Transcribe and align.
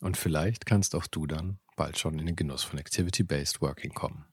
Und 0.00 0.16
vielleicht 0.16 0.66
kannst 0.66 0.94
auch 0.94 1.06
du 1.06 1.26
dann 1.26 1.58
bald 1.76 1.98
schon 1.98 2.18
in 2.18 2.26
den 2.26 2.36
Genuss 2.36 2.62
von 2.62 2.78
Activity-Based 2.78 3.60
Working 3.60 3.92
kommen 3.92 4.24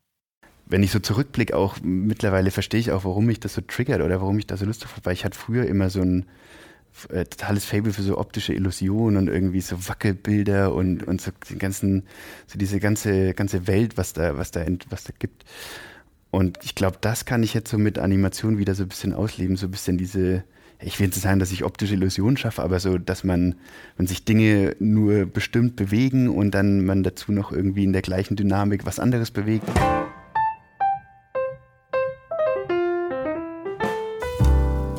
wenn 0.69 0.83
ich 0.83 0.91
so 0.91 0.99
zurückblicke, 0.99 1.55
auch 1.55 1.77
mittlerweile 1.81 2.51
verstehe 2.51 2.79
ich 2.79 2.91
auch, 2.91 3.05
warum 3.05 3.25
mich 3.25 3.39
das 3.39 3.53
so 3.53 3.61
triggert 3.61 4.01
oder 4.01 4.21
warum 4.21 4.37
ich 4.37 4.47
da 4.47 4.57
so 4.57 4.65
Lust 4.65 4.83
drauf 4.83 4.93
habe, 4.93 5.05
weil 5.05 5.13
ich 5.13 5.25
hatte 5.25 5.37
früher 5.37 5.65
immer 5.65 5.89
so 5.89 6.01
ein 6.01 6.25
äh, 7.09 7.25
totales 7.25 7.65
Fable 7.65 7.93
für 7.93 8.01
so 8.01 8.17
optische 8.17 8.53
Illusionen 8.53 9.17
und 9.17 9.27
irgendwie 9.33 9.61
so 9.61 9.87
Wackelbilder 9.87 10.73
und, 10.73 11.03
und 11.03 11.21
so 11.21 11.31
den 11.49 11.59
ganzen, 11.59 12.03
so 12.47 12.57
diese 12.57 12.79
ganze, 12.79 13.33
ganze 13.33 13.67
Welt, 13.67 13.97
was 13.97 14.13
da, 14.13 14.37
was 14.37 14.51
da, 14.51 14.65
was 14.89 15.05
da 15.05 15.13
gibt. 15.17 15.45
Und 16.31 16.59
ich 16.63 16.75
glaube, 16.75 16.97
das 16.99 17.25
kann 17.25 17.43
ich 17.43 17.53
jetzt 17.53 17.71
so 17.71 17.77
mit 17.77 17.97
Animation 17.97 18.57
wieder 18.57 18.75
so 18.75 18.83
ein 18.83 18.89
bisschen 18.89 19.13
ausleben, 19.13 19.55
so 19.55 19.67
ein 19.67 19.71
bisschen 19.71 19.97
diese, 19.97 20.43
ich 20.79 20.99
will 20.99 21.07
nicht 21.07 21.19
sagen, 21.19 21.39
dass 21.39 21.51
ich 21.51 21.63
optische 21.63 21.95
Illusionen 21.95 22.37
schaffe, 22.37 22.61
aber 22.61 22.79
so, 22.79 22.97
dass 22.97 23.23
man, 23.23 23.55
wenn 23.97 24.07
sich 24.07 24.25
Dinge 24.25 24.75
nur 24.79 25.25
bestimmt 25.25 25.75
bewegen 25.75 26.29
und 26.29 26.51
dann 26.51 26.85
man 26.85 27.03
dazu 27.03 27.31
noch 27.31 27.51
irgendwie 27.51 27.83
in 27.83 27.93
der 27.93 28.03
gleichen 28.03 28.35
Dynamik 28.35 28.85
was 28.85 28.99
anderes 28.99 29.31
bewegt. 29.31 29.67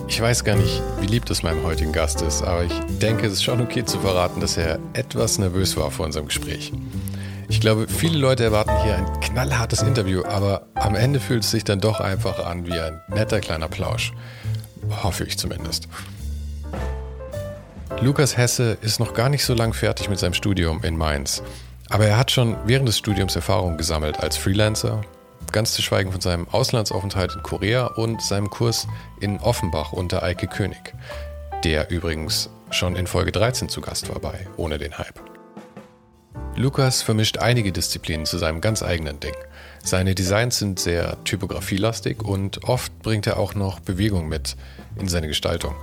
Ich 0.09 0.21
weiß 0.21 0.43
gar 0.43 0.57
nicht, 0.57 0.83
wie 1.01 1.07
lieb 1.07 1.27
das 1.27 1.45
meinem 1.45 1.63
heutigen 1.63 1.93
Gast 1.93 2.23
ist, 2.23 2.43
aber 2.43 2.65
ich 2.65 2.73
denke, 3.01 3.27
es 3.27 3.35
ist 3.35 3.45
schon 3.45 3.61
okay 3.61 3.85
zu 3.85 4.01
verraten, 4.01 4.41
dass 4.41 4.57
er 4.57 4.81
etwas 4.95 5.39
nervös 5.39 5.77
war 5.77 5.93
vor 5.93 6.07
unserem 6.07 6.27
Gespräch. 6.27 6.73
Ich 7.49 7.61
glaube, 7.61 7.87
viele 7.87 8.19
Leute 8.19 8.43
erwarten 8.43 8.73
hier 8.83 8.97
ein 8.97 9.21
knallhartes 9.21 9.83
Interview, 9.83 10.25
aber 10.25 10.67
am 10.75 10.97
Ende 10.97 11.21
fühlt 11.21 11.45
es 11.45 11.53
sich 11.53 11.63
dann 11.63 11.79
doch 11.79 12.01
einfach 12.01 12.45
an 12.45 12.67
wie 12.67 12.73
ein 12.73 13.01
netter 13.09 13.39
kleiner 13.39 13.69
Plausch. 13.69 14.13
Hoffe 15.03 15.25
ich 15.25 15.39
zumindest. 15.39 15.89
Lukas 18.01 18.37
Hesse 18.37 18.79
ist 18.81 19.01
noch 19.01 19.13
gar 19.13 19.29
nicht 19.29 19.45
so 19.45 19.55
lang 19.55 19.73
fertig 19.73 20.09
mit 20.09 20.19
seinem 20.19 20.35
Studium 20.35 20.83
in 20.85 20.97
Mainz. 20.97 21.43
Aber 21.89 22.07
er 22.07 22.19
hat 22.19 22.31
schon 22.31 22.57
während 22.67 22.87
des 22.87 22.99
Studiums 22.99 23.35
Erfahrung 23.35 23.77
gesammelt 23.77 24.21
als 24.21 24.37
Freelancer, 24.37 25.01
ganz 25.53 25.73
zu 25.73 25.83
schweigen 25.83 26.13
von 26.13 26.21
seinem 26.21 26.47
Auslandsaufenthalt 26.49 27.35
in 27.35 27.43
Korea 27.43 27.87
und 27.87 28.23
seinem 28.23 28.51
Kurs 28.51 28.87
in 29.21 29.41
Offenbach 29.41 29.93
unter 29.93 30.23
Eike 30.23 30.47
König, 30.47 30.95
der 31.65 31.91
übrigens 31.91 32.51
schon 32.71 32.95
in 32.95 33.07
Folge 33.07 33.33
13 33.33 33.69
zu 33.69 33.81
Gast 33.81 34.09
war 34.11 34.21
bei 34.21 34.47
Ohne 34.57 34.79
den 34.79 34.99
Hype. 34.99 35.21
Lukas 36.55 37.03
vermischt 37.03 37.39
einige 37.39 37.73
Disziplinen 37.73 38.27
zu 38.27 38.37
seinem 38.37 38.61
ganz 38.61 38.83
eigenen 38.83 39.21
Ding. 39.21 39.35
Seine 39.83 40.15
Designs 40.15 40.59
sind 40.59 40.79
sehr 40.79 41.23
typografielastig 41.25 42.23
und 42.23 42.65
oft 42.65 42.97
bringt 43.01 43.27
er 43.27 43.39
auch 43.39 43.55
noch 43.55 43.81
Bewegung 43.81 44.29
mit 44.29 44.57
in 44.97 45.09
seine 45.09 45.29
Gestaltung. 45.29 45.75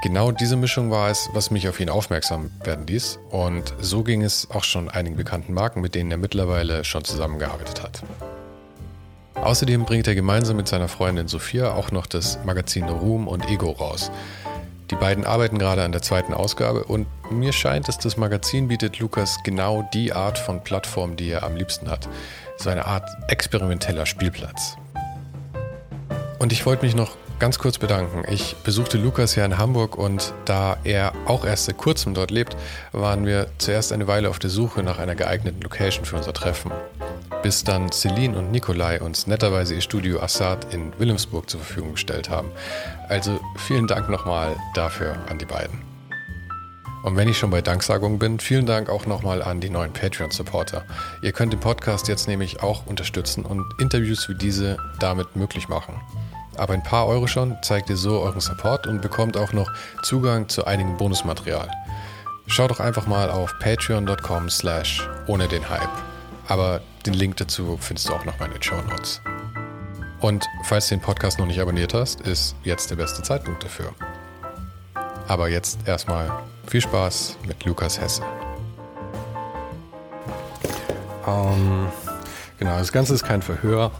Genau 0.00 0.30
diese 0.30 0.56
Mischung 0.56 0.92
war 0.92 1.10
es, 1.10 1.28
was 1.32 1.50
mich 1.50 1.68
auf 1.68 1.80
ihn 1.80 1.90
aufmerksam 1.90 2.50
werden 2.62 2.86
ließ 2.86 3.18
und 3.30 3.74
so 3.80 4.04
ging 4.04 4.22
es 4.22 4.48
auch 4.50 4.62
schon 4.62 4.88
einigen 4.88 5.16
bekannten 5.16 5.52
Marken, 5.52 5.80
mit 5.80 5.96
denen 5.96 6.10
er 6.12 6.18
mittlerweile 6.18 6.84
schon 6.84 7.04
zusammengearbeitet 7.04 7.82
hat. 7.82 8.02
Außerdem 9.34 9.84
bringt 9.84 10.06
er 10.06 10.14
gemeinsam 10.14 10.56
mit 10.56 10.68
seiner 10.68 10.88
Freundin 10.88 11.26
Sophia 11.26 11.72
auch 11.72 11.90
noch 11.90 12.06
das 12.06 12.38
Magazin 12.44 12.84
Ruhm 12.84 13.26
und 13.26 13.48
Ego 13.48 13.70
raus. 13.70 14.10
Die 14.90 14.96
beiden 14.96 15.24
arbeiten 15.24 15.58
gerade 15.58 15.82
an 15.82 15.92
der 15.92 16.00
zweiten 16.00 16.32
Ausgabe 16.32 16.84
und 16.84 17.06
mir 17.30 17.52
scheint 17.52 17.88
es, 17.88 17.98
das 17.98 18.16
Magazin 18.16 18.68
bietet 18.68 19.00
Lukas 19.00 19.38
genau 19.44 19.88
die 19.92 20.12
Art 20.12 20.38
von 20.38 20.64
Plattform, 20.64 21.16
die 21.16 21.30
er 21.30 21.42
am 21.42 21.56
liebsten 21.56 21.90
hat. 21.90 22.08
So 22.58 22.70
eine 22.70 22.86
Art 22.86 23.08
experimenteller 23.28 24.06
Spielplatz. 24.06 24.76
Und 26.38 26.52
ich 26.52 26.66
wollte 26.66 26.84
mich 26.84 26.94
noch 26.94 27.16
ganz 27.38 27.58
kurz 27.58 27.78
bedanken. 27.78 28.24
Ich 28.30 28.56
besuchte 28.64 28.98
Lukas 28.98 29.34
ja 29.36 29.44
in 29.44 29.58
Hamburg 29.58 29.96
und 29.96 30.34
da 30.44 30.76
er 30.84 31.12
auch 31.26 31.44
erst 31.44 31.66
seit 31.66 31.78
kurzem 31.78 32.14
dort 32.14 32.30
lebt, 32.30 32.56
waren 32.92 33.26
wir 33.26 33.46
zuerst 33.58 33.92
eine 33.92 34.06
Weile 34.06 34.28
auf 34.28 34.38
der 34.38 34.50
Suche 34.50 34.82
nach 34.82 34.98
einer 34.98 35.14
geeigneten 35.14 35.60
Location 35.60 36.04
für 36.04 36.16
unser 36.16 36.32
Treffen 36.32 36.72
bis 37.42 37.64
dann 37.64 37.90
Celine 37.92 38.36
und 38.36 38.50
Nikolai 38.50 39.00
uns 39.00 39.26
netterweise 39.26 39.74
ihr 39.74 39.80
Studio 39.80 40.20
Assad 40.20 40.72
in 40.74 40.92
Wilhelmsburg 40.98 41.48
zur 41.48 41.60
Verfügung 41.60 41.92
gestellt 41.92 42.30
haben. 42.30 42.50
Also 43.08 43.40
vielen 43.56 43.86
Dank 43.86 44.08
nochmal 44.08 44.56
dafür 44.74 45.16
an 45.28 45.38
die 45.38 45.46
beiden. 45.46 45.87
Und 47.02 47.16
wenn 47.16 47.28
ich 47.28 47.38
schon 47.38 47.50
bei 47.50 47.62
Danksagungen 47.62 48.18
bin, 48.18 48.40
vielen 48.40 48.66
Dank 48.66 48.90
auch 48.90 49.06
nochmal 49.06 49.42
an 49.42 49.60
die 49.60 49.70
neuen 49.70 49.92
Patreon-Supporter. 49.92 50.84
Ihr 51.22 51.32
könnt 51.32 51.52
den 51.52 51.60
Podcast 51.60 52.08
jetzt 52.08 52.26
nämlich 52.28 52.62
auch 52.62 52.86
unterstützen 52.86 53.44
und 53.44 53.64
Interviews 53.80 54.28
wie 54.28 54.34
diese 54.34 54.78
damit 54.98 55.36
möglich 55.36 55.68
machen. 55.68 55.94
Aber 56.56 56.74
ein 56.74 56.82
paar 56.82 57.06
Euro 57.06 57.28
schon 57.28 57.56
zeigt 57.62 57.88
ihr 57.88 57.96
so 57.96 58.20
euren 58.20 58.40
Support 58.40 58.88
und 58.88 59.00
bekommt 59.00 59.36
auch 59.36 59.52
noch 59.52 59.70
Zugang 60.02 60.48
zu 60.48 60.64
einigem 60.64 60.96
Bonusmaterial. 60.96 61.70
Schaut 62.48 62.70
doch 62.70 62.80
einfach 62.80 63.06
mal 63.06 63.30
auf 63.30 63.54
patreon.com 63.60 64.50
slash 64.50 65.08
ohne 65.26 65.46
den 65.46 65.68
Hype. 65.68 65.88
Aber 66.48 66.80
den 67.06 67.14
Link 67.14 67.36
dazu 67.36 67.78
findest 67.80 68.08
du 68.08 68.14
auch 68.14 68.24
noch 68.24 68.38
mal 68.40 68.46
in 68.46 68.52
den 68.52 68.62
Show 68.62 68.80
Notes. 68.90 69.20
Und 70.20 70.46
falls 70.64 70.88
du 70.88 70.96
den 70.96 71.02
Podcast 71.02 71.38
noch 71.38 71.46
nicht 71.46 71.60
abonniert 71.60 71.94
hast, 71.94 72.22
ist 72.22 72.56
jetzt 72.64 72.90
der 72.90 72.96
beste 72.96 73.22
Zeitpunkt 73.22 73.62
dafür. 73.62 73.94
Aber 75.28 75.48
jetzt 75.48 75.86
erstmal 75.86 76.30
viel 76.70 76.80
Spaß 76.80 77.38
mit 77.46 77.64
Lukas 77.64 78.00
Hesse. 78.00 78.22
Ähm, 81.26 81.88
genau, 82.58 82.78
das 82.78 82.92
Ganze 82.92 83.14
ist 83.14 83.24
kein 83.24 83.42
Verhör. 83.42 83.90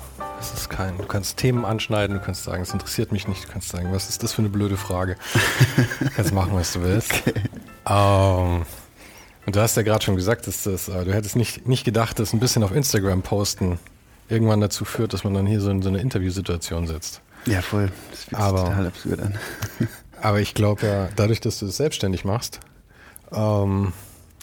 Es 0.40 0.52
ist 0.52 0.70
kein, 0.70 0.96
du 0.98 1.04
kannst 1.04 1.36
Themen 1.36 1.64
anschneiden, 1.64 2.18
du 2.18 2.22
kannst 2.24 2.44
sagen, 2.44 2.62
es 2.62 2.72
interessiert 2.72 3.10
mich 3.10 3.26
nicht, 3.26 3.44
du 3.44 3.48
kannst 3.52 3.70
sagen, 3.70 3.88
was 3.92 4.08
ist 4.08 4.22
das 4.22 4.32
für 4.32 4.42
eine 4.42 4.50
blöde 4.50 4.76
Frage? 4.76 5.16
du 6.00 6.10
kannst 6.10 6.32
machen, 6.32 6.52
was 6.54 6.72
du 6.72 6.82
willst. 6.82 7.12
Okay. 7.88 7.94
Ähm, 7.94 8.66
und 9.46 9.56
du 9.56 9.60
hast 9.62 9.78
ja 9.78 9.82
gerade 9.82 10.04
schon 10.04 10.14
gesagt, 10.14 10.46
dass 10.46 10.64
das, 10.64 10.88
äh, 10.88 11.06
du 11.06 11.14
hättest 11.14 11.36
nicht, 11.36 11.66
nicht 11.66 11.84
gedacht, 11.84 12.18
dass 12.18 12.34
ein 12.34 12.38
bisschen 12.38 12.62
auf 12.62 12.70
Instagram 12.70 13.22
posten 13.22 13.78
irgendwann 14.28 14.60
dazu 14.60 14.84
führt, 14.84 15.14
dass 15.14 15.24
man 15.24 15.32
dann 15.32 15.46
hier 15.46 15.62
so 15.62 15.70
in 15.70 15.80
so 15.80 15.88
eine 15.88 15.98
Interviewsituation 15.98 16.86
sitzt. 16.86 17.22
Ja, 17.46 17.62
voll. 17.62 17.90
Das 18.10 18.24
fühlt 18.24 18.38
aber, 18.38 18.64
total 18.64 18.86
absurd 18.88 19.20
an. 19.20 19.38
aber 20.22 20.40
ich 20.40 20.54
glaube 20.54 20.86
ja, 20.86 21.08
dadurch, 21.16 21.40
dass 21.40 21.58
du 21.58 21.66
es 21.66 21.76
selbstständig 21.76 22.24
machst, 22.24 22.60
ähm, 23.32 23.92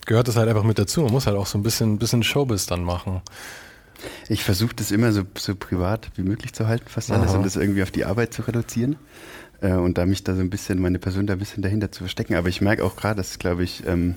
gehört 0.05 0.27
das 0.27 0.35
halt 0.35 0.49
einfach 0.49 0.63
mit 0.63 0.79
dazu. 0.79 1.01
Man 1.01 1.11
muss 1.11 1.27
halt 1.27 1.37
auch 1.37 1.47
so 1.47 1.57
ein 1.57 1.63
bisschen, 1.63 1.97
bisschen 1.97 2.23
Showbiz 2.23 2.66
dann 2.66 2.83
machen. 2.83 3.22
Ich 4.27 4.43
versuche 4.43 4.75
das 4.75 4.91
immer 4.91 5.11
so, 5.11 5.23
so 5.37 5.55
privat 5.55 6.09
wie 6.16 6.23
möglich 6.23 6.53
zu 6.53 6.67
halten, 6.67 6.87
fast 6.87 7.11
alles, 7.11 7.29
Aha. 7.29 7.37
und 7.37 7.45
das 7.45 7.55
irgendwie 7.55 7.83
auf 7.83 7.91
die 7.91 8.05
Arbeit 8.05 8.33
zu 8.33 8.41
reduzieren. 8.43 8.97
Äh, 9.61 9.73
und 9.73 9.97
da 9.97 10.05
mich 10.05 10.23
da 10.23 10.35
so 10.35 10.41
ein 10.41 10.49
bisschen, 10.49 10.81
meine 10.81 10.99
Person 10.99 11.27
da 11.27 11.33
ein 11.33 11.39
bisschen 11.39 11.63
dahinter 11.63 11.91
zu 11.91 11.99
verstecken. 11.99 12.35
Aber 12.35 12.49
ich 12.49 12.61
merke 12.61 12.83
auch 12.83 12.95
gerade, 12.95 13.17
dass, 13.17 13.39
glaube 13.39 13.63
ich, 13.63 13.85
ähm, 13.87 14.16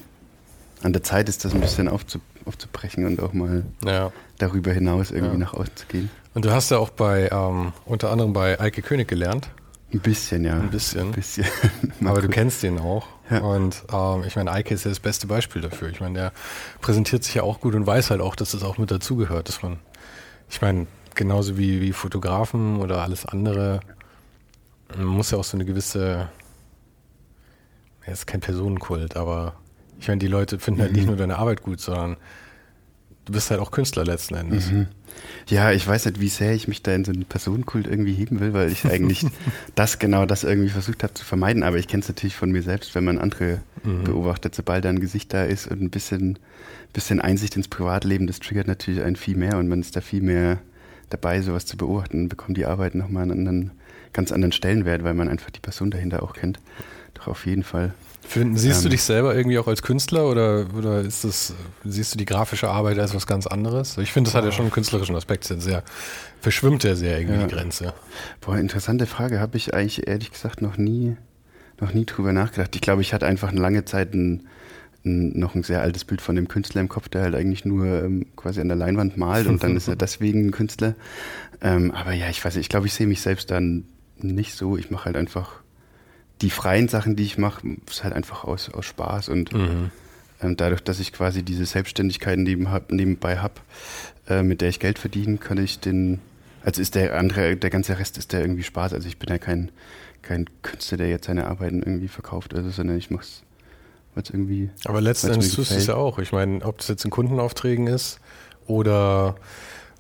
an 0.83 0.93
der 0.93 1.03
Zeit 1.03 1.29
ist, 1.29 1.45
das 1.45 1.55
ein 1.55 1.61
bisschen 1.61 1.89
aufzu, 1.89 2.21
aufzubrechen 2.45 3.07
und 3.07 3.21
auch 3.21 3.33
mal 3.33 3.65
ja. 3.85 4.13
darüber 4.39 4.73
hinaus 4.73 5.11
irgendwie 5.11 5.33
ja. 5.35 5.39
nach 5.39 5.55
außen 5.55 5.77
zu 5.77 5.87
gehen. 5.87 6.11
Und 6.35 6.45
du 6.45 6.53
hast 6.53 6.71
ja 6.71 6.79
auch 6.79 6.91
bei, 6.91 7.31
ähm, 7.33 7.73
unter 7.85 8.11
anderem 8.11 8.33
bei 8.33 8.61
Eike 8.61 8.83
König 8.83 9.09
gelernt. 9.09 9.49
Ein 9.93 10.01
bisschen, 10.01 10.45
ja. 10.45 10.59
Ein 10.59 10.71
bisschen. 10.71 11.09
Ein 11.09 11.13
bisschen. 11.13 11.47
Aber 12.05 12.21
du 12.21 12.29
kennst 12.29 12.63
den 12.63 12.79
auch. 12.79 13.07
Ja. 13.31 13.41
Und 13.41 13.85
ähm, 13.91 14.25
ich 14.27 14.37
meine, 14.37 14.53
Eike 14.53 14.75
ist 14.75 14.85
ja 14.85 14.91
das 14.91 15.01
beste 15.01 15.27
Beispiel 15.27 15.63
dafür. 15.63 15.89
Ich 15.89 16.01
meine, 16.01 16.15
der 16.19 16.33
präsentiert 16.81 17.25
sich 17.25 17.35
ja 17.35 17.43
auch 17.43 17.61
gut 17.61 17.75
und 17.75 17.87
weiß 17.87 18.11
halt 18.11 18.21
auch, 18.21 18.37
dass 18.37 18.53
das 18.53 18.63
auch 18.63 18.77
mit 18.77 18.91
dazugehört, 18.91 19.49
dass 19.49 19.63
man, 19.63 19.79
ich 20.51 20.61
meine, 20.61 20.87
genauso 21.15 21.57
wie, 21.57 21.81
wie 21.81 21.93
Fotografen 21.93 22.81
oder 22.81 23.03
alles 23.03 23.25
andere, 23.25 23.81
man 24.95 25.07
muss 25.07 25.31
ja 25.31 25.39
auch 25.39 25.45
so 25.45 25.57
eine 25.57 25.65
gewisse, 25.65 26.29
ja, 28.07 28.13
ist 28.13 28.27
kein 28.27 28.41
Personenkult, 28.41 29.17
aber 29.17 29.55
ich 29.99 30.09
meine, 30.09 30.19
die 30.19 30.29
Leute 30.29 30.59
finden 30.59 30.83
halt 30.83 30.93
nicht 30.93 31.03
mhm. 31.03 31.09
nur 31.09 31.17
deine 31.17 31.39
Arbeit 31.39 31.63
gut, 31.63 31.81
sondern 31.81 32.17
du 33.29 33.33
bist 33.35 33.51
halt 33.51 33.61
auch 33.61 33.71
Künstler 33.71 34.05
letzten 34.05 34.35
Endes. 34.35 34.71
Mhm. 34.71 34.87
Ja, 35.49 35.71
ich 35.71 35.87
weiß 35.87 36.07
nicht, 36.07 36.19
wie 36.19 36.29
sehr 36.29 36.55
ich 36.55 36.67
mich 36.67 36.83
da 36.83 36.95
in 36.95 37.05
so 37.05 37.13
einen 37.13 37.27
Personenkult 37.27 37.87
irgendwie 37.87 38.15
heben 38.15 38.41
will, 38.41 38.55
weil 38.55 38.73
ich 38.73 38.87
eigentlich 38.87 39.27
das 39.75 39.99
genau 39.99 40.25
das 40.25 40.45
irgendwie 40.45 40.71
versucht 40.71 41.03
habe 41.03 41.13
zu 41.13 41.27
vermeiden. 41.27 41.63
Aber 41.63 41.77
ich 41.77 41.89
kenne 41.89 42.03
es 42.03 42.09
natürlich 42.09 42.37
von 42.37 42.51
mir 42.51 42.63
selbst, 42.63 42.95
wenn 42.95 43.05
man 43.05 43.19
andere 43.19 43.61
mhm. 43.85 44.05
beobachtet, 44.05 44.55
sobald 44.55 44.87
da 44.87 44.89
ein 44.89 45.01
Gesicht 45.01 45.35
da 45.35 45.45
ist 45.45 45.67
und 45.67 45.83
ein 45.83 45.91
bisschen, 45.91 46.39
bisschen 46.95 47.21
Einsicht 47.21 47.55
ins 47.57 47.69
Privatleben, 47.69 48.27
das 48.27 48.41
triggert 48.41 48.67
natürlich 48.67 49.03
einen 49.03 49.17
viel 49.17 49.37
mehr 49.37 49.59
und 49.59 49.69
man 49.69 49.81
ist 49.81 49.95
da 49.95 50.01
viel 50.01 50.23
mehr 50.23 50.59
dabei, 51.11 51.43
sowas 51.43 51.67
zu 51.67 51.77
beobachten, 51.77 52.31
bekommt 52.31 52.57
die 52.57 52.65
Arbeit 52.65 52.95
nochmal 52.95 53.25
einen 53.25 53.33
anderen, 53.33 53.71
ganz 54.15 54.33
anderen 54.33 54.53
Stellenwert, 54.53 55.05
weil 55.05 55.15
man 55.15 55.29
einfach 55.29 55.51
die 55.51 55.61
Person 55.61 55.91
dahinter 55.91 56.23
auch 56.23 56.33
kennt. 56.33 56.61
Doch 57.13 57.29
auf 57.29 57.45
jeden 57.45 57.63
Fall. 57.63 57.93
Finden, 58.29 58.57
siehst 58.57 58.79
ähm, 58.79 58.83
du 58.85 58.89
dich 58.91 59.03
selber 59.03 59.35
irgendwie 59.35 59.59
auch 59.59 59.67
als 59.69 59.83
Künstler 59.83 60.29
oder, 60.29 60.67
oder 60.77 61.01
ist 61.01 61.25
das, 61.25 61.55
siehst 61.85 62.13
du 62.13 62.19
die 62.19 62.27
grafische 62.27 62.69
Arbeit 62.69 62.99
als 62.99 63.15
was 63.15 63.27
ganz 63.27 63.47
anderes? 63.47 63.97
Ich 63.97 64.13
finde, 64.13 64.29
das 64.29 64.35
hat 64.35 64.45
ja 64.45 64.53
schon 64.53 64.67
einen 64.67 64.73
künstlerischen 64.73 65.17
Aspekt, 65.17 65.45
sehr, 65.45 65.83
verschwimmt 66.41 66.85
ja 66.85 66.95
sehr 66.95 67.19
irgendwie 67.19 67.41
ja. 67.41 67.47
die 67.47 67.55
Grenze. 67.55 67.95
Boah, 68.43 68.59
interessante 68.59 69.07
Frage, 69.07 69.41
habe 69.41 69.57
ich 69.57 69.73
eigentlich 69.73 70.07
ehrlich 70.07 70.31
gesagt 70.31 70.61
noch 70.61 70.77
nie, 70.77 71.17
noch 71.81 71.95
nie 71.95 72.05
drüber 72.05 72.33
nachgedacht. 72.33 72.75
Ich 72.75 72.83
glaube, 72.83 73.01
ich 73.01 73.15
hatte 73.15 73.27
einfach 73.27 73.49
eine 73.49 73.61
lange 73.61 73.87
Zeit 73.87 74.13
ein, 74.13 74.47
ein, 75.07 75.39
noch 75.39 75.55
ein 75.55 75.63
sehr 75.63 75.81
altes 75.81 76.05
Bild 76.05 76.21
von 76.21 76.37
dem 76.37 76.49
Künstler 76.49 76.83
im 76.83 76.89
Kopf, 76.89 77.09
der 77.09 77.23
halt 77.23 77.35
eigentlich 77.35 77.65
nur 77.65 77.87
ähm, 77.87 78.27
quasi 78.37 78.61
an 78.61 78.69
der 78.69 78.77
Leinwand 78.77 79.17
malt 79.17 79.47
und 79.47 79.63
dann 79.63 79.75
ist 79.75 79.89
er 79.89 79.97
deswegen 79.97 80.49
ein 80.49 80.51
Künstler. 80.51 80.95
Ähm, 81.63 81.93
aber 81.93 82.13
ja, 82.13 82.29
ich 82.29 82.45
weiß 82.45 82.55
nicht, 82.55 82.67
ich 82.67 82.69
glaube, 82.69 82.87
ich 82.87 82.95
sehe 82.95 83.07
mich 83.07 83.23
selbst 83.23 83.51
dann 83.51 83.85
nicht 84.19 84.55
so. 84.55 84.77
Ich 84.77 84.91
mache 84.91 85.07
halt 85.07 85.17
einfach 85.17 85.61
die 86.41 86.51
freien 86.51 86.89
Sachen, 86.89 87.17
die 87.17 87.25
ich 87.25 87.39
mache, 87.39 87.67
ist 87.89 88.05
halt 88.05 88.15
einfach 88.15 88.45
aus, 88.45 88.71
aus 88.71 88.87
Spaß 88.87 89.29
und 89.29 89.53
mhm. 89.53 89.91
ähm, 90.43 90.57
dadurch, 90.57 90.83
dass 90.83 91.01
ich 91.01 91.13
quasi 91.13 91.43
diese 91.43 91.67
Selbstständigkeit 91.67 92.39
neben, 92.39 92.71
hab, 92.71 92.93
nebenbei 92.93 93.39
habe, 93.39 93.55
äh, 94.29 94.43
mit 94.43 94.61
der 94.61 94.69
ich 94.69 94.81
Geld 94.81 94.99
verdiene, 94.99 95.39
kann 95.39 95.59
ich 95.59 95.81
den, 95.81 96.21
also 96.63 96.81
ist 96.81 96.95
der 96.95 97.17
andere, 97.19 97.57
der 97.57 97.71
ganze 97.71 97.99
Rest 97.99 98.19
ist 98.19 98.33
der 98.33 98.41
irgendwie 98.41 98.63
Spaß. 98.63 98.93
Also 98.93 99.09
ich 99.09 99.19
bin 99.19 99.29
ja 99.29 99.39
kein, 99.39 99.71
kein 100.23 100.47
Künstler, 100.63 100.99
der 100.99 101.09
jetzt 101.09 101.27
seine 101.27 101.47
Arbeiten 101.47 101.83
irgendwie 101.83 102.09
verkauft, 102.09 102.55
also, 102.55 102.71
sondern 102.71 102.99
ich 102.99 103.11
mache 103.11 103.25
es 103.25 103.43
irgendwie. 104.31 104.71
Aber 104.85 105.01
letztendlich 105.01 105.55
tust 105.55 105.71
du 105.71 105.77
es 105.77 105.87
ja 105.87 105.95
auch. 105.95 106.19
Ich 106.19 106.33
meine, 106.33 106.65
ob 106.65 106.79
das 106.79 106.89
jetzt 106.89 107.05
in 107.05 107.11
Kundenaufträgen 107.11 107.87
ist 107.87 108.21
oder 108.67 109.37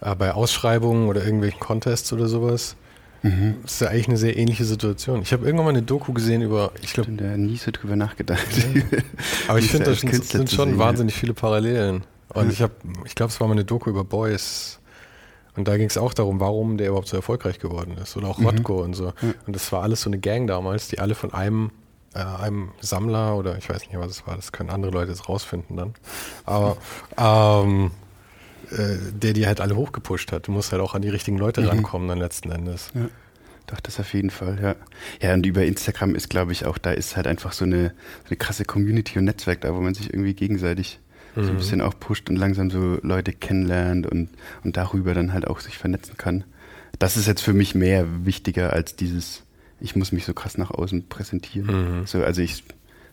äh, 0.01 0.15
bei 0.15 0.33
Ausschreibungen 0.33 1.09
oder 1.09 1.25
irgendwelchen 1.25 1.61
Contests 1.61 2.13
oder 2.13 2.29
sowas. 2.29 2.77
Mhm. 3.23 3.57
Das 3.63 3.75
ist 3.75 3.81
ja 3.81 3.89
eigentlich 3.89 4.09
eine 4.09 4.17
sehr 4.17 4.37
ähnliche 4.37 4.65
Situation. 4.65 5.23
Ich 5.23 5.33
habe 5.33 5.45
irgendwann 5.45 5.67
mal 5.67 5.71
eine 5.71 5.83
Doku 5.83 6.13
gesehen 6.13 6.43
über, 6.43 6.73
ich 6.83 6.93
glaube. 6.93 7.11
da 7.13 7.37
nie 7.37 7.57
so 7.57 7.71
drüber 7.71 7.97
nachgedacht. 7.97 8.47
Ja. 8.57 8.99
Aber 9.49 9.59
ich 9.59 9.71
finde, 9.71 9.87
da 9.87 9.95
sind, 9.95 10.25
sind 10.25 10.51
schon 10.51 10.71
sehen, 10.71 10.79
wahnsinnig 10.79 11.15
viele 11.15 11.35
Parallelen. 11.35 12.05
Und 12.29 12.47
ja. 12.47 12.51
ich 12.51 12.63
habe, 12.63 12.75
ich 13.05 13.15
glaube, 13.15 13.31
es 13.31 13.41
war 13.41 13.49
mal 13.49 13.55
eine 13.55 13.65
Doku 13.65 13.91
über 13.91 14.05
Boys. 14.05 14.79
Und 15.57 15.67
da 15.67 15.77
ging 15.77 15.89
es 15.89 15.99
auch 15.99 16.15
darum, 16.15 16.39
warum 16.39 16.79
der 16.79 16.89
überhaupt 16.89 17.09
so 17.09 17.17
erfolgreich 17.17 17.59
geworden 17.59 17.97
ist. 18.01 18.17
Oder 18.17 18.29
auch 18.29 18.39
mhm. 18.39 18.47
und 18.47 18.95
so. 18.95 19.07
Ja. 19.07 19.35
Und 19.47 19.57
das 19.57 19.73
war 19.73 19.83
alles 19.83 20.03
so 20.03 20.11
eine 20.11 20.19
Gang 20.19 20.47
damals, 20.47 20.87
die 20.87 21.01
alle 21.01 21.17
von 21.17 21.35
einem, 21.35 21.73
äh, 22.15 22.21
einem 22.21 22.71
Sammler 22.81 23.37
oder 23.37 23.59
ich 23.59 23.69
weiß 23.69 23.81
nicht, 23.81 23.99
was 23.99 24.11
es 24.11 24.27
war, 24.27 24.37
das 24.37 24.53
können 24.53 24.71
andere 24.71 24.93
Leute 24.93 25.11
jetzt 25.11 25.29
rausfinden 25.29 25.77
dann. 25.77 25.95
Aber 26.45 26.77
ähm, 27.17 27.87
äh, 27.87 27.91
der 28.71 29.33
die 29.33 29.47
halt 29.47 29.61
alle 29.61 29.77
hochgepusht 29.77 30.33
hat. 30.33 30.47
Du 30.47 30.53
musst 30.53 30.73
halt 30.73 30.83
auch 30.83 30.95
an 30.95 31.03
die 31.03 31.09
richtigen 31.09 31.39
Leute 31.39 31.63
mhm. 31.63 31.69
rankommen 31.69 32.09
dann 32.09 32.19
letzten 32.19 32.51
Endes. 32.51 32.91
Ja. 32.95 33.09
Doch, 33.69 33.81
das 33.81 34.01
auf 34.01 34.15
jeden 34.15 34.31
Fall, 34.31 34.59
ja. 34.63 34.77
Ja, 35.21 35.35
und 35.35 35.45
über 35.45 35.65
Instagram 35.65 36.15
ist, 36.15 36.31
glaube 36.31 36.53
ich, 36.53 36.65
auch, 36.65 36.79
da 36.79 36.91
ist 36.91 37.17
halt 37.17 37.27
einfach 37.27 37.53
so 37.53 37.67
eine, 37.67 37.89
so 38.25 38.31
eine 38.31 38.37
krasse 38.37 38.65
Community 38.65 39.19
und 39.19 39.27
Netzwerk 39.27 39.61
da, 39.61 39.75
wo 39.75 39.81
man 39.81 39.95
sich 39.95 40.13
irgendwie 40.13 40.33
gegenseitig 40.33 41.01
mhm. 41.37 41.43
so 41.43 41.49
ein 41.49 41.55
mhm. 41.55 41.59
bisschen 41.59 41.81
auch 41.83 41.95
pusht 42.01 42.31
und 42.31 42.37
langsam 42.37 42.71
so 42.71 42.99
Leute 43.03 43.33
kennenlernt 43.35 44.07
und, 44.07 44.31
und 44.65 44.77
darüber 44.79 45.13
dann 45.13 45.35
halt 45.35 45.47
auch 45.47 45.61
sich 45.61 45.77
vernetzen 45.77 46.17
kann. 46.17 46.45
Das 46.99 47.19
ist 47.19 47.27
jetzt 47.27 47.43
für 47.43 47.53
mich 47.53 47.75
mehr 47.75 48.07
wichtiger 48.25 48.73
als 48.73 48.97
dieses, 48.97 49.43
ich 49.81 49.95
muss 49.95 50.13
mich 50.13 50.25
so 50.25 50.33
krass 50.33 50.57
nach 50.57 50.71
außen 50.71 51.09
präsentieren. 51.09 52.01
Mhm. 52.01 52.07
So, 52.07 52.25
also 52.25 52.41
ich 52.41 52.65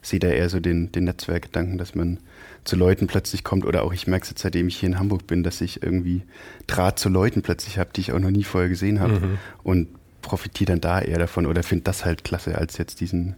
sehe 0.02 0.20
da 0.20 0.30
eher 0.30 0.50
so 0.50 0.62
den, 0.62 0.90
den 0.94 1.04
Netzwerkgedanken, 1.04 1.78
dass 1.78 1.96
man 1.96 2.20
zu 2.66 2.76
Leuten 2.76 3.08
plötzlich 3.08 3.44
kommt 3.44 3.66
oder 3.66 3.84
auch 3.84 3.94
ich 3.94 4.08
merke 4.08 4.24
es 4.24 4.32
jetzt, 4.32 4.42
seitdem 4.42 4.68
ich 4.68 4.78
hier 4.78 4.90
in 4.90 5.00
Hamburg 5.00 5.28
bin, 5.28 5.44
dass 5.44 5.62
ich 5.62 5.84
irgendwie 5.84 6.24
Draht 6.68 7.00
zu 7.00 7.10
Leuten 7.10 7.44
plötzlich 7.44 7.78
habe, 7.78 7.92
die 7.96 8.02
ich 8.02 8.12
auch 8.12 8.20
noch 8.20 8.32
nie 8.32 8.44
vorher 8.44 8.70
gesehen 8.70 9.00
habe 9.00 9.20
mhm. 9.20 9.38
und 9.64 9.88
profitiere 10.22 10.72
dann 10.72 10.82
da 10.82 11.00
eher 11.00 11.20
davon 11.20 11.46
oder 11.46 11.62
finde 11.62 11.84
das 11.84 12.04
halt 12.04 12.24
klasse, 12.24 12.58
als 12.58 12.78
jetzt 12.78 13.00
diesen, 13.00 13.36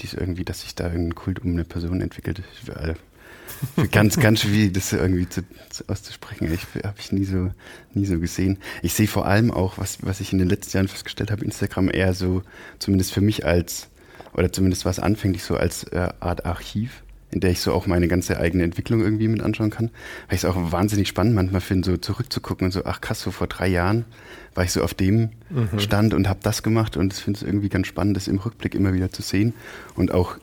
dies 0.00 0.12
irgendwie, 0.12 0.44
dass 0.44 0.60
sich 0.60 0.74
da 0.74 0.84
irgendein 0.84 1.14
Kult 1.14 1.40
um 1.40 1.52
eine 1.52 1.64
Person 1.64 2.02
entwickelt. 2.02 2.42
Ganz, 3.90 4.16
ganz 4.20 4.42
schwierig, 4.42 4.74
das 4.74 4.92
irgendwie 4.92 5.28
zu, 5.28 5.42
zu 5.70 5.88
auszusprechen. 5.88 6.52
Ich 6.52 6.84
habe 6.84 6.96
ich 6.98 7.12
nie 7.12 7.24
so, 7.24 7.50
nie 7.94 8.04
so 8.04 8.20
gesehen. 8.20 8.58
Ich 8.82 8.92
sehe 8.92 9.08
vor 9.08 9.24
allem 9.24 9.50
auch, 9.50 9.78
was, 9.78 9.98
was 10.02 10.20
ich 10.20 10.32
in 10.32 10.38
den 10.38 10.50
letzten 10.50 10.76
Jahren 10.76 10.88
festgestellt 10.88 11.30
habe, 11.30 11.44
Instagram 11.44 11.88
eher 11.90 12.12
so, 12.12 12.42
zumindest 12.78 13.12
für 13.12 13.22
mich 13.22 13.46
als, 13.46 13.88
oder 14.34 14.52
zumindest 14.52 14.84
was 14.84 14.98
anfänglich 14.98 15.42
so 15.42 15.56
als 15.56 15.84
äh, 15.84 16.10
Art 16.20 16.44
Archiv 16.44 17.02
in 17.32 17.40
der 17.40 17.50
ich 17.50 17.60
so 17.60 17.72
auch 17.72 17.86
meine 17.86 18.08
ganze 18.08 18.38
eigene 18.38 18.64
Entwicklung 18.64 19.00
irgendwie 19.00 19.28
mit 19.28 19.42
anschauen 19.42 19.70
kann. 19.70 19.90
Weil 20.28 20.36
ich 20.36 20.44
es 20.44 20.44
auch 20.44 20.72
wahnsinnig 20.72 21.08
spannend 21.08 21.34
manchmal 21.34 21.60
finde, 21.60 21.90
so 21.90 21.96
zurückzugucken 21.96 22.66
und 22.66 22.72
so, 22.72 22.84
ach 22.84 23.00
krass, 23.00 23.20
so 23.20 23.30
vor 23.30 23.46
drei 23.46 23.68
Jahren 23.68 24.04
war 24.54 24.64
ich 24.64 24.72
so 24.72 24.82
auf 24.82 24.94
dem 24.94 25.30
mhm. 25.48 25.78
Stand 25.78 26.12
und 26.14 26.28
habe 26.28 26.40
das 26.42 26.62
gemacht 26.62 26.96
und 26.96 27.12
ich 27.12 27.20
finde 27.20 27.38
es 27.38 27.42
irgendwie 27.42 27.68
ganz 27.68 27.86
spannend, 27.86 28.16
das 28.16 28.28
im 28.28 28.38
Rückblick 28.38 28.74
immer 28.74 28.92
wieder 28.92 29.10
zu 29.12 29.22
sehen. 29.22 29.54
Und 29.94 30.12
auch, 30.12 30.36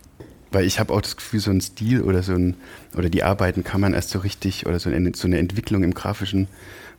weil 0.52 0.66
ich 0.66 0.80
habe 0.80 0.94
auch 0.94 1.02
das 1.02 1.18
Gefühl, 1.18 1.42
so 1.42 1.52
ein 1.52 1.60
Stil 1.60 2.02
oder 2.02 2.24
so 2.24 2.34
ein, 2.34 2.56
oder 2.96 3.10
die 3.10 3.24
Arbeiten 3.24 3.64
kann 3.64 3.82
man 3.82 3.94
erst 3.94 4.10
so 4.10 4.20
richtig, 4.20 4.66
oder 4.66 4.80
so 4.80 4.90
eine, 4.90 5.12
so 5.14 5.28
eine 5.28 5.40
Entwicklung 5.40 5.84
im 5.84 5.94
grafischen 5.94 6.48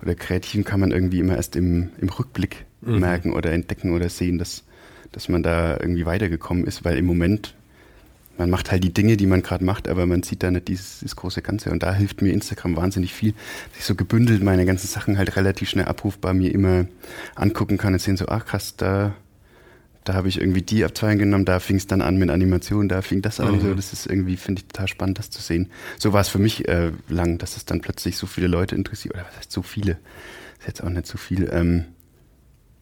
oder 0.02 0.14
kreativen 0.14 0.64
kann 0.64 0.80
man 0.80 0.90
irgendwie 0.90 1.18
immer 1.18 1.36
erst 1.36 1.56
im, 1.56 1.90
im 2.00 2.08
Rückblick 2.08 2.66
mhm. 2.82 3.00
merken 3.00 3.32
oder 3.32 3.52
entdecken 3.52 3.92
oder 3.92 4.08
sehen, 4.10 4.38
dass, 4.38 4.64
dass 5.12 5.28
man 5.28 5.42
da 5.42 5.78
irgendwie 5.80 6.06
weitergekommen 6.06 6.64
ist, 6.66 6.84
weil 6.84 6.98
im 6.98 7.06
Moment 7.06 7.54
man 8.38 8.50
macht 8.50 8.70
halt 8.70 8.84
die 8.84 8.94
Dinge, 8.94 9.16
die 9.16 9.26
man 9.26 9.42
gerade 9.42 9.64
macht, 9.64 9.88
aber 9.88 10.06
man 10.06 10.22
sieht 10.22 10.42
da 10.42 10.50
nicht 10.50 10.68
dieses, 10.68 11.00
dieses, 11.00 11.16
große 11.16 11.42
Ganze. 11.42 11.70
Und 11.70 11.82
da 11.82 11.92
hilft 11.92 12.22
mir 12.22 12.32
Instagram 12.32 12.76
wahnsinnig 12.76 13.12
viel, 13.12 13.32
dass 13.32 13.80
ich 13.80 13.84
so 13.84 13.96
gebündelt 13.96 14.42
meine 14.42 14.64
ganzen 14.64 14.86
Sachen 14.86 15.18
halt 15.18 15.36
relativ 15.36 15.68
schnell 15.68 15.86
abrufbar 15.86 16.34
mir 16.34 16.54
immer 16.54 16.86
angucken 17.34 17.76
kann 17.76 17.92
und 17.92 17.98
sehen 17.98 18.16
so, 18.16 18.28
ach 18.28 18.46
krass, 18.46 18.76
da, 18.76 19.14
da 20.04 20.14
habe 20.14 20.28
ich 20.28 20.40
irgendwie 20.40 20.62
die 20.62 20.84
Abzweigung 20.84 21.18
genommen, 21.18 21.44
da 21.44 21.58
fing 21.58 21.76
es 21.76 21.88
dann 21.88 22.00
an 22.00 22.16
mit 22.16 22.30
Animation, 22.30 22.88
da 22.88 23.02
fing 23.02 23.22
das 23.22 23.40
an. 23.40 23.56
Mhm. 23.56 23.60
So, 23.60 23.74
das 23.74 23.92
ist 23.92 24.06
irgendwie, 24.06 24.36
finde 24.36 24.60
ich 24.60 24.68
total 24.68 24.86
spannend, 24.86 25.18
das 25.18 25.30
zu 25.30 25.42
sehen. 25.42 25.70
So 25.98 26.12
war 26.12 26.20
es 26.20 26.28
für 26.28 26.38
mich 26.38 26.68
äh, 26.68 26.92
lang, 27.08 27.38
dass 27.38 27.56
es 27.56 27.64
dann 27.64 27.80
plötzlich 27.80 28.16
so 28.16 28.28
viele 28.28 28.46
Leute 28.46 28.76
interessiert. 28.76 29.14
Oder 29.14 29.26
was 29.28 29.36
heißt 29.36 29.52
so 29.52 29.62
viele? 29.62 29.98
Ist 30.60 30.68
jetzt 30.68 30.84
auch 30.84 30.90
nicht 30.90 31.06
so 31.06 31.18
viel. 31.18 31.50
Ähm, 31.52 31.86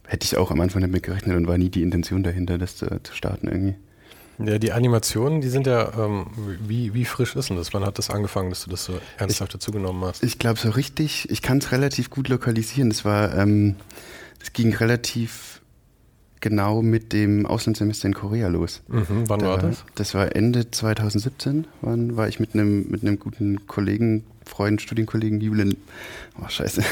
hätte 0.07 0.25
ich 0.25 0.37
auch 0.37 0.51
am 0.51 0.61
Anfang 0.61 0.83
damit 0.83 1.03
gerechnet 1.03 1.35
und 1.35 1.47
war 1.47 1.57
nie 1.57 1.71
die 1.71 1.83
Intention 1.83 2.23
dahinter, 2.23 2.59
das 2.59 2.77
zu, 2.77 2.87
zu 3.03 3.15
starten 3.15 3.49
irgendwie. 3.49 3.75
Ja, 4.39 4.59
die 4.59 4.73
Animationen, 4.73 5.41
die 5.41 5.49
sind 5.49 5.67
ja, 5.67 5.93
ähm, 5.99 6.27
wie, 6.67 6.93
wie 6.93 7.05
frisch 7.05 7.35
ist 7.37 7.49
denn 7.49 7.57
das? 7.57 7.73
Wann 7.73 7.85
hat 7.85 7.99
das 7.99 8.11
angefangen, 8.11 8.51
dass 8.51 8.65
du 8.65 8.71
das 8.71 8.85
so 8.85 8.99
ernsthaft 9.17 9.55
dazu 9.55 9.73
genommen 9.73 10.05
hast? 10.05 10.23
Ich 10.23 10.39
glaube 10.39 10.59
so 10.59 10.71
richtig, 10.71 11.31
ich 11.31 11.41
kann 11.41 11.59
es 11.59 11.73
relativ 11.73 12.11
gut 12.11 12.29
lokalisieren. 12.29 12.91
Das 12.91 13.05
war, 13.05 13.35
ähm, 13.37 13.77
das 14.39 14.53
ging 14.53 14.75
relativ 14.75 15.63
genau 16.41 16.83
mit 16.83 17.13
dem 17.13 17.47
Auslandssemester 17.47 18.09
in 18.09 18.15
Korea 18.15 18.49
los. 18.49 18.83
Mhm, 18.89 19.25
wann 19.27 19.41
da, 19.41 19.47
war 19.47 19.59
das? 19.59 19.85
Das 19.95 20.15
war 20.15 20.37
Ende 20.37 20.71
2017. 20.71 21.67
Wann 21.81 22.17
war 22.17 22.29
ich 22.29 22.39
mit 22.39 22.55
einem 22.55 22.89
mit 22.89 23.03
einem 23.03 23.19
guten 23.19 23.67
Kollegen, 23.67 24.25
Freund, 24.45 24.83
Studienkollegen 24.83 25.41
Julian, 25.41 25.77
oh 26.41 26.49
scheiße, 26.49 26.83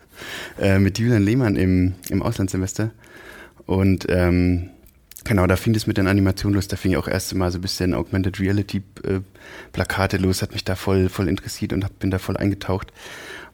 äh, 0.60 0.78
mit 0.78 0.98
Julian 0.98 1.22
Lehmann 1.22 1.56
im, 1.56 1.94
im 2.08 2.22
Auslandssemester. 2.22 2.92
Und 3.66 4.06
ähm, 4.08 4.70
Genau, 5.24 5.46
da 5.46 5.56
fing 5.56 5.74
es 5.74 5.86
mit 5.86 5.96
den 5.96 6.06
Animationen 6.06 6.54
los. 6.54 6.68
Da 6.68 6.76
fing 6.76 6.94
auch 6.96 7.08
erst 7.08 7.34
mal 7.34 7.50
so 7.50 7.58
ein 7.58 7.62
bisschen 7.62 7.94
Augmented 7.94 8.40
Reality 8.40 8.82
äh, 9.02 9.20
Plakate 9.72 10.18
los, 10.18 10.42
hat 10.42 10.52
mich 10.52 10.64
da 10.64 10.76
voll, 10.76 11.08
voll 11.08 11.28
interessiert 11.28 11.72
und 11.72 11.82
hab, 11.82 11.98
bin 11.98 12.10
da 12.10 12.18
voll 12.18 12.36
eingetaucht. 12.36 12.92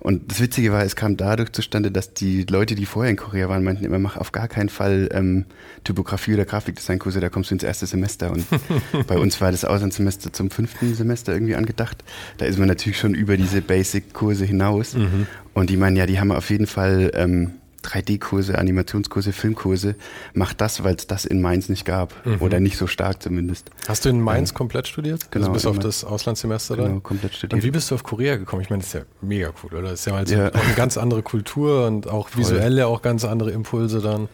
Und 0.01 0.31
das 0.33 0.41
Witzige 0.41 0.73
war, 0.73 0.83
es 0.83 0.97
kam 0.97 1.19
dadurch 1.19 1.53
zustande, 1.53 1.91
dass 1.91 2.15
die 2.15 2.45
Leute, 2.45 2.75
die 2.75 2.87
vorher 2.87 3.11
in 3.11 3.19
Korea 3.19 3.51
waren, 3.51 3.63
meinten 3.63 3.85
immer, 3.85 3.99
mach 3.99 4.17
auf 4.17 4.33
gar 4.33 4.49
keinen 4.49 4.71
Fall 4.71 5.11
ähm, 5.13 5.45
Typografie 5.85 6.35
oder 6.35 6.47
Grafikdesignkurse, 6.47 7.21
da 7.21 7.29
kommst 7.29 7.51
du 7.51 7.55
ins 7.55 7.63
erste 7.63 7.87
Semester. 7.87 8.33
Und 8.33 8.47
bei 9.07 9.19
uns 9.19 9.41
war 9.43 9.53
das 9.53 9.65
Auslandssemester 9.65 10.33
zum 10.33 10.51
fünften 10.51 10.95
Semester 10.95 11.35
irgendwie 11.35 11.55
angedacht. 11.55 12.03
Da 12.39 12.47
ist 12.47 12.59
man 12.59 12.67
natürlich 12.67 12.99
schon 12.99 13.15
über 13.15 13.37
diese 13.37 13.61
Basic-Kurse 13.61 14.47
hinaus. 14.47 14.95
Mhm. 14.95 15.27
Und 15.53 15.69
die 15.69 15.77
meinen, 15.77 15.97
ja, 15.97 16.07
die 16.07 16.19
haben 16.19 16.33
auf 16.33 16.49
jeden 16.49 16.67
Fall 16.67 17.11
ähm, 17.15 17.53
3D-Kurse, 17.85 18.59
Animationskurse, 18.59 19.33
Filmkurse, 19.33 19.95
macht 20.35 20.61
das, 20.61 20.85
weil 20.85 20.95
es 20.95 21.07
das 21.07 21.25
in 21.25 21.41
Mainz 21.41 21.69
nicht 21.69 21.85
gab. 21.85 22.15
Mhm. 22.27 22.41
Oder 22.41 22.61
nicht 22.61 22.77
so 22.77 22.87
stark 22.87 23.23
zumindest. 23.23 23.71
Hast 23.89 24.05
du 24.05 24.09
in 24.09 24.21
Mainz 24.21 24.51
ähm, 24.51 24.57
komplett 24.57 24.89
studiert? 24.89 25.31
Genau. 25.31 25.47
Also 25.47 25.53
bis 25.53 25.67
auf 25.67 25.79
das 25.79 26.05
Auslandssemester 26.05 26.77
genau, 26.77 26.89
dann? 26.89 27.03
komplett 27.03 27.35
studiert. 27.35 27.55
Und 27.55 27.63
wie 27.63 27.71
bist 27.71 27.91
du 27.91 27.95
auf 27.95 28.03
Korea 28.03 28.37
gekommen? 28.37 28.63
Ich 28.63 28.71
meine, 28.71 28.83
das 28.83 28.89
ist 28.89 28.95
ja 28.95 29.03
mega 29.21 29.53
cool, 29.63 29.79
oder? 29.79 29.91
Das 29.91 30.01
ist 30.01 30.07
ja, 30.07 30.15
also 30.15 30.35
ja. 30.35 30.49
auch 30.49 30.65
eine 30.65 30.75
ganz 30.75 30.97
andere 30.97 31.23
Kultur 31.23 31.87
und 31.87 32.09
auch 32.09 32.31
visuell 32.37 32.77
ja 32.77 32.87
auch 32.87 33.03
ganz 33.03 33.25
andere 33.25 33.51
Impulse 33.51 34.01
dann. 34.01 34.29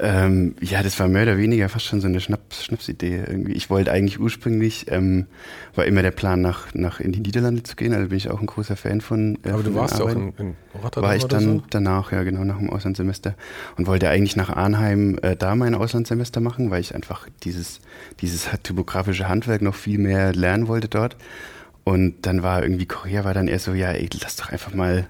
Ähm, 0.00 0.54
ja, 0.60 0.82
das 0.84 0.98
war 1.00 1.08
mehr 1.08 1.24
oder 1.24 1.38
weniger 1.38 1.68
fast 1.68 1.86
schon 1.86 2.00
so 2.00 2.06
eine 2.06 2.20
Schnaps, 2.20 2.64
Schnapsidee 2.64 3.24
irgendwie. 3.26 3.52
Ich 3.52 3.68
wollte 3.68 3.90
eigentlich 3.90 4.20
ursprünglich, 4.20 4.86
ähm, 4.90 5.26
war 5.74 5.86
immer 5.86 6.02
der 6.02 6.12
Plan, 6.12 6.40
nach, 6.40 6.72
nach 6.72 7.00
in 7.00 7.10
die 7.10 7.20
Niederlande 7.20 7.64
zu 7.64 7.74
gehen. 7.74 7.92
Also 7.92 8.08
bin 8.08 8.16
ich 8.16 8.30
auch 8.30 8.40
ein 8.40 8.46
großer 8.46 8.76
Fan 8.76 9.00
von. 9.00 9.38
Äh, 9.44 9.50
Aber 9.50 9.62
du 9.64 9.74
warst 9.74 9.98
ja 9.98 10.04
auch 10.04 10.10
in, 10.10 10.32
in 10.38 10.54
Rotterdam. 10.82 11.08
War 11.08 11.16
ich 11.16 11.24
dann 11.24 11.44
so? 11.44 11.62
danach, 11.70 12.12
ja 12.12 12.22
genau, 12.22 12.44
nach 12.44 12.58
dem 12.58 12.70
Auslandssemester. 12.70 13.34
Und 13.76 13.88
wollte 13.88 14.08
eigentlich 14.08 14.36
nach 14.36 14.50
Arnheim 14.50 15.18
äh, 15.22 15.34
da 15.34 15.56
mein 15.56 15.74
Auslandssemester 15.74 16.40
machen, 16.40 16.70
weil 16.70 16.80
ich 16.80 16.94
einfach 16.94 17.28
dieses, 17.42 17.80
dieses 18.20 18.48
typografische 18.62 19.28
Handwerk 19.28 19.62
noch 19.62 19.74
viel 19.74 19.98
mehr 19.98 20.32
lernen 20.32 20.68
wollte 20.68 20.88
dort. 20.88 21.16
Und 21.82 22.26
dann 22.26 22.42
war 22.42 22.62
irgendwie 22.62 22.86
Korea 22.86 23.24
war 23.24 23.34
dann 23.34 23.48
eher 23.48 23.58
so, 23.58 23.72
ja, 23.72 23.90
ey, 23.90 24.08
lass 24.22 24.36
doch 24.36 24.50
einfach 24.50 24.74
mal, 24.74 25.08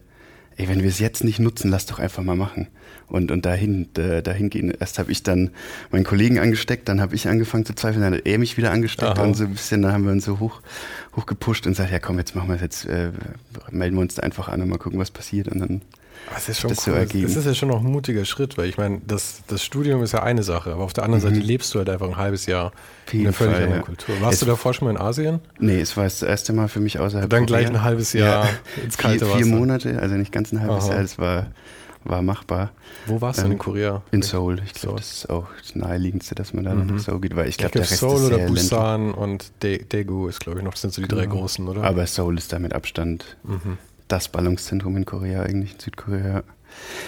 ey, 0.58 0.68
wenn 0.68 0.82
wir 0.82 0.88
es 0.88 0.98
jetzt 0.98 1.24
nicht 1.24 1.38
nutzen, 1.38 1.70
lass 1.70 1.86
doch 1.86 1.98
einfach 2.00 2.22
mal 2.22 2.36
machen 2.36 2.66
und, 3.06 3.30
und 3.30 3.46
dahin, 3.46 3.88
äh, 3.96 4.22
dahin 4.22 4.50
gehen. 4.50 4.72
Erst 4.78 4.98
habe 4.98 5.10
ich 5.12 5.22
dann 5.22 5.50
meinen 5.90 6.04
Kollegen 6.04 6.38
angesteckt, 6.38 6.88
dann 6.88 7.00
habe 7.00 7.14
ich 7.14 7.28
angefangen 7.28 7.64
zu 7.64 7.74
zweifeln, 7.74 8.02
dann 8.02 8.14
hat 8.14 8.26
er 8.26 8.38
mich 8.38 8.56
wieder 8.56 8.72
angesteckt 8.72 9.18
Aha. 9.18 9.22
und 9.22 9.34
so 9.34 9.44
ein 9.44 9.52
bisschen, 9.52 9.82
dann 9.82 9.92
haben 9.92 10.04
wir 10.04 10.12
uns 10.12 10.24
so 10.24 10.40
hoch, 10.40 10.60
hoch 11.16 11.26
gepusht 11.26 11.66
und 11.66 11.72
gesagt, 11.72 11.92
ja 11.92 12.00
komm, 12.00 12.18
jetzt 12.18 12.34
machen 12.34 12.48
wir 12.48 12.56
es 12.56 12.60
jetzt, 12.60 12.84
äh, 12.86 13.12
melden 13.70 13.96
wir 13.96 14.02
uns 14.02 14.16
da 14.16 14.22
einfach 14.22 14.48
an 14.48 14.60
und 14.60 14.68
mal 14.68 14.78
gucken, 14.78 14.98
was 14.98 15.10
passiert 15.10 15.48
und 15.48 15.60
dann 15.60 15.80
das 16.32 16.48
ist 16.48 16.60
schon 16.60 16.70
das 16.70 16.86
cool. 16.86 16.94
so 16.94 16.98
ergeben. 16.98 17.26
Das 17.26 17.36
ist 17.36 17.46
ja 17.46 17.54
schon 17.54 17.68
noch 17.68 17.80
ein 17.80 17.90
mutiger 17.90 18.24
Schritt, 18.24 18.58
weil 18.58 18.68
ich 18.68 18.76
meine, 18.76 19.00
das, 19.06 19.42
das 19.46 19.64
Studium 19.64 20.02
ist 20.02 20.12
ja 20.12 20.22
eine 20.22 20.42
Sache, 20.42 20.72
aber 20.72 20.84
auf 20.84 20.92
der 20.92 21.04
anderen 21.04 21.22
mhm. 21.22 21.34
Seite 21.34 21.46
lebst 21.46 21.74
du 21.74 21.78
halt 21.78 21.88
einfach 21.90 22.08
ein 22.08 22.16
halbes 22.16 22.46
Jahr 22.46 22.72
in 23.12 23.20
einer 23.20 23.32
völlig 23.32 23.56
anderen 23.56 23.74
ja. 23.76 23.82
Kultur. 23.82 24.20
Warst 24.20 24.34
es 24.34 24.40
du 24.40 24.46
davor 24.46 24.74
schon 24.74 24.86
mal 24.86 24.92
in 24.92 25.00
Asien? 25.00 25.40
Nee, 25.58 25.80
es 25.80 25.96
war 25.96 26.04
das 26.04 26.22
erste 26.22 26.52
Mal 26.52 26.68
für 26.68 26.80
mich 26.80 26.98
außerhalb. 26.98 27.28
Dann 27.28 27.46
gleich 27.46 27.66
ein 27.66 27.82
halbes 27.82 28.12
Jahr 28.12 28.44
ja. 28.44 28.50
ins 28.84 28.98
kalte 28.98 29.26
vier, 29.26 29.36
vier 29.36 29.46
Monate, 29.46 29.98
also 30.00 30.14
nicht 30.16 30.32
ganz 30.32 30.52
ein 30.52 30.60
halbes 30.60 30.84
Aha. 30.84 30.94
Jahr, 30.94 31.02
es 31.02 31.18
war 31.18 31.46
war 32.04 32.22
machbar. 32.22 32.72
Wo 33.06 33.20
warst 33.20 33.38
du 33.38 33.42
ähm, 33.42 33.50
denn 33.50 33.52
in 33.52 33.58
Korea? 33.58 34.02
In 34.10 34.22
Seoul. 34.22 34.60
Ich 34.64 34.74
glaube, 34.74 34.98
das 34.98 35.12
ist 35.12 35.30
auch 35.30 35.46
das 35.60 35.74
naheliegendste, 35.74 36.34
dass 36.34 36.54
man 36.54 36.64
da 36.64 36.74
mhm. 36.74 36.86
nach 36.86 36.98
Seoul 36.98 37.20
geht, 37.20 37.36
weil 37.36 37.48
ich 37.48 37.58
glaube, 37.58 37.72
glaub, 37.72 37.84
der 37.84 37.90
Rest 37.90 38.00
Seoul 38.00 38.20
ist 38.20 38.26
oder 38.26 38.38
Busan 38.46 39.00
ländlich. 39.02 39.22
und 39.22 39.52
Daegu 39.92 40.28
ist, 40.28 40.40
glaube 40.40 40.58
ich, 40.58 40.64
noch, 40.64 40.72
das 40.72 40.82
sind 40.82 40.94
so 40.94 41.02
die 41.02 41.08
genau. 41.08 41.20
drei 41.20 41.26
großen, 41.26 41.68
oder? 41.68 41.84
Aber 41.84 42.06
Seoul 42.06 42.38
ist 42.38 42.52
da 42.52 42.58
mit 42.58 42.72
Abstand 42.72 43.36
mhm. 43.42 43.78
Das 44.08 44.28
Ballungszentrum 44.28 44.96
in 44.96 45.04
Korea, 45.04 45.42
eigentlich 45.42 45.74
in 45.74 45.80
Südkorea. 45.80 46.42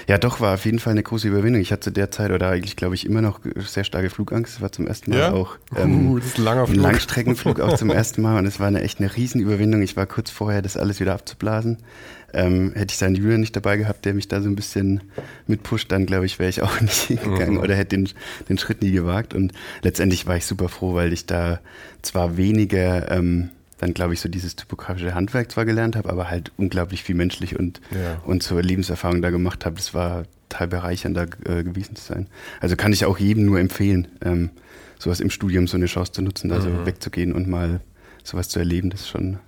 Ja, 0.08 0.18
doch, 0.18 0.40
war 0.40 0.54
auf 0.54 0.64
jeden 0.64 0.78
Fall 0.78 0.92
eine 0.92 1.02
große 1.02 1.28
Überwindung. 1.28 1.60
Ich 1.60 1.72
hatte 1.72 1.82
zu 1.82 1.92
der 1.92 2.10
Zeit 2.10 2.30
oder 2.30 2.48
eigentlich, 2.48 2.76
glaube 2.76 2.94
ich, 2.94 3.06
immer 3.06 3.20
noch 3.20 3.40
sehr 3.56 3.84
starke 3.84 4.10
Flugangst. 4.10 4.54
Das 4.54 4.62
war 4.62 4.72
zum 4.72 4.86
ersten 4.86 5.10
Mal 5.10 5.18
ja? 5.18 5.32
auch 5.32 5.56
ähm, 5.76 6.10
uh, 6.10 6.18
das 6.18 6.28
ist 6.28 6.38
ein, 6.38 6.44
langer 6.44 6.66
Flug. 6.66 6.78
ein 6.78 6.82
Langstreckenflug 6.82 7.60
auch 7.60 7.76
zum 7.76 7.90
ersten 7.90 8.22
Mal 8.22 8.38
und 8.38 8.46
es 8.46 8.58
war 8.58 8.68
eine 8.68 8.82
echt 8.82 9.00
eine 9.00 9.14
Riesenüberwindung. 9.14 9.82
Ich 9.82 9.96
war 9.96 10.06
kurz 10.06 10.30
vorher, 10.30 10.62
das 10.62 10.76
alles 10.76 11.00
wieder 11.00 11.14
abzublasen. 11.14 11.78
Ähm, 12.32 12.72
hätte 12.74 12.92
ich 12.92 12.98
seinen 12.98 13.16
Julian 13.16 13.40
nicht 13.40 13.56
dabei 13.56 13.76
gehabt, 13.76 14.04
der 14.04 14.14
mich 14.14 14.28
da 14.28 14.40
so 14.40 14.48
ein 14.48 14.54
bisschen 14.54 15.02
mitpusht, 15.46 15.90
dann 15.90 16.06
glaube 16.06 16.26
ich, 16.26 16.38
wäre 16.38 16.48
ich 16.48 16.62
auch 16.62 16.80
nicht 16.80 17.08
gegangen 17.08 17.54
mhm. 17.54 17.60
oder 17.60 17.74
hätte 17.74 17.96
den, 17.96 18.08
den 18.48 18.58
Schritt 18.58 18.82
nie 18.82 18.92
gewagt. 18.92 19.34
Und 19.34 19.52
letztendlich 19.82 20.26
war 20.26 20.36
ich 20.36 20.46
super 20.46 20.68
froh, 20.68 20.94
weil 20.94 21.12
ich 21.12 21.26
da 21.26 21.60
zwar 22.02 22.36
weniger 22.36 23.10
ähm, 23.10 23.50
dann, 23.80 23.94
glaube 23.94 24.12
ich, 24.12 24.20
so 24.20 24.28
dieses 24.28 24.56
typografische 24.56 25.14
Handwerk 25.14 25.50
zwar 25.50 25.64
gelernt 25.64 25.96
habe, 25.96 26.10
aber 26.10 26.28
halt 26.28 26.52
unglaublich 26.58 27.02
viel 27.02 27.14
menschlich 27.14 27.58
und, 27.58 27.80
ja. 27.90 28.20
und 28.24 28.42
zur 28.42 28.62
Lebenserfahrung 28.62 29.22
da 29.22 29.30
gemacht 29.30 29.64
habe. 29.64 29.76
Das 29.76 29.94
war 29.94 30.24
total 30.50 30.68
bereichernd, 30.68 31.16
da 31.16 31.22
äh, 31.22 31.64
gewesen 31.64 31.96
zu 31.96 32.04
sein. 32.04 32.26
Also 32.60 32.76
kann 32.76 32.92
ich 32.92 33.06
auch 33.06 33.18
jedem 33.18 33.46
nur 33.46 33.58
empfehlen, 33.58 34.08
ähm, 34.20 34.50
sowas 34.98 35.20
im 35.20 35.30
Studium 35.30 35.66
so 35.66 35.78
eine 35.78 35.86
Chance 35.86 36.12
zu 36.12 36.22
nutzen, 36.22 36.50
da 36.50 36.58
mhm. 36.58 36.62
so 36.62 36.86
wegzugehen 36.86 37.32
und 37.32 37.48
mal 37.48 37.80
sowas 38.22 38.50
zu 38.50 38.58
erleben. 38.58 38.90
Das 38.90 39.00
ist 39.00 39.08
schon, 39.08 39.38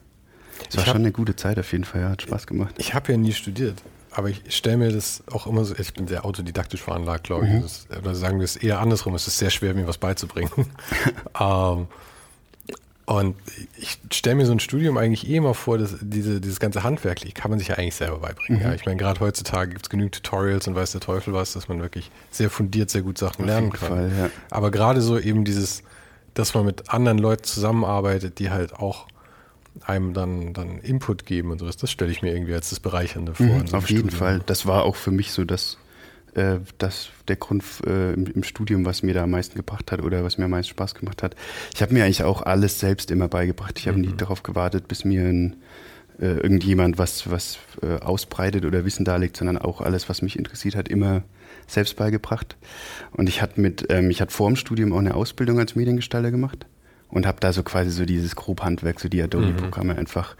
das 0.64 0.78
war 0.78 0.86
hab, 0.86 0.92
schon 0.92 1.02
eine 1.02 1.12
gute 1.12 1.36
Zeit 1.36 1.58
auf 1.58 1.70
jeden 1.70 1.84
Fall, 1.84 2.00
ja, 2.00 2.08
hat 2.08 2.22
Spaß 2.22 2.46
gemacht. 2.46 2.74
Ich 2.78 2.94
habe 2.94 3.12
ja 3.12 3.18
nie 3.18 3.32
studiert. 3.32 3.82
Aber 4.14 4.28
ich 4.28 4.42
stelle 4.48 4.76
mir 4.78 4.92
das 4.92 5.22
auch 5.30 5.46
immer 5.46 5.64
so, 5.64 5.74
ich 5.78 5.92
bin 5.94 6.06
sehr 6.06 6.24
autodidaktisch 6.24 6.82
veranlagt, 6.82 7.24
glaube 7.24 7.46
ich. 7.46 7.52
Mhm. 7.52 7.62
Das, 7.62 7.86
oder 7.98 8.14
sagen 8.14 8.38
wir 8.38 8.44
es 8.44 8.56
eher 8.56 8.80
andersrum, 8.80 9.14
es 9.14 9.26
ist 9.26 9.38
sehr 9.38 9.50
schwer, 9.50 9.74
mir 9.74 9.86
was 9.86 9.98
beizubringen. 9.98 10.50
ähm, 11.40 11.86
und 13.04 13.34
ich 13.76 13.98
stelle 14.12 14.36
mir 14.36 14.46
so 14.46 14.52
ein 14.52 14.60
Studium 14.60 14.96
eigentlich 14.96 15.28
eh 15.28 15.36
immer 15.36 15.54
vor, 15.54 15.76
dass 15.76 15.96
diese, 16.00 16.40
dieses 16.40 16.60
ganze 16.60 16.84
Handwerkliche 16.84 17.34
kann 17.34 17.50
man 17.50 17.58
sich 17.58 17.68
ja 17.68 17.74
eigentlich 17.74 17.96
selber 17.96 18.18
beibringen. 18.18 18.62
Mhm. 18.62 18.68
Ja. 18.68 18.74
Ich 18.74 18.86
meine, 18.86 18.96
gerade 18.96 19.18
heutzutage 19.20 19.70
gibt 19.70 19.86
es 19.86 19.90
genügend 19.90 20.14
Tutorials 20.14 20.68
und 20.68 20.76
weiß 20.76 20.92
der 20.92 21.00
Teufel 21.00 21.34
was, 21.34 21.52
dass 21.52 21.68
man 21.68 21.80
wirklich 21.80 22.10
sehr 22.30 22.48
fundiert 22.48 22.90
sehr 22.90 23.02
gut 23.02 23.18
Sachen 23.18 23.42
Auf 23.42 23.46
lernen 23.46 23.72
kann. 23.72 23.88
Fall, 23.88 24.12
ja. 24.16 24.30
Aber 24.50 24.70
gerade 24.70 25.00
so 25.00 25.18
eben 25.18 25.44
dieses, 25.44 25.82
dass 26.34 26.54
man 26.54 26.64
mit 26.64 26.90
anderen 26.90 27.18
Leuten 27.18 27.44
zusammenarbeitet, 27.44 28.38
die 28.38 28.50
halt 28.50 28.74
auch 28.74 29.08
einem 29.84 30.14
dann, 30.14 30.52
dann 30.52 30.78
Input 30.78 31.26
geben 31.26 31.50
und 31.50 31.58
sowas, 31.58 31.76
das 31.76 31.90
stelle 31.90 32.12
ich 32.12 32.22
mir 32.22 32.32
irgendwie 32.32 32.54
als 32.54 32.70
das 32.70 32.78
Bereichernde 32.78 33.34
vor. 33.34 33.46
Mhm, 33.46 33.74
auf 33.74 33.90
jeden 33.90 34.10
Studium. 34.10 34.10
Fall. 34.10 34.40
Das 34.46 34.66
war 34.66 34.84
auch 34.84 34.96
für 34.96 35.10
mich 35.10 35.32
so 35.32 35.44
das 35.44 35.76
äh, 36.34 36.58
das 36.78 37.10
der 37.28 37.36
Grund 37.36 37.64
äh, 37.86 38.14
im, 38.14 38.26
im, 38.26 38.42
Studium, 38.42 38.84
was 38.84 39.02
mir 39.02 39.14
da 39.14 39.24
am 39.24 39.30
meisten 39.30 39.54
gebracht 39.54 39.92
hat 39.92 40.02
oder 40.02 40.24
was 40.24 40.38
mir 40.38 40.46
am 40.46 40.50
meisten 40.50 40.70
Spaß 40.70 40.94
gemacht 40.94 41.22
hat. 41.22 41.36
Ich 41.74 41.82
habe 41.82 41.92
mir 41.92 42.04
eigentlich 42.04 42.24
auch 42.24 42.42
alles 42.42 42.80
selbst 42.80 43.10
immer 43.10 43.28
beigebracht. 43.28 43.78
Ich 43.78 43.88
habe 43.88 43.98
mhm. 43.98 44.04
nie 44.04 44.16
darauf 44.16 44.42
gewartet, 44.42 44.88
bis 44.88 45.04
mir 45.04 45.22
ein, 45.22 45.56
äh, 46.20 46.26
irgendjemand 46.26 46.98
was, 46.98 47.30
was 47.30 47.58
äh, 47.82 47.98
ausbreitet 48.00 48.64
oder 48.64 48.84
Wissen 48.84 49.04
darlegt, 49.04 49.36
sondern 49.36 49.58
auch 49.58 49.80
alles, 49.80 50.08
was 50.08 50.22
mich 50.22 50.38
interessiert 50.38 50.76
hat, 50.76 50.88
immer 50.88 51.22
selbst 51.66 51.96
beigebracht. 51.96 52.56
Und 53.12 53.28
ich 53.28 53.42
hatte 53.42 53.60
mit, 53.60 53.86
ähm, 53.90 54.10
ich 54.10 54.20
hatte 54.20 54.32
vor 54.32 54.48
dem 54.48 54.56
Studium 54.56 54.92
auch 54.92 54.98
eine 54.98 55.14
Ausbildung 55.14 55.58
als 55.58 55.76
Mediengestalter 55.76 56.30
gemacht 56.30 56.66
und 57.08 57.26
habe 57.26 57.40
da 57.40 57.52
so 57.52 57.62
quasi 57.62 57.90
so 57.90 58.04
dieses 58.04 58.36
Grobhandwerk, 58.36 59.00
so 59.00 59.08
die 59.08 59.22
Adobe-Programme 59.22 59.92
mhm. 59.92 59.98
einfach 59.98 60.34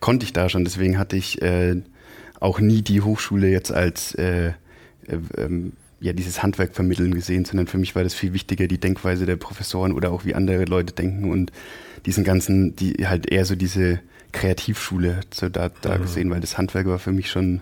konnte 0.00 0.24
ich 0.24 0.32
da 0.32 0.48
schon. 0.48 0.64
Deswegen 0.64 0.98
hatte 0.98 1.16
ich 1.16 1.42
äh, 1.42 1.82
auch 2.38 2.60
nie 2.60 2.82
die 2.82 3.00
Hochschule 3.00 3.48
jetzt 3.48 3.72
als 3.72 4.14
äh, 4.14 4.52
äh, 5.06 5.18
ähm, 5.36 5.72
ja, 6.00 6.12
dieses 6.12 6.42
Handwerk 6.42 6.74
vermitteln 6.74 7.14
gesehen, 7.14 7.44
sondern 7.44 7.68
für 7.68 7.78
mich 7.78 7.94
war 7.94 8.02
das 8.02 8.14
viel 8.14 8.32
wichtiger, 8.32 8.66
die 8.66 8.78
Denkweise 8.78 9.24
der 9.24 9.36
Professoren 9.36 9.92
oder 9.92 10.10
auch 10.10 10.24
wie 10.24 10.34
andere 10.34 10.64
Leute 10.64 10.92
denken 10.92 11.30
und 11.30 11.52
diesen 12.06 12.24
ganzen, 12.24 12.74
die 12.74 13.06
halt 13.06 13.30
eher 13.30 13.44
so 13.44 13.54
diese 13.54 14.00
Kreativschule 14.32 15.20
so 15.32 15.48
da, 15.48 15.70
da 15.80 15.98
mhm. 15.98 16.02
gesehen, 16.02 16.30
weil 16.30 16.40
das 16.40 16.58
Handwerk 16.58 16.86
war 16.86 16.98
für 16.98 17.12
mich 17.12 17.30
schon, 17.30 17.60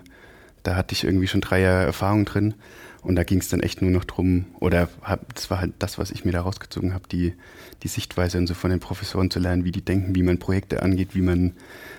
da 0.63 0.75
hatte 0.75 0.93
ich 0.93 1.03
irgendwie 1.03 1.27
schon 1.27 1.41
drei 1.41 1.61
Jahre 1.61 1.85
Erfahrung 1.85 2.25
drin 2.25 2.55
und 3.01 3.15
da 3.15 3.23
ging 3.23 3.39
es 3.39 3.49
dann 3.49 3.61
echt 3.61 3.81
nur 3.81 3.89
noch 3.89 4.05
drum, 4.05 4.45
oder 4.59 4.87
hab, 5.01 5.33
das 5.33 5.49
war 5.49 5.59
halt 5.59 5.73
das, 5.79 5.97
was 5.97 6.11
ich 6.11 6.23
mir 6.23 6.31
da 6.31 6.41
rausgezogen 6.41 6.93
habe, 6.93 7.05
die, 7.11 7.33
die 7.81 7.87
Sichtweise 7.87 8.37
und 8.37 8.47
so 8.47 8.53
von 8.53 8.69
den 8.69 8.79
Professoren 8.79 9.31
zu 9.31 9.39
lernen, 9.39 9.65
wie 9.65 9.71
die 9.71 9.83
denken, 9.83 10.13
wie 10.15 10.21
man 10.23 10.37
Projekte 10.37 10.83
angeht, 10.83 11.15
wie 11.15 11.21
man, 11.21 11.53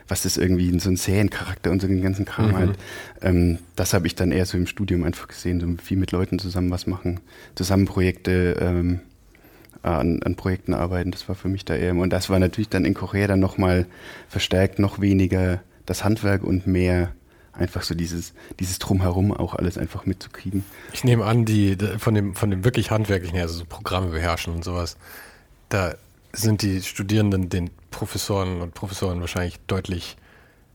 was 0.06 0.24
ist 0.24 0.38
irgendwie 0.38 0.78
so 0.78 0.88
ein 0.88 0.96
Seriencharakter 0.96 1.70
und 1.72 1.82
so 1.82 1.88
den 1.88 2.02
ganzen 2.02 2.24
Kram 2.24 2.50
mhm. 2.50 2.56
halt. 2.56 2.78
Ähm, 3.20 3.58
das 3.74 3.94
habe 3.94 4.06
ich 4.06 4.14
dann 4.14 4.30
eher 4.30 4.46
so 4.46 4.56
im 4.56 4.66
Studium 4.68 5.02
einfach 5.02 5.26
gesehen, 5.26 5.60
so 5.60 5.82
viel 5.82 5.96
mit 5.96 6.12
Leuten 6.12 6.38
zusammen 6.38 6.70
was 6.70 6.86
machen, 6.86 7.20
zusammen 7.56 7.86
Projekte 7.86 8.56
ähm, 8.60 9.00
an, 9.82 10.22
an 10.22 10.36
Projekten 10.36 10.74
arbeiten, 10.74 11.10
das 11.10 11.28
war 11.28 11.34
für 11.34 11.48
mich 11.48 11.64
da 11.64 11.74
eher. 11.74 11.94
Und 11.96 12.10
das 12.10 12.30
war 12.30 12.38
natürlich 12.38 12.68
dann 12.68 12.84
in 12.84 12.94
Korea 12.94 13.26
dann 13.26 13.40
nochmal 13.40 13.86
verstärkt, 14.28 14.78
noch 14.78 15.00
weniger 15.00 15.62
das 15.86 16.04
Handwerk 16.04 16.44
und 16.44 16.68
mehr 16.68 17.12
einfach 17.52 17.82
so 17.82 17.94
dieses, 17.94 18.32
dieses 18.60 18.78
Drumherum 18.78 19.32
auch 19.32 19.54
alles 19.54 19.76
einfach 19.76 20.06
mitzukriegen. 20.06 20.64
Ich 20.92 21.04
nehme 21.04 21.24
an, 21.24 21.44
die 21.44 21.76
von 21.98 22.14
dem, 22.14 22.34
von 22.34 22.50
dem 22.50 22.64
wirklich 22.64 22.90
handwerklichen 22.90 23.34
her, 23.34 23.44
also 23.44 23.58
so 23.58 23.64
Programme 23.64 24.08
beherrschen 24.08 24.54
und 24.54 24.64
sowas, 24.64 24.96
da 25.68 25.94
sind 26.32 26.62
die 26.62 26.82
Studierenden 26.82 27.48
den 27.50 27.70
Professoren 27.90 28.62
und 28.62 28.74
Professoren 28.74 29.20
wahrscheinlich 29.20 29.60
deutlich 29.66 30.16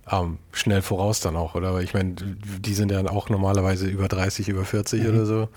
ähm, 0.10 0.38
schnell 0.51 0.81
voraus 0.81 1.19
dann 1.19 1.36
auch, 1.36 1.55
oder? 1.55 1.74
Weil 1.74 1.84
ich 1.84 1.93
meine, 1.93 2.13
die 2.13 2.74
sind 2.74 2.91
ja 2.91 3.03
auch 3.10 3.29
normalerweise 3.29 3.88
über 3.88 4.07
30, 4.07 4.48
über 4.48 4.63
40 4.63 5.03
mhm. 5.03 5.10
oder 5.10 5.25
so. 5.25 5.50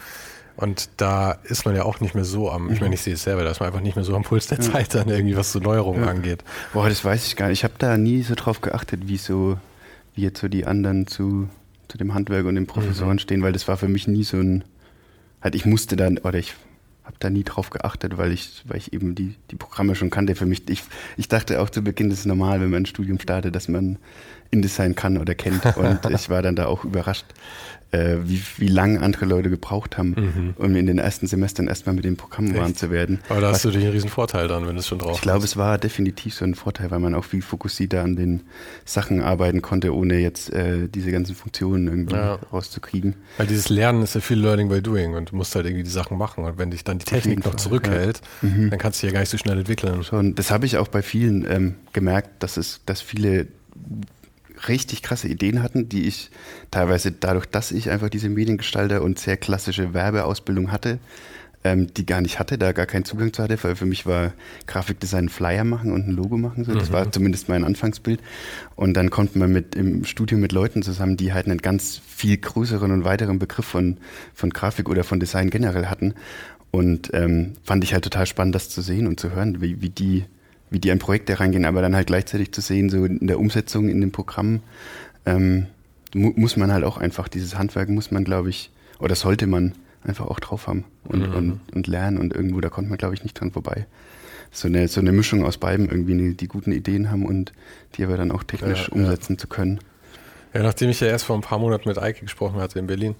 Und 0.57 0.91
da 0.99 1.33
ist 1.45 1.65
man 1.65 1.75
ja 1.75 1.85
auch 1.85 2.00
nicht 2.00 2.15
mehr 2.15 2.25
so 2.25 2.50
am, 2.50 2.71
ich 2.71 2.81
meine, 2.81 2.95
ich 2.95 3.00
sehe 3.00 3.15
es 3.15 3.23
selber, 3.23 3.45
da 3.45 3.50
ist 3.50 3.61
man 3.61 3.69
einfach 3.69 3.81
nicht 3.81 3.97
mehr 3.97 4.05
so 4.05 4.15
am 4.15 4.25
Puls 4.25 4.47
der 4.49 4.59
ja. 4.59 4.73
Zeit 4.73 4.95
dann 4.95 5.09
irgendwie, 5.09 5.37
was 5.37 5.53
so 5.53 5.59
Neuerungen 5.59 6.05
ja. 6.05 6.11
angeht. 6.11 6.45
Boah, 6.73 6.89
das 6.89 7.05
weiß 7.05 7.27
ich 7.27 7.37
gar 7.37 7.49
nicht. 7.49 7.61
Ich 7.61 7.65
habe 7.65 7.75
da 7.79 7.97
nie 7.97 8.23
so 8.23 8.35
drauf 8.35 8.61
geachtet, 8.61 9.03
wie 9.07 9.17
so 9.17 9.57
wie 10.21 10.25
jetzt 10.25 10.41
so 10.41 10.49
die 10.49 10.67
anderen 10.67 11.07
zu, 11.07 11.49
zu 11.89 11.97
dem 11.97 12.12
Handwerk 12.12 12.45
und 12.47 12.55
den 12.55 12.67
Professoren 12.67 13.15
mhm. 13.15 13.21
stehen, 13.21 13.43
weil 13.43 13.53
das 13.53 13.67
war 13.69 13.77
für 13.77 13.89
mich 13.89 14.07
nie 14.07 14.23
so 14.23 14.37
ein, 14.37 14.65
halt 15.41 15.55
ich 15.55 15.65
musste 15.65 15.97
dann, 15.97 16.19
oder 16.19 16.39
ich 16.39 16.55
habe 17.05 17.17
da 17.19 17.31
nie 17.31 17.43
drauf 17.43 17.71
geachtet, 17.71 18.19
weil 18.19 18.31
ich, 18.31 18.62
weil 18.67 18.77
ich 18.77 18.93
eben 18.93 19.15
die, 19.15 19.35
die 19.50 19.57
Programme 19.57 19.95
schon 19.95 20.11
kannte. 20.11 20.35
Für 20.35 20.47
mich, 20.47 20.69
ich, 20.69 20.83
ich 21.17 21.29
dachte 21.29 21.61
auch 21.61 21.71
zu 21.71 21.83
Beginn, 21.83 22.11
das 22.11 22.21
ist 22.21 22.27
normal, 22.27 22.61
wenn 22.61 22.71
man 22.71 22.83
ein 22.83 22.87
Studium 22.87 23.19
startet, 23.19 23.55
dass 23.55 23.67
man 23.67 23.99
InDesign 24.50 24.95
kann 24.95 25.19
oder 25.19 25.35
kennt. 25.35 25.64
Und 25.76 26.00
ich 26.11 26.28
war 26.30 26.42
dann 26.42 26.57
da 26.57 26.66
auch 26.66 26.85
überrascht, 26.85 27.26
äh, 27.92 28.19
wie, 28.25 28.42
wie 28.59 28.69
lange 28.69 29.00
andere 29.00 29.25
Leute 29.25 29.50
gebraucht 29.50 29.99
haben, 29.99 30.14
mhm. 30.16 30.54
um 30.57 30.76
in 30.76 30.87
den 30.87 30.99
ersten 30.99 31.26
Semestern 31.26 31.66
erstmal 31.66 31.95
mit 31.95 32.04
dem 32.04 32.16
Programm 32.16 32.54
warm 32.54 32.76
zu 32.76 32.90
werden. 32.90 33.21
Aber 33.28 33.40
da 33.40 33.49
hast 33.49 33.57
Was, 33.57 33.62
du 33.62 33.71
dich 33.71 33.83
einen 33.83 33.92
riesen 33.92 34.11
Vorteil 34.11 34.47
dann, 34.49 34.66
wenn 34.66 34.75
du 34.75 34.80
es 34.80 34.87
schon 34.87 34.99
drauf 34.99 35.16
Ich 35.16 35.21
glaube, 35.21 35.45
es 35.45 35.57
war 35.57 35.76
definitiv 35.78 36.35
so 36.35 36.45
ein 36.45 36.54
Vorteil, 36.54 36.90
weil 36.90 37.00
man 37.00 37.14
auch 37.14 37.25
viel 37.25 37.42
fokussierter 37.42 38.02
an 38.02 38.14
den 38.14 38.42
Sachen 38.85 39.23
arbeiten 39.23 39.61
konnte, 39.61 39.95
ohne 39.95 40.19
jetzt 40.19 40.52
äh, 40.52 40.88
diese 40.88 41.11
ganzen 41.11 41.35
Funktionen 41.35 41.88
irgendwie 41.88 42.14
ja. 42.14 42.38
rauszukriegen. 42.52 43.16
Weil 43.38 43.49
dieses 43.49 43.69
Lernen 43.69 44.02
ist 44.02 44.14
ja 44.14 44.21
viel 44.21 44.38
Learning 44.38 44.69
by 44.69 44.80
Doing 44.80 45.14
und 45.14 45.33
du 45.33 45.37
musst 45.37 45.54
halt 45.57 45.66
irgendwie 45.66 45.85
die 45.85 45.90
Sachen 45.90 46.16
machen. 46.16 46.45
Und 46.45 46.59
wenn 46.59 46.71
dich 46.71 46.85
dann 46.85 46.99
die 46.99 47.04
Technik 47.04 47.38
noch 47.38 47.52
Fall, 47.52 47.59
zurückhält, 47.59 48.21
ja. 48.42 48.49
mhm. 48.49 48.71
dann 48.71 48.78
kannst 48.78 49.02
du 49.02 49.07
ja 49.07 49.12
gar 49.12 49.21
nicht 49.21 49.30
so 49.30 49.38
schnell 49.38 49.59
entwickeln. 49.59 50.04
Schon, 50.04 50.37
das 50.37 50.50
habe 50.52 50.64
ich 50.64 50.78
auch 50.78 50.88
bei 50.88 51.02
vielen 51.02 51.45
ähm, 51.50 51.75
gemerkt, 51.92 52.42
dass 52.42 52.57
es, 52.57 52.80
dass 52.87 53.00
viele 53.00 53.49
richtig 54.69 55.02
krasse 55.02 55.29
Ideen 55.29 55.62
hatten, 55.62 55.88
die 55.88 56.07
ich 56.07 56.31
teilweise 56.71 57.12
dadurch, 57.12 57.47
dass 57.47 57.73
ich 57.73 57.90
einfach 57.90 58.09
diese 58.09 58.29
Mediengestalter 58.29 59.02
und 59.02 59.19
sehr 59.19 59.37
klassische 59.37 59.95
Werbeausbildung 59.95 60.73
hatte, 60.73 60.99
ähm, 61.62 61.93
die 61.93 62.07
gar 62.07 62.21
nicht 62.21 62.38
hatte, 62.38 62.57
da 62.57 62.73
gar 62.73 62.87
keinen 62.87 63.05
Zugang 63.05 63.33
zu 63.33 63.43
hatte, 63.43 63.62
weil 63.62 63.76
für 63.76 63.87
mich 63.87 64.07
war 64.07 64.33
Grafikdesign 64.67 65.29
Flyer 65.29 65.64
machen 65.64 65.93
und 65.93 66.09
ein 66.09 66.12
Logo 66.12 66.38
machen. 66.38 66.64
So. 66.64 66.73
Das 66.73 66.88
mhm. 66.88 66.93
war 66.95 67.12
zumindest 67.12 67.49
mein 67.49 67.64
Anfangsbild. 67.64 68.21
Und 68.76 68.95
dann 68.95 69.11
konnte 69.11 69.38
man 69.38 69.52
mit 69.52 69.75
im 69.75 70.05
Studio 70.05 70.38
mit 70.38 70.52
Leuten 70.52 70.83
zusammen, 70.83 71.17
die 71.17 71.33
halt 71.33 71.47
einen 71.47 71.59
ganz 71.59 72.00
viel 72.07 72.38
größeren 72.38 72.90
und 72.90 73.05
weiteren 73.05 73.38
Begriff 73.38 73.67
von, 73.67 73.99
von 74.35 74.50
Grafik 74.50 74.88
oder 74.88 75.05
von 75.05 75.21
Design 75.21 75.50
generell 75.50 75.87
hatten. 75.87 76.14
Und 76.71 77.11
ähm, 77.12 77.55
fand 77.64 77.85
ich 77.85 77.93
halt 77.93 78.05
total 78.05 78.26
spannend, 78.26 78.55
das 78.55 78.71
zu 78.71 78.81
sehen 78.81 79.07
und 79.07 79.21
zu 79.21 79.33
hören, 79.33 79.61
wie, 79.61 79.83
wie 79.83 79.90
die 79.90 80.25
wie 80.71 80.79
die 80.79 80.91
an 80.91 80.99
Projekte 80.99 81.39
reingehen, 81.39 81.65
aber 81.65 81.83
dann 81.83 81.97
halt 81.97 82.07
gleichzeitig 82.07 82.53
zu 82.53 82.61
sehen, 82.61 82.91
so 82.91 83.05
in 83.05 83.27
der 83.27 83.39
Umsetzung 83.39 83.89
in 83.89 84.00
den 84.00 84.12
Programmen, 84.12 84.62
ähm, 85.27 85.67
mu 86.15 86.33
muss 86.37 86.57
man 86.57 86.73
halt 86.73 86.85
auch 86.85 86.97
einfach, 86.97 87.29
dieses 87.29 87.59
Handwerk 87.59 87.89
muss 87.89 88.11
man, 88.11 88.25
glaube 88.25 88.50
ich, 88.50 88.71
oder 88.99 89.15
sollte 89.15 89.47
man 89.47 89.75
einfach 90.03 90.27
auch 90.27 90.41
drauf 90.41 90.67
haben 90.67 90.85
und, 91.05 91.29
mhm. 91.29 91.35
und, 91.35 91.61
und 91.75 91.87
lernen 91.87 92.19
und 92.19 92.35
irgendwo, 92.35 92.61
da 92.61 92.69
kommt 92.69 92.89
man, 92.89 92.99
glaube 92.99 93.15
ich, 93.15 93.23
nicht 93.23 93.39
dran 93.39 93.50
vorbei. 93.50 93.87
So 94.53 94.67
eine, 94.67 94.89
so 94.89 95.00
eine 95.00 95.12
Mischung 95.12 95.45
aus 95.45 95.59
beiden, 95.59 95.89
irgendwie 95.89 96.12
eine, 96.12 96.35
die 96.35 96.49
guten 96.49 96.73
Ideen 96.73 97.11
haben 97.11 97.25
und 97.25 97.53
die 97.95 98.05
aber 98.05 98.17
dann 98.17 98.33
auch 98.33 98.43
technisch 98.43 98.89
ja, 98.89 98.95
umsetzen 98.95 99.35
ja. 99.35 99.39
zu 99.39 99.47
können. 99.47 99.81
Ja, 100.53 100.62
nachdem 100.62 100.91
ich 100.91 101.00
ja 101.00 101.07
erst 101.07 101.25
vor 101.25 101.37
ein 101.37 101.43
paar 101.43 101.61
Monaten 101.61 101.89
mit 101.89 101.99
Eike 101.99 102.23
gesprochen 102.23 102.61
hatte 102.61 102.79
in 102.81 102.89
Berlin, 102.89 103.15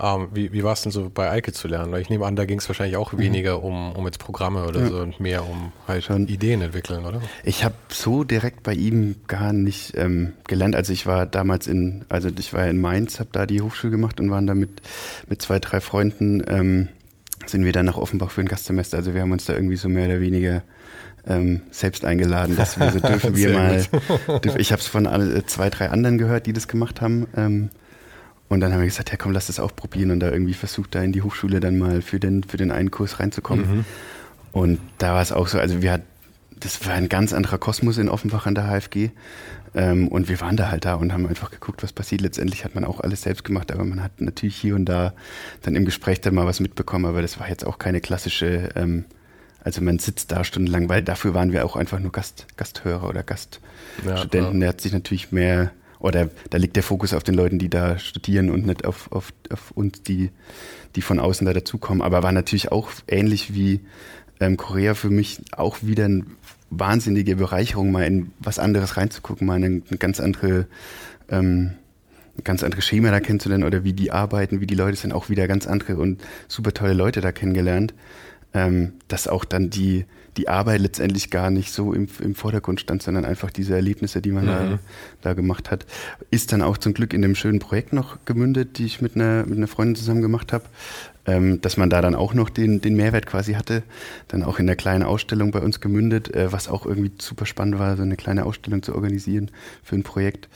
ähm, 0.00 0.28
wie, 0.32 0.52
wie 0.52 0.62
war 0.62 0.72
es 0.72 0.82
denn 0.82 0.92
so 0.92 1.10
bei 1.12 1.30
Eike 1.30 1.52
zu 1.52 1.66
lernen? 1.66 1.90
Weil 1.92 2.02
ich 2.02 2.10
nehme 2.10 2.24
an, 2.24 2.36
da 2.36 2.44
ging 2.44 2.58
es 2.58 2.68
wahrscheinlich 2.68 2.96
auch 2.96 3.12
mhm. 3.12 3.18
weniger 3.18 3.62
um, 3.62 3.92
um 3.92 4.04
jetzt 4.06 4.18
Programme 4.18 4.66
oder 4.66 4.80
ja. 4.80 4.88
so 4.88 4.98
und 4.98 5.18
mehr 5.18 5.44
um 5.44 5.72
halt 5.86 6.04
Schon. 6.04 6.28
Ideen 6.28 6.62
entwickeln, 6.62 7.04
oder? 7.04 7.20
Ich 7.42 7.64
habe 7.64 7.74
so 7.88 8.22
direkt 8.22 8.62
bei 8.62 8.74
ihm 8.74 9.16
gar 9.26 9.52
nicht 9.52 9.96
ähm, 9.96 10.34
gelernt. 10.46 10.76
Also 10.76 10.92
ich 10.92 11.06
war 11.06 11.26
damals 11.26 11.66
in, 11.66 12.04
also 12.08 12.28
ich 12.38 12.52
war 12.52 12.66
in 12.68 12.80
Mainz, 12.80 13.18
habe 13.18 13.30
da 13.32 13.46
die 13.46 13.60
Hochschule 13.60 13.90
gemacht 13.90 14.20
und 14.20 14.30
waren 14.30 14.46
da 14.46 14.54
mit, 14.54 14.82
mit 15.28 15.42
zwei, 15.42 15.58
drei 15.58 15.80
Freunden, 15.80 16.42
ähm, 16.46 16.88
sind 17.46 17.64
wir 17.64 17.72
dann 17.72 17.86
nach 17.86 17.96
Offenbach 17.96 18.30
für 18.30 18.40
ein 18.40 18.48
Gastsemester. 18.48 18.98
Also 18.98 19.14
wir 19.14 19.22
haben 19.22 19.32
uns 19.32 19.46
da 19.46 19.54
irgendwie 19.54 19.76
so 19.76 19.88
mehr 19.88 20.06
oder 20.06 20.20
weniger 20.20 20.62
ähm, 21.26 21.62
selbst 21.70 22.04
eingeladen, 22.04 22.56
dass 22.56 22.78
wir 22.78 22.90
so 22.92 23.00
dürfen 23.08 23.36
wir 23.36 23.52
mal. 23.52 23.84
Ich 24.58 24.72
habe 24.72 24.80
es 24.80 24.86
von 24.86 25.06
alle, 25.06 25.44
zwei, 25.46 25.70
drei 25.70 25.90
anderen 25.90 26.18
gehört, 26.18 26.46
die 26.46 26.52
das 26.52 26.68
gemacht 26.68 27.00
haben. 27.00 27.26
Ähm, 27.36 27.70
und 28.48 28.60
dann 28.60 28.72
haben 28.72 28.80
wir 28.80 28.86
gesagt, 28.86 29.10
ja 29.10 29.16
komm, 29.16 29.32
lass 29.32 29.48
das 29.48 29.60
auch 29.60 29.74
probieren 29.74 30.10
und 30.10 30.20
da 30.20 30.30
irgendwie 30.30 30.54
versucht, 30.54 30.94
da 30.94 31.02
in 31.02 31.12
die 31.12 31.22
Hochschule 31.22 31.60
dann 31.60 31.78
mal 31.78 32.00
für 32.00 32.18
den, 32.18 32.42
für 32.44 32.56
den 32.56 32.70
einen 32.70 32.90
Kurs 32.90 33.20
reinzukommen. 33.20 33.78
Mhm. 33.78 33.84
Und 34.52 34.80
da 34.98 35.14
war 35.14 35.22
es 35.22 35.32
auch 35.32 35.48
so, 35.48 35.58
also 35.58 35.82
wir 35.82 35.92
hatten, 35.92 36.06
das 36.58 36.84
war 36.86 36.94
ein 36.94 37.08
ganz 37.08 37.32
anderer 37.32 37.58
Kosmos 37.58 37.98
in 37.98 38.08
Offenbach 38.08 38.46
an 38.46 38.54
der 38.54 38.64
HFG. 38.64 39.10
Ähm, 39.74 40.08
und 40.08 40.28
wir 40.28 40.40
waren 40.40 40.56
da 40.56 40.70
halt 40.70 40.84
da 40.84 40.94
und 40.94 41.12
haben 41.12 41.26
einfach 41.26 41.50
geguckt, 41.50 41.82
was 41.82 41.92
passiert. 41.92 42.20
Letztendlich 42.20 42.64
hat 42.64 42.74
man 42.74 42.84
auch 42.84 43.00
alles 43.00 43.22
selbst 43.22 43.44
gemacht, 43.44 43.70
aber 43.70 43.84
man 43.84 44.02
hat 44.02 44.20
natürlich 44.20 44.56
hier 44.56 44.74
und 44.74 44.86
da 44.86 45.12
dann 45.62 45.76
im 45.76 45.84
Gespräch 45.84 46.20
dann 46.20 46.34
mal 46.34 46.46
was 46.46 46.60
mitbekommen, 46.60 47.04
aber 47.04 47.22
das 47.22 47.38
war 47.38 47.48
jetzt 47.48 47.66
auch 47.66 47.78
keine 47.78 48.00
klassische, 48.00 48.70
ähm, 48.74 49.04
also 49.62 49.82
man 49.82 49.98
sitzt 49.98 50.32
da 50.32 50.42
stundenlang, 50.42 50.88
weil 50.88 51.02
dafür 51.02 51.34
waren 51.34 51.52
wir 51.52 51.64
auch 51.64 51.76
einfach 51.76 51.98
nur 51.98 52.12
Gast, 52.12 52.46
Gasthörer 52.56 53.08
oder 53.08 53.22
Gaststudenten. 53.22 54.54
Ja. 54.54 54.58
Der 54.60 54.68
hat 54.70 54.80
sich 54.80 54.92
natürlich 54.92 55.32
mehr 55.32 55.70
oder 56.00 56.30
da 56.50 56.58
liegt 56.58 56.76
der 56.76 56.82
Fokus 56.82 57.12
auf 57.12 57.22
den 57.22 57.34
Leuten, 57.34 57.58
die 57.58 57.68
da 57.68 57.98
studieren 57.98 58.50
und 58.50 58.66
nicht 58.66 58.84
auf, 58.84 59.10
auf, 59.10 59.32
auf 59.50 59.70
uns, 59.72 60.02
die, 60.02 60.30
die 60.96 61.02
von 61.02 61.18
außen 61.18 61.46
da 61.46 61.52
dazukommen. 61.52 62.02
Aber 62.02 62.22
war 62.22 62.32
natürlich 62.32 62.70
auch 62.70 62.90
ähnlich 63.08 63.54
wie 63.54 63.80
ähm, 64.40 64.56
Korea 64.56 64.94
für 64.94 65.10
mich 65.10 65.40
auch 65.52 65.78
wieder 65.82 66.04
eine 66.04 66.24
wahnsinnige 66.70 67.36
Bereicherung, 67.36 67.90
mal 67.90 68.04
in 68.04 68.30
was 68.38 68.58
anderes 68.58 68.96
reinzugucken, 68.96 69.46
mal 69.46 69.54
eine, 69.54 69.66
eine 69.88 69.98
ganz 69.98 70.20
andere, 70.20 70.66
ähm, 71.28 71.72
ganz 72.44 72.62
andere 72.62 72.82
Schema 72.82 73.10
da 73.10 73.20
kennenzulernen 73.20 73.64
oder 73.64 73.82
wie 73.84 73.92
die 73.92 74.12
arbeiten, 74.12 74.60
wie 74.60 74.66
die 74.66 74.74
Leute 74.74 74.96
sind, 74.96 75.12
auch 75.12 75.28
wieder 75.28 75.48
ganz 75.48 75.66
andere 75.66 75.96
und 75.96 76.22
super 76.46 76.72
tolle 76.72 76.92
Leute 76.92 77.20
da 77.20 77.32
kennengelernt. 77.32 77.94
Ähm, 78.54 78.92
dass 79.08 79.28
auch 79.28 79.44
dann 79.44 79.68
die, 79.68 80.06
die 80.38 80.48
Arbeit 80.48 80.80
letztendlich 80.80 81.30
gar 81.30 81.50
nicht 81.50 81.72
so 81.72 81.92
im, 81.92 82.08
im 82.20 82.34
Vordergrund 82.34 82.80
stand, 82.80 83.02
sondern 83.02 83.24
einfach 83.24 83.50
diese 83.50 83.74
Erlebnisse, 83.74 84.22
die 84.22 84.30
man 84.30 84.44
mhm. 84.44 84.48
da, 84.48 84.78
da 85.20 85.32
gemacht 85.34 85.70
hat. 85.70 85.84
Ist 86.30 86.52
dann 86.52 86.62
auch 86.62 86.78
zum 86.78 86.94
Glück 86.94 87.12
in 87.12 87.22
dem 87.22 87.34
schönen 87.34 87.58
Projekt 87.58 87.92
noch 87.92 88.24
gemündet, 88.24 88.78
die 88.78 88.86
ich 88.86 89.02
mit 89.02 89.16
einer, 89.16 89.44
mit 89.44 89.58
einer 89.58 89.66
Freundin 89.66 89.96
zusammen 89.96 90.22
gemacht 90.22 90.52
habe, 90.52 90.64
ähm, 91.26 91.60
dass 91.60 91.76
man 91.76 91.90
da 91.90 92.00
dann 92.00 92.14
auch 92.14 92.34
noch 92.34 92.50
den, 92.50 92.80
den 92.80 92.94
Mehrwert 92.94 93.26
quasi 93.26 93.54
hatte. 93.54 93.82
Dann 94.28 94.44
auch 94.44 94.60
in 94.60 94.66
der 94.66 94.76
kleinen 94.76 95.02
Ausstellung 95.02 95.50
bei 95.50 95.60
uns 95.60 95.80
gemündet, 95.80 96.32
äh, 96.34 96.52
was 96.52 96.68
auch 96.68 96.86
irgendwie 96.86 97.12
super 97.18 97.44
spannend 97.44 97.80
war, 97.80 97.96
so 97.96 98.02
eine 98.02 98.16
kleine 98.16 98.46
Ausstellung 98.46 98.84
zu 98.84 98.94
organisieren 98.94 99.50
für 99.82 99.96
ein 99.96 100.04
Projekt. 100.04 100.48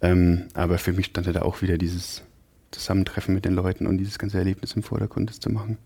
Ähm, 0.00 0.44
aber 0.54 0.78
für 0.78 0.92
mich 0.92 1.06
stand 1.06 1.26
da 1.26 1.42
auch 1.42 1.60
wieder 1.60 1.76
dieses 1.76 2.22
Zusammentreffen 2.70 3.34
mit 3.34 3.44
den 3.44 3.54
Leuten 3.54 3.88
und 3.88 3.98
dieses 3.98 4.18
ganze 4.18 4.38
Erlebnis 4.38 4.74
im 4.74 4.84
Vordergrund, 4.84 5.28
das 5.28 5.40
zu 5.40 5.50
machen. 5.50 5.78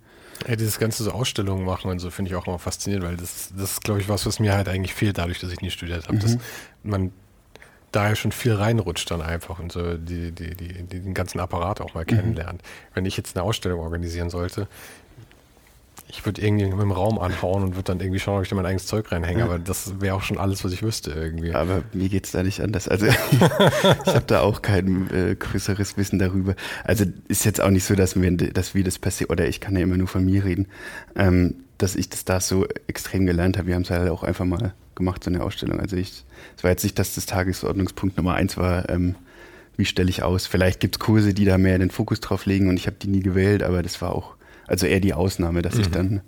Ja, 0.46 0.56
dieses 0.56 0.78
ganze 0.78 1.02
so 1.02 1.10
Ausstellungen 1.10 1.64
machen 1.64 1.90
und 1.90 1.98
so 1.98 2.10
finde 2.10 2.30
ich 2.30 2.36
auch 2.36 2.46
immer 2.46 2.58
faszinierend, 2.58 3.06
weil 3.06 3.16
das, 3.16 3.50
das 3.56 3.72
ist, 3.72 3.84
glaube 3.84 4.00
ich, 4.00 4.08
was, 4.08 4.24
was 4.26 4.38
mir 4.38 4.54
halt 4.54 4.68
eigentlich 4.68 4.94
fehlt, 4.94 5.18
dadurch, 5.18 5.40
dass 5.40 5.50
ich 5.50 5.60
nie 5.60 5.70
studiert 5.70 6.04
habe. 6.04 6.16
Mhm. 6.16 6.20
Dass 6.20 6.38
man 6.82 7.12
da 7.92 8.08
ja 8.08 8.16
schon 8.16 8.32
viel 8.32 8.52
reinrutscht 8.52 9.10
dann 9.10 9.22
einfach 9.22 9.58
und 9.58 9.72
so 9.72 9.96
die, 9.96 10.30
die, 10.32 10.54
die, 10.54 10.82
den 10.82 11.14
ganzen 11.14 11.40
Apparat 11.40 11.80
auch 11.80 11.94
mal 11.94 12.02
mhm. 12.02 12.08
kennenlernt. 12.08 12.62
Wenn 12.94 13.06
ich 13.06 13.16
jetzt 13.16 13.36
eine 13.36 13.44
Ausstellung 13.44 13.80
organisieren 13.80 14.30
sollte, 14.30 14.68
ich 16.10 16.24
würde 16.24 16.40
irgendwie 16.40 16.64
im 16.64 16.90
Raum 16.92 17.18
anhauen 17.18 17.62
und 17.62 17.74
würde 17.74 17.84
dann 17.84 18.00
irgendwie 18.00 18.18
schauen, 18.18 18.38
ob 18.38 18.42
ich 18.42 18.48
da 18.48 18.56
mein 18.56 18.64
eigenes 18.64 18.86
Zeug 18.86 19.12
reinhänge, 19.12 19.40
ja. 19.40 19.44
aber 19.44 19.58
das 19.58 20.00
wäre 20.00 20.14
auch 20.14 20.22
schon 20.22 20.38
alles, 20.38 20.64
was 20.64 20.72
ich 20.72 20.82
wüsste 20.82 21.10
irgendwie. 21.10 21.52
Aber 21.52 21.82
mir 21.92 22.08
geht 22.08 22.24
es 22.24 22.32
da 22.32 22.42
nicht 22.42 22.60
anders. 22.60 22.88
Also 22.88 23.06
ich 24.06 24.14
habe 24.14 24.24
da 24.26 24.40
auch 24.40 24.62
kein 24.62 25.10
äh, 25.10 25.34
größeres 25.34 25.98
Wissen 25.98 26.18
darüber. 26.18 26.54
Also 26.84 27.04
ist 27.28 27.44
jetzt 27.44 27.60
auch 27.60 27.70
nicht 27.70 27.84
so, 27.84 27.94
dass 27.94 28.20
wir, 28.20 28.30
dass 28.30 28.74
wir 28.74 28.84
das 28.84 28.98
passiert, 28.98 29.30
oder 29.30 29.46
ich 29.46 29.60
kann 29.60 29.76
ja 29.76 29.82
immer 29.82 29.98
nur 29.98 30.08
von 30.08 30.24
mir 30.24 30.44
reden, 30.44 30.66
ähm, 31.14 31.56
dass 31.76 31.94
ich 31.94 32.08
das 32.08 32.24
da 32.24 32.40
so 32.40 32.66
extrem 32.86 33.26
gelernt 33.26 33.58
habe. 33.58 33.68
Wir 33.68 33.74
haben 33.74 33.82
es 33.82 33.90
halt 33.90 34.10
auch 34.10 34.22
einfach 34.22 34.46
mal 34.46 34.72
gemacht, 34.94 35.22
so 35.22 35.30
eine 35.30 35.42
Ausstellung. 35.42 35.78
Also 35.78 35.96
ich, 35.96 36.24
es 36.56 36.64
war 36.64 36.70
jetzt 36.70 36.84
nicht, 36.84 36.98
dass 36.98 37.14
das 37.16 37.26
Tagesordnungspunkt 37.26 38.16
Nummer 38.16 38.34
eins 38.34 38.56
war, 38.56 38.88
ähm, 38.88 39.14
wie 39.76 39.84
stelle 39.84 40.08
ich 40.08 40.22
aus. 40.22 40.46
Vielleicht 40.46 40.80
gibt 40.80 40.96
es 40.96 40.98
Kurse, 40.98 41.34
die 41.34 41.44
da 41.44 41.58
mehr 41.58 41.78
den 41.78 41.90
Fokus 41.90 42.20
drauf 42.20 42.46
legen 42.46 42.68
und 42.68 42.78
ich 42.78 42.86
habe 42.86 42.96
die 43.00 43.08
nie 43.08 43.20
gewählt, 43.20 43.62
aber 43.62 43.82
das 43.82 44.00
war 44.00 44.14
auch 44.14 44.37
also 44.68 44.86
eher 44.86 45.00
die 45.00 45.14
Ausnahme, 45.14 45.62
dass 45.62 45.74
mhm. 45.74 45.80
ich 45.80 45.90
dann 45.90 46.20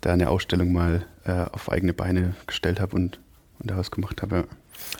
da 0.00 0.12
eine 0.12 0.28
Ausstellung 0.28 0.72
mal 0.72 1.06
äh, 1.24 1.32
auf 1.52 1.70
eigene 1.70 1.92
Beine 1.92 2.34
gestellt 2.46 2.80
habe 2.80 2.94
und, 2.94 3.18
und 3.60 3.70
daraus 3.70 3.90
gemacht 3.90 4.22
habe. 4.22 4.36
Ja. 4.36 4.44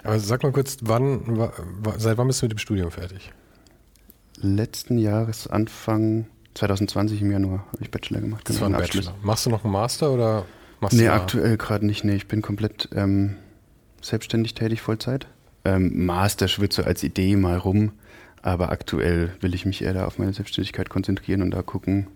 Aber 0.05 0.19
sag 0.19 0.43
mal 0.43 0.53
kurz, 0.53 0.79
wann, 0.83 1.51
seit 1.99 2.19
wann 2.19 2.27
bist 2.27 2.43
du 2.43 2.47
mit 2.47 2.53
dem 2.53 2.59
Studium 2.59 2.91
fertig? 2.91 3.33
Letzten 4.41 4.99
Jahres 4.99 5.47
Anfang 5.47 6.27
2020 6.55 7.23
im 7.23 7.31
Januar 7.31 7.67
habe 7.69 7.79
ich 7.81 7.91
Bachelor 7.91 8.21
gemacht. 8.21 8.49
Das 8.49 8.61
war 8.61 8.69
ein 8.69 8.73
Bachelor. 8.73 9.15
Machst 9.23 9.47
du 9.47 9.51
noch 9.51 9.65
einen 9.65 9.73
Master 9.73 10.11
oder 10.11 10.45
machst 10.81 10.97
nee, 10.97 11.05
du 11.05 11.13
aktuell 11.13 11.57
gerade 11.57 11.87
nicht. 11.87 12.05
Nee, 12.05 12.17
ich 12.17 12.29
bin 12.29 12.43
komplett 12.43 12.89
ähm, 12.95 13.37
selbstständig 14.01 14.55
tätig, 14.55 14.81
Vollzeit. 14.81 15.27
Ähm, 15.65 16.07
Master 16.07 16.49
schwirrt 16.49 16.73
so 16.73 16.83
als 16.83 17.03
Idee 17.03 17.37
mal 17.37 17.59
rum, 17.59 17.93
aber 18.43 18.71
aktuell 18.71 19.33
will 19.41 19.55
ich 19.55 19.67
mich 19.67 19.83
eher 19.83 19.95
da 19.95 20.07
auf 20.07 20.19
meine 20.19 20.33
Selbstständigkeit 20.33 20.89
konzentrieren 20.89 21.43
und 21.43 21.51
da 21.51 21.63
gucken, 21.63 22.09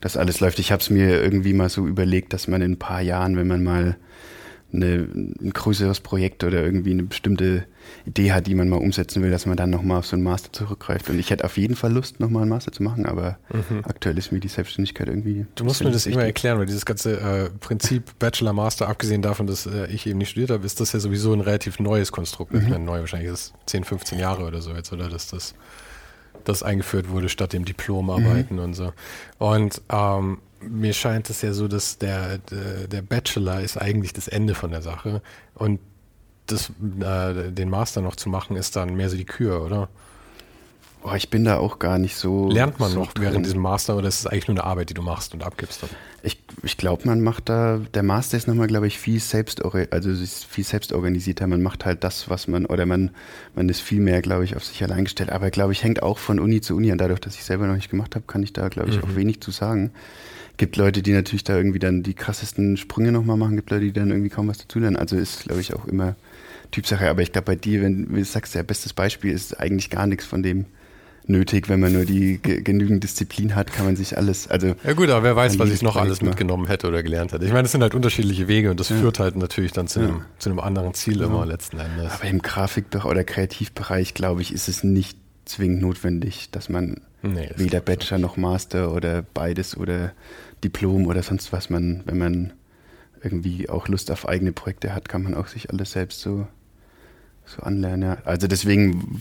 das 0.00 0.16
alles 0.16 0.40
läuft. 0.40 0.58
Ich 0.58 0.72
habe 0.72 0.82
es 0.82 0.90
mir 0.90 1.22
irgendwie 1.22 1.52
mal 1.52 1.68
so 1.68 1.86
überlegt, 1.86 2.32
dass 2.32 2.48
man 2.48 2.62
in 2.62 2.72
ein 2.72 2.78
paar 2.78 3.00
Jahren, 3.00 3.36
wenn 3.36 3.46
man 3.46 3.62
mal 3.62 3.96
eine, 4.72 5.08
ein 5.14 5.50
größeres 5.52 6.00
Projekt 6.00 6.42
oder 6.44 6.62
irgendwie 6.62 6.90
eine 6.90 7.04
bestimmte 7.04 7.64
Idee 8.04 8.32
hat, 8.32 8.46
die 8.46 8.54
man 8.54 8.68
mal 8.68 8.76
umsetzen 8.76 9.22
will, 9.22 9.30
dass 9.30 9.46
man 9.46 9.56
dann 9.56 9.70
nochmal 9.70 9.98
auf 9.98 10.06
so 10.06 10.16
einen 10.16 10.24
Master 10.24 10.52
zurückgreift. 10.52 11.08
Und 11.08 11.18
ich 11.18 11.30
hätte 11.30 11.44
auf 11.44 11.56
jeden 11.56 11.76
Fall 11.76 11.92
Lust, 11.92 12.18
nochmal 12.18 12.42
einen 12.42 12.50
Master 12.50 12.72
zu 12.72 12.82
machen, 12.82 13.06
aber 13.06 13.38
mhm. 13.52 13.82
aktuell 13.84 14.18
ist 14.18 14.32
mir 14.32 14.40
die 14.40 14.48
Selbstständigkeit 14.48 15.08
irgendwie. 15.08 15.46
Du 15.54 15.64
musst 15.64 15.84
mir 15.84 15.90
das 15.90 16.06
immer 16.06 16.24
erklären, 16.24 16.58
weil 16.58 16.66
dieses 16.66 16.84
ganze 16.84 17.20
äh, 17.20 17.50
Prinzip 17.60 18.18
Bachelor, 18.18 18.52
Master, 18.52 18.88
abgesehen 18.88 19.22
davon, 19.22 19.46
dass 19.46 19.66
äh, 19.66 19.86
ich 19.86 20.06
eben 20.06 20.18
nicht 20.18 20.30
studiert 20.30 20.50
habe, 20.50 20.66
ist 20.66 20.80
das 20.80 20.92
ja 20.92 21.00
sowieso 21.00 21.32
ein 21.32 21.40
relativ 21.40 21.78
neues 21.78 22.10
Konstrukt. 22.10 22.52
Mhm. 22.52 22.60
Ich 22.60 22.68
meine, 22.68 22.84
neu 22.84 23.00
wahrscheinlich 23.00 23.30
ist 23.30 23.40
es 23.40 23.52
10, 23.66 23.84
15 23.84 24.18
Jahre 24.18 24.44
oder 24.44 24.60
so 24.60 24.72
jetzt, 24.72 24.92
oder? 24.92 25.08
Dass 25.08 25.28
das 25.28 25.54
das 26.48 26.62
eingeführt 26.62 27.10
wurde 27.10 27.28
statt 27.28 27.52
dem 27.52 27.64
Diplomarbeiten 27.64 28.56
mhm. 28.56 28.62
und 28.62 28.74
so. 28.74 28.92
Und 29.38 29.82
ähm, 29.90 30.38
mir 30.60 30.92
scheint 30.92 31.30
es 31.30 31.42
ja 31.42 31.52
so, 31.52 31.68
dass 31.68 31.98
der, 31.98 32.38
der, 32.38 32.88
der, 32.88 33.02
Bachelor 33.02 33.60
ist 33.60 33.76
eigentlich 33.76 34.12
das 34.12 34.28
Ende 34.28 34.54
von 34.54 34.70
der 34.70 34.82
Sache 34.82 35.22
und 35.54 35.80
das, 36.46 36.70
äh, 37.00 37.52
den 37.52 37.68
Master 37.68 38.00
noch 38.00 38.16
zu 38.16 38.28
machen, 38.28 38.56
ist 38.56 38.76
dann 38.76 38.94
mehr 38.94 39.10
so 39.10 39.16
die 39.16 39.24
Kür, 39.24 39.64
oder? 39.64 39.88
Boah, 41.02 41.14
ich 41.14 41.30
bin 41.30 41.44
da 41.44 41.58
auch 41.58 41.78
gar 41.78 41.98
nicht 41.98 42.16
so. 42.16 42.50
Lernt 42.50 42.80
man 42.80 42.90
so 42.90 42.98
noch 42.98 43.12
drin. 43.12 43.24
während 43.24 43.46
diesem 43.46 43.60
Master 43.60 43.96
oder 43.96 44.08
ist 44.08 44.20
es 44.20 44.26
eigentlich 44.26 44.48
nur 44.48 44.56
eine 44.56 44.64
Arbeit, 44.64 44.90
die 44.90 44.94
du 44.94 45.02
machst 45.02 45.34
und 45.34 45.44
abgibst? 45.44 45.82
Dann? 45.82 45.90
Ich, 46.22 46.42
ich 46.64 46.76
glaube, 46.76 47.02
man 47.06 47.20
macht 47.20 47.48
da, 47.48 47.80
der 47.94 48.02
Master 48.02 48.36
ist 48.36 48.48
nochmal, 48.48 48.66
glaube 48.66 48.88
ich, 48.88 48.98
viel 48.98 49.20
selbst, 49.20 49.64
also 49.64 50.10
viel 50.48 50.64
selbst 50.64 50.92
organisierter. 50.92 51.46
Man 51.46 51.62
macht 51.62 51.84
halt 51.84 52.02
das, 52.02 52.28
was 52.28 52.48
man, 52.48 52.66
oder 52.66 52.86
man, 52.86 53.10
man 53.54 53.68
ist 53.68 53.80
viel 53.80 54.00
mehr, 54.00 54.20
glaube 54.20 54.44
ich, 54.44 54.56
auf 54.56 54.64
sich 54.64 54.82
allein 54.82 55.04
gestellt. 55.04 55.30
Aber 55.30 55.50
glaube 55.50 55.72
ich, 55.72 55.84
hängt 55.84 56.02
auch 56.02 56.18
von 56.18 56.40
Uni 56.40 56.60
zu 56.60 56.74
Uni 56.74 56.90
an. 56.90 56.98
Dadurch, 56.98 57.20
dass 57.20 57.36
ich 57.36 57.44
selber 57.44 57.68
noch 57.68 57.76
nicht 57.76 57.90
gemacht 57.90 58.16
habe, 58.16 58.24
kann 58.26 58.42
ich 58.42 58.52
da, 58.52 58.68
glaube 58.68 58.90
ich, 58.90 58.96
mhm. 58.96 59.04
auch 59.04 59.14
wenig 59.14 59.40
zu 59.40 59.52
sagen. 59.52 59.92
Gibt 60.56 60.76
Leute, 60.76 61.02
die 61.02 61.12
natürlich 61.12 61.44
da 61.44 61.56
irgendwie 61.56 61.78
dann 61.78 62.02
die 62.02 62.14
krassesten 62.14 62.76
Sprünge 62.76 63.12
nochmal 63.12 63.36
machen, 63.36 63.54
gibt 63.54 63.70
Leute, 63.70 63.84
die 63.84 63.92
dann 63.92 64.10
irgendwie 64.10 64.30
kaum 64.30 64.48
was 64.48 64.58
dazu 64.58 64.80
lernen. 64.80 64.96
Also 64.96 65.16
ist, 65.16 65.44
glaube 65.44 65.60
ich, 65.60 65.74
auch 65.74 65.86
immer 65.86 66.16
Typsache. 66.70 67.08
Aber 67.08 67.22
ich 67.22 67.30
glaube, 67.30 67.46
bei 67.46 67.56
dir, 67.56 67.82
wenn 67.82 68.12
du 68.12 68.24
sagst, 68.24 68.54
ja, 68.54 68.62
bestes 68.62 68.92
Beispiel 68.92 69.32
ist 69.32 69.60
eigentlich 69.60 69.90
gar 69.90 70.06
nichts 70.06 70.24
von 70.24 70.42
dem, 70.42 70.64
nötig. 71.28 71.68
Wenn 71.68 71.80
man 71.80 71.92
nur 71.92 72.04
die 72.04 72.40
genügend 72.40 73.04
Disziplin 73.04 73.54
hat, 73.54 73.72
kann 73.72 73.86
man 73.86 73.96
sich 73.96 74.16
alles. 74.16 74.48
Also 74.48 74.74
ja 74.84 74.92
gut, 74.92 75.10
aber 75.10 75.22
wer 75.22 75.36
weiß, 75.36 75.58
was 75.58 75.70
ich 75.70 75.82
noch 75.82 75.96
alles 75.96 76.22
mitgenommen 76.22 76.66
hätte 76.66 76.88
oder 76.88 77.02
gelernt 77.02 77.32
hätte. 77.32 77.44
Ich 77.44 77.52
meine, 77.52 77.66
es 77.66 77.72
sind 77.72 77.82
halt 77.82 77.94
unterschiedliche 77.94 78.48
Wege 78.48 78.70
und 78.70 78.80
das 78.80 78.88
ja. 78.88 78.96
führt 78.96 79.18
halt 79.18 79.36
natürlich 79.36 79.72
dann 79.72 79.88
zu, 79.88 80.00
einem, 80.00 80.22
zu 80.38 80.50
einem 80.50 80.60
anderen 80.60 80.94
Ziel 80.94 81.20
ja. 81.20 81.26
immer 81.26 81.46
letzten 81.46 81.78
Endes. 81.78 82.12
Aber 82.12 82.24
im 82.24 82.42
Grafikbereich 82.42 83.04
oder 83.04 83.24
Kreativbereich, 83.24 84.14
glaube 84.14 84.42
ich, 84.42 84.52
ist 84.52 84.68
es 84.68 84.84
nicht 84.84 85.18
zwingend 85.44 85.80
notwendig, 85.80 86.50
dass 86.50 86.68
man 86.68 87.00
nee, 87.22 87.48
das 87.48 87.58
weder 87.58 87.80
Bachelor 87.80 88.18
noch 88.18 88.36
Master 88.36 88.92
oder 88.92 89.22
beides 89.22 89.76
oder 89.76 90.12
Diplom 90.64 91.06
oder 91.06 91.22
sonst 91.22 91.52
was 91.52 91.70
man, 91.70 92.02
wenn 92.04 92.18
man 92.18 92.52
irgendwie 93.22 93.68
auch 93.68 93.88
Lust 93.88 94.10
auf 94.10 94.28
eigene 94.28 94.52
Projekte 94.52 94.94
hat, 94.94 95.08
kann 95.08 95.22
man 95.22 95.34
auch 95.34 95.46
sich 95.46 95.70
alles 95.70 95.92
selbst 95.92 96.20
so, 96.20 96.46
so 97.44 97.62
anlernen. 97.62 98.02
Ja. 98.10 98.18
Also 98.24 98.46
deswegen 98.46 99.18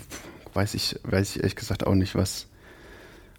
weiß 0.55 0.73
ich, 0.73 0.99
weiß 1.03 1.31
ich 1.31 1.37
ehrlich 1.37 1.55
gesagt 1.55 1.85
auch 1.85 1.95
nicht, 1.95 2.15
was, 2.15 2.47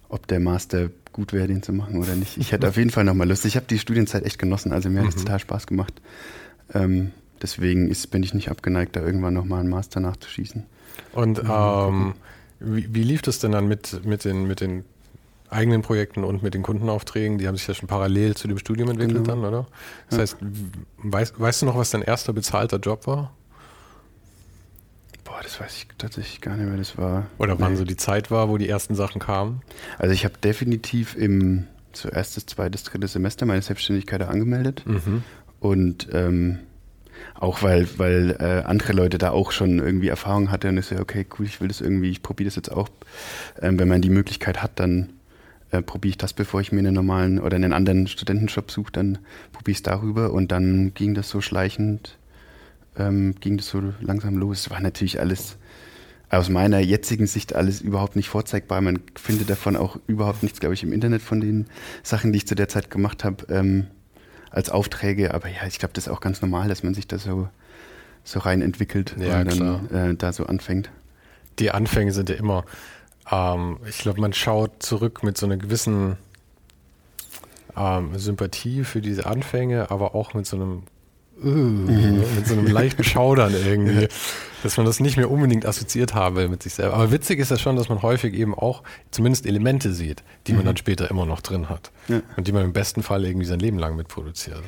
ob 0.09 0.27
der 0.27 0.39
Master 0.39 0.89
gut 1.11 1.33
wäre, 1.33 1.47
den 1.47 1.63
zu 1.63 1.73
machen 1.73 1.97
oder 1.97 2.15
nicht. 2.15 2.37
Ich 2.37 2.51
hätte 2.51 2.67
auf 2.69 2.77
jeden 2.77 2.91
Fall 2.91 3.03
nochmal 3.03 3.27
Lust. 3.27 3.45
Ich 3.45 3.55
habe 3.55 3.65
die 3.67 3.79
Studienzeit 3.79 4.23
echt 4.23 4.39
genossen, 4.39 4.71
also 4.71 4.89
mir 4.89 5.01
mhm. 5.01 5.07
hat 5.07 5.15
es 5.15 5.23
total 5.23 5.39
Spaß 5.39 5.67
gemacht. 5.67 5.93
Ähm, 6.73 7.11
deswegen 7.41 7.89
ist, 7.89 8.07
bin 8.11 8.23
ich 8.23 8.33
nicht 8.33 8.49
abgeneigt, 8.49 8.95
da 8.95 9.01
irgendwann 9.01 9.33
nochmal 9.33 9.61
einen 9.61 9.69
Master 9.69 9.99
nachzuschießen. 9.99 10.65
Und 11.13 11.41
ähm, 11.47 12.13
wie, 12.59 12.93
wie, 12.93 13.03
lief 13.03 13.21
das 13.21 13.39
denn 13.39 13.51
dann 13.51 13.67
mit, 13.67 14.05
mit, 14.05 14.25
den, 14.25 14.47
mit 14.47 14.61
den 14.61 14.83
eigenen 15.49 15.81
Projekten 15.81 16.23
und 16.23 16.43
mit 16.43 16.53
den 16.53 16.63
Kundenaufträgen? 16.63 17.37
Die 17.37 17.47
haben 17.47 17.55
sich 17.55 17.67
ja 17.67 17.73
schon 17.73 17.87
parallel 17.87 18.35
zu 18.35 18.47
dem 18.47 18.57
Studium 18.57 18.89
entwickelt 18.89 19.23
genau. 19.25 19.41
dann, 19.41 19.45
oder? 19.45 19.67
Das 20.09 20.17
ja. 20.17 20.21
heißt, 20.23 20.37
weißt, 20.97 21.39
weißt 21.39 21.61
du 21.61 21.65
noch, 21.67 21.77
was 21.77 21.91
dein 21.91 22.01
erster 22.01 22.33
bezahlter 22.33 22.77
Job 22.77 23.07
war? 23.07 23.31
Boah, 25.37 25.43
das 25.43 25.59
weiß 25.59 25.77
ich 25.77 25.87
tatsächlich 25.99 26.41
gar 26.41 26.55
nicht 26.55 26.67
mehr. 26.67 26.77
Das 26.77 26.97
war. 26.97 27.27
Oder 27.37 27.59
wann 27.59 27.73
nee. 27.73 27.77
so 27.77 27.83
die 27.83 27.95
Zeit 27.95 28.31
war, 28.31 28.49
wo 28.49 28.57
die 28.57 28.67
ersten 28.67 28.95
Sachen 28.95 29.21
kamen? 29.21 29.61
Also 29.99 30.11
ich 30.11 30.25
habe 30.25 30.35
definitiv 30.39 31.15
im 31.15 31.67
zuerst 31.91 32.37
das 32.37 32.47
zweites, 32.47 32.83
drittes 32.83 33.13
Semester 33.13 33.45
meine 33.45 33.61
Selbstständigkeit 33.61 34.23
angemeldet. 34.23 34.83
Mhm. 34.87 35.23
Und 35.59 36.07
ähm, 36.11 36.57
auch 37.35 37.61
weil, 37.61 37.87
weil 37.97 38.35
äh, 38.39 38.63
andere 38.65 38.93
Leute 38.93 39.19
da 39.19 39.29
auch 39.29 39.51
schon 39.51 39.77
irgendwie 39.77 40.07
Erfahrung 40.07 40.49
hatten 40.49 40.69
und 40.69 40.77
ich 40.79 40.87
so, 40.87 40.95
okay, 40.95 41.27
cool, 41.37 41.45
ich 41.45 41.61
will 41.61 41.67
das 41.67 41.81
irgendwie, 41.81 42.09
ich 42.09 42.23
probiere 42.23 42.47
das 42.47 42.55
jetzt 42.55 42.71
auch. 42.71 42.89
Ähm, 43.61 43.77
wenn 43.77 43.87
man 43.87 44.01
die 44.01 44.09
Möglichkeit 44.09 44.63
hat, 44.63 44.79
dann 44.79 45.13
äh, 45.69 45.83
probiere 45.83 46.11
ich 46.11 46.17
das, 46.17 46.33
bevor 46.33 46.61
ich 46.61 46.71
mir 46.71 46.79
einen 46.79 46.95
normalen 46.95 47.39
oder 47.39 47.57
einen 47.57 47.73
anderen 47.73 48.07
Studentenjob 48.07 48.71
suche, 48.71 48.91
dann 48.91 49.19
probiere 49.51 49.73
ich 49.73 49.77
es 49.77 49.83
darüber 49.83 50.33
und 50.33 50.51
dann 50.51 50.95
ging 50.95 51.13
das 51.13 51.29
so 51.29 51.41
schleichend, 51.41 52.17
ähm, 52.97 53.35
ging 53.39 53.57
das 53.57 53.67
so 53.67 53.81
langsam 53.99 54.37
los. 54.37 54.61
Es 54.61 54.69
war 54.69 54.79
natürlich 54.79 55.19
alles 55.19 55.57
aus 56.29 56.49
meiner 56.49 56.79
jetzigen 56.79 57.25
Sicht 57.25 57.55
alles 57.55 57.79
überhaupt 57.79 58.15
nicht 58.15 58.29
vorzeigbar. 58.29 58.81
Man 58.81 58.99
findet 59.15 59.49
davon 59.49 59.77
auch 59.77 59.97
überhaupt 60.07 60.43
nichts, 60.43 60.59
glaube 60.59 60.73
ich, 60.73 60.83
im 60.83 60.91
Internet 60.91 61.21
von 61.21 61.39
den 61.39 61.67
Sachen, 62.03 62.33
die 62.33 62.37
ich 62.37 62.47
zu 62.47 62.55
der 62.55 62.67
Zeit 62.67 62.91
gemacht 62.91 63.23
habe. 63.23 63.45
Ähm, 63.49 63.87
als 64.51 64.69
Aufträge, 64.69 65.33
aber 65.33 65.49
ja, 65.49 65.67
ich 65.67 65.79
glaube, 65.79 65.93
das 65.93 66.07
ist 66.07 66.13
auch 66.13 66.21
ganz 66.21 66.41
normal, 66.41 66.67
dass 66.67 66.83
man 66.83 66.93
sich 66.93 67.07
da 67.07 67.17
so, 67.17 67.49
so 68.23 68.39
rein 68.39 68.61
entwickelt 68.61 69.15
ja, 69.19 69.41
und 69.41 69.59
dann 69.59 69.89
äh, 69.91 70.15
da 70.15 70.33
so 70.33 70.45
anfängt. 70.45 70.89
Die 71.59 71.71
Anfänge 71.71 72.11
sind 72.11 72.29
ja 72.29 72.35
immer, 72.35 72.65
ähm, 73.31 73.77
ich 73.87 73.99
glaube, 73.99 74.21
man 74.21 74.33
schaut 74.33 74.81
zurück 74.81 75.23
mit 75.23 75.37
so 75.37 75.45
einer 75.45 75.57
gewissen 75.57 76.17
ähm, 77.75 78.17
Sympathie 78.17 78.83
für 78.83 79.01
diese 79.01 79.25
Anfänge, 79.25 79.91
aber 79.91 80.15
auch 80.15 80.33
mit 80.33 80.45
so 80.45 80.55
einem. 80.55 80.83
Mit 81.43 82.47
so 82.47 82.53
einem 82.53 82.67
leichten 82.67 83.03
Schaudern 83.03 83.53
irgendwie, 83.53 84.07
dass 84.63 84.77
man 84.77 84.85
das 84.85 84.99
nicht 84.99 85.17
mehr 85.17 85.29
unbedingt 85.29 85.65
assoziiert 85.65 86.15
habe 86.15 86.47
mit 86.47 86.63
sich 86.63 86.73
selber. 86.73 86.95
Aber 86.95 87.11
witzig 87.11 87.39
ist 87.39 87.51
ja 87.51 87.57
schon, 87.57 87.75
dass 87.75 87.89
man 87.89 88.01
häufig 88.01 88.33
eben 88.33 88.55
auch 88.55 88.83
zumindest 89.11 89.45
Elemente 89.45 89.93
sieht, 89.93 90.23
die 90.47 90.53
man 90.53 90.61
mhm. 90.61 90.67
dann 90.67 90.77
später 90.77 91.09
immer 91.11 91.25
noch 91.25 91.41
drin 91.41 91.69
hat 91.69 91.91
ja. 92.07 92.21
und 92.35 92.47
die 92.47 92.51
man 92.51 92.63
im 92.63 92.73
besten 92.73 93.03
Fall 93.03 93.25
irgendwie 93.25 93.45
sein 93.45 93.59
Leben 93.59 93.77
lang 93.77 93.95
mitproduziert. 93.95 94.61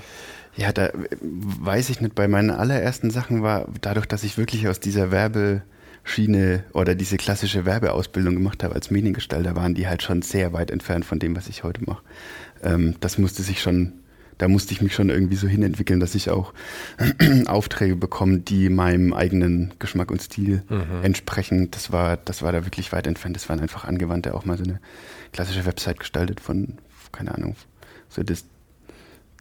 Ja, 0.55 0.71
da 0.71 0.89
weiß 1.21 1.89
ich 1.89 2.01
nicht, 2.01 2.15
bei 2.15 2.27
meinen 2.27 2.51
allerersten 2.51 3.11
Sachen 3.11 3.41
war 3.41 3.67
dadurch, 3.81 4.05
dass 4.05 4.23
ich 4.23 4.37
wirklich 4.37 4.67
aus 4.67 4.79
dieser 4.79 5.11
Werbeschiene 5.11 6.63
oder 6.73 6.95
diese 6.95 7.17
klassische 7.17 7.65
Werbeausbildung 7.65 8.35
gemacht 8.35 8.63
habe 8.63 8.75
als 8.75 8.91
Mediengestalter, 8.91 9.55
waren 9.55 9.73
die 9.73 9.87
halt 9.87 10.03
schon 10.03 10.21
sehr 10.21 10.53
weit 10.53 10.69
entfernt 10.69 11.05
von 11.05 11.17
dem, 11.17 11.35
was 11.35 11.47
ich 11.47 11.63
heute 11.63 11.83
mache. 11.85 12.03
Ähm, 12.61 12.95
das 12.99 13.17
musste 13.17 13.41
sich 13.41 13.61
schon 13.61 13.93
da 14.39 14.47
musste 14.47 14.73
ich 14.73 14.81
mich 14.81 14.95
schon 14.95 15.09
irgendwie 15.09 15.35
so 15.35 15.47
hinentwickeln, 15.47 15.99
dass 15.99 16.15
ich 16.15 16.31
auch 16.31 16.53
Aufträge 17.45 17.95
bekomme, 17.95 18.39
die 18.39 18.69
meinem 18.69 19.13
eigenen 19.13 19.73
Geschmack 19.79 20.09
und 20.09 20.21
Stil 20.21 20.63
mhm. 20.69 21.03
entsprechen. 21.03 21.69
Das 21.71 21.91
war, 21.91 22.17
das 22.17 22.41
war 22.41 22.51
da 22.51 22.65
wirklich 22.65 22.91
weit 22.91 23.05
entfernt. 23.05 23.35
Das 23.35 23.49
waren 23.49 23.59
einfach 23.59 23.83
Angewandte, 23.83 24.33
auch 24.33 24.45
mal 24.45 24.57
so 24.57 24.63
eine 24.63 24.79
klassische 25.33 25.65
Website 25.65 25.99
gestaltet 25.99 26.39
von, 26.39 26.77
keine 27.11 27.35
Ahnung, 27.35 27.55
so 28.07 28.23
das, 28.23 28.45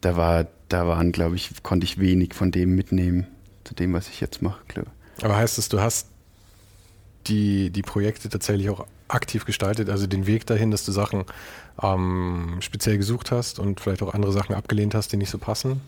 da 0.01 0.17
war, 0.17 0.49
da 0.69 0.87
waren, 0.87 1.13
glaube 1.13 1.37
ich, 1.37 1.63
konnte 1.63 1.85
ich 1.85 1.99
wenig 1.99 2.35
von 2.35 2.51
dem 2.51 2.75
mitnehmen, 2.75 3.29
zu 3.65 3.75
dem, 3.75 3.93
was 3.93 4.09
ich 4.09 4.21
jetzt 4.21 4.43
mache, 4.43 4.61
glaube 4.67 4.91
Aber 5.23 5.37
heißt 5.37 5.59
es, 5.59 5.69
du 5.69 5.81
hast 5.81 6.09
die, 7.29 7.71
die 7.71 7.83
Projekte 7.83 8.29
tatsächlich 8.29 8.69
auch 8.69 8.87
aktiv 9.09 9.44
gestaltet, 9.44 9.90
also 9.90 10.07
den 10.07 10.27
Weg 10.27 10.47
dahin, 10.47 10.71
dass 10.71 10.85
du 10.85 10.92
Sachen 10.92 11.25
ähm, 11.83 12.57
speziell 12.61 12.99
gesucht 12.99 13.31
hast 13.31 13.59
und 13.59 13.81
vielleicht 13.81 14.03
auch 14.03 14.14
andere 14.14 14.33
Sachen 14.33 14.55
abgelehnt 14.55 14.94
hast, 14.94 15.12
die 15.12 15.16
nicht 15.16 15.31
so 15.31 15.38
passen? 15.38 15.81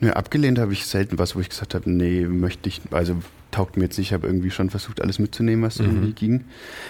Nö, 0.00 0.10
abgelehnt 0.10 0.58
habe 0.58 0.72
ich 0.72 0.86
selten 0.86 1.18
was, 1.18 1.36
wo 1.36 1.40
ich 1.40 1.48
gesagt 1.48 1.74
habe, 1.74 1.90
nee, 1.90 2.26
möchte 2.26 2.68
ich, 2.68 2.80
also 2.90 3.16
taugt 3.54 3.76
mir 3.76 3.84
jetzt 3.84 3.98
nicht. 3.98 4.08
Ich 4.08 4.12
habe 4.12 4.26
irgendwie 4.26 4.50
schon 4.50 4.68
versucht, 4.68 5.00
alles 5.00 5.18
mitzunehmen, 5.18 5.64
was 5.64 5.78
mhm. 5.78 5.86
irgendwie 5.86 6.12
ging. 6.12 6.44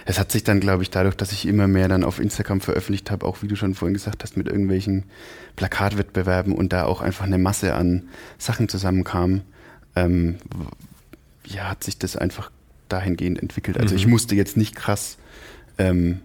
Es 0.07 0.19
hat 0.19 0.33
sich 0.33 0.45
dann, 0.45 0.61
glaube 0.61 0.83
ich, 0.83 0.91
dadurch, 0.91 1.15
dass 1.15 1.33
ich 1.33 1.47
immer 1.47 1.69
mehr 1.69 1.89
dann 1.89 2.05
auf 2.05 2.19
Instagram 2.19 2.61
veröffentlicht 2.61 3.11
habe, 3.11 3.27
auch 3.27 3.43
wie 3.43 3.49
du 3.49 3.57
schon 3.57 3.75
vorhin 3.75 3.95
gesagt 3.95 4.23
hast, 4.23 4.37
mit 4.37 4.49
irgendwelchen 4.49 5.05
Plakatwettbewerben 5.57 6.55
und 6.55 6.73
da 6.73 6.85
auch 6.85 7.03
einfach 7.03 7.27
eine 7.27 7.39
Masse 7.39 7.75
an 7.75 8.09
Sachen 8.39 8.69
zusammenkam, 8.69 9.43
ähm, 9.95 10.37
ja, 11.47 11.69
hat 11.69 11.85
sich 11.85 11.99
das 11.99 12.17
einfach 12.17 12.51
dahingehend 12.89 13.43
entwickelt. 13.43 13.79
Also 13.79 13.95
mhm. 13.95 13.99
ich 13.99 14.07
musste 14.07 14.35
jetzt 14.35 14.57
nicht 14.57 14.75
krass 14.75 15.19
ähm, 15.79 16.21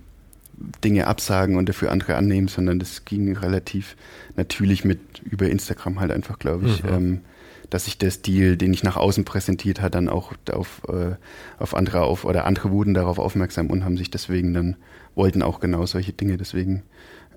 Dinge 0.84 1.08
absagen 1.08 1.56
und 1.56 1.70
dafür 1.70 1.92
andere 1.92 2.16
annehmen, 2.16 2.48
sondern 2.48 2.80
das 2.80 3.06
ging 3.06 3.36
relativ 3.38 3.96
natürlich 4.36 4.84
mit 4.84 5.00
über 5.24 5.50
Instagram 5.50 6.00
halt 6.00 6.12
einfach, 6.12 6.38
glaube 6.38 6.68
ich, 6.68 6.84
mhm. 6.84 6.90
ähm, 6.90 7.22
dass 7.70 7.86
sich 7.86 7.98
der 7.98 8.12
Stil, 8.12 8.58
den 8.58 8.74
ich 8.74 8.84
nach 8.84 8.98
außen 8.98 9.26
präsentiert 9.26 9.80
hat, 9.82 9.96
dann 9.96 10.10
auch 10.10 10.34
auf, 10.52 10.82
äh, 10.90 11.16
auf 11.60 11.76
andere 11.76 12.02
auf 12.02 12.26
oder 12.26 12.46
andere 12.46 12.72
wurden 12.72 12.94
darauf 12.94 13.20
aufmerksam 13.20 13.70
und 13.70 13.86
haben 13.86 13.98
sich 13.98 14.10
deswegen 14.10 14.54
dann 14.54 14.76
wollten 15.16 15.44
auch 15.44 15.60
genau 15.60 15.86
solche 15.86 16.14
Dinge. 16.14 16.38
Deswegen 16.38 16.84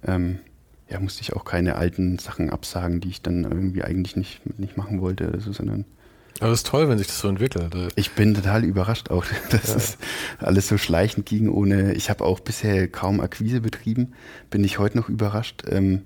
ähm, 0.06 0.38
ja, 0.88 1.00
musste 1.00 1.22
ich 1.22 1.34
auch 1.34 1.44
keine 1.44 1.76
alten 1.76 2.18
Sachen 2.18 2.50
absagen, 2.50 3.00
die 3.00 3.08
ich 3.08 3.22
dann 3.22 3.44
irgendwie 3.44 3.82
eigentlich 3.82 4.16
nicht, 4.16 4.58
nicht 4.58 4.76
machen 4.76 5.00
wollte 5.00 5.28
oder 5.28 5.40
so, 5.40 5.52
sondern 5.52 5.84
aber 6.42 6.50
das 6.50 6.60
ist 6.60 6.66
toll, 6.66 6.88
wenn 6.88 6.98
sich 6.98 7.06
das 7.06 7.20
so 7.20 7.28
entwickelt. 7.28 7.72
Ich 7.94 8.12
bin 8.12 8.34
total 8.34 8.64
überrascht 8.64 9.10
auch, 9.10 9.24
dass 9.50 9.68
ja. 9.68 9.76
es 9.76 9.98
alles 10.38 10.66
so 10.66 10.76
schleichend 10.76 11.24
ging, 11.24 11.48
ohne. 11.48 11.94
Ich 11.94 12.10
habe 12.10 12.24
auch 12.24 12.40
bisher 12.40 12.88
kaum 12.88 13.20
Akquise 13.20 13.60
betrieben. 13.60 14.12
Bin 14.50 14.64
ich 14.64 14.78
heute 14.78 14.98
noch 14.98 15.08
überrascht, 15.08 15.62
ähm, 15.68 16.02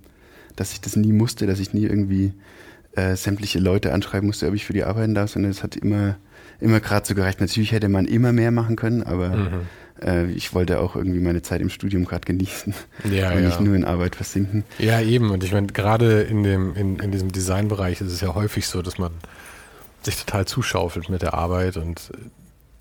dass 0.55 0.73
ich 0.73 0.81
das 0.83 0.95
nie 0.95 1.13
musste, 1.13 1.47
dass 1.47 1.59
ich 1.59 1.73
nie 1.73 1.85
irgendwie 1.85 2.35
äh, 2.97 3.17
sämtliche 3.17 3.59
Leute 3.59 3.95
anschreiben 3.95 4.27
musste, 4.27 4.47
ob 4.49 4.55
ich 4.55 4.67
für 4.67 4.75
die 4.75 4.85
arbeiten 4.85 5.15
darf, 5.15 5.31
sondern 5.31 5.51
es 5.51 5.63
hat 5.63 5.75
immer, 5.75 6.17
immer 6.61 6.81
gerade 6.81 7.07
so 7.07 7.15
gereicht. 7.15 7.41
Natürlich 7.41 7.73
hätte 7.73 7.89
man 7.89 8.05
immer 8.05 8.33
mehr 8.33 8.51
machen 8.51 8.77
können, 8.77 9.03
aber 9.03 9.29
mhm. 9.31 9.51
äh, 10.03 10.31
ich 10.33 10.53
wollte 10.55 10.81
auch 10.81 10.97
irgendwie 10.97 11.21
meine 11.21 11.41
Zeit 11.41 11.63
im 11.63 11.71
Studium 11.71 12.05
gerade 12.05 12.27
genießen 12.27 12.75
ja, 13.05 13.31
und 13.33 13.43
ja. 13.43 13.49
nicht 13.49 13.61
nur 13.61 13.75
in 13.75 13.85
Arbeit 13.85 14.17
versinken. 14.17 14.65
Ja, 14.79 15.01
eben. 15.01 15.31
Und 15.31 15.45
ich 15.45 15.53
meine, 15.53 15.69
gerade 15.69 16.23
in, 16.23 16.43
dem, 16.43 16.75
in, 16.75 16.99
in 16.99 17.11
diesem 17.11 17.33
Designbereich 17.33 18.01
ist 18.01 18.13
es 18.13 18.21
ja 18.21 18.35
häufig 18.35 18.67
so, 18.67 18.83
dass 18.83 18.99
man 18.99 19.13
sich 20.07 20.25
total 20.25 20.47
zuschaufelt 20.47 21.09
mit 21.09 21.23
der 21.23 21.35
Arbeit 21.35 21.77
und 21.77 22.11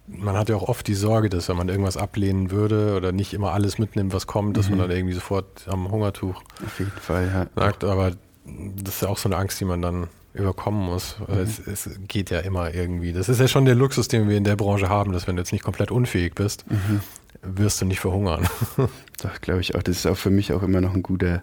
man 0.08 0.38
hat 0.38 0.50
ja 0.50 0.56
auch 0.56 0.68
oft 0.68 0.88
die 0.88 0.94
Sorge, 0.94 1.30
dass 1.30 1.50
wenn 1.50 1.58
man 1.58 1.70
irgendwas 1.70 1.98
ablehnen 1.98 2.52
würde 2.52 2.96
oder 2.96 3.12
nicht 3.12 3.34
immer 3.34 3.54
alles 3.54 3.78
mitnimmt, 3.78 4.14
was 4.14 4.28
kommt, 4.28 4.58
dass 4.58 4.70
mhm. 4.70 4.78
man 4.78 4.88
dann 4.88 4.98
irgendwie 4.98 5.16
sofort 5.16 5.68
am 5.68 5.90
Hungertuch 5.92 6.44
Auf 6.64 6.80
jeden 6.80 6.92
Fall, 6.92 7.28
ja. 7.28 7.62
sagt. 7.62 7.84
Aber 7.84 8.12
das 8.46 8.96
ist 8.96 9.02
ja 9.02 9.10
auch 9.10 9.18
so 9.18 9.30
eine 9.30 9.38
Angst, 9.38 9.60
die 9.60 9.66
man 9.66 9.82
dann 9.82 10.08
überkommen 10.34 10.86
muss. 10.86 11.18
Mhm. 11.20 11.38
Es, 11.40 11.60
es, 11.60 11.90
geht 12.08 12.30
ja 12.30 12.40
immer 12.40 12.74
irgendwie. 12.74 13.14
Das 13.14 13.30
ist 13.30 13.40
ja 13.40 13.48
schon 13.48 13.66
der 13.66 13.76
Luxus, 13.76 14.08
den 14.08 14.30
wir 14.30 14.38
in 14.38 14.44
der 14.44 14.56
Branche 14.56 14.90
haben, 14.90 15.12
dass 15.12 15.28
wenn 15.28 15.38
du 15.38 15.42
jetzt 15.42 15.52
nicht 15.52 15.64
komplett 15.64 15.92
unfähig 15.92 16.36
bist, 16.36 16.70
mhm. 16.70 17.02
wirst 17.42 17.82
du 17.82 17.86
nicht 17.86 18.00
verhungern. 18.00 18.48
Das 19.18 19.42
glaube 19.42 19.62
ich 19.62 19.76
auch. 19.76 19.82
Das 19.82 19.96
ist 19.96 20.06
auch 20.06 20.18
für 20.18 20.30
mich 20.30 20.54
auch 20.54 20.62
immer 20.62 20.82
noch 20.82 20.94
ein 20.94 21.02
guter 21.02 21.42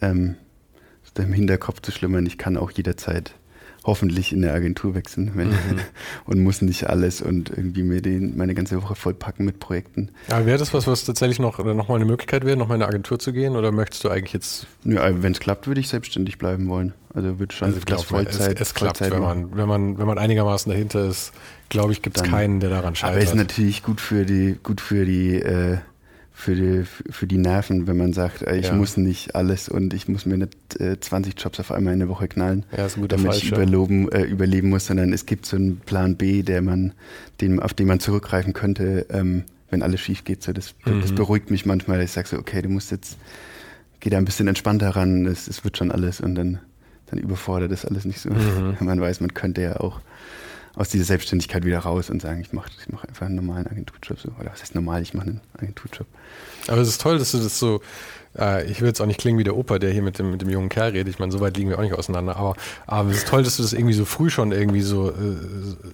ähm, 0.00 0.36
im 1.16 1.32
Hinterkopf 1.32 1.82
zu 1.82 1.92
schlimmern. 1.92 2.24
Ich 2.24 2.38
kann 2.38 2.56
auch 2.56 2.70
jederzeit 2.70 3.34
hoffentlich 3.84 4.32
in 4.32 4.42
der 4.42 4.54
Agentur 4.54 4.94
wechseln 4.94 5.32
wenn, 5.34 5.48
mhm. 5.48 5.80
und 6.26 6.42
muss 6.42 6.62
nicht 6.62 6.88
alles 6.88 7.22
und 7.22 7.50
irgendwie 7.50 7.82
mir 7.82 8.02
den, 8.02 8.36
meine 8.36 8.54
ganze 8.54 8.80
Woche 8.82 8.94
vollpacken 8.94 9.44
mit 9.44 9.58
Projekten. 9.58 10.10
Aber 10.28 10.46
wäre 10.46 10.58
das 10.58 10.74
was, 10.74 10.86
was 10.86 11.04
tatsächlich 11.04 11.38
noch, 11.38 11.58
noch 11.58 11.88
mal 11.88 11.96
eine 11.96 12.04
Möglichkeit 12.04 12.44
wäre, 12.44 12.56
noch 12.56 12.68
mal 12.68 12.74
in 12.74 12.82
eine 12.82 12.88
Agentur 12.88 13.18
zu 13.18 13.32
gehen 13.32 13.56
oder 13.56 13.72
möchtest 13.72 14.04
du 14.04 14.10
eigentlich 14.10 14.32
jetzt? 14.32 14.66
Ja, 14.84 15.00
also 15.00 15.22
wenn 15.22 15.32
es 15.32 15.40
klappt, 15.40 15.66
würde 15.66 15.80
ich 15.80 15.88
selbstständig 15.88 16.38
bleiben 16.38 16.68
wollen. 16.68 16.92
Also 17.14 17.38
würde 17.38 17.54
schon 17.54 17.68
also 17.68 17.80
glaub, 17.84 18.04
Vollzeit. 18.04 18.60
Es, 18.60 18.68
es 18.68 18.74
klappt, 18.74 18.98
Vollzeit 18.98 19.14
wenn 19.14 19.22
man, 19.22 19.56
wenn 19.56 19.68
man, 19.68 19.98
wenn 19.98 20.06
man 20.06 20.18
einigermaßen 20.18 20.70
dahinter 20.70 21.06
ist, 21.06 21.32
glaube 21.68 21.92
ich, 21.92 22.02
gibt 22.02 22.16
es 22.16 22.22
keinen, 22.22 22.60
der 22.60 22.70
daran 22.70 22.94
scheitert. 22.94 23.16
Aber 23.16 23.24
ist 23.24 23.34
natürlich 23.34 23.82
gut 23.82 24.00
für 24.00 24.24
die, 24.24 24.58
gut 24.62 24.80
für 24.80 25.04
die, 25.04 25.36
äh, 25.36 25.78
für 26.40 26.54
die, 26.54 26.84
für 26.84 27.26
die 27.26 27.36
Nerven, 27.36 27.86
wenn 27.86 27.98
man 27.98 28.12
sagt, 28.14 28.42
ich 28.42 28.66
ja. 28.66 28.74
muss 28.74 28.96
nicht 28.96 29.34
alles 29.34 29.68
und 29.68 29.92
ich 29.92 30.08
muss 30.08 30.24
mir 30.24 30.38
nicht 30.38 30.80
äh, 30.80 30.98
20 30.98 31.38
Jobs 31.38 31.60
auf 31.60 31.70
einmal 31.70 31.92
in 31.92 31.98
der 31.98 32.08
Woche 32.08 32.28
knallen, 32.28 32.64
ja, 32.74 32.88
damit 32.88 33.26
Falsche. 33.26 33.46
ich 33.46 33.52
überloben, 33.52 34.10
äh, 34.10 34.22
überleben 34.22 34.70
muss, 34.70 34.86
sondern 34.86 35.12
es 35.12 35.26
gibt 35.26 35.44
so 35.44 35.56
einen 35.56 35.80
Plan 35.80 36.16
B, 36.16 36.42
der 36.42 36.62
man, 36.62 36.94
den, 37.42 37.60
auf 37.60 37.74
den 37.74 37.86
man 37.86 38.00
zurückgreifen 38.00 38.54
könnte, 38.54 39.06
ähm, 39.10 39.44
wenn 39.68 39.82
alles 39.82 40.00
schief 40.00 40.24
geht. 40.24 40.42
So, 40.42 40.52
das, 40.52 40.74
mhm. 40.86 41.02
das 41.02 41.14
beruhigt 41.14 41.50
mich 41.50 41.66
manchmal. 41.66 42.00
Ich 42.02 42.12
sage 42.12 42.28
so, 42.28 42.38
okay, 42.38 42.62
du 42.62 42.70
musst 42.70 42.90
jetzt, 42.90 43.18
geh 44.00 44.08
da 44.08 44.16
ein 44.16 44.24
bisschen 44.24 44.48
entspannter 44.48 44.90
ran, 44.90 45.26
es, 45.26 45.46
es 45.46 45.62
wird 45.62 45.76
schon 45.76 45.92
alles 45.92 46.22
und 46.22 46.34
dann, 46.34 46.58
dann 47.10 47.18
überfordert 47.18 47.70
das 47.70 47.84
alles 47.84 48.06
nicht 48.06 48.18
so. 48.18 48.30
Mhm. 48.30 48.76
Man 48.80 48.98
weiß, 48.98 49.20
man 49.20 49.34
könnte 49.34 49.60
ja 49.60 49.76
auch 49.78 50.00
aus 50.76 50.88
dieser 50.88 51.04
Selbstständigkeit 51.04 51.64
wieder 51.64 51.80
raus 51.80 52.10
und 52.10 52.22
sagen, 52.22 52.40
ich 52.40 52.52
mache 52.52 52.70
ich 52.78 52.92
mach 52.92 53.04
einfach 53.04 53.26
einen 53.26 53.36
normalen 53.36 53.66
Agenturjob. 53.66 54.20
So. 54.20 54.28
Oder 54.38 54.52
was 54.52 54.60
heißt 54.60 54.74
normal, 54.74 55.02
ich 55.02 55.14
mache 55.14 55.26
einen 55.26 55.40
Agenturjob. 55.54 56.06
Aber 56.68 56.80
es 56.80 56.88
ist 56.88 57.00
toll, 57.00 57.18
dass 57.18 57.32
du 57.32 57.38
das 57.38 57.58
so, 57.58 57.80
äh, 58.38 58.70
ich 58.70 58.80
will 58.80 58.88
jetzt 58.88 59.00
auch 59.00 59.06
nicht 59.06 59.18
klingen 59.18 59.38
wie 59.38 59.44
der 59.44 59.56
Opa, 59.56 59.78
der 59.78 59.90
hier 59.90 60.02
mit 60.02 60.18
dem, 60.18 60.30
mit 60.30 60.42
dem 60.42 60.48
jungen 60.48 60.68
Kerl 60.68 60.92
redet. 60.92 61.12
Ich 61.12 61.18
meine, 61.18 61.32
so 61.32 61.40
weit 61.40 61.56
liegen 61.56 61.70
wir 61.70 61.78
auch 61.78 61.82
nicht 61.82 61.94
auseinander. 61.94 62.36
Aber, 62.36 62.54
aber 62.86 63.10
es 63.10 63.18
ist 63.18 63.28
toll, 63.28 63.42
dass 63.42 63.56
du 63.56 63.62
das 63.62 63.72
irgendwie 63.72 63.94
so 63.94 64.04
früh 64.04 64.30
schon 64.30 64.52
irgendwie 64.52 64.82
so, 64.82 65.10
äh, 65.10 65.14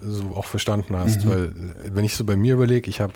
so 0.02 0.34
auch 0.34 0.46
verstanden 0.46 0.96
hast. 0.96 1.24
Mhm. 1.24 1.30
Weil 1.30 1.52
wenn 1.92 2.04
ich 2.04 2.16
so 2.16 2.24
bei 2.24 2.36
mir 2.36 2.54
überlege, 2.54 2.90
ich 2.90 3.00
habe 3.00 3.14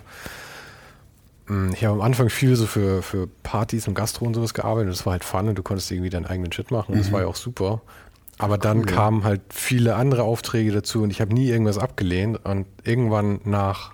hm, 1.47 1.73
ich 1.73 1.83
habe 1.83 1.95
am 1.95 2.01
Anfang 2.01 2.29
viel 2.29 2.55
so 2.55 2.65
für, 2.65 3.01
für 3.01 3.27
Partys 3.43 3.87
und 3.87 3.93
Gastro 3.93 4.25
und 4.25 4.33
sowas 4.33 4.53
gearbeitet. 4.53 4.93
Das 4.93 5.05
war 5.05 5.13
halt 5.13 5.23
fun 5.23 5.49
und 5.49 5.57
du 5.57 5.63
konntest 5.63 5.91
irgendwie 5.91 6.09
deinen 6.09 6.25
eigenen 6.25 6.51
Shit 6.51 6.71
machen. 6.71 6.95
Das 6.97 7.09
mhm. 7.09 7.13
war 7.13 7.21
ja 7.21 7.27
auch 7.27 7.35
super. 7.35 7.81
Aber 8.41 8.57
dann 8.57 8.79
cool, 8.79 8.85
kamen 8.85 9.23
halt 9.23 9.41
viele 9.49 9.95
andere 9.95 10.23
Aufträge 10.23 10.71
dazu 10.71 11.03
und 11.03 11.11
ich 11.11 11.21
habe 11.21 11.33
nie 11.33 11.47
irgendwas 11.47 11.77
abgelehnt. 11.77 12.43
Und 12.43 12.65
irgendwann 12.83 13.39
nach 13.43 13.93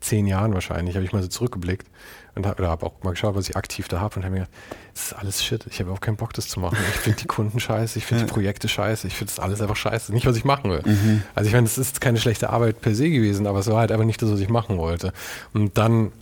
zehn 0.00 0.26
Jahren 0.26 0.54
wahrscheinlich 0.54 0.96
habe 0.96 1.04
ich 1.04 1.12
mal 1.12 1.22
so 1.22 1.28
zurückgeblickt 1.28 1.86
und 2.34 2.46
habe 2.46 2.68
hab 2.68 2.82
auch 2.82 3.02
mal 3.02 3.10
geschaut, 3.10 3.34
was 3.34 3.48
ich 3.48 3.56
aktiv 3.56 3.88
da 3.88 4.00
habe 4.00 4.16
und 4.16 4.24
habe 4.24 4.34
mir 4.34 4.40
gedacht, 4.40 4.56
das 4.92 5.06
ist 5.06 5.12
alles 5.14 5.44
Shit. 5.44 5.66
Ich 5.70 5.80
habe 5.80 5.90
auch 5.90 6.00
keinen 6.00 6.16
Bock, 6.16 6.32
das 6.34 6.48
zu 6.48 6.60
machen. 6.60 6.76
Ich 6.90 7.00
finde 7.00 7.18
die 7.20 7.26
Kunden 7.26 7.58
scheiße, 7.60 7.98
ich 7.98 8.04
finde 8.04 8.24
die 8.24 8.30
Projekte 8.30 8.68
scheiße, 8.68 9.06
ich 9.06 9.14
finde 9.14 9.32
das 9.34 9.42
alles 9.42 9.60
einfach 9.60 9.76
scheiße. 9.76 10.12
Nicht, 10.12 10.26
was 10.26 10.36
ich 10.36 10.44
machen 10.44 10.70
will. 10.70 10.82
Mhm. 10.84 11.22
Also 11.34 11.48
ich 11.48 11.54
meine, 11.54 11.66
es 11.66 11.78
ist 11.78 12.00
keine 12.00 12.18
schlechte 12.18 12.50
Arbeit 12.50 12.80
per 12.80 12.94
se 12.94 13.08
gewesen, 13.08 13.46
aber 13.46 13.60
es 13.60 13.68
war 13.68 13.78
halt 13.78 13.90
einfach 13.90 14.04
nicht 14.04 14.20
das, 14.20 14.30
was 14.30 14.40
ich 14.40 14.48
machen 14.48 14.76
wollte. 14.78 15.12
Und 15.54 15.78
dann 15.78 16.12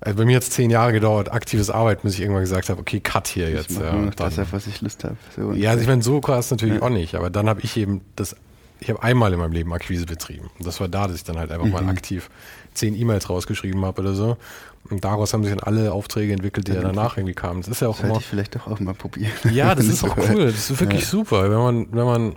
also 0.00 0.16
bei 0.16 0.24
mir 0.24 0.36
hat 0.36 0.44
es 0.44 0.50
zehn 0.50 0.70
Jahre 0.70 0.92
gedauert, 0.92 1.32
aktives 1.32 1.70
Arbeiten, 1.70 2.02
bis 2.04 2.14
ich 2.14 2.20
irgendwann 2.20 2.42
gesagt 2.42 2.68
habe, 2.68 2.80
okay, 2.80 3.00
cut 3.00 3.26
hier 3.26 3.50
jetzt. 3.50 3.72
Ich 3.72 3.78
ja, 3.78 4.10
das, 4.16 4.38
auf 4.38 4.52
was 4.52 4.66
ich 4.66 4.80
Lust 4.80 5.02
habe. 5.04 5.16
So 5.34 5.52
ja, 5.52 5.70
also 5.70 5.82
ich 5.82 5.88
meine, 5.88 6.02
so 6.02 6.20
krass 6.20 6.50
natürlich 6.50 6.76
ja. 6.76 6.82
auch 6.82 6.90
nicht, 6.90 7.14
aber 7.14 7.30
dann 7.30 7.48
habe 7.48 7.60
ich 7.62 7.76
eben 7.76 8.02
das, 8.14 8.36
ich 8.80 8.90
habe 8.90 9.02
einmal 9.02 9.32
in 9.32 9.40
meinem 9.40 9.52
Leben 9.52 9.72
Akquise 9.72 10.06
betrieben. 10.06 10.50
Und 10.58 10.66
das 10.66 10.80
war 10.80 10.88
da, 10.88 11.08
dass 11.08 11.16
ich 11.16 11.24
dann 11.24 11.38
halt 11.38 11.50
einfach 11.50 11.66
mhm. 11.66 11.72
mal 11.72 11.88
aktiv 11.88 12.30
zehn 12.74 12.94
E-Mails 12.94 13.28
rausgeschrieben 13.28 13.84
habe 13.84 14.02
oder 14.02 14.14
so. 14.14 14.36
Und 14.88 15.04
daraus 15.04 15.34
haben 15.34 15.42
sich 15.42 15.52
dann 15.52 15.60
alle 15.60 15.92
Aufträge 15.92 16.32
entwickelt, 16.32 16.68
die 16.68 16.72
ja, 16.72 16.80
danach 16.80 17.16
irgendwie 17.16 17.34
kamen. 17.34 17.60
Das 17.60 17.68
ist 17.68 17.80
ja 17.80 17.88
auch 17.88 17.98
das 17.98 18.08
immer. 18.08 18.18
ich 18.18 18.26
vielleicht 18.26 18.54
doch 18.54 18.68
auch 18.68 18.78
mal 18.78 18.94
probieren. 18.94 19.32
Ja, 19.52 19.74
das 19.74 19.86
ist 19.86 20.04
auch 20.04 20.16
cool. 20.16 20.46
Das 20.46 20.70
ist 20.70 20.80
wirklich 20.80 21.02
ja. 21.02 21.06
super, 21.06 21.50
wenn 21.50 21.58
man, 21.58 21.86
wenn 21.90 22.04
man 22.04 22.36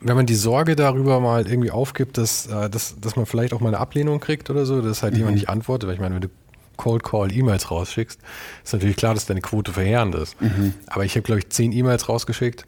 wenn 0.00 0.16
man 0.16 0.26
die 0.26 0.34
Sorge 0.34 0.76
darüber 0.76 1.20
mal 1.20 1.46
irgendwie 1.48 1.70
aufgibt, 1.70 2.18
dass, 2.18 2.46
äh, 2.46 2.68
dass, 2.68 3.00
dass 3.00 3.16
man 3.16 3.24
vielleicht 3.26 3.54
auch 3.54 3.60
mal 3.60 3.68
eine 3.68 3.78
Ablehnung 3.78 4.20
kriegt 4.20 4.50
oder 4.50 4.66
so, 4.66 4.82
dass 4.82 5.02
halt 5.02 5.14
mhm. 5.14 5.18
jemand 5.18 5.36
nicht 5.36 5.48
antwortet, 5.48 5.88
weil 5.88 5.94
ich 5.94 6.00
meine, 6.00 6.16
wenn 6.16 6.22
du 6.22 6.28
Cold 6.76 7.02
Call 7.02 7.32
E-Mails 7.32 7.70
rausschickst, 7.70 8.20
ist 8.64 8.72
natürlich 8.72 8.96
klar, 8.96 9.14
dass 9.14 9.26
deine 9.26 9.40
Quote 9.40 9.72
verheerend 9.72 10.14
ist. 10.14 10.40
Mhm. 10.40 10.74
Aber 10.86 11.04
ich 11.04 11.14
habe, 11.14 11.22
glaube 11.22 11.40
ich, 11.40 11.50
zehn 11.50 11.72
E-Mails 11.72 12.08
rausgeschickt. 12.08 12.66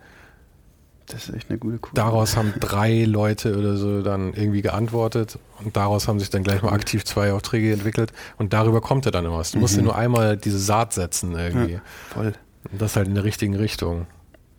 Das 1.06 1.28
ist 1.28 1.34
echt 1.34 1.50
eine 1.50 1.58
gute 1.58 1.78
Quote. 1.78 1.94
Daraus 1.94 2.36
haben 2.36 2.54
drei 2.58 3.04
Leute 3.04 3.56
oder 3.56 3.76
so 3.76 4.02
dann 4.02 4.34
irgendwie 4.34 4.62
geantwortet 4.62 5.38
und 5.64 5.76
daraus 5.76 6.08
haben 6.08 6.18
sich 6.18 6.30
dann 6.30 6.42
gleich 6.42 6.62
mal 6.62 6.72
aktiv 6.72 7.04
zwei 7.04 7.32
Aufträge 7.32 7.72
entwickelt 7.72 8.12
und 8.38 8.52
darüber 8.52 8.80
kommt 8.80 9.04
ja 9.04 9.12
dann 9.12 9.24
immer 9.24 9.38
was. 9.38 9.52
Du 9.52 9.58
musst 9.58 9.76
mhm. 9.76 9.84
nur 9.84 9.96
einmal 9.96 10.36
diese 10.36 10.58
Saat 10.58 10.92
setzen 10.92 11.36
irgendwie. 11.36 11.74
Ja, 11.74 11.80
voll. 12.12 12.32
Und 12.72 12.82
das 12.82 12.96
halt 12.96 13.06
in 13.06 13.14
der 13.14 13.22
richtigen 13.24 13.54
Richtung. 13.54 14.06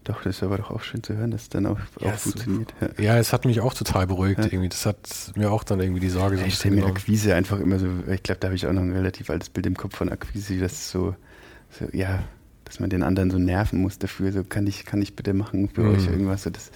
Doch, 0.08 0.22
das 0.24 0.38
ist 0.38 0.44
aber 0.44 0.58
doch 0.58 0.72
auch 0.72 0.84
schön 0.84 1.04
zu 1.04 1.18
hören, 1.18 1.32
dass 1.32 1.42
es 1.44 1.50
dann 1.50 1.66
auch, 1.66 1.78
ja, 2.00 2.14
auch 2.14 2.18
funktioniert. 2.18 2.74
Ja. 2.80 2.88
ja. 3.04 3.18
es 3.18 3.34
hat 3.34 3.44
mich 3.44 3.60
auch 3.60 3.74
total 3.74 4.08
beruhigt 4.08 4.40
ja. 4.40 4.46
irgendwie. 4.46 4.70
Das 4.70 4.86
hat 4.86 5.34
mir 5.36 5.52
auch 5.52 5.66
dann 5.66 5.82
irgendwie 5.82 6.00
die 6.00 6.08
Sorge 6.08 6.38
so 6.38 6.46
Ich 6.46 6.56
stelle 6.56 6.76
mir 6.76 6.86
Akquise 6.86 7.36
einfach 7.36 7.60
immer 7.60 7.78
so, 7.78 7.88
ich 8.10 8.24
glaube, 8.24 8.40
da 8.40 8.48
habe 8.48 8.56
ich 8.56 8.66
auch 8.68 8.72
noch 8.72 8.84
ein 8.84 8.94
relativ 8.94 9.30
altes 9.30 9.50
Bild 9.50 9.66
im 9.66 9.76
Kopf 9.76 9.98
von 9.98 10.08
Akquise, 10.08 10.60
das 10.60 10.90
so, 10.90 11.14
so, 11.78 11.88
ja, 11.92 12.24
dass 12.64 12.80
man 12.80 12.90
den 12.90 13.04
anderen 13.04 13.32
so 13.32 13.38
nerven 13.38 13.82
muss 13.82 14.00
dafür, 14.00 14.32
so 14.32 14.46
kann 14.46 14.66
ich, 14.66 14.86
kann 14.86 15.02
ich 15.02 15.14
bitte 15.14 15.34
machen 15.34 15.68
für 15.68 15.82
mhm. 15.82 15.96
euch 15.96 16.08
irgendwas. 16.08 16.44
So, 16.44 16.52
das 16.52 16.72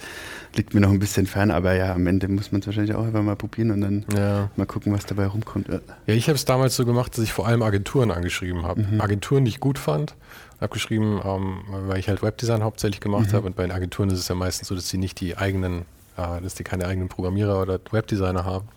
liegt 0.54 0.74
mir 0.74 0.80
noch 0.80 0.90
ein 0.90 0.98
bisschen 0.98 1.26
fern, 1.26 1.50
aber 1.50 1.74
ja, 1.74 1.94
am 1.94 2.06
Ende 2.06 2.28
muss 2.28 2.52
man 2.52 2.60
es 2.60 2.66
wahrscheinlich 2.66 2.94
auch 2.94 3.06
einfach 3.06 3.22
mal 3.22 3.36
probieren 3.36 3.70
und 3.70 3.80
dann 3.80 4.04
ja. 4.14 4.50
mal 4.56 4.66
gucken, 4.66 4.92
was 4.92 5.06
dabei 5.06 5.24
rumkommt. 5.26 5.68
Ja, 5.68 5.80
ich 6.06 6.28
habe 6.28 6.36
es 6.36 6.44
damals 6.44 6.76
so 6.76 6.84
gemacht, 6.84 7.16
dass 7.16 7.24
ich 7.24 7.32
vor 7.32 7.46
allem 7.46 7.62
Agenturen 7.62 8.10
angeschrieben 8.10 8.62
habe. 8.62 8.82
Mhm. 8.82 9.00
Agenturen, 9.00 9.46
die 9.46 9.50
ich 9.50 9.60
gut 9.60 9.78
fand 9.78 10.16
abgeschrieben, 10.62 11.20
ähm, 11.24 11.62
weil 11.68 11.98
ich 11.98 12.08
halt 12.08 12.22
Webdesign 12.22 12.62
hauptsächlich 12.62 13.00
gemacht 13.00 13.28
mhm. 13.28 13.36
habe 13.36 13.46
und 13.46 13.56
bei 13.56 13.62
den 13.62 13.72
Agenturen 13.72 14.10
ist 14.10 14.18
es 14.18 14.28
ja 14.28 14.34
meistens 14.34 14.68
so, 14.68 14.74
dass 14.74 14.88
sie 14.88 14.98
nicht 14.98 15.20
die 15.20 15.36
eigenen, 15.36 15.82
äh, 16.16 16.40
dass 16.40 16.54
die 16.54 16.64
keine 16.64 16.86
eigenen 16.86 17.08
Programmierer 17.08 17.60
oder 17.60 17.80
Webdesigner 17.90 18.44
haben. 18.44 18.68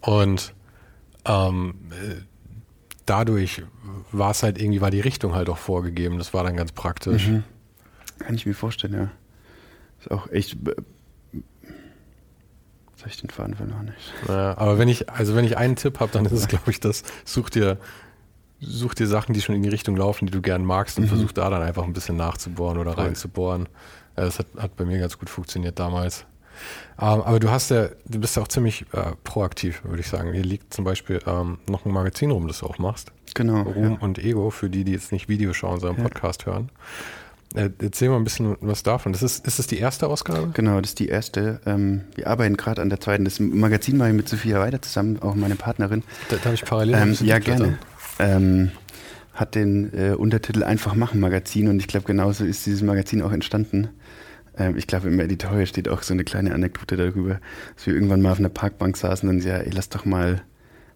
Und 0.00 0.54
ähm, 1.24 1.74
äh, 1.90 2.22
dadurch 3.06 3.62
war 4.12 4.30
es 4.32 4.42
halt 4.42 4.60
irgendwie, 4.60 4.80
war 4.80 4.90
die 4.90 5.00
Richtung 5.00 5.34
halt 5.34 5.48
auch 5.48 5.58
vorgegeben. 5.58 6.18
Das 6.18 6.34
war 6.34 6.44
dann 6.44 6.56
ganz 6.56 6.72
praktisch. 6.72 7.28
Mhm. 7.28 7.44
Kann 8.18 8.34
ich 8.34 8.46
mir 8.46 8.54
vorstellen, 8.54 8.94
ja. 8.94 9.10
Ist 10.00 10.10
auch 10.10 10.30
echt. 10.30 10.56
Habe 13.02 13.14
ich 13.14 13.20
den 13.20 13.30
Faden 13.30 13.54
verloren. 13.54 13.92
Ja, 14.26 14.58
aber 14.58 14.78
wenn 14.78 14.88
ich, 14.88 15.08
also 15.08 15.36
wenn 15.36 15.44
ich 15.44 15.56
einen 15.56 15.76
Tipp 15.76 16.00
habe, 16.00 16.10
dann 16.12 16.26
ist 16.26 16.32
es, 16.32 16.48
glaube 16.48 16.70
ich, 16.72 16.80
das, 16.80 17.04
such 17.24 17.50
dir 17.50 17.78
such 18.60 18.94
dir 18.94 19.06
Sachen, 19.06 19.34
die 19.34 19.42
schon 19.42 19.54
in 19.54 19.62
die 19.62 19.68
Richtung 19.68 19.96
laufen, 19.96 20.26
die 20.26 20.32
du 20.32 20.40
gern 20.40 20.64
magst 20.64 20.98
und 20.98 21.04
mhm. 21.04 21.08
versuch 21.08 21.32
da 21.32 21.50
dann 21.50 21.62
einfach 21.62 21.84
ein 21.84 21.92
bisschen 21.92 22.16
nachzubohren 22.16 22.78
oder 22.78 22.92
cool. 22.92 23.04
reinzubohren. 23.04 23.68
Das 24.14 24.38
hat, 24.38 24.46
hat 24.56 24.76
bei 24.76 24.84
mir 24.84 24.98
ganz 24.98 25.18
gut 25.18 25.28
funktioniert 25.28 25.78
damals. 25.78 26.24
Ähm, 26.98 27.20
aber 27.22 27.38
du 27.38 27.50
hast 27.50 27.70
ja, 27.70 27.88
du 28.06 28.18
bist 28.18 28.36
ja 28.36 28.42
auch 28.42 28.48
ziemlich 28.48 28.86
äh, 28.92 29.12
proaktiv, 29.24 29.82
würde 29.84 30.00
ich 30.00 30.08
sagen. 30.08 30.32
Hier 30.32 30.42
liegt 30.42 30.72
zum 30.72 30.84
Beispiel 30.84 31.20
ähm, 31.26 31.58
noch 31.68 31.84
ein 31.84 31.92
Magazin 31.92 32.30
rum, 32.30 32.48
das 32.48 32.60
du 32.60 32.66
auch 32.66 32.78
machst. 32.78 33.12
Genau. 33.34 33.62
Ruhm 33.62 33.92
ja. 33.92 33.98
und 34.00 34.18
Ego, 34.18 34.50
für 34.50 34.70
die, 34.70 34.84
die 34.84 34.92
jetzt 34.92 35.12
nicht 35.12 35.28
Video 35.28 35.52
schauen, 35.52 35.80
sondern 35.80 35.98
ja. 35.98 36.08
Podcast 36.08 36.46
hören. 36.46 36.70
Äh, 37.54 37.70
erzähl 37.78 38.08
mal 38.08 38.16
ein 38.16 38.24
bisschen 38.24 38.56
was 38.60 38.82
davon. 38.82 39.12
Das 39.12 39.22
ist, 39.22 39.46
ist 39.46 39.58
das 39.58 39.66
die 39.66 39.78
erste 39.78 40.08
Ausgabe? 40.08 40.50
Genau, 40.54 40.80
das 40.80 40.90
ist 40.90 40.98
die 40.98 41.08
erste. 41.08 41.60
Ähm, 41.66 42.02
wir 42.14 42.26
arbeiten 42.26 42.56
gerade 42.56 42.80
an 42.80 42.88
der 42.88 43.00
zweiten. 43.00 43.24
Das 43.24 43.38
Magazin 43.38 43.98
mache 43.98 44.08
ich 44.08 44.14
mit 44.14 44.28
Sophia 44.28 44.58
weiter 44.58 44.80
zusammen, 44.80 45.20
auch 45.20 45.34
meine 45.34 45.56
Partnerin. 45.56 46.02
Da, 46.30 46.36
darf 46.36 46.54
ich 46.54 46.64
parallel 46.64 46.94
ähm, 46.94 47.16
Ja, 47.20 47.38
gerne 47.38 47.78
ähm, 48.18 48.70
hat 49.34 49.54
den 49.54 49.92
äh, 49.92 50.14
Untertitel 50.14 50.62
Einfach 50.62 50.94
machen 50.94 51.20
Magazin 51.20 51.68
und 51.68 51.78
ich 51.78 51.86
glaube, 51.86 52.06
genauso 52.06 52.44
ist 52.44 52.66
dieses 52.66 52.82
Magazin 52.82 53.22
auch 53.22 53.32
entstanden. 53.32 53.88
Ähm, 54.56 54.76
ich 54.76 54.86
glaube, 54.86 55.08
im 55.08 55.20
Editorial 55.20 55.66
steht 55.66 55.88
auch 55.88 56.02
so 56.02 56.14
eine 56.14 56.24
kleine 56.24 56.54
Anekdote 56.54 56.96
darüber, 56.96 57.40
dass 57.74 57.86
wir 57.86 57.94
irgendwann 57.94 58.22
mal 58.22 58.32
auf 58.32 58.38
einer 58.38 58.48
Parkbank 58.48 58.96
saßen 58.96 59.28
und 59.28 59.44
ja, 59.44 59.58
ey, 59.58 59.70
lass 59.70 59.90
doch 59.90 60.04
mal, 60.04 60.42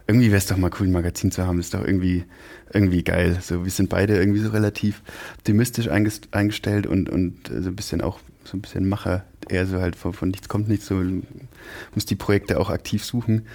irgendwie 0.07 0.29
wäre 0.29 0.39
es 0.39 0.47
doch 0.47 0.57
mal 0.57 0.71
cool, 0.81 0.87
ein 0.87 0.93
Magazin 0.93 1.31
zu 1.31 1.47
haben, 1.47 1.61
ist 1.61 1.75
doch 1.75 1.85
irgendwie, 1.85 2.25
irgendwie 2.73 3.05
geil. 3.05 3.39
So, 3.43 3.65
wir 3.65 3.71
sind 3.71 3.91
beide 3.91 4.17
irgendwie 4.19 4.41
so 4.41 4.51
relativ 4.51 5.03
optimistisch 5.39 5.89
eingestellt 5.89 6.87
und, 6.87 7.11
und 7.11 7.51
äh, 7.51 7.61
so 7.61 7.69
ein 7.69 7.77
bisschen 7.77 8.01
auch 8.01 8.21
so 8.45 8.57
ein 8.57 8.63
bisschen 8.63 8.89
Macher, 8.89 9.25
eher 9.49 9.67
so 9.67 9.81
halt 9.81 9.97
von, 9.97 10.13
von 10.13 10.31
nichts 10.31 10.49
kommt 10.49 10.69
nichts, 10.69 10.87
so 10.87 11.03
muss 11.95 12.07
die 12.07 12.17
Projekte 12.17 12.59
auch 12.59 12.71
aktiv 12.71 13.05
suchen. 13.05 13.47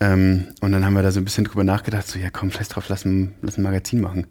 Ähm, 0.00 0.46
und 0.60 0.72
dann 0.72 0.84
haben 0.84 0.94
wir 0.94 1.02
da 1.02 1.12
so 1.12 1.20
ein 1.20 1.24
bisschen 1.24 1.44
drüber 1.44 1.64
nachgedacht, 1.64 2.06
so 2.06 2.18
ja 2.18 2.30
komm, 2.30 2.50
scheiß 2.50 2.68
drauf, 2.68 2.88
lass 2.88 3.04
ein, 3.04 3.34
lass 3.42 3.58
ein 3.58 3.62
Magazin 3.62 4.00
machen. 4.00 4.26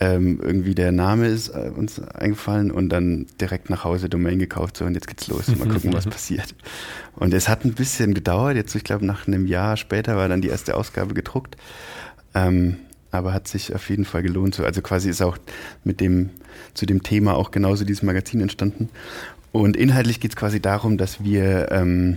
Ähm, 0.00 0.40
irgendwie 0.42 0.74
der 0.74 0.90
Name 0.90 1.28
ist 1.28 1.48
äh, 1.48 1.70
uns 1.74 2.00
eingefallen 2.00 2.70
und 2.70 2.88
dann 2.88 3.26
direkt 3.40 3.70
nach 3.70 3.84
Hause 3.84 4.08
Domain 4.08 4.38
gekauft, 4.38 4.76
so 4.76 4.84
und 4.84 4.94
jetzt 4.94 5.06
geht's 5.06 5.28
los, 5.28 5.48
mal 5.56 5.68
gucken, 5.68 5.92
was 5.92 6.06
passiert. 6.10 6.54
Und 7.14 7.34
es 7.34 7.48
hat 7.48 7.64
ein 7.64 7.74
bisschen 7.74 8.14
gedauert, 8.14 8.56
jetzt 8.56 8.74
ich 8.74 8.84
glaube 8.84 9.04
nach 9.06 9.26
einem 9.26 9.46
Jahr 9.46 9.76
später 9.76 10.16
war 10.16 10.28
dann 10.28 10.40
die 10.40 10.48
erste 10.48 10.76
Ausgabe 10.76 11.14
gedruckt. 11.14 11.56
Ähm, 12.34 12.78
aber 13.12 13.34
hat 13.34 13.46
sich 13.46 13.74
auf 13.74 13.88
jeden 13.90 14.04
Fall 14.04 14.22
gelohnt. 14.22 14.54
So, 14.54 14.64
also 14.64 14.80
quasi 14.80 15.10
ist 15.10 15.22
auch 15.22 15.36
mit 15.84 16.00
dem, 16.00 16.30
zu 16.74 16.86
dem 16.86 17.02
Thema 17.02 17.34
auch 17.34 17.50
genauso 17.50 17.84
dieses 17.84 18.02
Magazin 18.02 18.40
entstanden. 18.40 18.88
Und 19.52 19.76
inhaltlich 19.76 20.18
geht 20.18 20.32
es 20.32 20.36
quasi 20.36 20.60
darum, 20.60 20.96
dass 20.96 21.22
wir 21.22 21.70
ähm, 21.70 22.16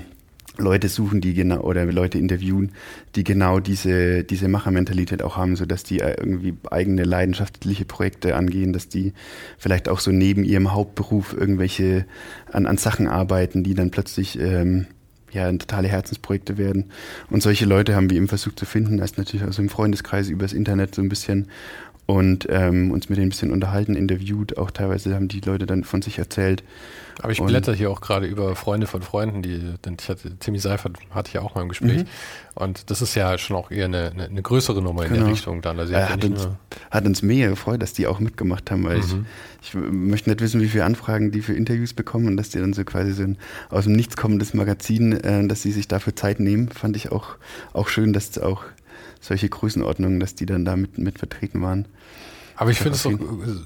Leute 0.57 0.89
suchen, 0.89 1.21
die 1.21 1.33
genau 1.33 1.61
oder 1.61 1.85
Leute 1.85 2.17
interviewen, 2.17 2.71
die 3.15 3.23
genau 3.23 3.59
diese 3.59 4.23
diese 4.23 4.47
Machermentalität 4.47 5.23
auch 5.23 5.37
haben, 5.37 5.55
so 5.55 5.65
dass 5.65 5.83
die 5.83 5.99
äh, 5.99 6.15
irgendwie 6.17 6.55
eigene 6.69 7.03
leidenschaftliche 7.03 7.85
Projekte 7.85 8.35
angehen, 8.35 8.73
dass 8.73 8.89
die 8.89 9.13
vielleicht 9.57 9.89
auch 9.89 9.99
so 9.99 10.11
neben 10.11 10.43
ihrem 10.43 10.73
Hauptberuf 10.73 11.33
irgendwelche 11.33 12.05
an, 12.51 12.65
an 12.65 12.77
Sachen 12.77 13.07
arbeiten, 13.07 13.63
die 13.63 13.73
dann 13.73 13.91
plötzlich 13.91 14.39
ähm, 14.39 14.87
ja 15.31 15.51
totale 15.51 15.87
Herzensprojekte 15.87 16.57
werden. 16.57 16.85
Und 17.29 17.43
solche 17.43 17.65
Leute 17.65 17.95
haben 17.95 18.09
wir 18.09 18.17
eben 18.17 18.27
versucht 18.27 18.57
zu 18.57 18.65
finden, 18.65 18.99
erst 18.99 19.17
natürlich 19.17 19.45
aus 19.45 19.57
dem 19.57 19.69
Freundeskreis 19.69 20.29
übers 20.29 20.53
Internet 20.53 20.95
so 20.95 21.01
ein 21.01 21.09
bisschen 21.09 21.47
und 22.05 22.47
ähm, 22.49 22.91
uns 22.91 23.09
mit 23.09 23.17
denen 23.17 23.27
ein 23.27 23.29
bisschen 23.29 23.51
unterhalten, 23.51 23.95
interviewt. 23.95 24.57
Auch 24.57 24.71
teilweise 24.71 25.15
haben 25.15 25.27
die 25.27 25.39
Leute 25.39 25.65
dann 25.65 25.83
von 25.83 26.01
sich 26.01 26.19
erzählt. 26.19 26.63
Aber 27.21 27.31
ich 27.31 27.41
blätter 27.41 27.73
hier 27.73 27.89
auch 27.89 28.01
gerade 28.01 28.27
über 28.27 28.55
Freunde 28.55 28.87
von 28.87 29.01
Freunden, 29.01 29.41
die, 29.41 29.73
denn 29.85 29.97
ich 29.99 30.09
hatte, 30.09 30.37
Timmy 30.37 30.59
Seifert 30.59 30.97
hatte 31.11 31.29
ich 31.29 31.33
ja 31.35 31.41
auch 31.41 31.55
mal 31.55 31.61
im 31.61 31.69
Gespräch. 31.69 32.03
Mhm. 32.03 32.07
Und 32.55 32.89
das 32.91 33.01
ist 33.01 33.15
ja 33.15 33.37
schon 33.37 33.55
auch 33.55 33.71
eher 33.71 33.85
eine, 33.85 34.11
eine, 34.11 34.25
eine 34.25 34.41
größere 34.41 34.81
Nummer 34.81 35.03
genau. 35.03 35.05
in 35.05 35.13
der 35.13 35.19
genau. 35.19 35.31
Richtung 35.31 35.61
dann. 35.61 35.79
Also 35.79 35.95
hat, 35.95 36.23
ja 36.23 36.29
uns, 36.29 36.47
hat, 36.91 37.05
uns, 37.05 37.21
mega 37.21 37.47
gefreut, 37.47 37.81
dass 37.81 37.93
die 37.93 38.05
auch 38.07 38.19
mitgemacht 38.19 38.69
haben, 38.69 38.83
weil 38.83 38.97
mhm. 38.97 39.25
ich, 39.61 39.69
ich 39.69 39.75
möchte 39.75 40.29
nicht 40.29 40.41
wissen, 40.41 40.61
wie 40.61 40.67
viele 40.67 40.83
Anfragen 40.83 41.31
die 41.31 41.41
für 41.41 41.53
Interviews 41.53 41.93
bekommen 41.93 42.27
und 42.27 42.37
dass 42.37 42.49
die 42.49 42.59
dann 42.59 42.73
so 42.73 42.83
quasi 42.83 43.13
so 43.13 43.23
ein 43.23 43.37
aus 43.69 43.85
dem 43.85 43.93
Nichts 43.93 44.17
kommendes 44.17 44.53
Magazin, 44.53 45.13
äh, 45.13 45.47
dass 45.47 45.61
sie 45.61 45.71
sich 45.71 45.87
dafür 45.87 46.15
Zeit 46.15 46.39
nehmen, 46.39 46.69
fand 46.69 46.97
ich 46.97 47.11
auch, 47.11 47.37
auch 47.73 47.87
schön, 47.87 48.13
dass 48.13 48.37
auch 48.37 48.63
solche 49.25 49.49
Größenordnungen, 49.49 50.19
dass 50.19 50.35
die 50.35 50.45
dann 50.45 50.65
da 50.65 50.75
mit, 50.75 50.97
mit 50.97 51.19
vertreten 51.19 51.61
waren. 51.61 51.87
Aber 52.57 52.71
ich 52.71 52.77
finde 52.77 52.95
es 52.95 53.05
auch 53.05 53.11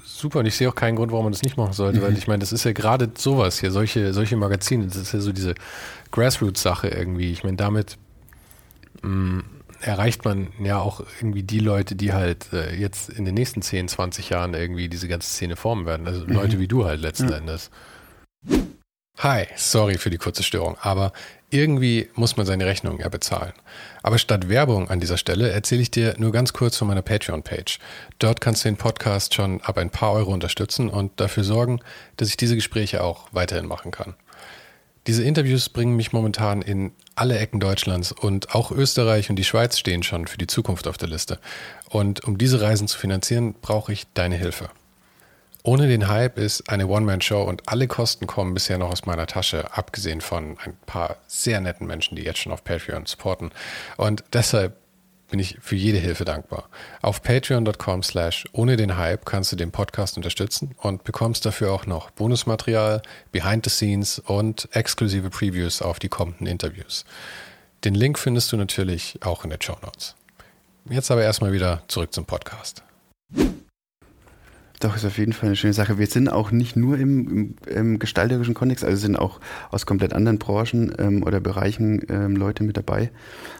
super 0.04 0.40
und 0.40 0.46
ich 0.46 0.56
sehe 0.56 0.68
auch 0.68 0.74
keinen 0.74 0.96
Grund, 0.96 1.12
warum 1.12 1.26
man 1.26 1.32
das 1.32 1.42
nicht 1.42 1.56
machen 1.56 1.72
sollte, 1.72 2.00
mhm. 2.00 2.02
weil 2.02 2.18
ich 2.18 2.26
meine, 2.26 2.40
das 2.40 2.52
ist 2.52 2.64
ja 2.64 2.72
gerade 2.72 3.10
sowas 3.16 3.60
hier, 3.60 3.70
solche, 3.70 4.12
solche 4.12 4.36
Magazine, 4.36 4.86
das 4.86 4.96
ist 4.96 5.12
ja 5.12 5.20
so 5.20 5.32
diese 5.32 5.54
Grassroots-Sache 6.10 6.88
irgendwie. 6.88 7.30
Ich 7.30 7.44
meine, 7.44 7.56
damit 7.56 7.98
mh, 9.02 9.08
mm, 9.08 9.44
erreicht 9.80 10.24
man 10.24 10.48
ja 10.62 10.78
auch 10.78 11.02
irgendwie 11.20 11.44
die 11.44 11.60
Leute, 11.60 11.94
die 11.94 12.12
halt 12.12 12.52
äh, 12.52 12.74
jetzt 12.74 13.08
in 13.10 13.24
den 13.24 13.34
nächsten 13.34 13.62
10, 13.62 13.88
20 13.88 14.30
Jahren 14.30 14.54
irgendwie 14.54 14.88
diese 14.88 15.06
ganze 15.06 15.30
Szene 15.30 15.54
formen 15.56 15.86
werden. 15.86 16.08
Also 16.08 16.26
mhm. 16.26 16.32
Leute 16.32 16.58
wie 16.58 16.68
du 16.68 16.84
halt 16.84 17.00
letzten 17.00 17.26
mhm. 17.26 17.34
Endes. 17.34 17.70
Hi, 19.18 19.46
sorry 19.56 19.98
für 19.98 20.10
die 20.10 20.18
kurze 20.18 20.42
Störung, 20.42 20.76
aber 20.80 21.12
irgendwie 21.50 22.08
muss 22.14 22.36
man 22.36 22.46
seine 22.46 22.66
Rechnung 22.66 23.00
ja 23.00 23.08
bezahlen. 23.08 23.52
Aber 24.02 24.18
statt 24.18 24.48
Werbung 24.48 24.88
an 24.88 25.00
dieser 25.00 25.18
Stelle 25.18 25.50
erzähle 25.50 25.82
ich 25.82 25.90
dir 25.90 26.14
nur 26.18 26.32
ganz 26.32 26.52
kurz 26.52 26.76
von 26.76 26.88
meiner 26.88 27.02
Patreon-Page. 27.02 27.78
Dort 28.18 28.40
kannst 28.40 28.64
du 28.64 28.68
den 28.68 28.76
Podcast 28.76 29.34
schon 29.34 29.60
ab 29.62 29.76
ein 29.76 29.90
paar 29.90 30.12
Euro 30.12 30.32
unterstützen 30.32 30.88
und 30.88 31.18
dafür 31.20 31.44
sorgen, 31.44 31.80
dass 32.16 32.28
ich 32.28 32.36
diese 32.36 32.54
Gespräche 32.54 33.02
auch 33.02 33.28
weiterhin 33.32 33.66
machen 33.66 33.90
kann. 33.90 34.14
Diese 35.06 35.24
Interviews 35.24 35.68
bringen 35.70 35.96
mich 35.96 36.12
momentan 36.12 36.62
in 36.62 36.92
alle 37.14 37.38
Ecken 37.38 37.58
Deutschlands 37.58 38.12
und 38.12 38.54
auch 38.54 38.70
Österreich 38.70 39.30
und 39.30 39.36
die 39.36 39.44
Schweiz 39.44 39.78
stehen 39.78 40.02
schon 40.02 40.26
für 40.26 40.38
die 40.38 40.46
Zukunft 40.46 40.86
auf 40.86 40.98
der 40.98 41.08
Liste. 41.08 41.38
Und 41.88 42.24
um 42.24 42.38
diese 42.38 42.60
Reisen 42.60 42.86
zu 42.86 42.98
finanzieren, 42.98 43.54
brauche 43.60 43.92
ich 43.92 44.06
deine 44.14 44.36
Hilfe. 44.36 44.70
Ohne 45.62 45.88
den 45.88 46.08
Hype 46.08 46.38
ist 46.38 46.70
eine 46.70 46.86
One-Man-Show 46.86 47.42
und 47.42 47.68
alle 47.68 47.86
Kosten 47.86 48.26
kommen 48.26 48.54
bisher 48.54 48.78
noch 48.78 48.90
aus 48.90 49.04
meiner 49.04 49.26
Tasche, 49.26 49.76
abgesehen 49.76 50.22
von 50.22 50.56
ein 50.64 50.76
paar 50.86 51.16
sehr 51.26 51.60
netten 51.60 51.86
Menschen, 51.86 52.16
die 52.16 52.22
jetzt 52.22 52.38
schon 52.38 52.52
auf 52.52 52.64
Patreon 52.64 53.04
supporten. 53.04 53.50
Und 53.98 54.24
deshalb 54.32 54.76
bin 55.30 55.38
ich 55.38 55.58
für 55.60 55.76
jede 55.76 55.98
Hilfe 55.98 56.24
dankbar. 56.24 56.68
Auf 57.02 57.22
patreon.com 57.22 58.02
slash 58.02 58.48
ohne 58.52 58.76
den 58.76 58.96
Hype 58.96 59.24
kannst 59.24 59.52
du 59.52 59.56
den 59.56 59.70
Podcast 59.70 60.16
unterstützen 60.16 60.74
und 60.78 61.04
bekommst 61.04 61.46
dafür 61.46 61.72
auch 61.72 61.86
noch 61.86 62.10
Bonusmaterial, 62.10 63.02
Behind 63.30 63.64
the 63.64 63.70
Scenes 63.70 64.18
und 64.18 64.68
exklusive 64.72 65.30
Previews 65.30 65.82
auf 65.82 65.98
die 65.98 66.08
kommenden 66.08 66.46
Interviews. 66.46 67.04
Den 67.84 67.94
Link 67.94 68.18
findest 68.18 68.50
du 68.52 68.56
natürlich 68.56 69.18
auch 69.22 69.44
in 69.44 69.50
den 69.50 69.62
Show 69.62 69.76
Notes. 69.82 70.16
Jetzt 70.88 71.10
aber 71.10 71.22
erstmal 71.22 71.52
wieder 71.52 71.82
zurück 71.88 72.12
zum 72.12 72.24
Podcast. 72.24 72.82
Doch, 74.80 74.96
ist 74.96 75.04
auf 75.04 75.18
jeden 75.18 75.34
Fall 75.34 75.48
eine 75.48 75.56
schöne 75.56 75.74
Sache. 75.74 75.98
Wir 75.98 76.06
sind 76.06 76.30
auch 76.30 76.50
nicht 76.50 76.74
nur 76.74 76.98
im, 76.98 77.28
im, 77.28 77.54
im 77.66 77.98
gestalterischen 77.98 78.54
Kontext, 78.54 78.82
also 78.82 78.96
sind 78.96 79.14
auch 79.14 79.38
aus 79.70 79.84
komplett 79.84 80.14
anderen 80.14 80.38
Branchen 80.38 80.92
ähm, 80.98 81.22
oder 81.22 81.38
Bereichen 81.38 82.02
ähm, 82.08 82.34
Leute 82.34 82.64
mit 82.64 82.78
dabei. 82.78 83.10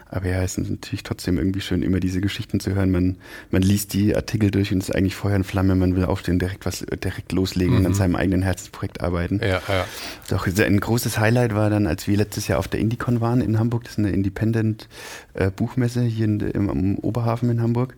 Aber 0.09 0.27
ja, 0.27 0.41
es 0.41 0.57
ist 0.57 0.67
natürlich 0.67 1.03
trotzdem 1.03 1.37
irgendwie 1.37 1.61
schön, 1.61 1.83
immer 1.83 1.99
diese 1.99 2.21
Geschichten 2.21 2.59
zu 2.59 2.73
hören. 2.73 2.89
Man, 2.89 3.17
man 3.51 3.61
liest 3.61 3.93
die 3.93 4.15
Artikel 4.15 4.49
durch 4.49 4.73
und 4.73 4.79
ist 4.79 4.95
eigentlich 4.95 5.15
Feuer 5.15 5.35
und 5.35 5.43
Flamme. 5.43 5.75
Man 5.75 5.95
will 5.95 6.05
aufstehen, 6.05 6.39
direkt 6.39 6.65
was, 6.65 6.79
direkt 6.79 7.31
loslegen 7.33 7.75
mhm. 7.75 7.79
und 7.81 7.85
an 7.85 7.93
seinem 7.93 8.15
eigenen 8.15 8.41
Herzensprojekt 8.41 9.01
arbeiten. 9.01 9.39
Ja, 9.43 9.61
ja. 9.67 9.85
Doch, 10.27 10.47
ein 10.47 10.79
großes 10.79 11.19
Highlight 11.19 11.53
war 11.53 11.69
dann, 11.69 11.85
als 11.85 12.07
wir 12.07 12.17
letztes 12.17 12.47
Jahr 12.47 12.57
auf 12.57 12.67
der 12.67 12.79
Indicon 12.79 13.21
waren 13.21 13.41
in 13.41 13.59
Hamburg. 13.59 13.83
Das 13.83 13.93
ist 13.93 13.99
eine 13.99 14.09
Independent 14.09 14.89
äh, 15.35 15.51
Buchmesse 15.51 16.01
hier 16.01 16.25
in, 16.25 16.39
im, 16.39 16.67
im 16.69 16.97
Oberhafen 16.97 17.51
in 17.51 17.61
Hamburg. 17.61 17.95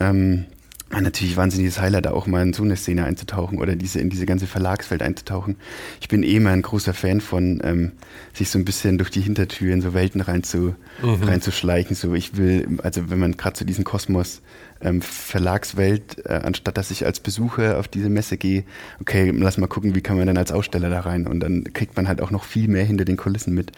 Ähm, 0.00 0.46
war 0.88 1.00
natürlich 1.00 1.36
wahnsinniges 1.36 1.80
Highlight, 1.80 2.06
auch 2.06 2.28
mal 2.28 2.42
in 2.42 2.52
so 2.52 2.62
eine 2.62 2.76
Szene 2.76 3.04
einzutauchen 3.04 3.58
oder 3.58 3.74
diese, 3.74 3.98
in 3.98 4.08
diese 4.08 4.24
ganze 4.24 4.46
Verlagswelt 4.46 5.02
einzutauchen. 5.02 5.56
Ich 6.00 6.06
bin 6.06 6.22
eh 6.22 6.38
mal 6.38 6.52
ein 6.52 6.62
großer 6.62 6.94
Fan 6.94 7.20
von, 7.20 7.60
ähm, 7.64 7.92
sich 8.32 8.50
so 8.50 8.58
ein 8.58 8.64
bisschen 8.64 8.96
durch 8.96 9.10
die 9.10 9.20
Hintertür 9.20 9.72
in 9.72 9.82
so 9.82 9.94
Welten 9.94 10.20
rein 10.20 10.44
zu, 10.44 10.76
mhm. 11.02 11.22
reinzuschleichen. 11.24 11.96
So, 11.96 12.14
ich 12.14 12.36
will, 12.36 12.78
also 12.84 13.10
wenn 13.10 13.18
man 13.18 13.36
gerade 13.36 13.54
zu 13.54 13.64
so 13.64 13.66
diesen 13.66 13.82
Kosmos 13.82 14.42
ähm, 14.80 15.02
Verlagswelt, 15.02 16.24
äh, 16.24 16.40
anstatt 16.44 16.76
dass 16.76 16.92
ich 16.92 17.04
als 17.04 17.18
Besucher 17.18 17.78
auf 17.80 17.88
diese 17.88 18.08
Messe 18.08 18.36
gehe, 18.36 18.62
okay, 19.00 19.32
lass 19.34 19.58
mal 19.58 19.66
gucken, 19.66 19.96
wie 19.96 20.02
kann 20.02 20.16
man 20.16 20.28
dann 20.28 20.38
als 20.38 20.52
Aussteller 20.52 20.88
da 20.88 21.00
rein? 21.00 21.26
Und 21.26 21.40
dann 21.40 21.64
kriegt 21.72 21.96
man 21.96 22.06
halt 22.06 22.20
auch 22.20 22.30
noch 22.30 22.44
viel 22.44 22.68
mehr 22.68 22.84
hinter 22.84 23.04
den 23.04 23.16
Kulissen 23.16 23.54
mit. 23.54 23.72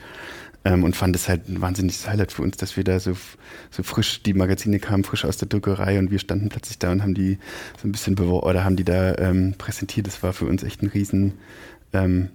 Ähm, 0.69 0.85
und 0.85 0.95
fand 0.95 1.17
es 1.17 1.29
halt 1.29 1.49
ein 1.49 1.63
wahnsinniges 1.63 2.07
Highlight 2.07 2.33
für 2.33 2.43
uns, 2.43 2.59
dass 2.59 2.77
wir 2.77 2.85
da 2.85 3.01
so, 3.01 3.17
so 3.71 3.83
frisch, 3.83 4.23
die 4.23 4.35
Magazine 4.35 4.79
kamen 4.79 5.03
frisch 5.03 5.25
aus 5.25 5.39
der 5.39 5.49
Druckerei 5.49 5.99
und 5.99 6.11
wir 6.11 6.19
standen 6.19 6.51
plötzlich 6.51 6.79
da 6.79 6.93
und 6.93 7.03
haben 7.03 7.15
die 7.15 7.39
so 7.81 7.89
ein 7.89 7.93
bisschen 7.93 8.15
beworben 8.15 8.47
oder 8.47 8.65
haben 8.65 8.77
die 8.77 8.85
da 8.85 9.17
ähm, 9.17 9.55
präsentiert. 9.57 10.07
Das 10.07 10.23
war 10.23 10.35
für 10.35 10.45
uns 10.45 10.63
echt 10.63 10.83
ein 10.83 10.89
riesen, 10.89 11.35
ähm, 11.95 12.29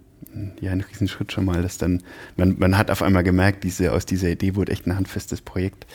ja, 0.60 0.72
ein 0.72 0.82
Riesenschritt 0.82 1.32
schon 1.32 1.46
mal, 1.46 1.62
dass 1.62 1.78
dann, 1.78 2.02
man, 2.36 2.56
man 2.58 2.76
hat 2.76 2.90
auf 2.90 3.04
einmal 3.04 3.24
gemerkt, 3.24 3.64
diese, 3.64 3.92
aus 3.92 4.08
dieser 4.08 4.30
Idee 4.30 4.56
wurde 4.56 4.72
echt 4.72 4.88
ein 4.88 4.96
handfestes 4.96 5.42
Projekt. 5.42 5.86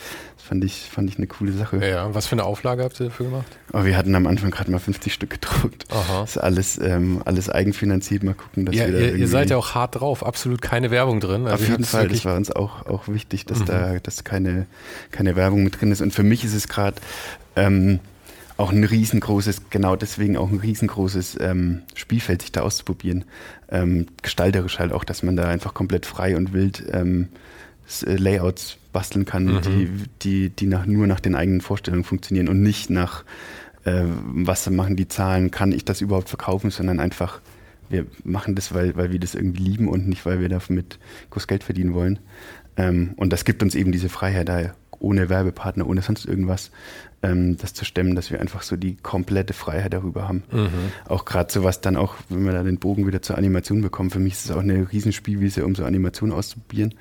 Fand 0.49 0.63
ich, 0.63 0.89
fand 0.91 1.07
ich 1.07 1.17
eine 1.17 1.27
coole 1.27 1.51
Sache. 1.51 1.77
Ja, 1.87 2.11
was 2.15 2.25
für 2.25 2.31
eine 2.31 2.43
Auflage 2.43 2.83
habt 2.83 2.99
ihr 2.99 3.09
dafür 3.09 3.27
gemacht? 3.27 3.45
Oh, 3.71 3.83
wir 3.83 3.95
hatten 3.95 4.15
am 4.15 4.25
Anfang 4.25 4.49
gerade 4.49 4.71
mal 4.71 4.79
50 4.79 5.13
Stück 5.13 5.29
gedruckt. 5.29 5.85
Aha. 5.91 6.21
Das 6.21 6.31
ist 6.31 6.37
alles, 6.39 6.79
ähm, 6.79 7.21
alles 7.23 7.51
eigenfinanziert. 7.51 8.23
Mal 8.23 8.33
gucken, 8.33 8.65
dass 8.65 8.73
ja, 8.73 8.87
wir 8.87 8.93
da 8.93 8.99
ihr, 8.99 9.15
ihr 9.15 9.27
seid 9.27 9.51
ja 9.51 9.57
auch 9.57 9.75
hart 9.75 9.99
drauf, 9.99 10.25
absolut 10.25 10.63
keine 10.63 10.89
Werbung 10.89 11.19
drin. 11.19 11.45
Also 11.45 11.63
auf 11.63 11.69
jeden 11.69 11.83
Fall, 11.83 12.07
das 12.07 12.25
war 12.25 12.35
uns 12.35 12.49
auch, 12.49 12.87
auch 12.87 13.07
wichtig, 13.07 13.45
dass 13.45 13.59
mhm. 13.59 13.65
da 13.65 13.99
dass 13.99 14.23
keine, 14.23 14.65
keine 15.11 15.35
Werbung 15.35 15.63
mit 15.63 15.79
drin 15.79 15.91
ist. 15.91 16.01
Und 16.01 16.15
für 16.15 16.23
mich 16.23 16.43
ist 16.43 16.55
es 16.55 16.67
gerade, 16.67 16.97
ähm, 17.55 17.99
auch 18.57 18.71
ein 18.71 18.83
riesengroßes, 18.83 19.69
genau 19.69 19.95
deswegen 19.95 20.35
auch 20.35 20.49
ein 20.49 20.57
riesengroßes 20.57 21.37
ähm, 21.41 21.83
Spielfeld, 21.93 22.41
sich 22.41 22.51
da 22.51 22.61
auszuprobieren. 22.61 23.23
Ähm, 23.69 24.07
gestalterisch 24.23 24.79
halt 24.79 24.93
auch, 24.93 25.03
dass 25.03 25.21
man 25.21 25.35
da 25.35 25.47
einfach 25.47 25.75
komplett 25.75 26.07
frei 26.07 26.35
und 26.35 26.53
wild 26.53 26.83
ähm, 26.91 27.27
äh, 27.31 27.35
Layouts 28.05 28.77
basteln 28.91 29.25
kann, 29.25 29.45
mhm. 29.45 29.61
die, 29.61 29.89
die, 30.21 30.49
die 30.49 30.67
nach, 30.67 30.85
nur 30.85 31.07
nach 31.07 31.19
den 31.19 31.35
eigenen 31.35 31.61
Vorstellungen 31.61 32.03
funktionieren 32.03 32.47
und 32.47 32.61
nicht 32.61 32.89
nach, 32.89 33.23
äh, 33.85 34.03
was 34.05 34.69
machen 34.69 34.95
die 34.95 35.07
Zahlen, 35.07 35.51
kann 35.51 35.71
ich 35.71 35.85
das 35.85 36.01
überhaupt 36.01 36.29
verkaufen, 36.29 36.71
sondern 36.71 36.99
einfach, 36.99 37.41
wir 37.89 38.05
machen 38.23 38.55
das, 38.55 38.73
weil, 38.73 38.95
weil 38.95 39.11
wir 39.11 39.19
das 39.19 39.35
irgendwie 39.35 39.63
lieben 39.63 39.87
und 39.87 40.07
nicht, 40.07 40.25
weil 40.25 40.39
wir 40.39 40.49
damit 40.49 40.99
groß 41.31 41.47
Geld 41.47 41.63
verdienen 41.63 41.93
wollen. 41.93 42.19
Ähm, 42.77 43.13
und 43.15 43.33
das 43.33 43.45
gibt 43.45 43.63
uns 43.63 43.75
eben 43.75 43.91
diese 43.91 44.09
Freiheit, 44.09 44.49
da 44.49 44.73
ohne 44.99 45.29
Werbepartner, 45.29 45.87
ohne 45.87 46.01
sonst 46.01 46.25
irgendwas 46.25 46.71
ähm, 47.21 47.57
das 47.57 47.73
zu 47.73 47.85
stemmen, 47.85 48.15
dass 48.15 48.31
wir 48.31 48.39
einfach 48.39 48.61
so 48.61 48.75
die 48.77 48.95
komplette 48.95 49.53
Freiheit 49.53 49.93
darüber 49.93 50.27
haben. 50.27 50.43
Mhm. 50.51 50.69
Auch 51.07 51.25
gerade 51.25 51.51
so 51.51 51.63
was 51.63 51.81
dann 51.81 51.97
auch, 51.97 52.15
wenn 52.29 52.45
wir 52.45 52.53
da 52.53 52.63
den 52.63 52.79
Bogen 52.79 53.07
wieder 53.07 53.21
zur 53.21 53.37
Animation 53.37 53.81
bekommen, 53.81 54.09
für 54.09 54.19
mich 54.19 54.33
ist 54.33 54.45
es 54.45 54.51
auch 54.51 54.61
eine 54.61 54.91
Riesenspielwiese, 54.91 55.65
um 55.65 55.75
so 55.75 55.83
Animationen 55.83 56.35
auszuprobieren. 56.35 56.95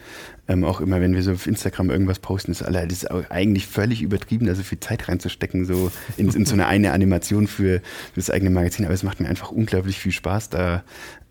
Ähm, 0.48 0.64
auch 0.64 0.80
immer, 0.80 1.00
wenn 1.00 1.14
wir 1.14 1.22
so 1.22 1.32
auf 1.32 1.46
Instagram 1.46 1.90
irgendwas 1.90 2.18
posten, 2.18 2.50
ist, 2.50 2.62
alle, 2.62 2.86
das 2.86 3.04
ist 3.04 3.10
eigentlich 3.30 3.66
völlig 3.66 4.02
übertrieben, 4.02 4.46
da 4.46 4.54
so 4.54 4.62
viel 4.62 4.80
Zeit 4.80 5.08
reinzustecken, 5.08 5.64
so 5.64 5.92
in, 6.16 6.28
in 6.30 6.44
so 6.44 6.54
eine 6.54 6.66
eine 6.78 6.92
Animation 6.92 7.46
für, 7.46 7.80
für 7.80 8.16
das 8.16 8.30
eigene 8.30 8.50
Magazin. 8.50 8.84
Aber 8.84 8.94
es 8.94 9.02
macht 9.02 9.20
mir 9.20 9.28
einfach 9.28 9.52
unglaublich 9.52 9.98
viel 9.98 10.12
Spaß, 10.12 10.50
da 10.50 10.82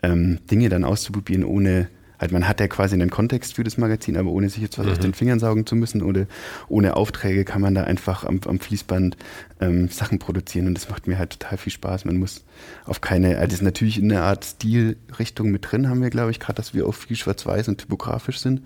ähm, 0.02 0.38
Dinge 0.50 0.68
dann 0.68 0.84
auszuprobieren, 0.84 1.44
ohne 1.44 1.88
halt 2.18 2.32
man 2.32 2.48
hat 2.48 2.60
ja 2.60 2.68
quasi 2.68 2.94
einen 2.94 3.10
Kontext 3.10 3.54
für 3.54 3.64
das 3.64 3.78
Magazin, 3.78 4.16
aber 4.16 4.30
ohne 4.30 4.48
sich 4.48 4.62
jetzt 4.62 4.78
was 4.78 4.86
mhm. 4.86 4.92
aus 4.92 4.98
den 4.98 5.14
Fingern 5.14 5.38
saugen 5.38 5.66
zu 5.66 5.76
müssen 5.76 6.02
oder 6.02 6.26
ohne 6.68 6.96
Aufträge 6.96 7.44
kann 7.44 7.60
man 7.60 7.74
da 7.74 7.84
einfach 7.84 8.24
am, 8.24 8.40
am 8.46 8.58
Fließband 8.58 9.16
ähm, 9.60 9.88
Sachen 9.88 10.18
produzieren 10.18 10.66
und 10.66 10.74
das 10.74 10.88
macht 10.88 11.06
mir 11.06 11.18
halt 11.18 11.38
total 11.38 11.58
viel 11.58 11.72
Spaß. 11.72 12.04
Man 12.04 12.16
muss 12.16 12.44
auf 12.84 13.00
keine, 13.00 13.36
also 13.36 13.46
das 13.46 13.54
ist 13.54 13.62
natürlich 13.62 13.98
in 13.98 14.10
eine 14.10 14.22
Art 14.22 14.44
Stilrichtung 14.44 15.50
mit 15.50 15.70
drin, 15.70 15.88
haben 15.88 16.02
wir, 16.02 16.10
glaube 16.10 16.30
ich, 16.30 16.40
gerade, 16.40 16.56
dass 16.56 16.74
wir 16.74 16.86
auch 16.86 16.94
viel 16.94 17.16
schwarz-weiß 17.16 17.68
und 17.68 17.78
typografisch 17.78 18.40
sind. 18.40 18.62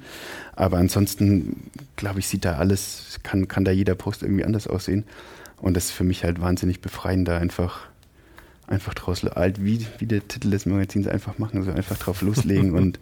Aber 0.54 0.78
ansonsten, 0.78 1.70
glaube 1.96 2.20
ich, 2.20 2.28
sieht 2.28 2.44
da 2.44 2.54
alles, 2.54 3.20
kann, 3.22 3.48
kann 3.48 3.64
da 3.64 3.70
jeder 3.70 3.94
Post 3.94 4.22
irgendwie 4.22 4.44
anders 4.44 4.66
aussehen. 4.66 5.04
Und 5.60 5.76
das 5.76 5.86
ist 5.86 5.90
für 5.92 6.04
mich 6.04 6.24
halt 6.24 6.40
wahnsinnig 6.40 6.80
befreiend, 6.80 7.28
da 7.28 7.38
einfach 7.38 7.91
einfach 8.72 8.94
draus, 8.94 9.22
halt 9.22 9.62
wie, 9.62 9.86
wie 9.98 10.06
der 10.06 10.26
Titel 10.26 10.50
des 10.50 10.66
Magazins 10.66 11.06
einfach 11.06 11.38
machen, 11.38 11.58
also 11.58 11.70
einfach 11.70 11.96
drauf 11.98 12.22
loslegen 12.22 12.74
und, 12.76 12.98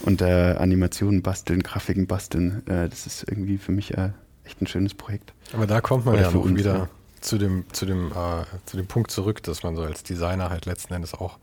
und 0.00 0.22
äh, 0.22 0.56
Animationen 0.58 1.22
basteln, 1.22 1.62
Grafiken 1.62 2.06
basteln. 2.06 2.66
Äh, 2.66 2.88
das 2.88 3.06
ist 3.06 3.24
irgendwie 3.28 3.58
für 3.58 3.72
mich 3.72 3.96
äh, 3.96 4.10
echt 4.44 4.60
ein 4.60 4.66
schönes 4.66 4.94
Projekt. 4.94 5.32
Aber 5.52 5.66
da 5.66 5.80
kommt 5.80 6.06
man 6.06 6.14
Oder 6.14 6.22
ja 6.22 6.28
uns, 6.30 6.58
wieder 6.58 6.74
ja. 6.74 6.88
zu 7.20 7.38
dem, 7.38 7.64
zu, 7.72 7.86
dem, 7.86 8.10
äh, 8.10 8.44
zu 8.66 8.76
dem 8.76 8.86
Punkt 8.86 9.10
zurück, 9.10 9.42
dass 9.42 9.62
man 9.62 9.76
so 9.76 9.82
als 9.82 10.02
Designer 10.02 10.50
halt 10.50 10.66
letzten 10.66 10.94
Endes 10.94 11.14
auch 11.14 11.38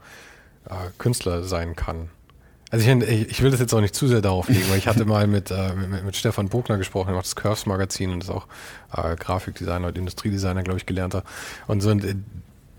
äh, 0.66 0.74
Künstler 0.98 1.44
sein 1.44 1.76
kann. 1.76 2.10
Also 2.70 2.90
ich, 2.90 3.30
ich, 3.30 3.42
will 3.42 3.52
das 3.52 3.62
jetzt 3.62 3.74
auch 3.74 3.80
nicht 3.80 3.96
zu 3.96 4.10
sehr 4.10 4.22
darauf 4.22 4.50
legen, 4.50 4.70
weil 4.70 4.78
ich 4.78 4.88
hatte 4.88 5.06
mal 5.06 5.26
mit, 5.28 5.52
äh, 5.52 5.74
mit, 5.74 6.04
mit, 6.04 6.16
Stefan 6.18 6.50
Bogner 6.50 6.78
gesprochen, 6.78 7.08
der 7.08 7.16
macht 7.16 7.26
das 7.26 7.36
Curves 7.38 7.66
Magazin 7.66 8.12
und 8.12 8.24
ist 8.24 8.30
auch 8.30 8.48
äh, 8.92 9.16
Grafikdesigner 9.16 9.88
und 9.88 9.98
Industriedesigner, 9.98 10.64
glaube 10.64 10.80
ich, 10.80 10.86
gelernter. 10.86 11.24
Und 11.68 11.80
so 11.80 11.92
und 11.92 12.04
äh, 12.04 12.16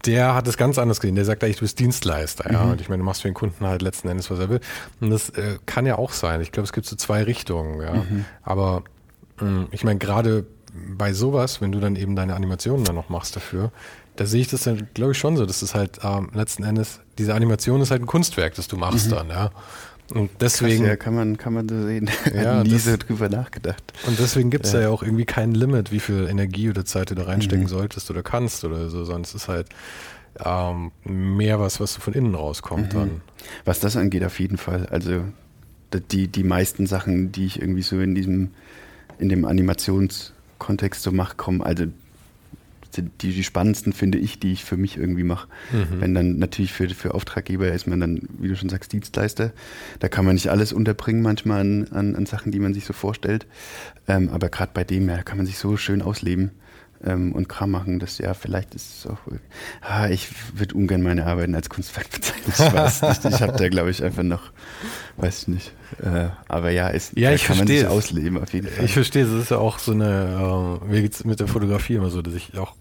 der 0.04 0.34
hat 0.34 0.46
es 0.46 0.56
ganz 0.56 0.78
anders 0.78 1.00
gesehen. 1.00 1.14
Der 1.14 1.24
sagt 1.24 1.42
eigentlich, 1.42 1.56
du 1.56 1.62
bist 1.62 1.78
Dienstleister, 1.78 2.50
ja. 2.52 2.64
Mhm. 2.64 2.72
Und 2.72 2.80
ich 2.80 2.88
meine, 2.88 3.00
du 3.00 3.04
machst 3.04 3.22
für 3.22 3.28
den 3.28 3.34
Kunden 3.34 3.66
halt 3.66 3.82
letzten 3.82 4.08
Endes, 4.08 4.30
was 4.30 4.38
er 4.38 4.48
will. 4.48 4.60
Und 5.00 5.10
das 5.10 5.30
äh, 5.30 5.58
kann 5.66 5.86
ja 5.86 5.98
auch 5.98 6.12
sein. 6.12 6.40
Ich 6.40 6.52
glaube, 6.52 6.64
es 6.64 6.72
gibt 6.72 6.86
so 6.86 6.96
zwei 6.96 7.22
Richtungen, 7.22 7.80
ja. 7.80 7.94
Mhm. 7.94 8.24
Aber 8.42 8.82
mh, 9.40 9.46
hm, 9.46 9.66
ich 9.70 9.84
meine, 9.84 9.98
gerade 9.98 10.46
bei 10.96 11.12
sowas, 11.12 11.60
wenn 11.60 11.72
du 11.72 11.80
dann 11.80 11.96
eben 11.96 12.14
deine 12.16 12.34
Animationen 12.34 12.84
dann 12.84 12.94
noch 12.94 13.08
machst 13.08 13.36
dafür, 13.36 13.72
da 14.16 14.26
sehe 14.26 14.40
ich 14.40 14.48
das 14.48 14.62
dann, 14.62 14.88
glaube 14.94 15.12
ich, 15.12 15.18
schon 15.18 15.36
so, 15.36 15.46
dass 15.46 15.60
das 15.60 15.74
halt 15.74 16.00
ähm, 16.02 16.30
letzten 16.34 16.64
Endes, 16.64 17.00
diese 17.18 17.34
Animation 17.34 17.80
ist 17.80 17.90
halt 17.90 18.02
ein 18.02 18.06
Kunstwerk, 18.06 18.54
das 18.54 18.68
du 18.68 18.76
machst 18.76 19.06
mhm. 19.06 19.14
dann, 19.14 19.28
ja. 19.28 19.50
Und 20.14 20.30
deswegen. 20.40 20.84
Krass, 20.84 20.88
ja, 20.88 20.96
kann 20.96 21.14
man, 21.14 21.36
kann 21.36 21.52
man 21.52 21.68
so 21.68 21.82
sehen. 21.84 22.10
Ja, 22.34 22.62
nie 22.62 22.70
das, 22.70 22.84
so 22.84 22.96
drüber 22.96 23.28
nachgedacht. 23.28 23.82
Und 24.06 24.18
deswegen 24.18 24.50
gibt 24.50 24.66
es 24.66 24.72
ja. 24.72 24.82
ja. 24.82 24.88
auch 24.88 25.02
irgendwie 25.02 25.24
kein 25.24 25.52
Limit, 25.52 25.92
wie 25.92 26.00
viel 26.00 26.26
Energie 26.28 26.70
oder 26.70 26.84
Zeit 26.84 27.10
du 27.10 27.14
da 27.14 27.24
reinstecken 27.24 27.64
mhm. 27.64 27.68
solltest 27.68 28.10
oder 28.10 28.22
kannst 28.22 28.64
oder 28.64 28.88
so, 28.88 29.04
sonst 29.04 29.34
ist 29.34 29.48
halt 29.48 29.68
ähm, 30.44 30.92
mehr 31.04 31.60
was, 31.60 31.80
was 31.80 31.96
von 31.96 32.14
innen 32.14 32.34
rauskommt 32.34 32.94
mhm. 32.94 32.98
dann. 32.98 33.20
Was 33.64 33.80
das 33.80 33.96
angeht, 33.96 34.24
auf 34.24 34.40
jeden 34.40 34.56
Fall. 34.56 34.86
Also 34.86 35.24
die, 36.10 36.28
die 36.28 36.44
meisten 36.44 36.86
Sachen, 36.86 37.32
die 37.32 37.46
ich 37.46 37.60
irgendwie 37.60 37.82
so 37.82 37.98
in 38.00 38.14
diesem, 38.14 38.50
in 39.18 39.28
dem 39.28 39.44
Animationskontext 39.44 41.02
so 41.02 41.12
mache, 41.12 41.36
kommen, 41.36 41.62
also 41.62 41.84
die, 43.02 43.32
die 43.32 43.44
spannendsten 43.44 43.92
finde 43.92 44.18
ich, 44.18 44.40
die 44.40 44.52
ich 44.52 44.64
für 44.64 44.76
mich 44.76 44.96
irgendwie 44.96 45.24
mache. 45.24 45.48
Mhm. 45.72 46.00
Wenn 46.00 46.14
dann 46.14 46.38
natürlich 46.38 46.72
für, 46.72 46.88
für 46.90 47.14
Auftraggeber 47.14 47.68
ist 47.72 47.86
man 47.86 48.00
dann, 48.00 48.28
wie 48.38 48.48
du 48.48 48.56
schon 48.56 48.68
sagst, 48.68 48.92
Dienstleister. 48.92 49.52
Da 49.98 50.08
kann 50.08 50.24
man 50.24 50.34
nicht 50.34 50.50
alles 50.50 50.72
unterbringen 50.72 51.22
manchmal 51.22 51.60
an, 51.60 51.88
an, 51.88 52.16
an 52.16 52.26
Sachen, 52.26 52.52
die 52.52 52.60
man 52.60 52.74
sich 52.74 52.84
so 52.84 52.92
vorstellt. 52.92 53.46
Ähm, 54.06 54.28
aber 54.30 54.48
gerade 54.48 54.72
bei 54.74 54.84
dem, 54.84 55.08
ja, 55.08 55.22
kann 55.22 55.36
man 55.36 55.46
sich 55.46 55.58
so 55.58 55.76
schön 55.76 56.02
ausleben 56.02 56.52
ähm, 57.04 57.32
und 57.32 57.48
Kram 57.48 57.70
machen, 57.70 57.98
dass 57.98 58.18
ja, 58.18 58.34
vielleicht 58.34 58.74
ist 58.74 58.98
es 58.98 59.06
auch. 59.06 59.18
Ah, 59.80 60.08
ich 60.08 60.28
würde 60.54 60.74
ungern 60.74 61.02
meine 61.02 61.26
Arbeiten 61.26 61.54
als 61.54 61.68
Kunstwerk 61.68 62.10
bezeichnen. 62.10 62.46
Ich 62.48 62.58
weiß 62.58 63.02
nicht. 63.22 63.24
Ich 63.24 63.42
habe 63.42 63.56
da, 63.56 63.68
glaube 63.68 63.90
ich, 63.90 64.02
einfach 64.02 64.22
noch, 64.22 64.50
weiß 65.16 65.42
ich 65.42 65.48
nicht. 65.48 65.72
Äh, 66.02 66.28
aber 66.48 66.70
ja, 66.70 66.88
ist, 66.88 67.16
ja, 67.16 67.32
ich 67.32 67.44
kann 67.44 67.56
verstehe 67.56 67.84
man 67.84 67.90
sich 67.90 67.98
ausleben 67.98 68.42
auf 68.42 68.52
jeden 68.52 68.68
Fall. 68.68 68.84
Ich 68.84 68.92
verstehe, 68.92 69.24
es 69.24 69.32
ist 69.32 69.50
ja 69.50 69.58
auch 69.58 69.78
so 69.78 69.92
eine, 69.92 70.80
äh, 70.82 70.90
mir 70.90 71.02
geht 71.02 71.14
es 71.14 71.24
mit 71.24 71.40
der 71.40 71.48
Fotografie 71.48 71.94
immer 71.94 72.10
so, 72.10 72.22
dass 72.22 72.34
ich 72.34 72.58
auch 72.58 72.74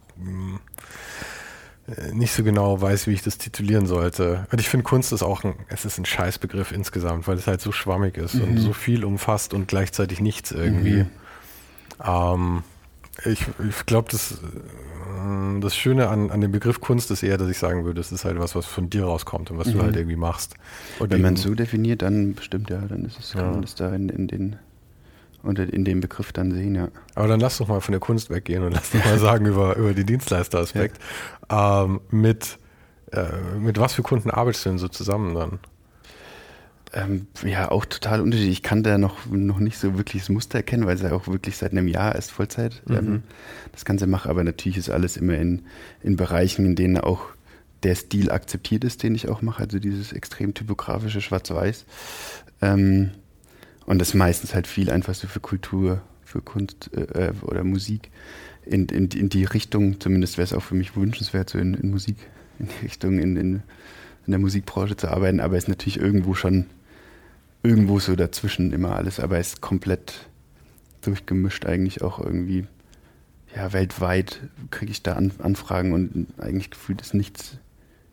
nicht 2.12 2.34
so 2.34 2.44
genau 2.44 2.82
weiß, 2.82 3.08
wie 3.08 3.14
ich 3.14 3.24
das 3.24 3.38
titulieren 3.38 3.86
sollte. 3.86 4.46
Und 4.52 4.60
ich 4.60 4.68
finde, 4.68 4.84
Kunst 4.84 5.14
ist 5.14 5.24
auch 5.24 5.44
ein, 5.44 5.56
es 5.70 5.86
ist 5.86 5.98
ein 5.98 6.06
Scheißbegriff 6.06 6.74
insgesamt, 6.74 7.28
weil 7.28 7.38
es 7.38 7.48
halt 7.48 7.62
so 7.62 7.72
schwammig 7.72 8.18
ist 8.18 8.36
mhm. 8.36 8.44
und 8.44 8.58
so 8.58 8.74
viel 8.74 9.06
umfasst 9.06 9.54
und 9.54 9.68
gleichzeitig 9.68 10.20
nichts 10.20 10.52
irgendwie. 10.52 11.04
Mhm. 11.04 11.10
Ähm, 12.04 12.64
ich, 13.24 13.46
ich 13.68 13.86
glaube, 13.86 14.10
das, 14.12 14.34
äh, 14.34 15.60
das 15.62 15.76
Schöne 15.78 16.10
an, 16.10 16.30
an 16.30 16.42
dem 16.42 16.52
Begriff 16.52 16.82
Kunst 16.82 17.10
ist 17.10 17.24
eher, 17.24 17.38
dass 17.38 17.50
ich 17.50 17.58
sagen 17.58 17.86
würde, 17.86 18.02
es 18.02 18.12
ist 18.12 18.26
halt 18.26 18.38
was, 18.38 18.54
was 18.54 18.66
von 18.66 18.90
dir 18.90 19.06
rauskommt 19.06 19.50
und 19.50 19.58
was 19.58 19.68
mhm. 19.68 19.74
du 19.74 19.82
halt 19.84 19.96
irgendwie 19.96 20.18
machst. 20.18 20.56
Und 21.00 21.10
Wenn 21.12 21.22
man 21.22 21.36
es 21.36 21.44
so 21.44 21.56
definiert, 21.56 22.02
dann 22.02 22.36
bestimmt 22.36 22.70
ja, 22.70 22.82
dann 22.82 23.06
ist 23.06 23.18
es, 23.18 23.32
kann 23.32 23.46
ja. 23.46 23.52
man 23.52 23.62
das 23.62 23.76
da 23.76 23.96
in, 23.96 24.10
in 24.10 24.28
den 24.28 24.58
unter 25.48 25.72
in 25.72 25.86
dem 25.86 26.02
Begriff 26.02 26.32
dann 26.32 26.52
sehen, 26.52 26.76
ja. 26.76 26.90
Aber 27.16 27.28
dann 27.28 27.40
lass 27.40 27.58
doch 27.58 27.68
mal 27.68 27.82
von 27.82 27.92
der 27.92 28.00
Kunst 28.00 28.30
weggehen 28.30 28.64
und 28.64 28.74
lass 28.74 28.92
doch 28.92 29.04
mal 29.04 29.20
sagen 29.20 29.46
über, 29.48 29.76
über 29.76 29.94
den 29.94 30.06
Dienstleisteraspekt. 30.06 31.00
Ja. 31.50 31.84
Ähm, 31.84 32.02
mit, 32.10 32.58
äh, 33.12 33.58
mit 33.60 33.80
was 33.80 33.94
für 33.94 34.04
Kunden 34.04 34.30
arbeitest 34.30 34.66
du 34.66 34.70
denn 34.70 34.78
so 34.78 34.88
zusammen 34.88 35.34
dann? 35.36 35.60
Ähm, 36.94 37.28
ja, 37.44 37.70
auch 37.70 37.86
total 37.86 38.22
unterschiedlich. 38.22 38.58
Ich 38.58 38.64
kann 38.64 38.82
da 38.84 38.98
noch, 38.98 39.26
noch 39.26 39.60
nicht 39.60 39.78
so 39.78 39.98
wirklich 39.98 40.24
das 40.24 40.30
Muster 40.30 40.60
erkennen, 40.60 40.86
weil 40.86 40.96
es 40.96 41.02
ja 41.02 41.12
auch 41.12 41.28
wirklich 41.28 41.58
seit 41.58 41.72
einem 41.72 41.88
Jahr 41.88 42.16
erst 42.16 42.32
Vollzeit 42.32 42.82
ähm, 42.90 42.96
mhm. 42.96 43.24
das 43.72 43.86
Ganze 43.86 44.08
mache. 44.08 44.30
Aber 44.30 44.44
natürlich 44.44 44.78
ist 44.78 44.90
alles 44.90 45.18
immer 45.18 45.36
in, 45.36 45.64
in 46.02 46.16
Bereichen, 46.16 46.66
in 46.66 46.76
denen 46.76 46.98
auch 46.98 47.22
der 47.84 47.96
Stil 47.96 48.32
akzeptiert 48.32 48.84
ist, 48.84 49.04
den 49.04 49.16
ich 49.16 49.28
auch 49.28 49.42
mache. 49.42 49.64
Also 49.64 49.80
dieses 49.80 50.14
extrem 50.14 50.54
typografische 50.54 51.22
Schwarz-Weiß. 51.22 51.86
Ähm, 52.62 53.12
und 53.88 54.00
das 54.00 54.10
ist 54.10 54.14
meistens 54.14 54.54
halt 54.54 54.68
viel 54.68 54.92
einfach 54.92 55.16
so 55.16 55.28
für 55.28 55.40
Kultur, 55.40 56.02
für 56.24 56.42
Kunst 56.42 56.92
äh, 56.94 57.32
oder 57.42 57.64
Musik. 57.64 58.12
In, 58.66 58.86
in, 58.88 59.08
in 59.08 59.30
die 59.30 59.46
Richtung, 59.46 60.02
zumindest 60.02 60.38
wäre 60.38 60.44
es 60.44 60.54
auch 60.54 60.62
für 60.62 60.76
mich 60.76 60.98
wünschenswert, 60.98 61.50
so 61.50 61.58
in, 61.58 61.74
in 61.74 61.90
Musik, 61.90 62.18
in 62.60 62.68
die 62.68 62.86
Richtung, 62.86 63.18
in, 63.18 63.38
in, 63.38 63.54
in 64.26 64.32
der 64.32 64.40
Musikbranche 64.40 64.98
zu 64.98 65.08
arbeiten. 65.08 65.40
Aber 65.40 65.56
es 65.56 65.64
ist 65.64 65.70
natürlich 65.70 66.00
irgendwo 66.00 66.34
schon 66.34 66.66
irgendwo 67.64 68.00
so 68.00 68.18
dazwischen 68.18 68.74
immer 68.74 68.94
alles, 68.94 69.22
aber 69.22 69.40
es 69.40 69.54
ist 69.54 69.62
komplett 69.62 70.28
durchgemischt 71.02 71.66
eigentlich 71.66 72.02
auch 72.02 72.20
irgendwie. 72.20 72.68
Ja, 73.56 73.72
weltweit 73.72 74.42
kriege 74.70 74.92
ich 74.92 75.02
da 75.02 75.14
An 75.14 75.32
Anfragen 75.40 75.94
und 75.94 76.28
eigentlich 76.38 76.72
gefühlt 76.72 77.00
ist 77.00 77.14
nichts 77.14 77.58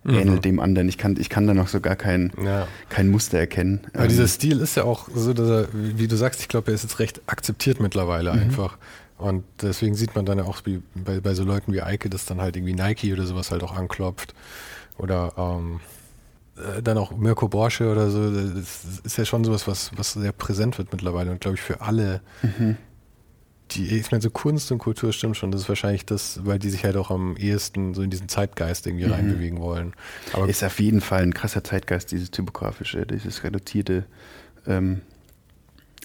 mhm. 0.04 0.14
ähnelt 0.14 0.44
dem 0.44 0.60
anderen. 0.60 0.88
Ich 0.88 0.98
kann, 0.98 1.16
ich 1.18 1.28
kann 1.28 1.46
da 1.46 1.54
noch 1.54 1.68
so 1.68 1.80
gar 1.80 1.96
kein, 1.96 2.32
ja. 2.42 2.68
kein 2.88 3.10
Muster 3.10 3.38
erkennen. 3.38 3.80
Aber 3.92 4.04
ähm, 4.04 4.08
dieser 4.08 4.28
Stil 4.28 4.60
ist 4.60 4.76
ja 4.76 4.84
auch 4.84 5.08
so, 5.14 5.32
dass 5.32 5.48
er, 5.48 5.68
wie 5.72 6.06
du 6.06 6.16
sagst, 6.16 6.40
ich 6.40 6.48
glaube, 6.48 6.70
er 6.70 6.74
ist 6.74 6.82
jetzt 6.82 6.98
recht 6.98 7.22
akzeptiert 7.26 7.80
mittlerweile 7.80 8.32
mhm. 8.32 8.40
einfach. 8.40 8.78
Und 9.18 9.44
deswegen 9.62 9.94
sieht 9.94 10.14
man 10.14 10.26
dann 10.26 10.38
ja 10.38 10.44
auch 10.44 10.58
wie 10.64 10.82
bei, 10.94 11.20
bei 11.20 11.34
so 11.34 11.44
Leuten 11.44 11.72
wie 11.72 11.82
Eike, 11.82 12.10
dass 12.10 12.26
dann 12.26 12.40
halt 12.40 12.56
irgendwie 12.56 12.74
Nike 12.74 13.12
oder 13.12 13.26
sowas 13.26 13.50
halt 13.50 13.62
auch 13.62 13.74
anklopft. 13.74 14.34
Oder 14.98 15.32
ähm, 15.36 15.80
äh, 16.56 16.82
dann 16.82 16.98
auch 16.98 17.16
Mirko 17.16 17.48
Borsche 17.48 17.90
oder 17.90 18.10
so, 18.10 18.30
das 18.30 18.84
ist 19.02 19.16
ja 19.16 19.24
schon 19.24 19.44
sowas, 19.44 19.66
was, 19.66 19.90
was 19.96 20.12
sehr 20.12 20.32
präsent 20.32 20.78
wird 20.78 20.92
mittlerweile 20.92 21.30
und 21.30 21.40
glaube 21.40 21.56
ich 21.56 21.62
für 21.62 21.80
alle. 21.80 22.20
Mhm. 22.42 22.76
Die, 23.74 23.96
ich 23.96 24.10
meine, 24.10 24.22
so 24.22 24.30
Kunst 24.30 24.70
und 24.72 24.78
Kultur 24.78 25.12
stimmt 25.12 25.36
schon. 25.36 25.50
Das 25.50 25.62
ist 25.62 25.68
wahrscheinlich 25.68 26.06
das, 26.06 26.40
weil 26.44 26.58
die 26.58 26.70
sich 26.70 26.84
halt 26.84 26.96
auch 26.96 27.10
am 27.10 27.36
ehesten 27.36 27.94
so 27.94 28.02
in 28.02 28.10
diesen 28.10 28.28
Zeitgeist 28.28 28.86
irgendwie 28.86 29.06
mhm. 29.06 29.12
reinbewegen 29.12 29.60
wollen. 29.60 29.94
Aber 30.32 30.48
ist 30.48 30.62
auf 30.62 30.80
jeden 30.80 31.00
Fall 31.00 31.22
ein 31.22 31.34
krasser 31.34 31.64
Zeitgeist, 31.64 32.12
dieses 32.12 32.30
typografische, 32.30 33.06
dieses 33.06 33.42
reduzierte. 33.44 34.04
Ähm, 34.66 35.02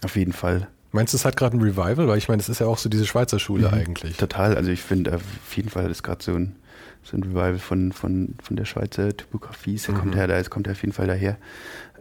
auf 0.01 0.15
jeden 0.15 0.33
Fall. 0.33 0.67
Meinst 0.91 1.13
du, 1.13 1.17
es 1.17 1.25
hat 1.25 1.37
gerade 1.37 1.57
ein 1.57 1.61
Revival? 1.61 2.07
Weil 2.07 2.17
ich 2.17 2.27
meine, 2.27 2.39
das 2.39 2.49
ist 2.49 2.59
ja 2.59 2.67
auch 2.67 2.77
so 2.77 2.89
diese 2.89 3.05
Schweizer 3.05 3.39
Schule 3.39 3.67
mhm. 3.67 3.73
eigentlich. 3.73 4.17
Total. 4.17 4.55
Also 4.55 4.71
ich 4.71 4.81
finde, 4.81 5.15
auf 5.15 5.55
jeden 5.55 5.69
Fall 5.69 5.89
ist 5.91 6.03
gerade 6.03 6.23
so 6.23 6.33
ein 6.33 6.55
so 7.03 7.17
ein 7.17 7.23
Revival 7.23 7.59
von, 7.59 7.91
von, 7.91 8.35
von 8.41 8.55
der 8.55 8.65
Schweizer 8.65 9.15
Typografie. 9.15 9.79
Mhm. 9.87 9.93
kommt 9.95 10.15
er, 10.15 10.27
da 10.27 10.41
kommt 10.43 10.67
er 10.67 10.71
auf 10.71 10.81
jeden 10.81 10.93
Fall 10.93 11.07
daher. 11.07 11.37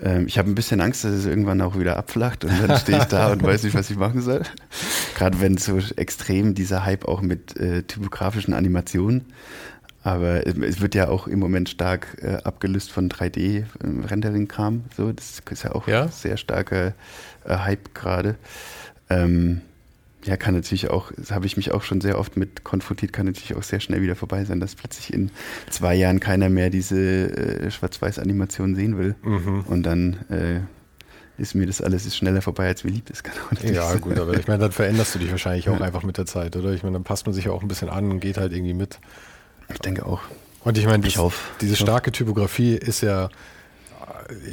Ähm, 0.00 0.26
ich 0.26 0.38
habe 0.38 0.48
ein 0.48 0.54
bisschen 0.54 0.80
Angst, 0.80 1.04
dass 1.04 1.12
es 1.12 1.26
irgendwann 1.26 1.60
auch 1.60 1.78
wieder 1.78 1.96
abflacht 1.96 2.44
und 2.44 2.52
dann 2.60 2.78
stehe 2.78 2.98
ich 2.98 3.04
da 3.04 3.32
und 3.32 3.42
weiß 3.42 3.62
nicht, 3.64 3.74
was 3.74 3.90
ich 3.90 3.96
machen 3.96 4.20
soll. 4.20 4.42
Gerade 5.16 5.40
wenn 5.40 5.56
so 5.56 5.78
extrem 5.96 6.54
dieser 6.54 6.84
Hype 6.84 7.06
auch 7.06 7.20
mit 7.20 7.56
äh, 7.56 7.82
typografischen 7.82 8.54
Animationen. 8.54 9.24
Aber 10.04 10.46
es 10.46 10.80
wird 10.80 10.94
ja 10.94 11.08
auch 11.08 11.26
im 11.26 11.38
Moment 11.38 11.68
stark 11.68 12.18
äh, 12.22 12.36
abgelöst 12.44 12.92
von 12.92 13.10
3D-Rendering-Kram. 13.10 14.84
So, 14.96 15.12
das 15.12 15.42
ist 15.50 15.64
ja 15.64 15.74
auch 15.74 15.88
ja? 15.88 16.08
sehr 16.08 16.36
starker 16.36 16.94
äh, 17.44 17.56
Hype 17.56 17.94
gerade. 17.94 18.36
Ähm, 19.10 19.62
ja, 20.28 20.36
kann 20.36 20.54
natürlich 20.54 20.90
auch, 20.90 21.10
das 21.16 21.30
habe 21.30 21.46
ich 21.46 21.56
mich 21.56 21.72
auch 21.72 21.82
schon 21.82 22.02
sehr 22.02 22.18
oft 22.18 22.36
mit 22.36 22.62
konfrontiert, 22.62 23.14
kann 23.14 23.24
natürlich 23.24 23.56
auch 23.56 23.62
sehr 23.62 23.80
schnell 23.80 24.02
wieder 24.02 24.14
vorbei 24.14 24.44
sein, 24.44 24.60
dass 24.60 24.74
plötzlich 24.74 25.12
in 25.14 25.30
zwei 25.70 25.94
Jahren 25.94 26.20
keiner 26.20 26.50
mehr 26.50 26.68
diese 26.68 26.98
äh, 26.98 27.70
Schwarz-Weiß-Animation 27.70 28.74
sehen 28.74 28.98
will. 28.98 29.14
Mhm. 29.22 29.62
Und 29.66 29.84
dann 29.84 30.18
äh, 30.28 30.60
ist 31.40 31.54
mir 31.54 31.66
das 31.66 31.80
alles 31.80 32.04
ist 32.04 32.14
schneller 32.14 32.42
vorbei, 32.42 32.66
als 32.66 32.84
mir 32.84 32.90
lieb 32.90 33.08
ist. 33.08 33.22
ja, 33.62 33.94
gut, 33.94 34.18
aber 34.18 34.34
ich 34.34 34.46
meine, 34.46 34.58
dann 34.58 34.72
veränderst 34.72 35.14
du 35.14 35.18
dich 35.18 35.30
wahrscheinlich 35.30 35.70
auch 35.70 35.80
ja. 35.80 35.86
einfach 35.86 36.02
mit 36.02 36.18
der 36.18 36.26
Zeit, 36.26 36.54
oder? 36.56 36.72
Ich 36.72 36.82
meine, 36.82 36.94
dann 36.94 37.04
passt 37.04 37.24
man 37.24 37.34
sich 37.34 37.48
auch 37.48 37.62
ein 37.62 37.68
bisschen 37.68 37.88
an 37.88 38.10
und 38.10 38.20
geht 38.20 38.36
halt 38.36 38.52
irgendwie 38.52 38.74
mit. 38.74 38.98
Ich 39.72 39.78
denke 39.78 40.04
auch. 40.04 40.20
Und 40.62 40.76
ich 40.76 40.84
meine, 40.84 41.08
diese 41.60 41.76
starke 41.76 42.12
Typografie 42.12 42.74
ist 42.74 43.00
ja 43.00 43.30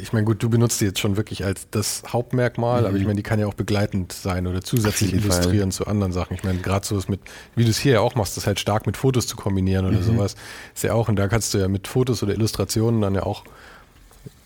ich 0.02 0.14
meine, 0.14 0.26
gut, 0.26 0.42
du 0.42 0.50
benutzt 0.50 0.80
die 0.80 0.86
jetzt 0.86 1.00
schon 1.00 1.18
wirklich 1.18 1.44
als 1.44 1.68
das 1.70 2.04
Hauptmerkmal, 2.08 2.82
mhm. 2.82 2.88
aber 2.88 2.98
ich 2.98 3.04
meine, 3.04 3.16
die 3.16 3.24
kann 3.24 3.40
ja 3.40 3.48
auch 3.48 3.54
begleitend 3.54 4.14
sein 4.14 4.48
oder 4.48 4.62
zusätzlich 4.62 5.14
illustrieren 5.14 5.72
Fall. 5.72 5.86
zu 5.86 5.88
anderen 5.88 6.14
Sachen. 6.14 6.36
Ich 6.36 6.44
meine, 6.44 6.60
gerade 6.60 6.86
so 6.86 6.98
ist 6.98 7.10
mit, 7.10 7.20
wie 7.56 7.64
du 7.64 7.70
es 7.70 7.78
hier 7.78 7.94
ja 7.94 8.00
auch 8.00 8.16
machst, 8.16 8.38
das 8.38 8.48
halt 8.48 8.60
stark 8.60 8.86
mit 8.86 8.98
Fotos 8.98 9.28
zu 9.28 9.36
kombinieren 9.36 9.86
oder 9.86 10.00
mhm. 10.00 10.04
sowas, 10.04 10.36
ist 10.74 10.84
ja 10.84 10.94
auch, 10.94 11.10
und 11.10 11.18
da 11.18 11.28
kannst 11.28 11.54
du 11.54 11.58
ja 11.58 11.68
mit 11.68 11.88
Fotos 11.88 12.24
oder 12.24 12.34
Illustrationen 12.34 13.02
dann 13.02 13.16
ja 13.16 13.24
auch 13.24 13.44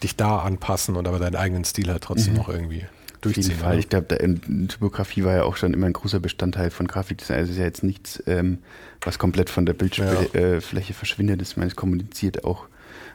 dich 0.01 0.15
da 0.15 0.39
anpassen 0.39 0.95
und 0.95 1.07
aber 1.07 1.19
deinen 1.19 1.36
eigenen 1.36 1.63
Stil 1.63 1.89
halt 1.91 2.03
trotzdem 2.03 2.34
mhm. 2.34 2.39
noch 2.39 2.49
irgendwie 2.49 2.86
durchziehen. 3.21 3.43
Auf 3.43 3.49
jeden 3.49 3.59
Fall. 3.59 3.71
Oder? 3.71 3.80
Ich 3.80 3.89
glaube, 3.89 4.67
Typografie 4.67 5.23
war 5.23 5.36
ja 5.36 5.43
auch 5.43 5.57
schon 5.57 5.73
immer 5.73 5.86
ein 5.86 5.93
großer 5.93 6.19
Bestandteil 6.19 6.71
von 6.71 6.88
Grafikdesign. 6.88 7.38
Also 7.38 7.51
es 7.51 7.55
ist 7.55 7.59
ja 7.59 7.65
jetzt 7.65 7.84
nichts, 7.84 8.23
ähm, 8.25 8.59
was 9.01 9.19
komplett 9.19 9.49
von 9.49 9.65
der 9.65 9.73
Bildfläche 9.73 10.30
ja. 10.34 10.39
äh, 10.39 10.93
verschwindet. 10.93 11.41
Ich 11.41 11.57
meine, 11.57 11.69
es 11.69 11.75
kommuniziert 11.75 12.43
auch 12.45 12.67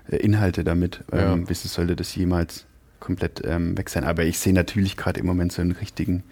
Inhalte 0.09 0.65
damit. 0.65 1.05
Ja. 1.13 1.33
Ähm, 1.33 1.49
wissen 1.49 1.69
sollte 1.69 1.97
das 1.97 2.15
jemals 2.15 2.67
komplett 3.01 3.43
ähm, 3.45 3.77
weg 3.77 3.91
sein. 3.91 4.05
Aber 4.05 4.25
ich 4.25 4.39
sehe 4.39 4.53
natürlich 4.53 4.97
gerade 4.97 5.21
im 5.21 5.27
Moment 5.27 5.53
so 5.53 5.63
einen 5.63 5.73
richtigen 5.73 6.25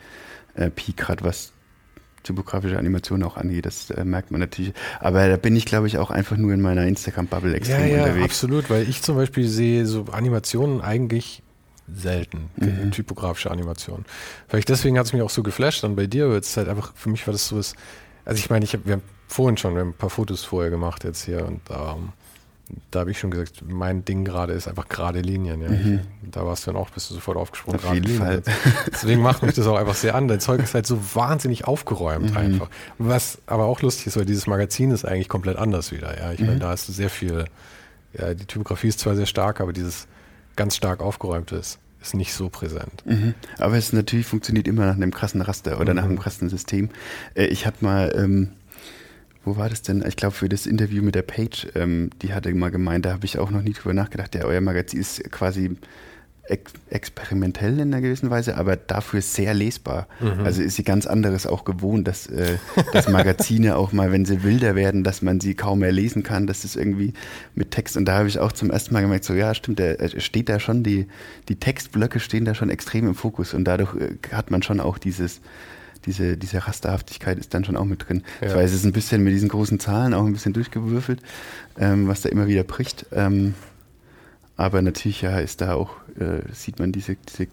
äh, 0.54 0.70
Peak, 0.70 0.96
gerade 0.96 1.24
was 1.24 1.52
typografische 2.22 2.78
Animation 2.78 3.22
auch 3.22 3.36
angeht. 3.36 3.66
Das 3.66 3.90
äh, 3.90 4.04
merkt 4.04 4.30
man 4.30 4.40
natürlich. 4.40 4.72
Aber 5.00 5.28
da 5.28 5.36
bin 5.36 5.56
ich, 5.56 5.64
glaube 5.64 5.86
ich, 5.86 5.98
auch 5.98 6.10
einfach 6.10 6.36
nur 6.36 6.52
in 6.52 6.60
meiner 6.60 6.86
Instagram-Bubble 6.86 7.54
extrem 7.54 7.80
ja, 7.80 7.86
ja, 7.86 8.02
unterwegs. 8.04 8.24
Absolut, 8.24 8.70
weil 8.70 8.88
ich 8.88 9.02
zum 9.02 9.16
Beispiel 9.16 9.48
sehe 9.48 9.86
so 9.86 10.06
Animationen 10.12 10.80
eigentlich 10.80 11.42
selten, 11.92 12.50
mhm. 12.56 12.90
typografische 12.92 13.50
Animation. 13.50 14.04
Vielleicht 14.48 14.68
deswegen 14.68 14.98
hat 14.98 15.06
es 15.06 15.12
mich 15.12 15.22
auch 15.22 15.30
so 15.30 15.42
geflasht 15.42 15.82
dann 15.82 15.96
bei 15.96 16.06
dir, 16.06 16.30
weil 16.30 16.38
es 16.38 16.56
halt 16.56 16.68
einfach, 16.68 16.94
für 16.94 17.10
mich 17.10 17.26
war 17.26 17.32
das 17.32 17.48
so 17.48 17.58
was, 17.58 17.74
also 18.24 18.38
ich 18.38 18.48
meine, 18.50 18.64
ich 18.64 18.72
hab, 18.72 18.86
wir 18.86 18.94
haben 18.94 19.02
vorhin 19.26 19.56
schon, 19.56 19.74
wir 19.74 19.80
haben 19.80 19.90
ein 19.90 19.94
paar 19.94 20.10
Fotos 20.10 20.44
vorher 20.44 20.70
gemacht 20.70 21.04
jetzt 21.04 21.24
hier 21.24 21.44
und 21.44 21.60
ähm, 21.70 22.10
da 22.90 23.00
habe 23.00 23.10
ich 23.10 23.18
schon 23.18 23.30
gesagt, 23.30 23.62
mein 23.66 24.04
Ding 24.04 24.24
gerade 24.24 24.52
ist 24.52 24.68
einfach 24.68 24.88
gerade 24.88 25.20
Linien. 25.20 25.62
Ja. 25.62 25.68
Mhm. 25.68 26.00
Da 26.30 26.46
warst 26.46 26.66
du 26.66 26.72
dann 26.72 26.80
auch, 26.80 26.90
bist 26.90 27.10
du 27.10 27.14
sofort 27.14 27.36
aufgesprungen. 27.36 27.80
Auf 27.82 27.94
jeden 27.94 28.16
Fall. 28.16 28.42
Deswegen 28.92 29.22
macht 29.22 29.42
mich 29.42 29.54
das 29.54 29.66
auch 29.66 29.76
einfach 29.76 29.94
sehr 29.94 30.14
an. 30.14 30.28
Dein 30.28 30.40
Zeug 30.40 30.62
ist 30.62 30.74
halt 30.74 30.86
so 30.86 30.98
wahnsinnig 31.14 31.66
aufgeräumt 31.66 32.30
mhm. 32.30 32.36
einfach. 32.36 32.70
Was 32.98 33.38
aber 33.46 33.64
auch 33.64 33.82
lustig 33.82 34.08
ist, 34.08 34.16
weil 34.16 34.24
dieses 34.24 34.46
Magazin 34.46 34.90
ist 34.90 35.04
eigentlich 35.04 35.28
komplett 35.28 35.56
anders 35.56 35.92
wieder. 35.92 36.18
Ja. 36.18 36.32
Ich 36.32 36.40
mhm. 36.40 36.46
meine, 36.46 36.58
da 36.60 36.68
hast 36.68 36.88
du 36.88 36.92
sehr 36.92 37.10
viel, 37.10 37.44
ja, 38.18 38.34
die 38.34 38.46
Typografie 38.46 38.88
ist 38.88 39.00
zwar 39.00 39.16
sehr 39.16 39.26
stark, 39.26 39.60
aber 39.60 39.72
dieses 39.72 40.06
ganz 40.56 40.76
stark 40.76 41.00
aufgeräumte 41.00 41.56
ist, 41.56 41.78
ist 42.00 42.14
nicht 42.14 42.32
so 42.34 42.48
präsent. 42.48 43.04
Mhm. 43.04 43.34
Aber 43.58 43.76
es 43.76 43.92
natürlich 43.92 44.26
funktioniert 44.26 44.66
immer 44.66 44.86
nach 44.86 44.96
einem 44.96 45.12
krassen 45.12 45.40
Raster 45.40 45.80
oder 45.80 45.94
nach 45.94 46.04
einem 46.04 46.14
mhm. 46.14 46.20
krassen 46.20 46.48
System. 46.48 46.90
Äh, 47.34 47.46
ich 47.46 47.66
hatte 47.66 47.84
mal... 47.84 48.12
Ähm, 48.16 48.52
wo 49.44 49.56
war 49.56 49.68
das 49.68 49.82
denn? 49.82 50.04
Ich 50.06 50.16
glaube, 50.16 50.34
für 50.34 50.48
das 50.48 50.66
Interview 50.66 51.02
mit 51.02 51.14
der 51.14 51.22
Page, 51.22 51.68
ähm, 51.74 52.10
die 52.22 52.32
hatte 52.32 52.52
mal 52.54 52.70
gemeint, 52.70 53.06
da 53.06 53.12
habe 53.12 53.24
ich 53.24 53.38
auch 53.38 53.50
noch 53.50 53.62
nie 53.62 53.72
drüber 53.72 53.94
nachgedacht. 53.94 54.34
Ja, 54.34 54.44
euer 54.44 54.60
Magazin 54.60 55.00
ist 55.00 55.30
quasi 55.30 55.76
ex 56.44 56.72
experimentell 56.90 57.74
in 57.74 57.92
einer 57.92 58.00
gewissen 58.00 58.28
Weise, 58.30 58.56
aber 58.56 58.76
dafür 58.76 59.22
sehr 59.22 59.54
lesbar. 59.54 60.08
Mhm. 60.20 60.44
Also 60.44 60.62
ist 60.62 60.76
sie 60.76 60.84
ganz 60.84 61.06
anderes 61.06 61.46
auch 61.46 61.64
gewohnt, 61.64 62.06
dass, 62.06 62.26
äh, 62.26 62.58
dass 62.92 63.08
Magazine 63.08 63.76
auch 63.76 63.92
mal, 63.92 64.12
wenn 64.12 64.24
sie 64.24 64.42
wilder 64.42 64.74
werden, 64.74 65.04
dass 65.04 65.22
man 65.22 65.40
sie 65.40 65.54
kaum 65.54 65.80
mehr 65.80 65.92
lesen 65.92 66.22
kann, 66.22 66.46
dass 66.46 66.64
es 66.64 66.76
irgendwie 66.76 67.14
mit 67.54 67.70
Text. 67.70 67.96
Und 67.96 68.04
da 68.06 68.18
habe 68.18 68.28
ich 68.28 68.38
auch 68.38 68.52
zum 68.52 68.70
ersten 68.70 68.92
Mal 68.92 69.02
gemerkt, 69.02 69.24
so 69.24 69.34
ja, 69.34 69.54
stimmt, 69.54 69.80
da 69.80 69.94
steht 70.18 70.48
da 70.48 70.60
schon, 70.60 70.82
die, 70.82 71.06
die 71.48 71.56
Textblöcke 71.56 72.20
stehen 72.20 72.44
da 72.44 72.54
schon 72.54 72.70
extrem 72.70 73.06
im 73.06 73.14
Fokus 73.14 73.54
und 73.54 73.64
dadurch 73.64 73.94
äh, 73.94 74.16
hat 74.32 74.50
man 74.50 74.62
schon 74.62 74.80
auch 74.80 74.98
dieses 74.98 75.40
diese, 76.06 76.36
diese 76.36 76.66
Rasterhaftigkeit 76.66 77.38
ist 77.38 77.54
dann 77.54 77.64
schon 77.64 77.76
auch 77.76 77.84
mit 77.84 78.08
drin. 78.08 78.22
Ja. 78.40 78.48
Ich 78.48 78.54
weiß, 78.54 78.70
es 78.70 78.76
ist 78.78 78.84
ein 78.84 78.92
bisschen 78.92 79.22
mit 79.22 79.32
diesen 79.32 79.48
großen 79.48 79.78
Zahlen 79.78 80.14
auch 80.14 80.24
ein 80.24 80.32
bisschen 80.32 80.52
durchgewürfelt, 80.52 81.20
ähm, 81.78 82.08
was 82.08 82.22
da 82.22 82.28
immer 82.28 82.46
wieder 82.46 82.64
bricht. 82.64 83.06
Ähm, 83.12 83.54
aber 84.56 84.82
natürlich 84.82 85.22
ja 85.22 85.38
ist 85.38 85.60
da 85.60 85.74
auch, 85.74 85.90
äh, 86.18 86.42
sieht 86.52 86.78
man 86.78 86.92
diese, 86.92 87.16
diese 87.16 87.46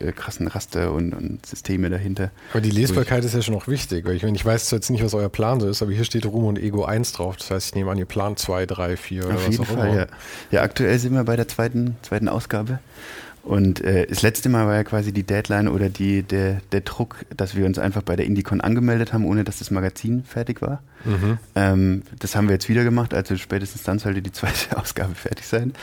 äh, 0.00 0.12
krassen 0.12 0.46
Raster 0.48 0.92
und, 0.92 1.12
und, 1.12 1.44
Systeme 1.44 1.90
dahinter. 1.90 2.30
Aber 2.52 2.60
die 2.60 2.70
Lesbarkeit 2.70 3.24
ist 3.24 3.34
ja 3.34 3.42
schon 3.42 3.54
noch 3.54 3.68
wichtig, 3.68 4.04
weil 4.04 4.16
ich, 4.16 4.22
ich 4.22 4.44
weiß 4.44 4.70
jetzt 4.70 4.90
nicht, 4.90 5.02
was 5.02 5.14
euer 5.14 5.28
Plan 5.28 5.60
so 5.60 5.68
ist, 5.68 5.82
aber 5.82 5.92
hier 5.92 6.04
steht 6.04 6.26
Ruhm 6.26 6.44
und 6.44 6.58
Ego 6.58 6.84
1 6.84 7.12
drauf. 7.12 7.36
Das 7.36 7.50
heißt, 7.50 7.68
ich 7.68 7.74
nehme 7.74 7.90
an, 7.90 7.98
ihr 7.98 8.04
Plan 8.04 8.36
2, 8.36 8.66
3, 8.66 8.96
4 8.96 9.26
oder 9.26 9.34
Auf 9.34 9.48
was 9.48 9.60
auch 9.60 9.64
Fall, 9.64 9.88
immer. 9.88 9.96
Ja. 9.96 10.06
ja, 10.50 10.62
aktuell 10.62 10.98
sind 10.98 11.14
wir 11.14 11.24
bei 11.24 11.36
der 11.36 11.48
zweiten, 11.48 11.96
zweiten 12.02 12.28
Ausgabe. 12.28 12.78
Und 13.46 13.80
äh, 13.80 14.08
das 14.08 14.22
letzte 14.22 14.48
Mal 14.48 14.66
war 14.66 14.74
ja 14.74 14.82
quasi 14.82 15.12
die 15.12 15.22
Deadline 15.22 15.68
oder 15.68 15.88
die, 15.88 16.24
der, 16.24 16.60
der 16.72 16.80
Druck, 16.80 17.24
dass 17.36 17.54
wir 17.54 17.64
uns 17.64 17.78
einfach 17.78 18.02
bei 18.02 18.16
der 18.16 18.26
Indicon 18.26 18.60
angemeldet 18.60 19.12
haben, 19.12 19.24
ohne 19.24 19.44
dass 19.44 19.60
das 19.60 19.70
Magazin 19.70 20.24
fertig 20.24 20.60
war. 20.62 20.82
Mhm. 21.04 21.38
Ähm, 21.54 22.02
das 22.18 22.34
haben 22.34 22.48
wir 22.48 22.54
jetzt 22.54 22.68
wieder 22.68 22.82
gemacht, 22.82 23.14
also 23.14 23.36
spätestens 23.36 23.84
dann 23.84 24.00
sollte 24.00 24.20
die 24.20 24.32
zweite 24.32 24.76
Ausgabe 24.76 25.14
fertig 25.14 25.46
sein. 25.46 25.74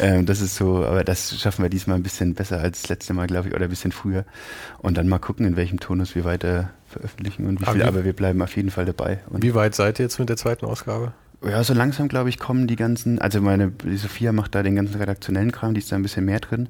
Ähm, 0.00 0.26
das 0.26 0.40
ist 0.40 0.54
so, 0.54 0.84
aber 0.84 1.02
das 1.02 1.36
schaffen 1.40 1.64
wir 1.64 1.70
diesmal 1.70 1.96
ein 1.96 2.04
bisschen 2.04 2.34
besser 2.34 2.60
als 2.60 2.82
das 2.82 2.88
letzte 2.88 3.14
Mal, 3.14 3.26
glaube 3.26 3.48
ich, 3.48 3.54
oder 3.54 3.64
ein 3.64 3.70
bisschen 3.70 3.90
früher. 3.90 4.24
Und 4.78 4.96
dann 4.96 5.08
mal 5.08 5.18
gucken, 5.18 5.44
in 5.44 5.56
welchem 5.56 5.80
Tonus 5.80 6.14
wir 6.14 6.24
weiter 6.24 6.70
veröffentlichen 6.86 7.46
und 7.48 7.60
wie 7.60 7.64
viel, 7.64 7.82
aber, 7.82 7.88
aber 7.88 8.04
wir 8.04 8.12
bleiben 8.12 8.40
auf 8.42 8.54
jeden 8.54 8.70
Fall 8.70 8.84
dabei. 8.84 9.18
Und 9.28 9.42
wie 9.42 9.56
weit 9.56 9.74
seid 9.74 9.98
ihr 9.98 10.04
jetzt 10.04 10.20
mit 10.20 10.28
der 10.28 10.36
zweiten 10.36 10.66
Ausgabe? 10.66 11.12
Ja, 11.44 11.62
so 11.62 11.72
langsam, 11.72 12.08
glaube 12.08 12.30
ich, 12.30 12.38
kommen 12.38 12.66
die 12.66 12.74
ganzen, 12.74 13.20
also 13.20 13.40
meine, 13.40 13.70
die 13.70 13.96
Sophia 13.96 14.32
macht 14.32 14.56
da 14.56 14.64
den 14.64 14.74
ganzen 14.74 14.96
redaktionellen 14.96 15.52
Kram, 15.52 15.72
die 15.72 15.80
ist 15.80 15.92
da 15.92 15.96
ein 15.96 16.02
bisschen 16.02 16.24
mehr 16.24 16.40
drin. 16.40 16.68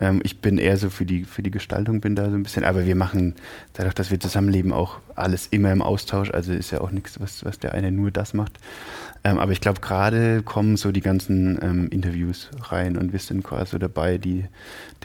Ähm, 0.00 0.20
ich 0.24 0.40
bin 0.40 0.58
eher 0.58 0.76
so 0.76 0.90
für 0.90 1.04
die, 1.04 1.24
für 1.24 1.42
die 1.42 1.50
Gestaltung, 1.50 2.00
bin 2.00 2.16
da 2.16 2.28
so 2.28 2.36
ein 2.36 2.42
bisschen, 2.42 2.64
aber 2.64 2.86
wir 2.86 2.96
machen, 2.96 3.34
dadurch, 3.74 3.94
dass 3.94 4.10
wir 4.10 4.18
zusammenleben, 4.18 4.72
auch 4.72 4.98
alles 5.14 5.46
immer 5.46 5.72
im 5.72 5.82
Austausch. 5.82 6.30
Also 6.30 6.52
ist 6.52 6.70
ja 6.70 6.80
auch 6.80 6.90
nichts, 6.90 7.20
was, 7.20 7.44
was 7.44 7.58
der 7.58 7.74
eine 7.74 7.92
nur 7.92 8.10
das 8.10 8.34
macht. 8.34 8.58
Ähm, 9.26 9.38
aber 9.38 9.52
ich 9.52 9.60
glaube, 9.62 9.80
gerade 9.80 10.42
kommen 10.42 10.76
so 10.76 10.92
die 10.92 11.00
ganzen 11.00 11.58
ähm, 11.62 11.88
Interviews 11.88 12.50
rein 12.60 12.98
und 12.98 13.12
wir 13.12 13.18
sind 13.18 13.42
quasi 13.42 13.78
dabei, 13.78 14.18
die, 14.18 14.44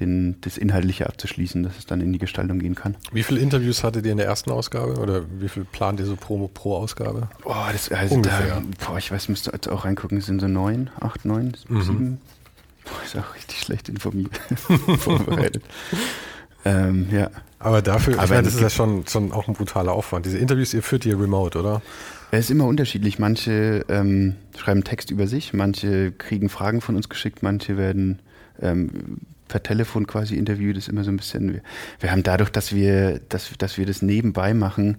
den, 0.01 0.35
das 0.41 0.57
Inhaltliche 0.57 1.07
abzuschließen, 1.07 1.63
dass 1.63 1.77
es 1.77 1.85
dann 1.85 2.01
in 2.01 2.11
die 2.11 2.19
Gestaltung 2.19 2.59
gehen 2.59 2.75
kann. 2.75 2.95
Wie 3.13 3.23
viele 3.23 3.39
Interviews 3.39 3.83
hattet 3.83 4.05
ihr 4.05 4.11
in 4.11 4.17
der 4.17 4.27
ersten 4.27 4.51
Ausgabe 4.51 4.97
oder 4.97 5.23
wie 5.39 5.47
viel 5.47 5.63
plant 5.63 6.01
ihr 6.01 6.05
so 6.05 6.17
pro, 6.17 6.49
pro 6.53 6.75
Ausgabe? 6.75 7.29
Boah, 7.43 7.69
das, 7.71 7.89
also 7.91 8.19
da, 8.21 8.61
boah, 8.85 8.97
ich 8.97 9.09
weiß, 9.09 9.29
müsste 9.29 9.51
jetzt 9.53 9.69
auch 9.69 9.85
reingucken, 9.85 10.17
es 10.17 10.25
sind 10.25 10.41
so 10.41 10.49
neun, 10.49 10.89
acht, 10.99 11.23
neun, 11.23 11.53
mhm. 11.69 12.17
Boah, 12.89 13.03
ist 13.03 13.15
auch 13.17 13.35
richtig 13.35 13.59
schlecht 13.59 13.89
informiert, 13.89 14.37
vorbereitet. 14.99 15.63
ähm, 16.65 17.07
ja. 17.11 17.29
Aber 17.59 17.81
dafür, 17.81 18.13
Aber 18.15 18.23
ich 18.23 18.29
meine, 18.29 18.43
das 18.43 18.55
ist 18.55 18.61
ja 18.61 18.69
schon, 18.69 19.05
schon 19.05 19.33
auch 19.33 19.47
ein 19.49 19.53
brutaler 19.53 19.91
Aufwand. 19.91 20.25
Diese 20.25 20.37
Interviews, 20.37 20.73
ihr 20.73 20.81
führt 20.81 21.05
ihr 21.05 21.19
remote, 21.19 21.59
oder? 21.59 21.81
Es 22.31 22.45
ist 22.45 22.51
immer 22.51 22.65
unterschiedlich. 22.65 23.19
Manche 23.19 23.85
ähm, 23.89 24.35
schreiben 24.57 24.83
Text 24.85 25.11
über 25.11 25.27
sich, 25.27 25.53
manche 25.53 26.11
kriegen 26.13 26.47
Fragen 26.47 26.79
von 26.79 26.95
uns 26.95 27.09
geschickt, 27.09 27.43
manche 27.43 27.75
werden 27.75 28.19
ähm, 28.61 29.19
per 29.49 29.61
Telefon 29.61 30.07
quasi 30.07 30.35
interviewt. 30.35 30.77
Das 30.77 30.85
ist 30.85 30.89
immer 30.89 31.03
so 31.03 31.11
ein 31.11 31.17
bisschen. 31.17 31.53
Wir, 31.53 31.61
wir 31.99 32.11
haben 32.11 32.23
dadurch, 32.23 32.49
dass 32.49 32.73
wir, 32.73 33.19
dass, 33.27 33.51
dass 33.57 33.77
wir 33.77 33.85
das 33.85 34.01
nebenbei 34.01 34.53
machen, 34.53 34.97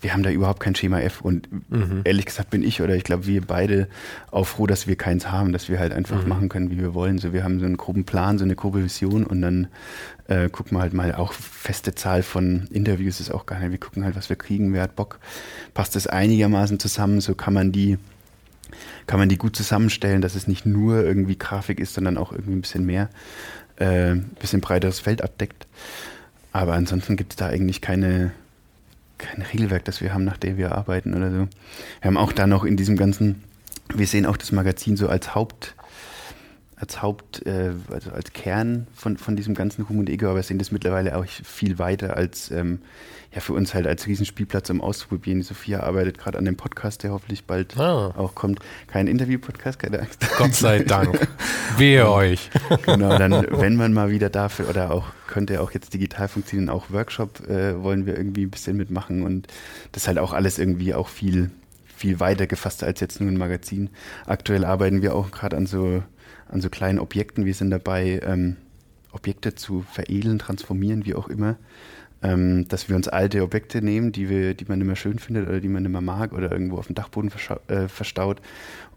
wir 0.00 0.12
haben 0.12 0.22
da 0.22 0.30
überhaupt 0.30 0.60
kein 0.60 0.74
Schema 0.74 1.00
F. 1.00 1.20
Und 1.20 1.48
mhm. 1.70 2.02
ehrlich 2.04 2.26
gesagt 2.26 2.50
bin 2.50 2.62
ich 2.62 2.80
oder 2.82 2.94
ich 2.94 3.04
glaube, 3.04 3.26
wir 3.26 3.40
beide 3.42 3.88
auch 4.30 4.46
froh, 4.46 4.66
dass 4.66 4.86
wir 4.86 4.96
keins 4.96 5.30
haben, 5.30 5.52
dass 5.52 5.68
wir 5.68 5.78
halt 5.78 5.92
einfach 5.92 6.22
mhm. 6.22 6.28
machen 6.28 6.48
können, 6.48 6.70
wie 6.70 6.78
wir 6.78 6.94
wollen. 6.94 7.18
So, 7.18 7.32
wir 7.32 7.44
haben 7.44 7.58
so 7.60 7.66
einen 7.66 7.76
groben 7.76 8.04
Plan, 8.04 8.38
so 8.38 8.44
eine 8.44 8.54
grobe 8.54 8.82
Vision 8.82 9.24
und 9.24 9.42
dann 9.42 9.68
äh, 10.28 10.48
gucken 10.48 10.76
wir 10.76 10.82
halt 10.82 10.94
mal 10.94 11.14
auch 11.14 11.32
feste 11.32 11.94
Zahl 11.94 12.22
von 12.22 12.68
Interviews 12.70 13.20
ist 13.20 13.30
auch 13.30 13.44
nicht. 13.48 13.70
Wir 13.70 13.78
gucken 13.78 14.04
halt, 14.04 14.16
was 14.16 14.28
wir 14.28 14.36
kriegen, 14.36 14.72
wer 14.72 14.82
hat 14.82 14.94
Bock. 14.94 15.18
Passt 15.74 15.96
das 15.96 16.06
einigermaßen 16.06 16.78
zusammen, 16.78 17.20
so 17.20 17.34
kann 17.34 17.54
man 17.54 17.72
die 17.72 17.98
kann 19.06 19.18
man 19.18 19.30
die 19.30 19.38
gut 19.38 19.56
zusammenstellen, 19.56 20.20
dass 20.20 20.34
es 20.34 20.46
nicht 20.46 20.66
nur 20.66 21.02
irgendwie 21.02 21.38
Grafik 21.38 21.80
ist, 21.80 21.94
sondern 21.94 22.18
auch 22.18 22.32
irgendwie 22.32 22.52
ein 22.52 22.60
bisschen 22.60 22.84
mehr, 22.84 23.08
äh, 23.76 24.10
ein 24.10 24.30
bisschen 24.38 24.60
breiteres 24.60 25.00
Feld 25.00 25.22
abdeckt. 25.22 25.66
Aber 26.52 26.74
ansonsten 26.74 27.16
gibt 27.16 27.32
es 27.32 27.36
da 27.36 27.46
eigentlich 27.46 27.80
keine, 27.80 28.32
kein 29.18 29.42
Regelwerk, 29.42 29.84
das 29.84 30.00
wir 30.00 30.14
haben, 30.14 30.24
nach 30.24 30.36
dem 30.36 30.56
wir 30.56 30.72
arbeiten 30.72 31.14
oder 31.14 31.30
so. 31.30 31.48
Wir 32.00 32.08
haben 32.08 32.16
auch 32.16 32.32
da 32.32 32.46
noch 32.46 32.64
in 32.64 32.76
diesem 32.76 32.96
ganzen, 32.96 33.42
wir 33.94 34.06
sehen 34.06 34.26
auch 34.26 34.36
das 34.36 34.52
Magazin 34.52 34.96
so 34.96 35.08
als 35.08 35.34
Haupt, 35.34 35.74
als 36.80 37.02
Haupt, 37.02 37.44
äh, 37.46 37.72
also 37.90 38.10
als 38.10 38.32
Kern 38.32 38.86
von, 38.94 39.16
von 39.16 39.36
diesem 39.36 39.54
ganzen 39.54 39.88
Hum 39.88 39.98
und 39.98 40.08
Ego, 40.08 40.28
aber 40.28 40.42
sehen 40.42 40.58
das 40.58 40.70
mittlerweile 40.70 41.16
auch 41.16 41.26
viel 41.26 41.78
weiter 41.78 42.16
als 42.16 42.50
ähm, 42.50 42.80
ja 43.34 43.40
für 43.40 43.52
uns 43.52 43.74
halt 43.74 43.86
als 43.86 44.06
Riesenspielplatz 44.06 44.70
um 44.70 44.80
auszuprobieren. 44.80 45.42
Sophia 45.42 45.80
arbeitet 45.80 46.18
gerade 46.18 46.38
an 46.38 46.44
dem 46.44 46.56
Podcast, 46.56 47.02
der 47.02 47.12
hoffentlich 47.12 47.44
bald 47.44 47.76
ah. 47.76 48.14
auch 48.16 48.34
kommt. 48.34 48.60
Kein 48.86 49.06
Interview-Podcast, 49.06 49.78
keine 49.78 50.00
Angst. 50.00 50.26
Gott 50.36 50.54
sei 50.56 50.80
Dank. 50.80 51.28
Wehe 51.76 52.10
euch. 52.10 52.50
genau, 52.86 53.18
dann, 53.18 53.46
wenn 53.50 53.76
man 53.76 53.92
mal 53.92 54.10
wieder 54.10 54.30
dafür 54.30 54.68
oder 54.68 54.90
auch 54.90 55.06
könnte 55.26 55.60
auch 55.60 55.72
jetzt 55.72 55.92
digital 55.92 56.28
funktionieren, 56.28 56.70
auch 56.70 56.90
Workshop 56.90 57.46
äh, 57.48 57.82
wollen 57.82 58.06
wir 58.06 58.16
irgendwie 58.16 58.44
ein 58.44 58.50
bisschen 58.50 58.76
mitmachen 58.76 59.22
und 59.22 59.46
das 59.92 60.04
ist 60.04 60.08
halt 60.08 60.18
auch 60.18 60.32
alles 60.32 60.58
irgendwie 60.58 60.94
auch 60.94 61.08
viel, 61.08 61.50
viel 61.96 62.18
weiter 62.18 62.46
gefasst 62.46 62.82
als 62.82 63.00
jetzt 63.00 63.20
nur 63.20 63.30
ein 63.30 63.36
Magazin. 63.36 63.90
Aktuell 64.26 64.64
arbeiten 64.64 65.02
wir 65.02 65.14
auch 65.14 65.30
gerade 65.30 65.56
an 65.56 65.66
so, 65.66 66.02
an 66.48 66.60
so 66.60 66.70
kleinen 66.70 66.98
Objekten. 66.98 67.44
Wir 67.44 67.54
sind 67.54 67.70
dabei, 67.70 68.20
ähm, 68.24 68.56
Objekte 69.12 69.54
zu 69.54 69.82
veredeln, 69.82 70.38
transformieren, 70.38 71.06
wie 71.06 71.14
auch 71.14 71.28
immer 71.28 71.56
ähm, 72.22 72.66
dass 72.68 72.88
wir 72.88 72.96
uns 72.96 73.08
alte 73.08 73.42
Objekte 73.42 73.82
nehmen, 73.82 74.12
die, 74.12 74.28
wir, 74.28 74.54
die 74.54 74.64
man 74.64 74.78
nicht 74.78 74.86
mehr 74.86 74.96
schön 74.96 75.18
findet 75.18 75.48
oder 75.48 75.60
die 75.60 75.68
man 75.68 75.82
nicht 75.82 75.92
mehr 75.92 76.00
mag 76.00 76.32
oder 76.32 76.50
irgendwo 76.50 76.78
auf 76.78 76.86
dem 76.86 76.94
Dachboden 76.94 77.30
äh, 77.68 77.88
verstaut. 77.88 78.40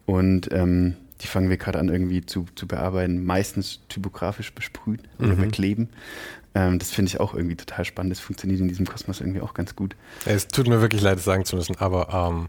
Und 0.05 0.51
ähm, 0.51 0.95
die 1.21 1.27
fangen 1.27 1.49
wir 1.49 1.57
gerade 1.57 1.77
an 1.77 1.89
irgendwie 1.89 2.25
zu, 2.25 2.47
zu 2.55 2.67
bearbeiten, 2.67 3.23
meistens 3.23 3.81
typografisch 3.89 4.53
besprüht 4.53 5.01
oder 5.19 5.35
mhm. 5.35 5.41
bekleben. 5.41 5.89
Ähm, 6.55 6.79
das 6.79 6.89
finde 6.89 7.09
ich 7.09 7.19
auch 7.19 7.35
irgendwie 7.35 7.55
total 7.55 7.85
spannend. 7.85 8.11
Das 8.11 8.19
funktioniert 8.19 8.59
in 8.59 8.67
diesem 8.67 8.87
Kosmos 8.87 9.21
irgendwie 9.21 9.41
auch 9.41 9.53
ganz 9.53 9.75
gut. 9.75 9.95
Es 10.25 10.47
tut 10.47 10.67
mir 10.67 10.81
wirklich 10.81 11.01
leid, 11.01 11.17
das 11.17 11.25
sagen 11.25 11.45
zu 11.45 11.55
müssen, 11.55 11.77
aber 11.77 12.31
ähm, 12.31 12.47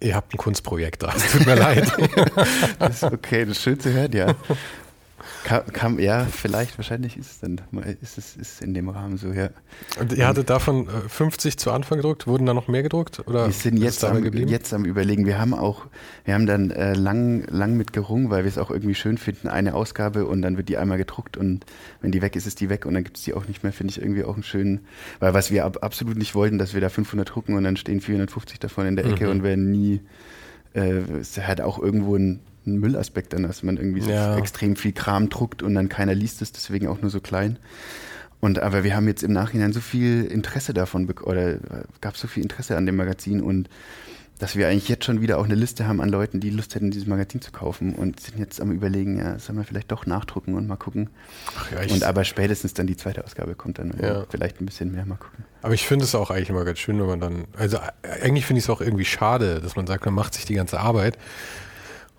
ihr 0.00 0.14
habt 0.14 0.34
ein 0.34 0.38
Kunstprojekt 0.38 1.02
da. 1.02 1.12
Es 1.14 1.32
tut 1.32 1.46
mir 1.46 1.54
leid. 1.54 1.90
das 2.78 3.02
ist 3.02 3.04
okay, 3.04 3.44
das 3.44 3.56
ist 3.56 3.62
schön 3.62 3.80
zu 3.80 3.92
hören, 3.92 4.12
ja. 4.12 4.34
Kam, 5.44 5.66
kam, 5.72 5.98
ja, 5.98 6.26
vielleicht, 6.26 6.76
wahrscheinlich 6.76 7.16
ist 7.16 7.30
es 7.30 7.38
dann, 7.40 7.60
ist 8.02 8.18
es 8.18 8.36
ist 8.36 8.62
in 8.62 8.74
dem 8.74 8.88
Rahmen 8.88 9.16
so, 9.16 9.32
ja. 9.32 9.50
Und 9.98 10.12
ihr 10.12 10.26
hattet 10.26 10.50
davon 10.50 10.86
50 10.88 11.54
äh, 11.54 11.56
zu 11.56 11.72
Anfang 11.72 11.98
gedruckt, 11.98 12.26
wurden 12.26 12.44
da 12.46 12.52
noch 12.52 12.68
mehr 12.68 12.82
gedruckt? 12.82 13.26
Oder 13.26 13.46
wir 13.46 13.52
sind 13.52 13.78
jetzt 13.78 14.04
am, 14.04 14.22
jetzt 14.22 14.74
am 14.74 14.84
überlegen. 14.84 15.24
Wir 15.24 15.38
haben 15.38 15.54
auch, 15.54 15.86
wir 16.24 16.34
haben 16.34 16.46
dann 16.46 16.70
äh, 16.70 16.92
lang, 16.92 17.44
lang 17.48 17.76
mit 17.76 17.92
gerungen, 17.92 18.28
weil 18.28 18.44
wir 18.44 18.48
es 18.48 18.58
auch 18.58 18.70
irgendwie 18.70 18.94
schön 18.94 19.16
finden, 19.16 19.48
eine 19.48 19.74
Ausgabe 19.74 20.26
und 20.26 20.42
dann 20.42 20.56
wird 20.56 20.68
die 20.68 20.76
einmal 20.76 20.98
gedruckt 20.98 21.36
und 21.36 21.64
wenn 22.02 22.12
die 22.12 22.20
weg 22.20 22.36
ist, 22.36 22.46
ist 22.46 22.60
die 22.60 22.68
weg 22.68 22.84
und 22.84 22.94
dann 22.94 23.04
gibt 23.04 23.16
es 23.16 23.22
die 23.22 23.32
auch 23.32 23.48
nicht 23.48 23.62
mehr, 23.62 23.72
finde 23.72 23.92
ich 23.92 24.02
irgendwie 24.02 24.24
auch 24.24 24.34
einen 24.34 24.42
schönen, 24.42 24.80
weil 25.20 25.32
was 25.32 25.50
wir 25.50 25.64
ab, 25.64 25.78
absolut 25.82 26.18
nicht 26.18 26.34
wollten, 26.34 26.58
dass 26.58 26.74
wir 26.74 26.80
da 26.80 26.90
500 26.90 27.28
drucken 27.28 27.54
und 27.54 27.64
dann 27.64 27.76
stehen 27.76 28.00
450 28.00 28.58
davon 28.58 28.86
in 28.86 28.96
der 28.96 29.06
Ecke 29.06 29.24
mhm. 29.24 29.30
und 29.30 29.42
werden 29.42 29.70
nie, 29.70 30.00
äh, 30.74 31.20
ist 31.20 31.38
halt 31.38 31.60
auch 31.60 31.78
irgendwo 31.78 32.16
ein 32.16 32.40
einen 32.66 32.78
Müllaspekt 32.78 33.34
an, 33.34 33.42
dass 33.44 33.62
man 33.62 33.76
irgendwie 33.76 34.00
so 34.02 34.10
Ja. 34.10 34.36
extrem 34.36 34.76
viel 34.76 34.92
Kram 34.92 35.28
druckt 35.28 35.62
und 35.62 35.74
dann 35.74 35.88
keiner 35.88 36.14
liest 36.14 36.42
es, 36.42 36.52
deswegen 36.52 36.88
auch 36.88 37.00
nur 37.00 37.10
so 37.10 37.20
klein. 37.20 37.58
Und 38.40 38.58
aber 38.58 38.84
wir 38.84 38.96
haben 38.96 39.06
jetzt 39.06 39.22
im 39.22 39.32
Nachhinein 39.32 39.72
so 39.72 39.80
viel 39.80 40.24
Interesse 40.24 40.72
davon 40.72 41.08
oder 41.22 41.48
äh, 41.54 41.58
gab 42.00 42.16
so 42.16 42.26
viel 42.28 42.42
Interesse 42.42 42.76
an 42.76 42.86
dem 42.86 42.96
Magazin 42.96 43.42
und 43.42 43.68
dass 44.38 44.56
wir 44.56 44.68
eigentlich 44.68 44.88
jetzt 44.88 45.04
schon 45.04 45.20
wieder 45.20 45.36
auch 45.36 45.44
eine 45.44 45.54
Liste 45.54 45.86
haben 45.86 46.00
an 46.00 46.08
Leuten, 46.08 46.40
die 46.40 46.48
Lust 46.48 46.74
hätten, 46.74 46.90
dieses 46.90 47.06
Magazin 47.06 47.42
zu 47.42 47.52
kaufen 47.52 47.94
und 47.94 48.20
sind 48.20 48.38
jetzt 48.38 48.58
am 48.62 48.70
überlegen, 48.72 49.18
ja, 49.18 49.38
sollen 49.38 49.58
wir 49.58 49.64
vielleicht 49.64 49.92
doch 49.92 50.06
nachdrucken 50.06 50.54
und 50.54 50.66
mal 50.66 50.76
gucken. 50.76 51.10
Ach 51.58 51.70
ja, 51.72 51.82
ich, 51.82 51.92
Und 51.92 52.04
aber 52.04 52.24
spätestens 52.24 52.72
dann 52.72 52.86
die 52.86 52.96
zweite 52.96 53.22
Ausgabe 53.22 53.54
kommt 53.54 53.78
dann 53.78 53.92
Ja. 54.02 54.24
vielleicht 54.30 54.62
ein 54.62 54.64
bisschen 54.64 54.92
mehr 54.92 55.04
mal 55.04 55.16
gucken. 55.16 55.44
aber 55.60 55.74
ich 55.74 55.86
finde 55.86 56.06
es 56.06 56.14
auch 56.14 56.30
eigentlich 56.30 56.48
immer 56.48 56.64
ganz 56.64 56.78
schön, 56.78 56.98
wenn 56.98 57.06
man 57.06 57.20
dann, 57.20 57.44
also 57.58 57.76
äh, 57.76 58.22
eigentlich 58.22 58.46
finde 58.46 58.60
ich 58.60 58.64
es 58.64 58.70
auch 58.70 58.80
irgendwie 58.80 59.04
schade, 59.04 59.60
dass 59.60 59.76
man 59.76 59.86
sagt, 59.86 60.06
man 60.06 60.14
macht 60.14 60.32
sich 60.32 60.46
die 60.46 60.54
ganze 60.54 60.80
Arbeit 60.80 61.18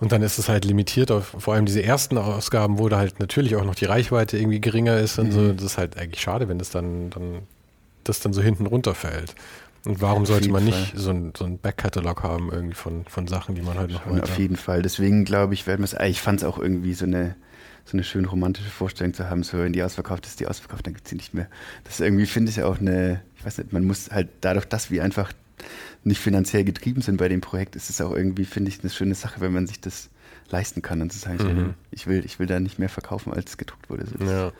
und 0.01 0.11
dann 0.11 0.21
ist 0.21 0.37
es 0.37 0.49
halt 0.49 0.65
limitiert 0.65 1.11
auf 1.11 1.35
vor 1.39 1.53
allem 1.53 1.65
diese 1.65 1.81
ersten 1.81 2.17
Ausgaben, 2.17 2.77
wo 2.79 2.89
da 2.89 2.97
halt 2.97 3.19
natürlich 3.21 3.55
auch 3.55 3.63
noch 3.63 3.75
die 3.75 3.85
Reichweite 3.85 4.37
irgendwie 4.37 4.59
geringer 4.59 4.97
ist 4.99 5.17
und 5.19 5.27
Mhm. 5.27 5.31
so. 5.31 5.53
Das 5.53 5.63
ist 5.63 5.77
halt 5.77 5.97
eigentlich 5.97 6.21
schade, 6.21 6.49
wenn 6.49 6.59
das 6.59 6.69
dann, 6.71 7.09
dann, 7.11 7.43
das 8.03 8.19
dann 8.19 8.33
so 8.33 8.41
hinten 8.41 8.65
runterfällt. 8.65 9.33
Und 9.85 9.99
warum 10.01 10.25
sollte 10.27 10.49
man 10.51 10.63
nicht 10.63 10.77
Fall. 10.91 10.99
so 10.99 11.09
ein, 11.09 11.33
so 11.35 11.43
ein 11.45 11.57
Backkatalog 11.57 12.21
haben 12.21 12.51
irgendwie 12.51 12.75
von, 12.75 13.03
von 13.05 13.27
Sachen, 13.27 13.55
die 13.55 13.61
man 13.63 13.77
halt 13.79 13.91
noch 13.91 14.03
Schon 14.03 14.21
auf 14.21 14.37
jeden 14.37 14.55
Fall. 14.57 14.81
Deswegen 14.83 15.25
glaube 15.25 15.53
ich, 15.55 15.65
werden 15.65 15.79
wir 15.81 15.85
es. 15.85 15.93
äh, 15.93 16.07
Ich 16.07 16.21
fand 16.21 16.41
es 16.41 16.45
auch 16.47 16.59
irgendwie 16.59 16.93
so 16.93 17.05
eine, 17.05 17.35
so 17.85 17.93
eine 17.93 18.03
schön 18.03 18.25
romantische 18.25 18.69
Vorstellung 18.69 19.15
zu 19.15 19.27
haben, 19.27 19.41
so 19.41 19.57
wenn 19.57 19.73
die 19.73 19.81
ausverkauft 19.81 20.27
ist, 20.27 20.39
die 20.39 20.45
ausverkauft, 20.45 20.85
dann 20.85 20.93
gibt 20.93 21.05
es 21.05 21.09
sie 21.09 21.15
nicht 21.15 21.33
mehr. 21.33 21.47
Das 21.85 21.99
irgendwie, 21.99 22.27
finde 22.27 22.51
ich, 22.51 22.61
auch 22.61 22.79
eine, 22.79 23.21
ich 23.39 23.43
weiß 23.45 23.57
nicht, 23.57 23.73
man 23.73 23.83
muss 23.85 24.11
halt 24.11 24.27
dadurch, 24.41 24.65
dass 24.65 24.91
wir 24.91 25.03
einfach 25.03 25.31
nicht 26.03 26.19
finanziell 26.19 26.63
getrieben 26.63 27.01
sind 27.01 27.17
bei 27.17 27.27
dem 27.29 27.41
Projekt, 27.41 27.75
ist 27.75 27.89
es 27.89 28.01
auch 28.01 28.11
irgendwie, 28.11 28.45
finde 28.45 28.69
ich, 28.69 28.79
eine 28.81 28.89
schöne 28.89 29.13
Sache, 29.15 29.39
wenn 29.41 29.51
man 29.53 29.67
sich 29.67 29.79
das 29.81 30.09
leisten 30.49 30.81
kann 30.81 31.01
und 31.01 31.13
zu 31.13 31.19
sagen, 31.19 31.37
Mhm. 31.43 31.73
ich 31.91 32.07
will, 32.07 32.25
ich 32.25 32.39
will 32.39 32.47
da 32.47 32.59
nicht 32.59 32.79
mehr 32.79 32.89
verkaufen, 32.89 33.31
als 33.31 33.57
gedruckt 33.57 33.89
wurde. 33.89 34.05
So, 34.07 34.17
das- 34.17 34.29
Ja. 34.29 34.45
Aber 34.47 34.53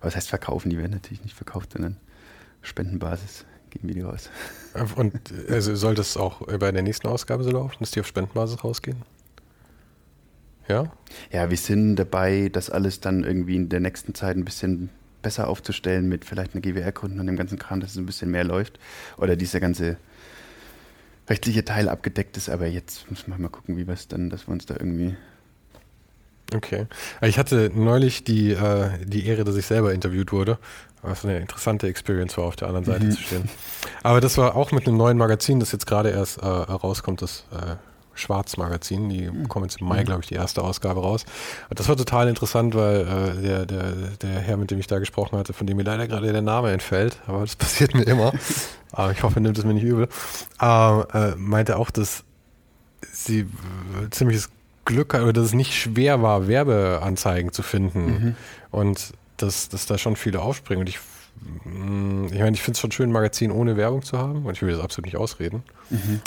was 0.00 0.16
heißt 0.16 0.28
verkaufen? 0.28 0.70
Die 0.70 0.78
werden 0.78 0.92
natürlich 0.92 1.22
nicht 1.22 1.36
verkauft, 1.36 1.72
sondern 1.74 1.96
Spendenbasis 2.62 3.44
geben 3.70 3.88
wir 3.88 3.94
die 3.94 4.00
raus. 4.00 4.30
Und 4.96 5.20
also 5.48 5.74
soll 5.76 5.94
das 5.94 6.16
auch 6.16 6.40
bei 6.58 6.72
der 6.72 6.82
nächsten 6.82 7.06
Ausgabe 7.08 7.44
so 7.44 7.50
laufen, 7.50 7.76
dass 7.80 7.90
die 7.92 8.00
auf 8.00 8.06
Spendenbasis 8.06 8.64
rausgehen? 8.64 9.02
Ja? 10.68 10.90
Ja, 11.30 11.48
wir 11.50 11.56
sind 11.56 11.96
dabei, 11.96 12.48
das 12.52 12.70
alles 12.70 13.00
dann 13.00 13.22
irgendwie 13.22 13.56
in 13.56 13.68
der 13.68 13.80
nächsten 13.80 14.14
Zeit 14.14 14.36
ein 14.36 14.44
bisschen 14.44 14.90
besser 15.22 15.48
aufzustellen 15.48 16.08
mit 16.08 16.24
vielleicht 16.24 16.54
einer 16.54 16.60
GWR-Gründen 16.62 17.20
und 17.20 17.26
dem 17.26 17.36
ganzen 17.36 17.58
Kram, 17.58 17.80
dass 17.80 17.92
es 17.92 17.96
ein 17.96 18.06
bisschen 18.06 18.30
mehr 18.30 18.44
läuft. 18.44 18.78
Oder 19.16 19.36
dieser 19.36 19.60
ganze 19.60 19.96
rechtliche 21.28 21.64
Teil 21.64 21.88
abgedeckt 21.88 22.36
ist. 22.36 22.48
Aber 22.48 22.66
jetzt 22.66 23.10
müssen 23.10 23.30
wir 23.30 23.38
mal 23.38 23.48
gucken, 23.48 23.76
wie 23.76 23.86
wir 23.86 23.94
es 23.94 24.08
dann, 24.08 24.30
dass 24.30 24.46
wir 24.48 24.52
uns 24.52 24.66
da 24.66 24.74
irgendwie. 24.74 25.16
Okay. 26.54 26.86
Ich 27.22 27.38
hatte 27.38 27.72
neulich 27.74 28.22
die, 28.24 28.52
äh, 28.52 28.90
die 29.04 29.26
Ehre, 29.26 29.42
dass 29.44 29.56
ich 29.56 29.66
selber 29.66 29.92
interviewt 29.92 30.30
wurde, 30.32 30.58
was 31.02 31.24
eine 31.24 31.38
interessante 31.38 31.88
Experience 31.88 32.36
war, 32.38 32.44
auf 32.44 32.54
der 32.56 32.68
anderen 32.68 32.84
Seite 32.84 33.04
Mhm. 33.06 33.10
zu 33.10 33.20
stehen. 33.22 33.48
Aber 34.04 34.20
das 34.20 34.38
war 34.38 34.54
auch 34.54 34.70
mit 34.70 34.86
einem 34.86 34.96
neuen 34.96 35.18
Magazin, 35.18 35.58
das 35.58 35.72
jetzt 35.72 35.86
gerade 35.86 36.10
erst 36.10 36.38
äh, 36.38 36.46
rauskommt, 36.46 37.20
das 37.22 37.44
äh, 37.52 37.74
Schwarz-Magazin. 38.16 39.08
Die 39.08 39.30
kommen 39.48 39.64
jetzt 39.64 39.80
im 39.80 39.88
Mai, 39.88 40.04
glaube 40.04 40.22
ich, 40.22 40.28
die 40.28 40.34
erste 40.34 40.62
Ausgabe 40.62 41.00
raus. 41.00 41.24
Das 41.70 41.88
war 41.88 41.96
total 41.96 42.28
interessant, 42.28 42.74
weil 42.74 43.00
äh, 43.02 43.42
der, 43.42 43.66
der, 43.66 43.92
der 44.20 44.40
Herr, 44.40 44.56
mit 44.56 44.70
dem 44.70 44.78
ich 44.78 44.86
da 44.86 44.98
gesprochen 44.98 45.38
hatte, 45.38 45.52
von 45.52 45.66
dem 45.66 45.76
mir 45.76 45.84
leider 45.84 46.06
gerade 46.06 46.32
der 46.32 46.42
Name 46.42 46.72
entfällt, 46.72 47.18
aber 47.26 47.40
das 47.40 47.56
passiert 47.56 47.94
mir 47.94 48.04
immer. 48.04 48.32
aber 48.92 49.12
ich 49.12 49.22
hoffe, 49.22 49.36
er 49.36 49.42
nimmt 49.42 49.58
es 49.58 49.64
mir 49.64 49.74
nicht 49.74 49.84
übel, 49.84 50.08
äh, 50.60 51.00
äh, 51.00 51.34
meinte 51.36 51.78
auch, 51.78 51.90
dass 51.90 52.24
sie 53.12 53.40
äh, 53.40 54.10
ziemliches 54.10 54.50
Glück 54.84 55.14
hat, 55.14 55.22
oder 55.22 55.32
dass 55.32 55.46
es 55.46 55.54
nicht 55.54 55.74
schwer 55.74 56.22
war, 56.22 56.48
Werbeanzeigen 56.48 57.52
zu 57.52 57.62
finden. 57.62 58.36
Und 58.70 59.12
dass, 59.36 59.68
dass 59.68 59.86
da 59.86 59.98
schon 59.98 60.16
viele 60.16 60.40
aufspringen. 60.40 60.80
Und 60.80 60.88
ich, 60.88 60.98
ich 61.64 62.38
meine, 62.38 62.52
ich 62.54 62.62
finde 62.62 62.76
es 62.76 62.80
schon 62.80 62.90
schön, 62.92 63.10
ein 63.10 63.12
Magazin 63.12 63.50
ohne 63.50 63.76
Werbung 63.76 64.02
zu 64.02 64.18
haben. 64.18 64.44
Und 64.46 64.52
ich 64.54 64.62
will 64.62 64.72
das 64.72 64.80
absolut 64.80 65.06
nicht 65.06 65.16
ausreden. 65.16 65.62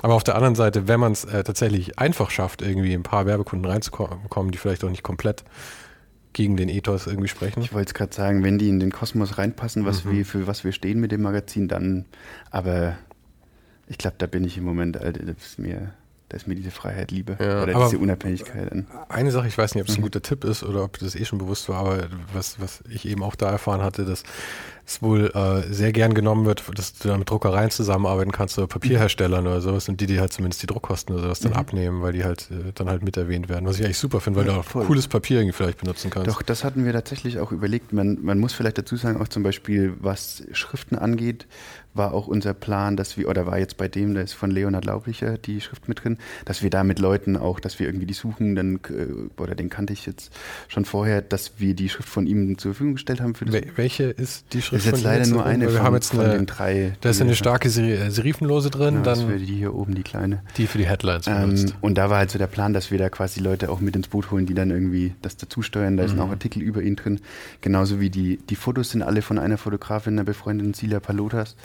Aber 0.01 0.13
auf 0.13 0.23
der 0.23 0.35
anderen 0.35 0.55
Seite, 0.55 0.87
wenn 0.87 0.99
man 0.99 1.11
es 1.11 1.25
äh, 1.25 1.43
tatsächlich 1.43 1.99
einfach 1.99 2.29
schafft, 2.31 2.61
irgendwie 2.61 2.93
ein 2.93 3.03
paar 3.03 3.25
Werbekunden 3.25 3.69
reinzukommen, 3.69 4.51
die 4.51 4.57
vielleicht 4.57 4.83
auch 4.83 4.89
nicht 4.89 5.03
komplett 5.03 5.43
gegen 6.33 6.55
den 6.57 6.69
Ethos 6.69 7.07
irgendwie 7.07 7.27
sprechen. 7.27 7.61
Ich 7.61 7.73
wollte 7.73 7.89
es 7.89 7.93
gerade 7.93 8.13
sagen, 8.13 8.43
wenn 8.43 8.59
die 8.59 8.69
in 8.69 8.79
den 8.79 8.91
Kosmos 8.91 9.37
reinpassen, 9.37 9.85
was 9.85 10.05
Mhm. 10.05 10.11
wir, 10.11 10.25
für 10.25 10.47
was 10.47 10.63
wir 10.63 10.71
stehen 10.71 10.99
mit 10.99 11.11
dem 11.11 11.21
Magazin, 11.23 11.67
dann. 11.67 12.05
Aber 12.51 12.97
ich 13.87 13.97
glaube, 13.97 14.15
da 14.19 14.27
bin 14.27 14.43
ich 14.43 14.57
im 14.57 14.63
Moment, 14.63 14.95
Alter, 14.97 15.25
das 15.25 15.37
ist 15.43 15.59
mir, 15.59 15.91
da 16.29 16.37
ist 16.37 16.47
mir 16.47 16.53
diese 16.53 16.69
Freiheit 16.69 17.09
lieber. 17.09 17.35
Ja, 17.43 17.63
Oder 17.63 17.73
diese 17.85 17.97
Unabhängigkeit. 17.97 18.71
Eine 19.09 19.31
Sache, 19.31 19.47
ich 19.47 19.57
weiß 19.57 19.73
nicht, 19.73 19.81
ob 19.81 19.89
es 19.89 19.95
ein 19.95 20.01
Mhm. 20.01 20.03
guter 20.03 20.21
Tipp 20.21 20.43
ist 20.43 20.61
oder 20.63 20.83
ob 20.83 20.99
das 20.99 21.15
eh 21.15 21.25
schon 21.25 21.39
bewusst 21.39 21.67
war, 21.67 21.79
aber 21.79 22.07
was, 22.31 22.61
was 22.61 22.83
ich 22.91 23.07
eben 23.07 23.23
auch 23.23 23.35
da 23.35 23.49
erfahren 23.49 23.81
hatte, 23.81 24.05
dass 24.05 24.23
es 24.89 25.01
wohl 25.01 25.31
äh, 25.35 25.71
sehr 25.73 25.91
gern 25.91 26.13
genommen 26.13 26.45
wird, 26.45 26.63
dass 26.77 26.93
du 26.93 27.07
dann 27.07 27.19
mit 27.19 27.29
Druckereien 27.29 27.69
zusammenarbeiten 27.69 28.31
kannst 28.31 28.57
oder 28.57 28.67
Papierherstellern 28.67 29.45
oder 29.45 29.61
sowas 29.61 29.87
und 29.87 30.01
die, 30.01 30.05
die 30.07 30.19
halt 30.19 30.33
zumindest 30.33 30.61
die 30.63 30.67
Druckkosten 30.67 31.13
oder 31.15 31.23
sowas 31.25 31.39
dann 31.39 31.51
Mhm. 31.51 31.57
abnehmen, 31.57 32.01
weil 32.01 32.13
die 32.13 32.23
halt 32.23 32.49
äh, 32.51 32.71
dann 32.75 32.89
halt 32.89 33.03
mit 33.03 33.15
erwähnt 33.17 33.49
werden. 33.49 33.65
Was 33.67 33.77
ich 33.79 33.85
eigentlich 33.85 33.97
super 33.99 34.19
finde, 34.19 34.39
weil 34.39 34.47
Ja, 34.47 34.53
du 34.53 34.59
auch 34.59 34.65
voll. 34.65 34.85
cooles 34.85 35.07
Papier 35.07 35.37
irgendwie 35.39 35.55
vielleicht 35.55 35.79
benutzen 35.79 36.09
kannst. 36.09 36.27
Doch, 36.27 36.41
das 36.41 36.63
hatten 36.63 36.85
wir 36.85 36.93
tatsächlich 36.93 37.39
auch 37.39 37.51
überlegt. 37.51 37.93
Man, 37.93 38.17
man 38.21 38.39
muss 38.39 38.53
vielleicht 38.53 38.77
dazu 38.77 38.95
sagen, 38.95 39.21
auch 39.21 39.27
zum 39.27 39.43
Beispiel, 39.43 39.93
was 39.99 40.43
Schriften 40.53 40.97
angeht, 40.97 41.45
war 41.95 42.13
auch 42.13 42.27
unser 42.27 42.53
Plan, 42.53 42.95
dass 42.97 43.17
wir, 43.17 43.27
oder 43.27 43.47
war 43.47 43.57
jetzt 43.57 43.75
bei 43.77 43.87
dem, 43.87 44.13
da 44.13 44.21
ist 44.21 44.33
von 44.33 44.51
Leonhard 44.51 44.85
Laublicher 44.85 45.37
die 45.39 45.59
Schrift 45.59 45.87
mit 45.89 46.03
drin, 46.03 46.17
dass 46.45 46.61
wir 46.61 46.69
da 46.69 46.83
mit 46.83 46.99
Leuten 46.99 47.35
auch, 47.35 47.59
dass 47.59 47.79
wir 47.79 47.87
irgendwie 47.87 48.05
die 48.05 48.13
suchen, 48.13 48.55
dann, 48.55 48.75
äh, 48.89 49.41
oder 49.41 49.55
den 49.55 49.69
kannte 49.69 49.91
ich 49.93 50.05
jetzt 50.05 50.31
schon 50.67 50.85
vorher, 50.85 51.21
dass 51.23 51.53
wir 51.57 51.73
die 51.73 51.89
Schrift 51.89 52.07
von 52.07 52.27
ihm 52.27 52.57
zur 52.59 52.73
Verfügung 52.73 52.93
gestellt 52.93 53.21
haben 53.21 53.33
für 53.33 53.45
das. 53.45 53.55
Wel- 53.55 53.67
Welche 53.75 54.03
ist 54.03 54.45
die 54.53 54.61
Das 54.79 54.85
ist 54.87 54.91
jetzt 54.91 55.03
leider 55.03 55.27
nur 55.27 55.45
eine 55.45 55.65
wir 55.67 55.71
von, 55.77 55.81
haben 55.85 55.93
jetzt 55.95 56.13
eine, 56.13 56.29
den 56.37 56.45
drei. 56.45 56.93
da 57.01 57.09
ist 57.09 57.21
eine 57.21 57.35
starke 57.35 57.67
äh, 57.69 58.09
Serifenlose 58.09 58.69
drin, 58.69 58.95
Ja, 58.95 59.01
dann 59.01 59.37
die 59.37 59.45
hier 59.45 59.73
oben, 59.75 59.95
die 59.95 60.03
kleine. 60.03 60.41
die 60.57 60.67
für 60.67 60.77
die 60.77 60.87
Headlines 60.87 61.27
Ähm, 61.27 61.71
und 61.81 61.97
da 61.97 62.09
war 62.09 62.17
halt 62.17 62.31
so 62.31 62.39
der 62.39 62.47
Plan, 62.47 62.73
dass 62.73 62.91
wir 62.91 62.97
da 62.97 63.09
quasi 63.09 63.39
Leute 63.39 63.69
auch 63.69 63.79
mit 63.79 63.95
ins 63.95 64.07
Boot 64.07 64.31
holen, 64.31 64.45
die 64.45 64.53
dann 64.53 64.71
irgendwie 64.71 65.13
das 65.21 65.37
dazusteuern. 65.37 65.97
Da 65.97 66.03
Mhm. 66.03 66.07
sind 66.09 66.19
auch 66.19 66.29
Artikel 66.29 66.61
über 66.61 66.81
ihn 66.81 66.95
drin. 66.95 67.19
Genauso 67.61 67.99
wie 67.99 68.09
die, 68.09 68.37
die 68.49 68.55
Fotos 68.55 68.91
sind 68.91 69.01
alle 69.03 69.21
von 69.21 69.37
einer 69.39 69.57
Fotografin, 69.57 70.13
einer 70.13 70.23
befreundeten 70.23 70.73
Celia 70.73 70.99
Palotas. 70.99 71.55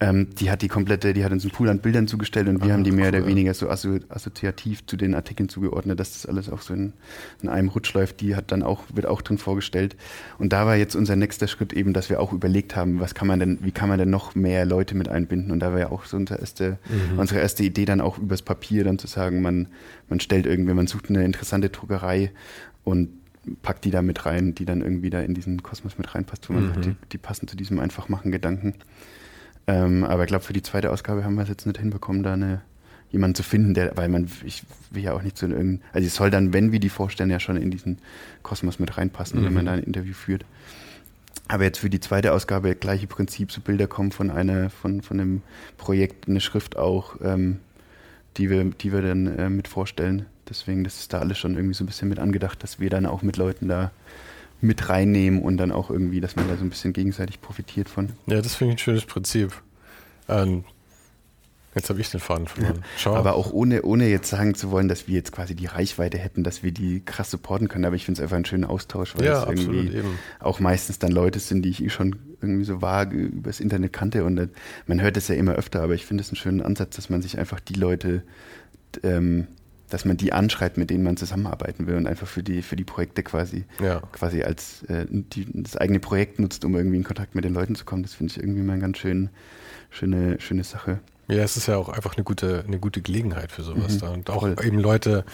Ähm, 0.00 0.28
die 0.40 0.50
hat 0.50 0.62
die 0.62 0.68
komplette, 0.68 1.14
die 1.14 1.24
hat 1.24 1.32
uns 1.32 1.44
einen 1.44 1.52
Pool 1.52 1.68
an 1.68 1.78
Bildern 1.78 2.08
zugestellt 2.08 2.48
und 2.48 2.62
wir 2.62 2.70
Ah, 2.70 2.74
haben 2.74 2.84
die 2.84 2.90
mehr 2.90 3.12
cool. 3.12 3.20
oder 3.20 3.26
weniger 3.28 3.54
so 3.54 3.68
asso 3.68 3.98
assoziativ 4.08 4.84
zu 4.86 4.96
den 4.96 5.14
Artikeln 5.14 5.48
zugeordnet, 5.48 6.00
dass 6.00 6.12
das 6.14 6.26
alles 6.26 6.50
auch 6.50 6.62
so 6.62 6.74
in, 6.74 6.92
in 7.42 7.48
einem 7.48 7.68
Rutsch 7.68 7.92
läuft. 7.94 8.20
Die 8.20 8.34
hat 8.36 8.50
dann 8.52 8.62
auch, 8.62 8.82
wird 8.92 9.06
auch 9.06 9.22
drin 9.22 9.38
vorgestellt. 9.38 9.96
Und 10.38 10.52
da 10.52 10.66
war 10.66 10.76
jetzt 10.76 10.94
unser 10.96 11.16
nächster 11.16 11.46
Schritt 11.48 11.72
eben, 11.72 11.92
dass 11.92 12.10
wir 12.10 12.20
auch 12.20 12.32
überlegt 12.54 12.76
haben, 12.76 13.00
was 13.00 13.14
kann 13.16 13.26
man 13.26 13.40
denn, 13.40 13.58
wie 13.62 13.72
kann 13.72 13.88
man 13.88 13.98
denn 13.98 14.10
noch 14.10 14.34
mehr 14.36 14.64
Leute 14.64 14.94
mit 14.94 15.08
einbinden? 15.08 15.50
Und 15.50 15.58
da 15.60 15.72
war 15.72 15.80
ja 15.80 15.90
auch 15.90 16.04
so 16.04 16.16
unsere 16.16 16.38
erste, 16.40 16.78
Mhm. 16.88 17.18
unsere 17.18 17.40
erste 17.40 17.64
Idee 17.64 17.84
dann 17.84 18.00
auch 18.00 18.18
übers 18.18 18.42
Papier 18.42 18.84
dann 18.84 18.98
zu 18.98 19.08
sagen, 19.08 19.42
man, 19.42 19.66
man 20.08 20.20
stellt 20.20 20.46
irgendwie, 20.46 20.72
man 20.72 20.86
sucht 20.86 21.10
eine 21.10 21.24
interessante 21.24 21.68
Druckerei 21.70 22.30
und 22.84 23.08
packt 23.62 23.84
die 23.84 23.90
da 23.90 24.02
mit 24.02 24.24
rein, 24.24 24.54
die 24.54 24.64
dann 24.64 24.82
irgendwie 24.82 25.10
da 25.10 25.20
in 25.20 25.34
diesen 25.34 25.62
Kosmos 25.64 25.98
mit 25.98 26.14
reinpasst, 26.14 26.48
wo 26.48 26.52
man 26.54 26.62
Mhm. 26.62 26.68
sagt, 26.68 26.84
die, 26.86 26.94
die 27.12 27.18
passen 27.18 27.48
zu 27.48 27.56
diesem 27.56 27.80
einfach 27.80 28.08
machen 28.08 28.30
Gedanken. 28.30 28.74
Ähm, 29.66 30.04
aber 30.04 30.22
ich 30.22 30.28
glaube, 30.28 30.44
für 30.44 30.52
die 30.52 30.62
zweite 30.62 30.90
Ausgabe 30.92 31.24
haben 31.24 31.34
wir 31.34 31.42
es 31.42 31.48
jetzt 31.48 31.66
nicht 31.66 31.78
hinbekommen, 31.78 32.22
da 32.22 32.34
eine, 32.34 32.60
jemanden 33.10 33.34
zu 33.34 33.42
finden, 33.42 33.74
der, 33.74 33.96
weil 33.96 34.08
man, 34.08 34.28
ich 34.44 34.62
will 34.90 35.02
ja 35.02 35.12
auch 35.12 35.22
nicht 35.22 35.38
so 35.38 35.46
in 35.46 35.52
irgendein, 35.52 35.80
also 35.92 36.06
es 36.06 36.14
soll 36.14 36.30
dann, 36.30 36.52
wenn 36.52 36.70
wir 36.72 36.80
die 36.80 36.88
vorstellen, 36.88 37.30
ja 37.30 37.40
schon 37.40 37.56
in 37.56 37.70
diesen 37.70 37.98
Kosmos 38.42 38.78
mit 38.78 38.96
reinpassen, 38.96 39.42
wenn 39.42 39.48
Mhm. 39.50 39.54
man 39.54 39.66
da 39.66 39.72
ein 39.72 39.82
Interview 39.82 40.14
führt. 40.14 40.44
Aber 41.48 41.64
jetzt 41.64 41.78
für 41.78 41.90
die 41.90 42.00
zweite 42.00 42.32
Ausgabe 42.32 42.74
gleiche 42.74 43.06
Prinzip, 43.06 43.52
so 43.52 43.60
Bilder 43.60 43.86
kommen 43.86 44.12
von 44.12 44.30
einer, 44.30 44.70
von, 44.70 45.02
von 45.02 45.20
einem 45.20 45.42
Projekt, 45.76 46.28
eine 46.28 46.40
Schrift 46.40 46.76
auch, 46.76 47.16
ähm, 47.22 47.60
die 48.36 48.50
wir, 48.50 48.64
die 48.64 48.92
wir 48.92 49.02
dann 49.02 49.26
äh, 49.38 49.50
mit 49.50 49.68
vorstellen. 49.68 50.26
Deswegen, 50.48 50.84
das 50.84 51.00
ist 51.00 51.12
da 51.12 51.18
alles 51.18 51.38
schon 51.38 51.54
irgendwie 51.54 51.74
so 51.74 51.84
ein 51.84 51.86
bisschen 51.86 52.08
mit 52.08 52.18
angedacht, 52.18 52.62
dass 52.62 52.80
wir 52.80 52.90
dann 52.90 53.06
auch 53.06 53.22
mit 53.22 53.36
Leuten 53.36 53.68
da 53.68 53.90
mit 54.60 54.88
reinnehmen 54.88 55.42
und 55.42 55.58
dann 55.58 55.72
auch 55.72 55.90
irgendwie, 55.90 56.20
dass 56.20 56.36
man 56.36 56.48
da 56.48 56.56
so 56.56 56.64
ein 56.64 56.70
bisschen 56.70 56.92
gegenseitig 56.92 57.40
profitiert 57.40 57.88
von. 57.88 58.10
Ja, 58.26 58.40
das 58.40 58.54
finde 58.54 58.74
ich 58.74 58.76
ein 58.76 58.82
schönes 58.82 59.04
Prinzip. 59.04 59.52
Ähm, 60.28 60.64
jetzt 61.74 61.90
habe 61.90 62.00
ich 62.00 62.10
den 62.10 62.20
Faden 62.20 62.46
verloren. 62.46 62.84
Schau. 62.98 63.14
Aber 63.14 63.34
auch 63.34 63.52
ohne, 63.52 63.82
ohne 63.82 64.08
jetzt 64.08 64.30
sagen 64.30 64.54
zu 64.54 64.70
wollen, 64.70 64.88
dass 64.88 65.08
wir 65.08 65.14
jetzt 65.14 65.32
quasi 65.32 65.54
die 65.54 65.66
Reichweite 65.66 66.18
hätten, 66.18 66.44
dass 66.44 66.62
wir 66.62 66.72
die 66.72 67.04
krass 67.04 67.30
supporten 67.30 67.68
können. 67.68 67.84
Aber 67.84 67.96
ich 67.96 68.04
finde 68.04 68.18
es 68.18 68.22
einfach 68.22 68.36
einen 68.36 68.44
schönen 68.44 68.64
Austausch, 68.64 69.14
weil 69.16 69.26
ja, 69.26 69.42
es 69.42 69.48
irgendwie 69.48 69.96
eben. 69.96 70.18
auch 70.40 70.60
meistens 70.60 70.98
dann 70.98 71.12
Leute 71.12 71.38
sind, 71.38 71.62
die 71.62 71.70
ich 71.70 71.82
eh 71.84 71.90
schon 71.90 72.16
irgendwie 72.40 72.64
so 72.64 72.82
vage 72.82 73.16
übers 73.16 73.60
Internet 73.60 73.92
kannte. 73.92 74.24
Und 74.24 74.36
dann, 74.36 74.50
man 74.86 75.00
hört 75.00 75.16
es 75.16 75.28
ja 75.28 75.34
immer 75.34 75.52
öfter, 75.54 75.82
aber 75.82 75.94
ich 75.94 76.06
finde 76.06 76.22
es 76.22 76.30
einen 76.30 76.36
schönen 76.36 76.62
Ansatz, 76.62 76.96
dass 76.96 77.10
man 77.10 77.22
sich 77.22 77.38
einfach 77.38 77.60
die 77.60 77.74
Leute, 77.74 78.22
ähm, 79.02 79.46
dass 79.90 80.04
man 80.04 80.16
die 80.16 80.32
anschreibt, 80.32 80.76
mit 80.76 80.90
denen 80.90 81.04
man 81.04 81.16
zusammenarbeiten 81.16 81.86
will 81.86 81.96
und 81.96 82.06
einfach 82.06 82.26
für 82.26 82.42
die, 82.42 82.62
für 82.62 82.74
die 82.76 82.84
Projekte 82.84 83.22
quasi, 83.22 83.64
Ja. 83.82 84.00
quasi 84.12 84.42
als 84.42 84.82
äh, 84.84 85.06
die, 85.08 85.46
das 85.52 85.76
eigene 85.76 86.00
Projekt 86.00 86.38
nutzt, 86.38 86.64
um 86.64 86.74
irgendwie 86.74 86.96
in 86.96 87.04
Kontakt 87.04 87.34
mit 87.34 87.44
den 87.44 87.54
Leuten 87.54 87.74
zu 87.74 87.84
kommen. 87.84 88.02
Das 88.02 88.14
finde 88.14 88.32
ich 88.32 88.38
irgendwie 88.38 88.62
mal 88.62 88.72
eine 88.74 88.82
ganz 88.82 88.98
schön, 88.98 89.30
schöne, 89.90 90.40
schöne 90.40 90.64
Sache. 90.64 91.00
Ja, 91.28 91.42
es 91.42 91.56
ist 91.56 91.66
ja 91.66 91.76
auch 91.76 91.88
einfach 91.88 92.16
eine 92.16 92.24
gute, 92.24 92.64
eine 92.66 92.78
gute 92.78 93.00
Gelegenheit 93.00 93.50
für 93.52 93.62
sowas 93.62 93.94
Mhm, 93.94 93.98
da. 94.00 94.08
Und 94.10 94.30
auch 94.30 94.40
voll. 94.40 94.56
eben 94.64 94.78
Leute 94.78 95.24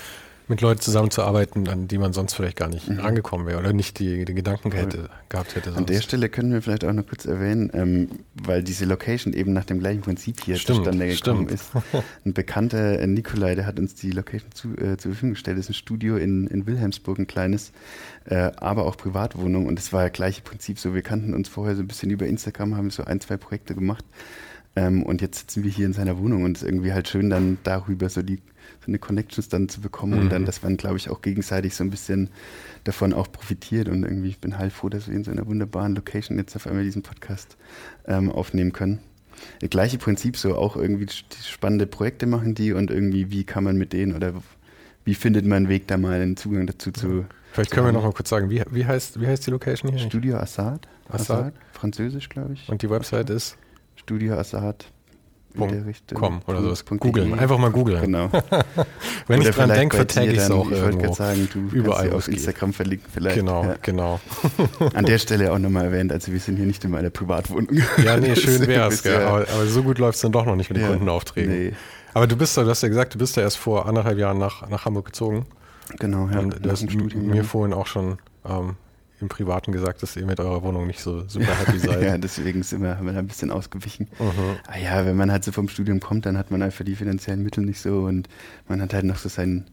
mit 0.50 0.60
Leuten 0.62 0.80
zusammenzuarbeiten, 0.80 1.68
an 1.68 1.86
die 1.86 1.96
man 1.96 2.12
sonst 2.12 2.34
vielleicht 2.34 2.56
gar 2.56 2.68
nicht 2.68 2.88
mhm. 2.88 2.98
rangekommen 2.98 3.46
wäre 3.46 3.60
oder 3.60 3.72
nicht 3.72 4.00
die, 4.00 4.24
die 4.24 4.34
Gedanken 4.34 4.72
hätte, 4.72 5.08
gehabt 5.28 5.54
hätte. 5.54 5.70
Sonst. 5.70 5.78
An 5.78 5.86
der 5.86 6.00
Stelle 6.00 6.28
können 6.28 6.52
wir 6.52 6.60
vielleicht 6.60 6.84
auch 6.84 6.92
noch 6.92 7.06
kurz 7.06 7.24
erwähnen, 7.24 7.70
ähm, 7.72 8.08
weil 8.34 8.64
diese 8.64 8.84
Location 8.84 9.32
eben 9.32 9.52
nach 9.52 9.64
dem 9.64 9.78
gleichen 9.78 10.00
Prinzip 10.00 10.42
hier 10.42 10.56
stimmt, 10.56 10.78
zustande 10.78 11.06
gekommen 11.06 11.48
stimmt. 11.48 11.52
ist. 11.52 11.70
Ein 12.26 12.34
bekannter 12.34 12.98
äh, 12.98 13.06
Nikolai, 13.06 13.54
der 13.54 13.64
hat 13.64 13.78
uns 13.78 13.94
die 13.94 14.10
Location 14.10 14.50
zu, 14.52 14.70
äh, 14.76 14.96
zur 14.96 15.12
Verfügung 15.12 15.34
gestellt. 15.34 15.56
Das 15.56 15.66
ist 15.66 15.70
ein 15.70 15.74
Studio 15.74 16.16
in, 16.16 16.48
in 16.48 16.66
Wilhelmsburg, 16.66 17.20
ein 17.20 17.28
kleines, 17.28 17.70
äh, 18.24 18.50
aber 18.56 18.86
auch 18.86 18.96
Privatwohnung. 18.96 19.66
Und 19.66 19.78
es 19.78 19.92
war 19.92 20.02
das 20.02 20.12
gleiche 20.12 20.42
Prinzip 20.42 20.80
so. 20.80 20.94
Wir 20.94 21.02
kannten 21.02 21.32
uns 21.32 21.48
vorher 21.48 21.76
so 21.76 21.82
ein 21.82 21.86
bisschen 21.86 22.10
über 22.10 22.26
Instagram, 22.26 22.76
haben 22.76 22.90
so 22.90 23.04
ein, 23.04 23.20
zwei 23.20 23.36
Projekte 23.36 23.76
gemacht. 23.76 24.04
Ähm, 24.76 25.02
und 25.02 25.20
jetzt 25.20 25.40
sitzen 25.40 25.64
wir 25.64 25.70
hier 25.70 25.86
in 25.86 25.92
seiner 25.92 26.18
Wohnung 26.18 26.44
und 26.44 26.56
es 26.56 26.62
ist 26.62 26.68
irgendwie 26.68 26.92
halt 26.92 27.08
schön, 27.08 27.30
dann 27.30 27.58
darüber 27.64 28.08
so 28.08 28.22
die 28.22 28.40
so 28.80 28.86
eine 28.86 28.98
Connections 28.98 29.48
dann 29.48 29.68
zu 29.68 29.80
bekommen 29.80 30.14
mhm. 30.14 30.20
und 30.20 30.32
dann, 30.32 30.44
dass 30.44 30.62
man, 30.62 30.76
glaube 30.76 30.96
ich, 30.96 31.10
auch 31.10 31.22
gegenseitig 31.22 31.74
so 31.74 31.84
ein 31.84 31.90
bisschen 31.90 32.30
davon 32.84 33.12
auch 33.12 33.30
profitiert 33.30 33.88
und 33.88 34.04
irgendwie, 34.04 34.28
ich 34.28 34.38
bin 34.38 34.58
halt 34.58 34.72
froh, 34.72 34.88
dass 34.88 35.08
wir 35.08 35.14
in 35.14 35.24
so 35.24 35.30
einer 35.30 35.46
wunderbaren 35.46 35.94
Location 35.94 36.38
jetzt 36.38 36.56
auf 36.56 36.66
einmal 36.66 36.84
diesen 36.84 37.02
Podcast 37.02 37.56
ähm, 38.06 38.30
aufnehmen 38.30 38.72
können. 38.72 39.00
Das 39.60 39.70
gleiche 39.70 39.98
Prinzip, 39.98 40.36
so 40.36 40.56
auch 40.56 40.76
irgendwie 40.76 41.06
spannende 41.44 41.86
Projekte 41.86 42.26
machen 42.26 42.54
die 42.54 42.72
und 42.72 42.90
irgendwie, 42.90 43.30
wie 43.30 43.44
kann 43.44 43.64
man 43.64 43.76
mit 43.76 43.92
denen 43.92 44.14
oder 44.14 44.34
wie 45.04 45.14
findet 45.14 45.46
man 45.46 45.58
einen 45.58 45.68
Weg, 45.68 45.86
da 45.88 45.96
mal 45.96 46.20
einen 46.20 46.36
Zugang 46.36 46.66
dazu 46.66 46.90
zu. 46.90 47.24
Vielleicht 47.52 47.70
können 47.70 47.86
wir 47.86 47.92
noch 47.92 48.02
mal 48.02 48.12
kurz 48.12 48.28
sagen, 48.28 48.50
wie, 48.50 48.62
wie, 48.70 48.86
heißt, 48.86 49.20
wie 49.20 49.26
heißt 49.26 49.46
die 49.46 49.50
Location 49.50 49.90
hier? 49.90 50.06
Studio 50.06 50.36
Assad. 50.36 50.86
Assad. 51.08 51.20
Assad. 51.20 51.54
Französisch, 51.72 52.28
glaube 52.28 52.52
ich. 52.52 52.68
Und 52.68 52.82
die 52.82 52.90
Website 52.90 53.30
ist? 53.30 53.56
Studio 54.10 54.34
Assad 54.34 54.86
Com 56.14 56.40
oder 56.48 56.62
sowas. 56.62 56.84
Googeln. 56.84 57.38
Einfach 57.38 57.58
mal 57.58 57.70
googeln. 57.70 58.00
Genau. 58.00 58.28
Wenn 59.28 59.42
ich 59.42 59.50
dran 59.50 59.68
denke, 59.68 59.96
vertagge 59.98 60.32
ich 60.32 60.38
es 60.38 60.50
auch 60.50 60.68
Ich 60.68 60.82
wollte 60.82 60.98
gerade 60.98 61.14
sagen, 61.14 61.48
du 61.52 61.76
überall 61.76 62.12
auf 62.12 62.26
Instagram 62.26 62.72
verlinken 62.72 63.08
vielleicht. 63.12 63.36
Genau, 63.36 63.62
ja. 63.64 63.76
genau. 63.80 64.20
An 64.94 65.04
der 65.04 65.18
Stelle 65.18 65.52
auch 65.52 65.60
nochmal 65.60 65.84
erwähnt, 65.86 66.12
also 66.12 66.32
wir 66.32 66.40
sind 66.40 66.56
hier 66.56 66.66
nicht 66.66 66.84
in 66.84 66.90
meiner 66.90 67.10
Privatwohnung. 67.10 67.68
Ja, 68.04 68.16
nee, 68.16 68.34
schön 68.36 68.66
wär's. 68.66 69.04
Ja. 69.04 69.28
Aber, 69.28 69.38
aber, 69.48 69.66
so 69.66 69.84
gut 69.84 69.98
läuft 69.98 70.16
es 70.16 70.22
dann 70.22 70.32
doch 70.32 70.44
noch 70.44 70.56
nicht 70.56 70.70
mit 70.70 70.78
den 70.78 70.84
ja, 70.84 70.90
Kundenaufträgen. 70.90 71.52
Nee. 71.52 71.72
Aber 72.14 72.26
du 72.26 72.36
bist, 72.36 72.56
du 72.56 72.66
hast 72.66 72.82
ja 72.82 72.88
gesagt, 72.88 73.14
du 73.14 73.18
bist 73.18 73.36
ja 73.36 73.44
erst 73.44 73.58
vor 73.58 73.86
anderthalb 73.86 74.18
Jahren 74.18 74.38
nach, 74.38 74.68
nach 74.68 74.84
Hamburg 74.86 75.06
gezogen. 75.06 75.46
Genau, 76.00 76.28
ja. 76.32 76.40
Und 76.40 76.64
du 76.64 76.70
hast 76.70 76.84
mir 77.14 77.44
vorhin 77.44 77.74
auch 77.74 77.86
schon 77.86 78.18
ähm, 78.44 78.74
im 79.20 79.28
Privaten 79.28 79.72
gesagt, 79.72 80.02
dass 80.02 80.16
ihr 80.16 80.26
mit 80.26 80.40
eurer 80.40 80.62
Wohnung 80.62 80.86
nicht 80.86 81.00
so 81.00 81.26
super 81.28 81.58
happy 81.58 81.78
seid. 81.86 82.02
ja, 82.02 82.18
deswegen 82.18 82.62
sind 82.62 82.82
wir, 82.82 82.96
haben 82.96 83.06
wir 83.06 83.12
da 83.12 83.18
ein 83.18 83.26
bisschen 83.26 83.50
ausgewichen. 83.50 84.08
Mhm. 84.18 84.56
Ah 84.66 84.78
ja, 84.78 85.06
wenn 85.06 85.16
man 85.16 85.30
halt 85.30 85.44
so 85.44 85.52
vom 85.52 85.68
Studium 85.68 86.00
kommt, 86.00 86.26
dann 86.26 86.38
hat 86.38 86.50
man 86.50 86.62
einfach 86.62 86.84
die 86.84 86.96
finanziellen 86.96 87.42
Mittel 87.42 87.64
nicht 87.64 87.80
so 87.80 88.00
und 88.00 88.28
man 88.68 88.80
hat 88.80 88.94
halt 88.94 89.04
noch 89.04 89.16
so 89.16 89.28
seinen, 89.28 89.66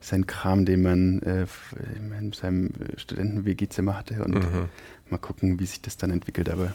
seinen 0.00 0.26
Kram, 0.26 0.64
den 0.64 0.82
man 0.82 1.20
äh, 1.22 1.46
in 1.96 2.32
seinem 2.32 2.70
Studenten-WG-Zimmer 2.96 3.96
hatte 3.96 4.22
und 4.24 4.34
mhm. 4.34 4.68
mal 5.10 5.18
gucken, 5.18 5.58
wie 5.58 5.66
sich 5.66 5.82
das 5.82 5.96
dann 5.96 6.10
entwickelt. 6.10 6.48
Aber 6.48 6.74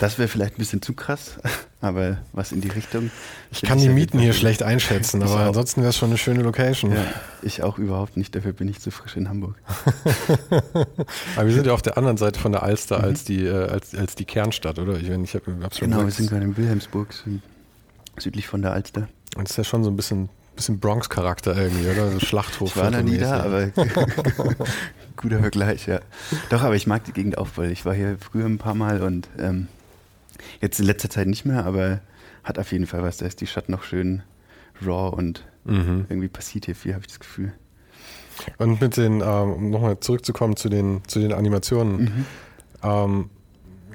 das 0.00 0.18
wäre 0.18 0.28
vielleicht 0.28 0.54
ein 0.54 0.58
bisschen 0.58 0.82
zu 0.82 0.94
krass, 0.94 1.38
aber 1.80 2.18
was 2.32 2.52
in 2.52 2.60
die 2.60 2.68
Richtung. 2.68 3.10
Ich 3.52 3.62
kann 3.62 3.78
die 3.78 3.88
Mieten 3.88 4.18
hier 4.18 4.32
schlecht 4.32 4.62
einschätzen, 4.62 5.22
aber 5.22 5.40
ansonsten 5.40 5.82
wäre 5.82 5.90
es 5.90 5.96
schon 5.96 6.08
eine 6.08 6.18
schöne 6.18 6.42
Location. 6.42 6.92
Ja, 6.92 7.04
ich 7.42 7.62
auch 7.62 7.78
überhaupt 7.78 8.16
nicht, 8.16 8.34
dafür 8.34 8.52
bin 8.52 8.66
ich 8.68 8.80
zu 8.80 8.90
frisch 8.90 9.16
in 9.16 9.28
Hamburg. 9.28 9.56
aber 11.36 11.46
wir 11.46 11.54
sind 11.54 11.66
ja 11.66 11.74
auf 11.74 11.82
der 11.82 11.98
anderen 11.98 12.16
Seite 12.16 12.40
von 12.40 12.50
der 12.50 12.62
Alster 12.62 12.98
mhm. 12.98 13.04
als, 13.04 13.24
die, 13.24 13.44
äh, 13.44 13.68
als, 13.68 13.94
als 13.94 14.14
die 14.16 14.24
Kernstadt, 14.24 14.78
oder? 14.78 14.96
Ich, 14.96 15.08
ich 15.08 15.34
hab, 15.34 15.44
genau, 15.78 16.04
wir 16.04 16.10
sind 16.10 16.30
gerade 16.30 16.44
in 16.44 16.56
Wilhelmsburg, 16.56 17.14
südlich 18.18 18.48
von 18.48 18.62
der 18.62 18.72
Alster. 18.72 19.08
Und 19.36 19.44
das 19.44 19.52
ist 19.52 19.56
ja 19.58 19.64
schon 19.64 19.84
so 19.84 19.90
ein 19.90 19.96
bisschen, 19.96 20.30
bisschen 20.56 20.80
Bronx-Charakter 20.80 21.54
irgendwie, 21.54 21.88
oder? 21.88 22.10
So 22.10 22.20
Schlachthof. 22.20 22.70
Ich 22.70 22.76
war 22.76 22.90
da 22.90 23.02
nie 23.02 23.18
da, 23.18 23.42
aber 23.42 23.68
guter 25.16 25.40
Vergleich, 25.40 25.86
ja. 25.86 26.00
Doch, 26.48 26.62
aber 26.62 26.74
ich 26.74 26.86
mag 26.86 27.04
die 27.04 27.12
Gegend 27.12 27.36
auch, 27.36 27.48
weil 27.56 27.70
ich 27.70 27.84
war 27.84 27.94
hier 27.94 28.16
früher 28.18 28.46
ein 28.46 28.58
paar 28.58 28.74
Mal 28.74 29.02
und 29.02 29.28
ähm, 29.38 29.68
Jetzt 30.60 30.80
in 30.80 30.86
letzter 30.86 31.10
Zeit 31.10 31.26
nicht 31.26 31.44
mehr, 31.44 31.64
aber 31.64 32.00
hat 32.44 32.58
auf 32.58 32.72
jeden 32.72 32.86
Fall 32.86 33.02
was. 33.02 33.18
Da 33.18 33.26
ist 33.26 33.40
die 33.40 33.46
Stadt 33.46 33.68
noch 33.68 33.82
schön 33.82 34.22
raw 34.84 35.14
und 35.14 35.44
mhm. 35.64 36.06
irgendwie 36.08 36.28
passiert 36.28 36.66
hier 36.66 36.74
viel, 36.74 36.92
habe 36.94 37.02
ich 37.02 37.08
das 37.08 37.20
Gefühl. 37.20 37.52
Und 38.58 38.80
mit 38.80 38.96
den, 38.96 39.20
ähm, 39.20 39.52
um 39.52 39.70
nochmal 39.70 40.00
zurückzukommen 40.00 40.56
zu 40.56 40.68
den, 40.68 41.02
zu 41.06 41.18
den 41.18 41.32
Animationen. 41.32 42.02
Mhm. 42.02 42.26
Ähm, 42.82 43.30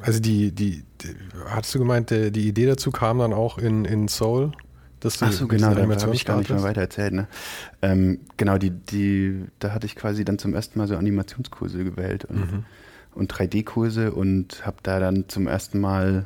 also 0.01 0.19
die, 0.19 0.51
die, 0.51 0.83
die, 1.01 1.15
hattest 1.47 1.73
du 1.75 1.79
gemeint, 1.79 2.11
die, 2.11 2.31
die 2.31 2.47
Idee 2.47 2.67
dazu 2.67 2.91
kam 2.91 3.19
dann 3.19 3.33
auch 3.33 3.57
in, 3.57 3.85
in 3.85 4.07
Soul? 4.07 4.51
Dass 4.99 5.17
du 5.17 5.25
Ach 5.25 5.31
so, 5.31 5.47
genau, 5.47 5.73
da 5.73 5.81
habe 5.81 6.15
ich 6.15 6.25
gar 6.25 6.37
nicht 6.37 6.49
mehr 6.49 6.63
weiter 6.63 6.81
erzählt. 6.81 7.13
Ne? 7.13 7.27
Ähm, 7.81 8.19
genau, 8.37 8.57
die, 8.57 8.71
die, 8.71 9.45
da 9.59 9.71
hatte 9.71 9.85
ich 9.85 9.95
quasi 9.95 10.25
dann 10.25 10.39
zum 10.39 10.53
ersten 10.53 10.79
Mal 10.79 10.87
so 10.87 10.95
Animationskurse 10.95 11.83
gewählt 11.83 12.25
und, 12.25 12.51
mhm. 12.51 12.65
und 13.13 13.31
3D-Kurse 13.31 14.11
und 14.13 14.65
habe 14.65 14.77
da 14.83 14.99
dann 14.99 15.25
zum 15.27 15.47
ersten 15.47 15.79
Mal 15.79 16.25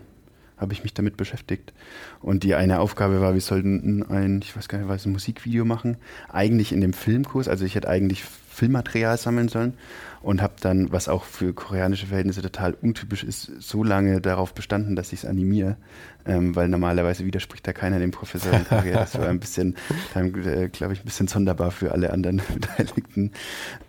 habe 0.60 0.74
ich 0.74 0.84
mich 0.84 0.94
damit 0.94 1.18
beschäftigt. 1.18 1.74
Und 2.22 2.44
die 2.44 2.56
eine 2.56 2.80
Aufgabe 2.80 3.22
war, 3.22 3.34
wir 3.34 3.42
sollten 3.42 4.04
ein, 4.04 4.42
ich 4.44 4.56
weiß 4.56 4.68
gar 4.68 4.78
nicht 4.78 4.90
was, 4.90 5.06
ein 5.06 5.12
Musikvideo 5.12 5.66
machen. 5.66 5.98
Eigentlich 6.28 6.72
in 6.72 6.82
dem 6.82 6.94
Filmkurs, 6.94 7.48
also 7.48 7.66
ich 7.66 7.76
hätte 7.76 7.90
eigentlich 7.90 8.24
Filmmaterial 8.24 9.18
sammeln 9.18 9.48
sollen 9.48 9.74
und 10.22 10.42
habe 10.42 10.56
dann, 10.60 10.92
was 10.92 11.08
auch 11.08 11.24
für 11.24 11.54
koreanische 11.54 12.08
Verhältnisse 12.08 12.42
total 12.42 12.74
untypisch 12.74 13.24
ist, 13.24 13.52
so 13.60 13.84
lange 13.86 14.20
darauf 14.20 14.54
bestanden, 14.54 14.98
dass 14.98 15.14
ich 15.14 15.20
es 15.20 15.26
animiere, 15.26 15.78
ähm, 16.26 16.56
weil 16.58 16.68
normalerweise 16.68 17.26
widerspricht 17.26 17.66
da 17.66 17.72
keiner 17.72 18.00
dem 18.00 18.12
Professor. 18.12 18.52
Das 18.70 19.18
war 19.18 19.30
ein 19.30 19.40
bisschen, 19.40 19.76
äh, 20.14 20.68
glaube 20.68 20.94
ich, 20.94 21.00
ein 21.00 21.06
bisschen 21.06 21.28
sonderbar 21.30 21.72
für 21.72 21.94
alle 21.94 22.12
anderen 22.12 22.42
Beteiligten, 22.54 23.32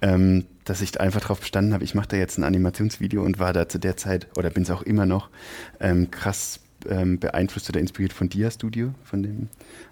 ähm, 0.03 0.45
dass 0.71 0.83
ich 0.83 1.01
einfach 1.01 1.21
darauf 1.21 1.41
bestanden 1.41 1.75
habe, 1.75 1.83
ich 1.83 1.97
mache 1.97 2.07
da 2.07 2.17
jetzt 2.17 2.39
ein 2.39 2.45
Animationsvideo 2.45 3.25
und 3.25 3.41
war 3.41 3.53
da 3.53 3.69
zu 3.69 3.79
der 3.79 3.97
Zeit, 3.97 4.29
oder 4.37 4.51
bin 4.51 4.63
es 4.63 4.71
auch 4.71 4.83
immer 4.83 5.05
noch, 5.05 5.29
ähm, 5.81 6.13
krass 6.13 6.61
ähm, 6.89 7.19
beeinflusst 7.19 7.69
oder 7.69 7.81
inspiriert 7.81 8.13
von 8.13 8.29
Dia 8.29 8.53
Studio, 8.53 8.95
von 9.03 9.25
dem 9.25 9.49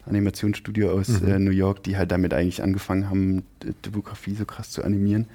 Animationsstudio 0.07 0.93
aus 0.93 1.09
mhm. 1.09 1.29
äh, 1.29 1.39
New 1.41 1.51
York, 1.51 1.83
die 1.83 1.97
halt 1.97 2.13
damit 2.13 2.33
eigentlich 2.33 2.63
angefangen 2.63 3.11
haben, 3.11 3.43
Typografie 3.83 4.37
so 4.37 4.45
krass 4.45 4.71
zu 4.71 4.85
animieren 4.85 5.27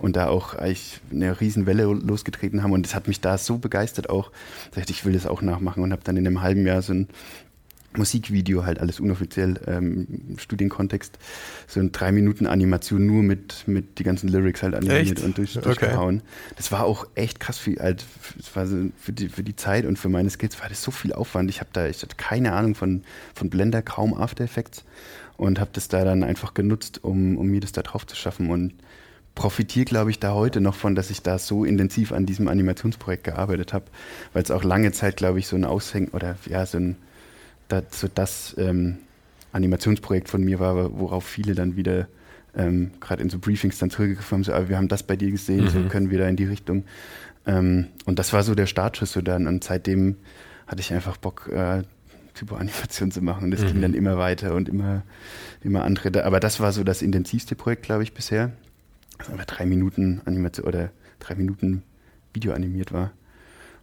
und 0.00 0.16
da 0.16 0.26
auch 0.26 0.54
eigentlich 0.54 1.00
eine 1.12 1.40
Riesenwelle 1.40 1.84
losgetreten 1.84 2.64
haben. 2.64 2.72
Und 2.72 2.84
das 2.84 2.96
hat 2.96 3.06
mich 3.06 3.20
da 3.20 3.38
so 3.38 3.58
begeistert 3.58 4.10
auch, 4.10 4.32
dass 4.72 4.82
ich, 4.84 4.90
ich 4.90 5.04
will 5.04 5.12
das 5.12 5.26
auch 5.26 5.42
nachmachen 5.42 5.84
und 5.84 5.92
habe 5.92 6.02
dann 6.04 6.16
in 6.16 6.26
einem 6.26 6.42
halben 6.42 6.66
Jahr 6.66 6.82
so 6.82 6.92
ein 6.92 7.06
Musikvideo, 7.96 8.64
halt 8.64 8.80
alles 8.80 9.00
unoffiziell 9.00 9.60
ähm, 9.66 10.06
im 10.28 10.38
Studienkontext, 10.38 11.18
so 11.66 11.80
eine 11.80 11.90
drei 11.90 12.12
Minuten 12.12 12.46
Animation 12.46 13.06
nur 13.06 13.22
mit, 13.22 13.66
mit 13.66 13.98
die 13.98 14.04
ganzen 14.04 14.28
Lyrics 14.28 14.62
halt 14.62 14.74
animiert 14.74 15.18
echt? 15.18 15.22
und 15.22 15.38
durch, 15.38 15.54
durchgehauen. 15.54 16.16
Okay. 16.16 16.54
Das 16.56 16.70
war 16.70 16.84
auch 16.84 17.06
echt 17.14 17.40
krass 17.40 17.58
viel, 17.58 17.78
halt, 17.78 18.04
das 18.36 18.54
war 18.54 18.66
so 18.66 18.76
für 18.98 19.12
die, 19.12 19.28
für 19.28 19.42
die 19.42 19.56
Zeit 19.56 19.86
und 19.86 19.98
für 19.98 20.08
meine 20.08 20.28
Skills 20.28 20.60
war 20.60 20.68
das 20.68 20.82
so 20.82 20.90
viel 20.90 21.12
Aufwand. 21.12 21.50
Ich 21.50 21.60
habe 21.60 21.70
da, 21.72 21.86
ich 21.86 22.02
hatte 22.02 22.16
keine 22.16 22.52
Ahnung 22.52 22.74
von, 22.74 23.02
von 23.34 23.48
Blender, 23.48 23.82
kaum 23.82 24.14
After 24.14 24.44
Effects 24.44 24.84
und 25.36 25.58
habe 25.58 25.70
das 25.72 25.88
da 25.88 26.04
dann 26.04 26.22
einfach 26.22 26.52
genutzt, 26.52 27.02
um, 27.02 27.38
um 27.38 27.46
mir 27.46 27.60
das 27.60 27.72
da 27.72 27.82
drauf 27.82 28.06
zu 28.06 28.16
schaffen 28.16 28.50
und 28.50 28.74
profitiere, 29.34 29.84
glaube 29.84 30.10
ich, 30.10 30.18
da 30.18 30.34
heute 30.34 30.60
noch 30.60 30.74
von, 30.74 30.94
dass 30.96 31.10
ich 31.10 31.22
da 31.22 31.38
so 31.38 31.64
intensiv 31.64 32.12
an 32.12 32.26
diesem 32.26 32.48
Animationsprojekt 32.48 33.22
gearbeitet 33.22 33.72
habe, 33.72 33.84
weil 34.32 34.42
es 34.42 34.50
auch 34.50 34.64
lange 34.64 34.90
Zeit, 34.90 35.16
glaube 35.16 35.38
ich, 35.38 35.46
so 35.46 35.54
ein 35.54 35.64
Aushängen 35.64 36.08
oder 36.08 36.36
ja, 36.46 36.66
so 36.66 36.78
ein 36.78 36.96
das, 37.68 37.84
so 37.92 38.08
das 38.12 38.54
ähm, 38.58 38.98
Animationsprojekt 39.52 40.28
von 40.28 40.42
mir 40.42 40.58
war, 40.58 40.98
worauf 40.98 41.24
viele 41.24 41.54
dann 41.54 41.76
wieder 41.76 42.08
ähm, 42.56 42.90
gerade 43.00 43.22
in 43.22 43.30
so 43.30 43.38
Briefings 43.38 43.78
dann 43.78 43.90
zurückgegriffen 43.90 44.36
haben, 44.36 44.44
so, 44.44 44.52
aber 44.52 44.68
wir 44.68 44.76
haben 44.76 44.88
das 44.88 45.02
bei 45.02 45.16
dir 45.16 45.30
gesehen, 45.30 45.64
mhm. 45.64 45.68
so 45.68 45.80
können 45.88 46.10
wir 46.10 46.18
da 46.18 46.28
in 46.28 46.36
die 46.36 46.44
Richtung. 46.44 46.84
Ähm, 47.46 47.86
und 48.04 48.18
das 48.18 48.32
war 48.32 48.42
so 48.42 48.54
der 48.54 48.66
Startschuss 48.66 49.12
so 49.12 49.20
dann 49.20 49.46
und 49.46 49.64
seitdem 49.64 50.16
hatte 50.66 50.80
ich 50.80 50.92
einfach 50.92 51.16
Bock, 51.16 51.48
äh, 51.52 51.82
Typo-Animation 52.34 53.10
zu 53.10 53.22
machen 53.22 53.44
und 53.44 53.50
das 53.50 53.62
mhm. 53.62 53.66
ging 53.66 53.82
dann 53.82 53.94
immer 53.94 54.16
weiter 54.16 54.54
und 54.54 54.68
immer, 54.68 55.02
immer 55.62 55.84
andere. 55.84 56.24
Aber 56.24 56.40
das 56.40 56.60
war 56.60 56.72
so 56.72 56.84
das 56.84 57.02
intensivste 57.02 57.54
Projekt, 57.54 57.82
glaube 57.82 58.02
ich, 58.02 58.12
bisher. 58.12 58.52
Also 59.18 59.32
drei 59.46 59.66
Minuten 59.66 60.20
Animation 60.24 60.66
oder 60.66 60.90
drei 61.18 61.34
Minuten 61.34 61.82
Video 62.32 62.52
animiert 62.52 62.92
war. 62.92 63.10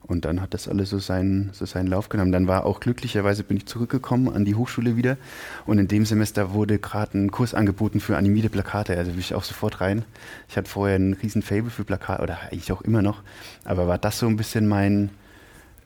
Und 0.07 0.25
dann 0.25 0.41
hat 0.41 0.53
das 0.53 0.67
alles 0.67 0.91
so 0.91 0.99
seinen, 0.99 1.49
so 1.53 1.65
seinen 1.65 1.87
Lauf 1.87 2.09
genommen. 2.09 2.31
Dann 2.31 2.47
war 2.47 2.65
auch 2.65 2.79
glücklicherweise 2.79 3.43
bin 3.43 3.57
ich 3.57 3.65
zurückgekommen 3.65 4.29
an 4.29 4.45
die 4.45 4.55
Hochschule 4.55 4.95
wieder. 4.95 5.17
Und 5.65 5.79
in 5.79 5.87
dem 5.87 6.05
Semester 6.05 6.53
wurde 6.53 6.77
gerade 6.77 7.17
ein 7.17 7.31
Kurs 7.31 7.53
angeboten 7.55 7.99
für 7.99 8.15
animierte 8.15 8.49
Plakate. 8.49 8.97
Also 8.97 9.11
bin 9.11 9.19
ich 9.19 9.33
auch 9.33 9.43
sofort 9.43 9.81
rein. 9.81 10.05
Ich 10.47 10.57
hatte 10.57 10.69
vorher 10.69 10.95
einen 10.95 11.13
riesen 11.13 11.41
Fable 11.41 11.71
für 11.71 11.83
Plakate, 11.83 12.21
oder 12.21 12.39
eigentlich 12.43 12.71
auch 12.71 12.81
immer 12.81 13.01
noch. 13.01 13.23
Aber 13.63 13.87
war 13.87 13.97
das 13.97 14.19
so 14.19 14.27
ein 14.27 14.37
bisschen 14.37 14.67
mein, 14.67 15.09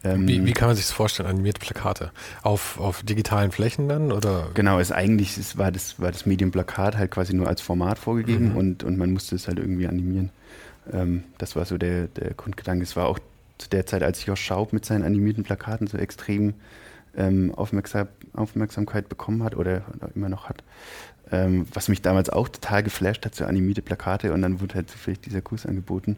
ähm, 0.04 0.28
wie, 0.28 0.46
wie, 0.46 0.54
kann 0.54 0.68
man 0.70 0.76
sich 0.76 0.86
das 0.86 0.94
vorstellen, 0.94 1.28
animierte 1.28 1.60
Plakate? 1.60 2.12
Auf, 2.42 2.80
auf 2.80 3.04
digitalen 3.04 3.52
Flächen 3.52 3.90
dann? 3.90 4.12
Oder? 4.12 4.48
Genau, 4.54 4.80
es 4.80 4.92
eigentlich 4.92 5.38
es 5.38 5.58
war, 5.58 5.72
das, 5.72 6.00
war 6.00 6.12
das 6.12 6.26
Medium 6.26 6.52
Plakat 6.52 6.98
halt 6.98 7.12
quasi 7.12 7.34
nur 7.34 7.48
als 7.48 7.62
Format 7.62 8.00
vorgegeben 8.00 8.52
mhm. 8.52 8.58
und, 8.58 8.84
und 8.84 8.98
man 8.98 9.12
musste 9.12 9.36
es 9.36 9.48
halt 9.48 9.60
irgendwie 9.60 9.88
animieren. 9.88 10.32
Ähm, 10.92 11.24
das 11.38 11.56
war 11.56 11.66
so 11.66 11.78
der, 11.78 12.08
der 12.08 12.34
Grundgedanke. 12.34 12.84
Es 12.84 12.96
war 12.96 13.08
auch 13.08 13.20
zu 13.60 13.70
der 13.70 13.86
Zeit, 13.86 14.02
als 14.02 14.26
Josh 14.26 14.42
Schaub 14.42 14.74
mit 14.74 14.86
seinen 14.86 15.04
animierten 15.04 15.44
Plakaten 15.44 15.86
so 15.86 15.98
extrem 15.98 16.56
ähm, 17.16 17.54
Aufmerksam 17.54 18.08
Aufmerksamkeit 18.34 19.10
bekommen 19.10 19.44
hat 19.44 19.56
oder, 19.56 19.84
immer 20.16 20.30
noch 20.30 20.50
hat. 20.50 20.64
Ähm, 21.32 21.68
was 21.74 21.90
mich 21.90 22.02
damals 22.02 22.30
auch 22.30 22.50
total 22.50 22.82
geflasht 22.82 23.26
hat, 23.26 23.36
so 23.36 23.46
animierte 23.46 23.82
Plakate 23.82 24.34
und 24.34 24.42
dann 24.42 24.62
wurde 24.62 24.76
halt 24.76 24.90
zufällig 24.90 25.22
dieser 25.22 25.42
Kurs 25.42 25.66
angeboten. 25.66 26.18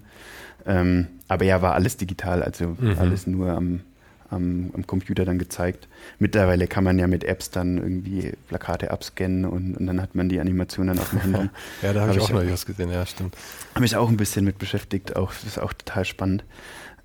Ähm, 0.65 1.07
aber 1.27 1.43
ja, 1.43 1.61
war 1.61 1.73
alles 1.73 1.97
digital, 1.97 2.43
also 2.43 2.77
mhm. 2.79 2.95
alles 2.97 3.27
nur 3.27 3.49
am, 3.49 3.81
am, 4.29 4.71
am, 4.73 4.87
Computer 4.87 5.25
dann 5.25 5.37
gezeigt. 5.37 5.89
Mittlerweile 6.19 6.67
kann 6.67 6.85
man 6.85 6.97
ja 6.97 7.07
mit 7.07 7.25
Apps 7.25 7.49
dann 7.49 7.77
irgendwie 7.77 8.31
Plakate 8.47 8.91
abscannen 8.91 9.45
und, 9.45 9.75
und 9.75 9.87
dann 9.87 10.01
hat 10.01 10.15
man 10.15 10.29
die 10.29 10.39
Animation 10.39 10.87
dann 10.87 10.99
auf 10.99 11.09
dem 11.09 11.19
Handy. 11.19 11.49
ja, 11.81 11.93
da 11.93 12.01
habe 12.01 12.11
hab 12.11 12.17
ich 12.17 12.23
auch 12.23 12.29
noch 12.29 12.49
was 12.49 12.65
gesehen, 12.65 12.91
ja, 12.91 13.05
stimmt. 13.05 13.35
Habe 13.71 13.81
mich 13.81 13.95
auch 13.97 14.07
ein 14.07 14.17
bisschen 14.17 14.45
mit 14.45 14.59
beschäftigt, 14.59 15.15
auch, 15.17 15.33
das 15.33 15.43
ist 15.43 15.59
auch 15.59 15.73
total 15.73 16.05
spannend. 16.05 16.45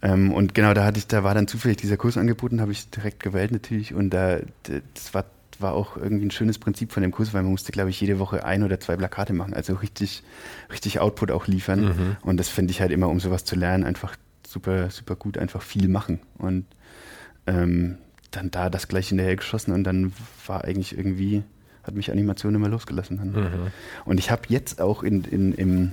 Ähm, 0.02 0.32
und 0.32 0.54
genau, 0.54 0.74
da 0.74 0.84
hatte 0.84 0.98
ich, 0.98 1.06
da 1.06 1.24
war 1.24 1.34
dann 1.34 1.48
zufällig 1.48 1.78
dieser 1.78 1.96
Kurs 1.96 2.16
angeboten, 2.16 2.60
habe 2.60 2.72
ich 2.72 2.90
direkt 2.90 3.22
gewählt 3.22 3.52
natürlich 3.52 3.94
und 3.94 4.10
da, 4.10 4.38
das 4.94 5.14
war 5.14 5.24
war 5.60 5.74
auch 5.74 5.96
irgendwie 5.96 6.26
ein 6.26 6.30
schönes 6.30 6.58
Prinzip 6.58 6.92
von 6.92 7.02
dem 7.02 7.12
Kurs, 7.12 7.32
weil 7.32 7.42
man 7.42 7.50
musste, 7.50 7.72
glaube 7.72 7.90
ich, 7.90 8.00
jede 8.00 8.18
Woche 8.18 8.44
ein 8.44 8.62
oder 8.62 8.80
zwei 8.80 8.96
Plakate 8.96 9.32
machen, 9.32 9.54
also 9.54 9.74
richtig, 9.74 10.22
richtig 10.70 11.00
Output 11.00 11.30
auch 11.30 11.46
liefern. 11.46 11.84
Mhm. 11.84 12.16
Und 12.22 12.38
das 12.38 12.48
finde 12.48 12.72
ich 12.72 12.80
halt 12.80 12.92
immer, 12.92 13.08
um 13.08 13.20
sowas 13.20 13.44
zu 13.44 13.56
lernen, 13.56 13.84
einfach 13.84 14.16
super, 14.46 14.90
super 14.90 15.16
gut, 15.16 15.38
einfach 15.38 15.62
viel 15.62 15.88
machen. 15.88 16.20
Und 16.38 16.66
ähm, 17.46 17.98
dann 18.30 18.50
da 18.50 18.70
das 18.70 18.88
gleich 18.88 19.08
hinterher 19.08 19.36
geschossen 19.36 19.72
und 19.72 19.84
dann 19.84 20.12
war 20.46 20.64
eigentlich 20.64 20.96
irgendwie, 20.96 21.42
hat 21.82 21.94
mich 21.94 22.10
Animation 22.10 22.54
immer 22.54 22.68
losgelassen. 22.68 23.32
Mhm. 23.32 23.70
Und 24.04 24.18
ich 24.18 24.30
habe 24.30 24.42
jetzt 24.48 24.80
auch 24.80 25.02
in, 25.02 25.24
in, 25.24 25.52
im, 25.52 25.92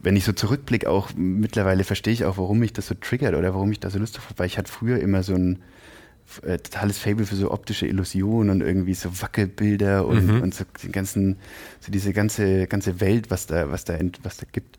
wenn 0.00 0.16
ich 0.16 0.24
so 0.24 0.32
zurückblicke, 0.32 0.88
auch 0.88 1.10
mittlerweile 1.16 1.84
verstehe 1.84 2.12
ich 2.12 2.24
auch, 2.24 2.38
warum 2.38 2.60
mich 2.60 2.72
das 2.72 2.86
so 2.86 2.94
triggert 2.94 3.34
oder 3.34 3.54
warum 3.54 3.72
ich 3.72 3.80
da 3.80 3.90
so 3.90 3.98
Lust 3.98 4.16
drauf 4.16 4.26
habe, 4.26 4.38
weil 4.38 4.46
ich 4.46 4.58
hatte 4.58 4.70
früher 4.70 4.98
immer 5.00 5.22
so 5.22 5.34
ein 5.34 5.58
äh, 6.42 6.58
totales 6.58 6.98
Fable 6.98 7.26
für 7.26 7.36
so 7.36 7.50
optische 7.50 7.86
Illusionen 7.86 8.50
und 8.50 8.60
irgendwie 8.60 8.94
so 8.94 9.20
Wackelbilder 9.20 10.06
und, 10.06 10.26
mhm. 10.26 10.42
und 10.42 10.54
so 10.54 10.64
den 10.82 10.92
ganzen, 10.92 11.38
so 11.80 11.90
diese 11.90 12.12
ganze, 12.12 12.66
ganze 12.66 13.00
Welt, 13.00 13.30
was 13.30 13.46
da, 13.46 13.70
was 13.70 13.84
da, 13.84 13.98
was 14.22 14.36
da 14.36 14.46
gibt. 14.50 14.78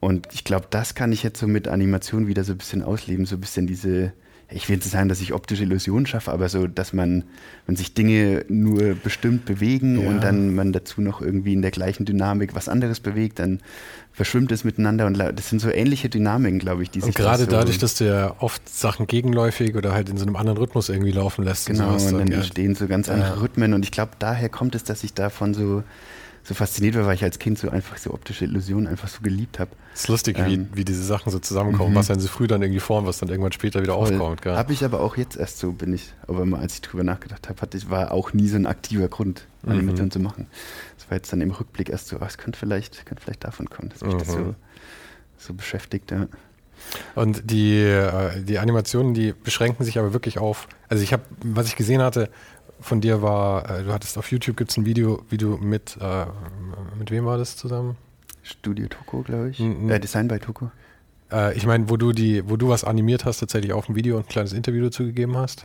Und 0.00 0.28
ich 0.32 0.44
glaube, 0.44 0.66
das 0.70 0.94
kann 0.94 1.12
ich 1.12 1.22
jetzt 1.22 1.38
so 1.38 1.46
mit 1.46 1.68
Animation 1.68 2.26
wieder 2.26 2.44
so 2.44 2.52
ein 2.52 2.58
bisschen 2.58 2.82
ausleben, 2.82 3.26
so 3.26 3.36
ein 3.36 3.40
bisschen 3.40 3.66
diese, 3.66 4.12
ich 4.54 4.68
will 4.68 4.76
nicht 4.76 4.88
sagen, 4.88 5.08
dass 5.08 5.20
ich 5.20 5.32
optische 5.32 5.64
Illusionen 5.64 6.06
schaffe, 6.06 6.30
aber 6.30 6.48
so, 6.48 6.66
dass 6.66 6.92
man, 6.92 7.24
wenn 7.66 7.74
sich 7.74 7.94
Dinge 7.94 8.44
nur 8.48 8.94
bestimmt 8.94 9.44
bewegen 9.44 10.00
ja. 10.00 10.08
und 10.08 10.22
dann 10.22 10.54
man 10.54 10.72
dazu 10.72 11.00
noch 11.00 11.20
irgendwie 11.20 11.52
in 11.52 11.62
der 11.62 11.72
gleichen 11.72 12.04
Dynamik 12.04 12.54
was 12.54 12.68
anderes 12.68 13.00
bewegt, 13.00 13.40
dann 13.40 13.60
verschwimmt 14.12 14.52
es 14.52 14.62
miteinander 14.62 15.06
und 15.06 15.18
das 15.18 15.48
sind 15.50 15.60
so 15.60 15.70
ähnliche 15.70 16.08
Dynamiken, 16.08 16.60
glaube 16.60 16.84
ich, 16.84 16.90
die 16.90 17.00
und 17.00 17.06
sich 17.06 17.14
gerade 17.16 17.44
so 17.44 17.50
dadurch, 17.50 17.78
dass 17.78 17.96
du 17.96 18.04
ja 18.04 18.36
oft 18.38 18.68
Sachen 18.68 19.08
gegenläufig 19.08 19.74
oder 19.74 19.92
halt 19.92 20.08
in 20.08 20.16
so 20.16 20.24
einem 20.24 20.36
anderen 20.36 20.58
Rhythmus 20.58 20.88
irgendwie 20.88 21.12
laufen 21.12 21.44
lässt. 21.44 21.66
Genau, 21.66 21.94
und, 21.94 22.02
und 22.06 22.18
dann 22.18 22.30
entstehen 22.30 22.76
so 22.76 22.86
ganz 22.86 23.08
andere 23.08 23.34
ja. 23.34 23.40
Rhythmen 23.40 23.74
und 23.74 23.84
ich 23.84 23.90
glaube, 23.90 24.12
daher 24.20 24.48
kommt 24.48 24.76
es, 24.76 24.84
dass 24.84 25.02
ich 25.02 25.14
davon 25.14 25.54
so 25.54 25.82
so 26.46 26.52
fasziniert 26.52 26.94
war, 26.94 27.06
weil 27.06 27.14
ich 27.14 27.24
als 27.24 27.38
Kind 27.38 27.58
so 27.58 27.70
einfach 27.70 27.96
so 27.96 28.12
optische 28.12 28.44
Illusionen 28.44 28.86
einfach 28.86 29.08
so 29.08 29.22
geliebt 29.22 29.58
habe. 29.58 29.70
Es 29.94 30.02
ist 30.02 30.08
lustig, 30.08 30.38
ähm, 30.38 30.46
wie, 30.46 30.76
wie 30.76 30.84
diese 30.84 31.02
Sachen 31.02 31.32
so 31.32 31.38
zusammenkommen, 31.38 31.92
mhm. 31.92 31.96
was 31.96 32.08
dann 32.08 32.20
so 32.20 32.28
früh 32.28 32.46
dann 32.46 32.60
irgendwie 32.60 32.80
formt, 32.80 33.08
was 33.08 33.18
dann 33.18 33.30
irgendwann 33.30 33.52
später 33.52 33.82
wieder 33.82 33.94
voll. 33.94 34.12
aufkommt. 34.12 34.44
Habe 34.44 34.72
ich 34.74 34.84
aber 34.84 35.00
auch 35.00 35.16
jetzt 35.16 35.36
erst 35.36 35.58
so, 35.58 35.72
bin 35.72 35.94
ich, 35.94 36.12
aber 36.26 36.44
mal 36.44 36.60
als 36.60 36.74
ich 36.74 36.80
drüber 36.82 37.02
nachgedacht 37.02 37.48
habe, 37.48 37.60
hatte 37.62 37.78
ich, 37.78 37.88
war 37.88 38.12
auch 38.12 38.34
nie 38.34 38.48
so 38.48 38.56
ein 38.56 38.66
aktiver 38.66 39.08
Grund, 39.08 39.46
Animation 39.66 40.06
mhm. 40.06 40.10
zu 40.10 40.18
machen. 40.20 40.46
Das 40.98 41.10
war 41.10 41.16
jetzt 41.16 41.32
dann 41.32 41.40
im 41.40 41.50
Rückblick 41.50 41.88
erst 41.88 42.08
so, 42.08 42.18
oh, 42.20 42.24
es 42.26 42.36
könnte 42.36 42.58
vielleicht, 42.58 43.06
könnte 43.06 43.22
vielleicht 43.22 43.44
davon 43.44 43.70
kommen, 43.70 43.88
dass 43.88 44.02
mich 44.02 44.14
mhm. 44.14 44.18
das 44.18 44.28
so, 44.28 44.54
so 45.38 45.54
beschäftigt, 45.54 46.10
ja. 46.10 46.28
Und 47.14 47.50
die, 47.50 47.80
äh, 47.80 48.42
die 48.42 48.58
Animationen, 48.58 49.14
die 49.14 49.32
beschränken 49.32 49.84
sich 49.84 49.98
aber 49.98 50.12
wirklich 50.12 50.38
auf, 50.38 50.68
also 50.88 51.02
ich 51.02 51.12
habe, 51.12 51.22
was 51.42 51.66
ich 51.68 51.76
gesehen 51.76 52.02
hatte, 52.02 52.28
von 52.84 53.00
dir 53.00 53.22
war, 53.22 53.68
äh, 53.70 53.82
du 53.82 53.92
hattest 53.92 54.18
auf 54.18 54.30
YouTube 54.30 54.56
gibt 54.56 54.70
es 54.70 54.76
ein 54.76 54.84
Video, 54.84 55.24
wie 55.30 55.38
du 55.38 55.56
mit, 55.56 55.96
äh, 56.00 56.26
mit 56.98 57.10
wem 57.10 57.24
war 57.24 57.38
das 57.38 57.56
zusammen? 57.56 57.96
Studio 58.42 58.88
Toko, 58.88 59.22
glaube 59.22 59.50
ich. 59.50 59.58
Mhm. 59.58 59.90
Äh, 59.90 59.98
Design 59.98 60.28
bei 60.28 60.38
Toko. 60.38 60.70
Äh, 61.32 61.56
ich 61.56 61.66
meine, 61.66 61.88
wo 61.88 61.96
du 61.96 62.12
die, 62.12 62.48
wo 62.48 62.56
du 62.56 62.68
was 62.68 62.84
animiert 62.84 63.24
hast, 63.24 63.38
tatsächlich 63.38 63.72
auf 63.72 63.86
dem 63.86 63.96
Video 63.96 64.16
und 64.16 64.26
ein 64.26 64.28
kleines 64.28 64.52
Interview 64.52 64.84
dazu 64.84 65.04
gegeben 65.04 65.36
hast. 65.36 65.64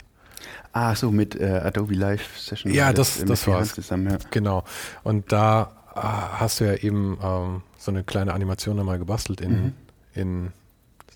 Ah, 0.72 0.96
so 0.96 1.12
mit 1.12 1.36
äh, 1.36 1.62
Adobe 1.64 1.94
Live 1.94 2.38
Session. 2.38 2.74
Ja, 2.74 2.94
das, 2.94 3.18
das, 3.18 3.28
das 3.28 3.48
war's. 3.48 3.76
Zusammen, 3.76 4.12
ja. 4.12 4.18
Genau. 4.32 4.64
Und 5.04 5.32
da 5.34 5.72
äh, 5.96 6.00
hast 6.00 6.62
du 6.62 6.66
ja 6.66 6.76
eben 6.76 7.18
ähm, 7.22 7.64
so 7.78 7.92
eine 7.92 8.04
kleine 8.04 8.34
Animation 8.34 8.78
nochmal 8.78 8.98
gebastelt 8.98 9.42
in, 9.42 9.52
mhm. 9.52 9.74
in 10.16 10.52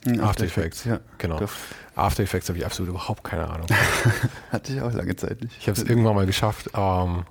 After, 0.06 0.24
After 0.24 0.46
Effects. 0.46 0.82
Effects. 0.82 0.86
Ja, 0.86 1.00
genau. 1.18 1.40
Doch. 1.40 1.52
After 1.96 2.24
Effects 2.24 2.50
habe 2.50 2.60
ich 2.60 2.66
absolut 2.66 2.90
überhaupt 2.90 3.24
keine 3.24 3.48
Ahnung. 3.50 3.68
Hatte 4.52 4.74
ich 4.74 4.82
auch 4.82 4.92
lange 4.92 5.16
Zeit 5.16 5.42
nicht. 5.42 5.56
Ich 5.60 5.68
habe 5.68 5.80
es 5.80 5.88
irgendwann 5.88 6.16
mal 6.16 6.26
geschafft, 6.26 6.70
ähm, 6.76 7.26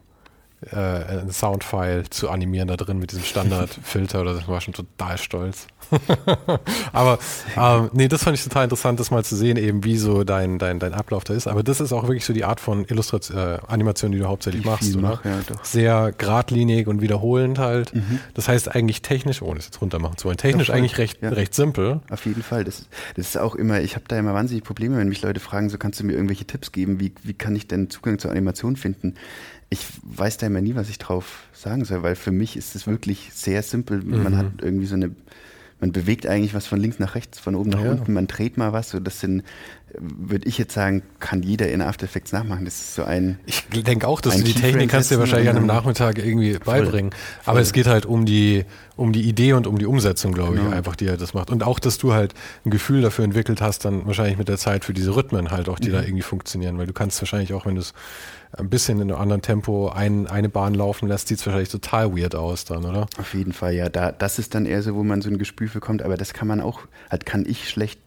äh, 0.70 0.76
ein 0.76 1.30
Soundfile 1.30 2.08
zu 2.08 2.30
animieren 2.30 2.68
da 2.68 2.76
drin 2.76 2.98
mit 2.98 3.10
diesem 3.10 3.24
Standardfilter 3.24 4.20
oder 4.20 4.34
das 4.34 4.48
war 4.48 4.60
schon 4.60 4.74
total 4.74 5.18
stolz. 5.18 5.66
Aber 6.92 7.18
ähm, 7.56 7.90
nee, 7.92 8.08
das 8.08 8.24
fand 8.24 8.36
ich 8.36 8.44
total 8.44 8.64
interessant, 8.64 9.00
das 9.00 9.10
mal 9.10 9.24
zu 9.24 9.36
sehen, 9.36 9.56
eben 9.56 9.84
wie 9.84 9.96
so 9.96 10.24
dein, 10.24 10.58
dein, 10.58 10.78
dein 10.78 10.94
Ablauf 10.94 11.24
da 11.24 11.34
ist. 11.34 11.46
Aber 11.46 11.62
das 11.62 11.80
ist 11.80 11.92
auch 11.92 12.04
wirklich 12.04 12.24
so 12.24 12.32
die 12.32 12.44
Art 12.44 12.60
von 12.60 12.84
Illustration, 12.86 13.36
äh, 13.36 13.58
Animation, 13.66 14.12
die 14.12 14.18
du 14.18 14.26
hauptsächlich 14.26 14.62
die 14.62 14.68
machst, 14.68 14.96
oder? 14.96 15.20
Mach, 15.22 15.24
ja, 15.24 15.40
Sehr 15.62 16.12
geradlinig 16.16 16.86
und 16.86 17.00
wiederholend 17.00 17.58
halt. 17.58 17.94
Mhm. 17.94 18.20
Das 18.34 18.48
heißt 18.48 18.74
eigentlich 18.74 19.02
technisch, 19.02 19.42
ohne 19.42 19.58
es 19.58 19.66
jetzt 19.66 19.80
runter 19.80 19.98
machen 19.98 20.16
zu 20.16 20.26
wollen, 20.26 20.36
technisch 20.36 20.68
ja, 20.68 20.74
eigentlich 20.74 20.98
recht, 20.98 21.22
ja. 21.22 21.30
recht 21.30 21.54
simpel. 21.54 22.00
Auf 22.10 22.26
jeden 22.26 22.42
Fall. 22.42 22.64
Das, 22.64 22.88
das 23.16 23.28
ist 23.28 23.38
auch 23.38 23.54
immer, 23.54 23.80
ich 23.80 23.94
habe 23.94 24.04
da 24.08 24.18
immer 24.18 24.34
wahnsinnig 24.34 24.64
Probleme, 24.64 24.96
wenn 24.96 25.08
mich 25.08 25.22
Leute 25.22 25.40
fragen, 25.40 25.68
so 25.68 25.78
kannst 25.78 26.00
du 26.00 26.04
mir 26.04 26.12
irgendwelche 26.12 26.44
Tipps 26.44 26.72
geben, 26.72 27.00
wie, 27.00 27.12
wie 27.22 27.34
kann 27.34 27.54
ich 27.56 27.66
denn 27.66 27.90
Zugang 27.90 28.18
zur 28.18 28.30
Animation 28.30 28.76
finden? 28.76 29.14
ich 29.72 29.86
weiß 30.02 30.36
da 30.36 30.48
immer 30.48 30.60
nie, 30.60 30.74
was 30.74 30.90
ich 30.90 30.98
drauf 30.98 31.44
sagen 31.54 31.86
soll, 31.86 32.02
weil 32.02 32.14
für 32.14 32.30
mich 32.30 32.58
ist 32.58 32.76
es 32.76 32.86
wirklich 32.86 33.30
sehr 33.32 33.62
simpel. 33.62 34.02
Mhm. 34.02 34.22
Man 34.22 34.36
hat 34.36 34.46
irgendwie 34.60 34.84
so 34.84 34.94
eine, 34.94 35.12
man 35.82 35.90
bewegt 35.90 36.28
eigentlich 36.28 36.54
was 36.54 36.66
von 36.68 36.78
links 36.78 37.00
nach 37.00 37.16
rechts, 37.16 37.40
von 37.40 37.56
oben 37.56 37.70
nach 37.70 37.82
ja. 37.82 37.90
unten, 37.90 38.12
man 38.12 38.28
dreht 38.28 38.56
mal 38.56 38.72
was. 38.72 38.90
So, 38.90 39.00
das 39.00 39.18
sind, 39.18 39.42
würde 39.98 40.46
ich 40.48 40.58
jetzt 40.58 40.74
sagen, 40.74 41.02
kann 41.20 41.42
jeder 41.42 41.68
in 41.68 41.82
After 41.82 42.04
Effects 42.04 42.32
nachmachen. 42.32 42.64
Das 42.64 42.74
ist 42.74 42.94
so 42.94 43.04
ein. 43.04 43.38
Ich 43.46 43.64
denke 43.84 44.08
auch, 44.08 44.20
dass 44.20 44.36
du 44.36 44.42
die 44.42 44.54
Technik 44.54 44.90
kannst 44.90 45.10
du 45.10 45.16
dir 45.16 45.20
wahrscheinlich 45.20 45.50
an 45.50 45.56
einem 45.56 45.66
Nachmittag 45.66 46.18
irgendwie 46.18 46.54
voll, 46.54 46.82
beibringen. 46.82 47.12
Voll. 47.12 47.52
Aber 47.52 47.60
es 47.60 47.72
geht 47.72 47.86
halt 47.86 48.06
um 48.06 48.24
die, 48.24 48.64
um 48.96 49.12
die 49.12 49.22
Idee 49.22 49.52
und 49.52 49.66
um 49.66 49.78
die 49.78 49.86
Umsetzung, 49.86 50.32
glaube 50.32 50.56
genau. 50.56 50.70
ich, 50.70 50.74
einfach, 50.74 50.96
die 50.96 51.06
er 51.06 51.16
das 51.16 51.34
macht. 51.34 51.50
Und 51.50 51.62
auch, 51.62 51.78
dass 51.78 51.98
du 51.98 52.12
halt 52.12 52.34
ein 52.64 52.70
Gefühl 52.70 53.02
dafür 53.02 53.24
entwickelt 53.24 53.60
hast, 53.60 53.84
dann 53.84 54.06
wahrscheinlich 54.06 54.38
mit 54.38 54.48
der 54.48 54.58
Zeit 54.58 54.84
für 54.84 54.92
diese 54.92 55.14
Rhythmen 55.14 55.50
halt 55.50 55.68
auch, 55.68 55.78
die 55.78 55.88
mhm. 55.88 55.92
da 55.92 56.02
irgendwie 56.02 56.22
funktionieren. 56.22 56.78
Weil 56.78 56.86
du 56.86 56.92
kannst 56.92 57.20
wahrscheinlich 57.20 57.52
auch, 57.52 57.66
wenn 57.66 57.74
du 57.74 57.80
es 57.80 57.92
ein 58.56 58.68
bisschen 58.68 59.00
in 59.00 59.10
einem 59.10 59.20
anderen 59.20 59.42
Tempo 59.42 59.88
ein, 59.88 60.26
eine 60.26 60.48
Bahn 60.48 60.74
laufen 60.74 61.08
lässt, 61.08 61.28
sieht 61.28 61.38
es 61.38 61.46
wahrscheinlich 61.46 61.70
total 61.70 62.16
weird 62.16 62.34
aus 62.34 62.64
dann, 62.64 62.84
oder? 62.84 63.06
Auf 63.18 63.34
jeden 63.34 63.52
Fall, 63.52 63.74
ja. 63.74 63.88
Da, 63.88 64.12
das 64.12 64.38
ist 64.38 64.54
dann 64.54 64.66
eher 64.66 64.82
so, 64.82 64.94
wo 64.94 65.02
man 65.02 65.22
so 65.22 65.30
ein 65.30 65.38
Gespür 65.38 65.68
für 65.68 65.80
kommt, 65.80 66.02
aber 66.02 66.16
das 66.16 66.34
kann 66.34 66.48
man 66.48 66.60
auch, 66.60 66.80
halt 67.10 67.24
kann 67.24 67.46
ich 67.46 67.68
schlecht 67.68 67.98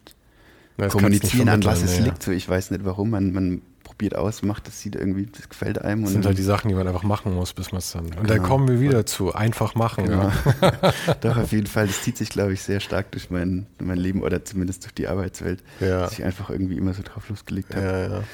das 0.76 0.92
kommunizieren, 0.92 1.48
an 1.48 1.64
was 1.64 1.82
es 1.82 1.98
ja. 1.98 2.04
liegt. 2.04 2.22
So, 2.22 2.32
ich 2.32 2.48
weiß 2.48 2.70
nicht 2.70 2.84
warum. 2.84 3.10
Man, 3.10 3.32
man 3.32 3.62
probiert 3.82 4.16
aus, 4.16 4.42
macht, 4.42 4.66
das 4.66 4.80
sieht 4.80 4.94
irgendwie, 4.94 5.26
das 5.26 5.48
gefällt 5.48 5.80
einem. 5.80 6.02
Das 6.02 6.12
sind 6.12 6.26
halt 6.26 6.36
die 6.36 6.42
Sachen, 6.42 6.68
die 6.68 6.74
man 6.74 6.86
einfach 6.86 7.02
machen 7.02 7.34
muss, 7.34 7.54
bis 7.54 7.72
man 7.72 7.78
es 7.78 7.92
dann. 7.92 8.06
Und 8.06 8.16
genau. 8.16 8.26
dann 8.26 8.42
kommen 8.42 8.68
wir 8.68 8.80
wieder 8.80 9.06
zu 9.06 9.34
einfach 9.34 9.74
machen. 9.74 10.04
Genau. 10.04 10.30
Ja. 10.60 10.92
Doch, 11.20 11.36
auf 11.38 11.52
jeden 11.52 11.66
Fall. 11.66 11.86
Das 11.86 12.02
zieht 12.02 12.18
sich, 12.18 12.28
glaube 12.28 12.52
ich, 12.52 12.62
sehr 12.62 12.80
stark 12.80 13.10
durch 13.12 13.30
mein, 13.30 13.66
mein 13.78 13.96
Leben 13.96 14.22
oder 14.22 14.44
zumindest 14.44 14.84
durch 14.84 14.94
die 14.94 15.08
Arbeitswelt, 15.08 15.62
ja. 15.80 16.00
dass 16.00 16.12
ich 16.12 16.24
einfach 16.24 16.50
irgendwie 16.50 16.76
immer 16.76 16.92
so 16.92 17.02
drauf 17.02 17.28
losgelegt 17.28 17.74
habe. 17.74 18.24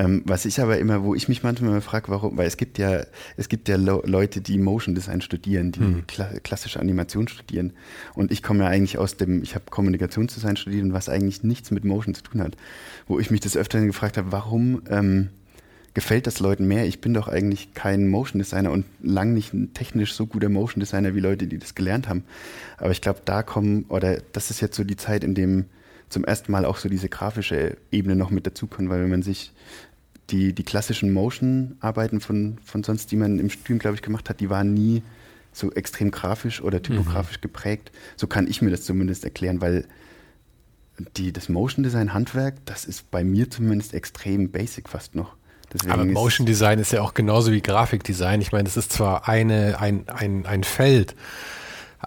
Ähm, 0.00 0.22
was 0.24 0.46
ich 0.46 0.58
aber 0.62 0.78
immer, 0.78 1.04
wo 1.04 1.14
ich 1.14 1.28
mich 1.28 1.42
manchmal 1.42 1.82
frage, 1.82 2.08
warum, 2.08 2.38
weil 2.38 2.46
es 2.46 2.56
gibt 2.56 2.78
ja, 2.78 3.02
es 3.36 3.50
gibt 3.50 3.68
ja 3.68 3.76
Leute, 3.76 4.40
die 4.40 4.56
Motion 4.56 4.94
Design 4.94 5.20
studieren, 5.20 5.72
die 5.72 5.80
hm. 5.80 6.06
kla 6.06 6.30
klassische 6.42 6.80
Animation 6.80 7.28
studieren. 7.28 7.74
Und 8.14 8.32
ich 8.32 8.42
komme 8.42 8.64
ja 8.64 8.70
eigentlich 8.70 8.96
aus 8.96 9.18
dem, 9.18 9.42
ich 9.42 9.54
habe 9.54 9.66
Kommunikationsdesign 9.68 10.56
studiert, 10.56 10.90
was 10.94 11.10
eigentlich 11.10 11.42
nichts 11.42 11.70
mit 11.70 11.84
Motion 11.84 12.14
zu 12.14 12.22
tun 12.22 12.40
hat. 12.40 12.56
Wo 13.08 13.18
ich 13.18 13.30
mich 13.30 13.40
das 13.40 13.58
öfter 13.58 13.78
gefragt 13.84 14.16
habe, 14.16 14.32
warum 14.32 14.80
ähm, 14.88 15.28
gefällt 15.92 16.26
das 16.26 16.40
Leuten 16.40 16.66
mehr? 16.66 16.86
Ich 16.86 17.02
bin 17.02 17.12
doch 17.12 17.28
eigentlich 17.28 17.74
kein 17.74 18.08
Motion 18.08 18.38
Designer 18.38 18.70
und 18.70 18.86
lang 19.02 19.34
nicht 19.34 19.52
ein 19.52 19.74
technisch 19.74 20.14
so 20.14 20.24
guter 20.24 20.48
Motion 20.48 20.80
Designer 20.80 21.14
wie 21.14 21.20
Leute, 21.20 21.46
die 21.46 21.58
das 21.58 21.74
gelernt 21.74 22.08
haben. 22.08 22.24
Aber 22.78 22.92
ich 22.92 23.02
glaube, 23.02 23.20
da 23.26 23.42
kommen, 23.42 23.84
oder 23.90 24.22
das 24.32 24.50
ist 24.50 24.62
jetzt 24.62 24.76
so 24.76 24.84
die 24.84 24.96
Zeit, 24.96 25.24
in 25.24 25.34
dem 25.34 25.66
zum 26.10 26.24
ersten 26.24 26.52
Mal 26.52 26.64
auch 26.64 26.76
so 26.76 26.88
diese 26.88 27.08
grafische 27.08 27.76
Ebene 27.90 28.16
noch 28.16 28.30
mit 28.30 28.46
dazukommt, 28.46 28.90
weil 28.90 29.00
wenn 29.00 29.10
man 29.10 29.22
sich 29.22 29.52
die, 30.30 30.52
die 30.52 30.62
klassischen 30.62 31.12
Motion-Arbeiten 31.12 32.20
von, 32.20 32.58
von 32.64 32.82
sonst, 32.82 33.10
die 33.10 33.16
man 33.16 33.38
im 33.38 33.50
Studium, 33.50 33.78
glaube 33.78 33.96
ich, 33.96 34.02
gemacht 34.02 34.28
hat, 34.28 34.40
die 34.40 34.50
waren 34.50 34.72
nie 34.72 35.02
so 35.52 35.72
extrem 35.72 36.10
grafisch 36.10 36.60
oder 36.60 36.82
typografisch 36.82 37.38
mhm. 37.38 37.42
geprägt. 37.42 37.92
So 38.16 38.26
kann 38.26 38.46
ich 38.46 38.62
mir 38.62 38.70
das 38.70 38.82
zumindest 38.82 39.24
erklären, 39.24 39.60
weil 39.60 39.86
die, 41.16 41.32
das 41.32 41.48
Motion 41.48 41.82
Design 41.82 42.12
Handwerk, 42.12 42.64
das 42.66 42.84
ist 42.84 43.10
bei 43.10 43.24
mir 43.24 43.50
zumindest 43.50 43.94
extrem 43.94 44.50
basic 44.50 44.88
fast 44.88 45.14
noch. 45.14 45.34
Deswegen 45.72 45.92
Aber 45.92 46.04
Motion 46.04 46.46
Design 46.46 46.78
ist 46.78 46.92
ja 46.92 47.00
auch 47.00 47.14
genauso 47.14 47.52
wie 47.52 47.60
Grafikdesign. 47.60 48.40
Ich 48.40 48.52
meine, 48.52 48.64
das 48.64 48.76
ist 48.76 48.92
zwar 48.92 49.28
eine, 49.28 49.80
ein, 49.80 50.08
ein, 50.08 50.44
ein 50.46 50.64
Feld, 50.64 51.14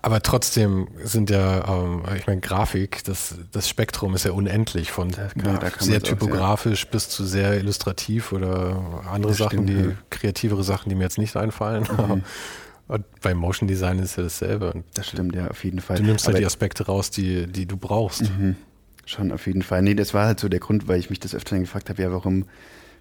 Aber 0.04 0.22
trotzdem 0.22 0.90
sind 1.02 1.30
ja, 1.30 1.66
ähm, 1.66 2.04
ich 2.18 2.28
meine, 2.28 2.42
Grafik, 2.42 3.06
das, 3.06 3.36
das 3.54 3.70
Spektrum 3.70 4.14
ist 4.16 4.26
ja 4.26 4.34
unendlich 4.34 4.92
von 4.92 5.12
kann, 5.12 5.72
sehr 5.80 6.04
typografisch 6.04 6.82
auch, 6.82 6.88
ja. 6.88 6.92
bis 6.92 7.08
zu 7.08 7.24
sehr 7.24 7.58
illustrativ 7.58 8.34
oder 8.34 9.02
andere 9.10 9.34
Sachen, 9.34 9.66
stimmt, 9.66 9.70
die 9.70 9.90
ja. 9.92 9.96
kreativere 10.10 10.62
Sachen, 10.66 10.90
die 10.90 10.96
mir 10.96 11.04
jetzt 11.04 11.18
nicht 11.18 11.38
einfallen. 11.38 11.88
Mhm. 11.90 12.24
Und 12.90 13.06
beim 13.22 13.38
Motion 13.38 13.66
Design 13.70 13.98
ist 14.00 14.18
ja 14.18 14.24
dasselbe. 14.24 14.84
Das 14.94 15.08
stimmt 15.08 15.36
ja 15.36 15.48
auf 15.48 15.64
jeden 15.64 15.80
Fall. 15.80 15.96
Du 15.98 16.04
nimmst 16.04 16.28
halt 16.28 16.38
die 16.38 16.46
Aspekte 16.46 16.86
raus, 16.86 17.10
die, 17.10 17.48
die 17.48 17.66
du 17.66 17.78
brauchst. 17.78 18.24
Mhm. 18.24 18.58
Schon 19.06 19.32
auf 19.32 19.48
jeden 19.48 19.62
Fall. 19.62 19.82
Nee, 19.84 19.96
das 19.96 20.14
war 20.14 20.26
halt 20.26 20.38
so 20.38 20.50
der 20.50 20.60
Grund, 20.60 20.90
weil 20.90 21.00
ich 21.00 21.10
mich 21.10 21.22
das 21.22 21.34
öfter 21.34 21.58
gefragt 21.58 21.90
habe, 21.90 22.02
ja, 22.02 22.12
warum, 22.12 22.44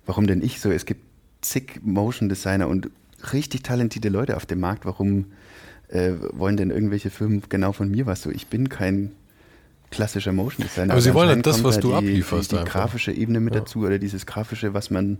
warum 0.07 0.28
denn 0.28 0.40
ich 0.40 0.61
so? 0.61 0.70
Es 0.70 0.86
gibt 0.86 1.03
zig 1.40 1.80
Motion 1.82 2.28
Designer 2.28 2.68
und 2.68 2.90
richtig 3.32 3.64
talentierte 3.64 4.09
Leute 4.09 4.36
auf 4.36 4.46
dem 4.46 4.61
Markt. 4.61 4.86
Warum 4.86 5.32
äh, 5.93 6.12
wollen 6.32 6.57
denn 6.57 6.70
irgendwelche 6.70 7.11
Firmen 7.11 7.43
genau 7.49 7.72
von 7.72 7.90
mir 7.90 8.07
was 8.07 8.22
so? 8.22 8.30
Ich 8.30 8.47
bin 8.47 8.68
kein 8.68 9.12
klassischer 9.90 10.32
Motion 10.32 10.66
Designer. 10.66 10.93
Aber 10.93 11.03
sie 11.03 11.14
wollen 11.14 11.28
halt 11.28 11.47
das, 11.47 11.62
was 11.62 11.78
du 11.78 11.88
die, 11.88 11.95
ablieferst. 11.95 12.53
Die, 12.53 12.57
die 12.57 12.64
grafische 12.64 13.12
Ebene 13.12 13.40
mit 13.40 13.55
ja. 13.55 13.61
dazu 13.61 13.80
oder 13.80 13.99
dieses 13.99 14.26
grafische, 14.26 14.74
was 14.74 14.90
man 14.90 15.18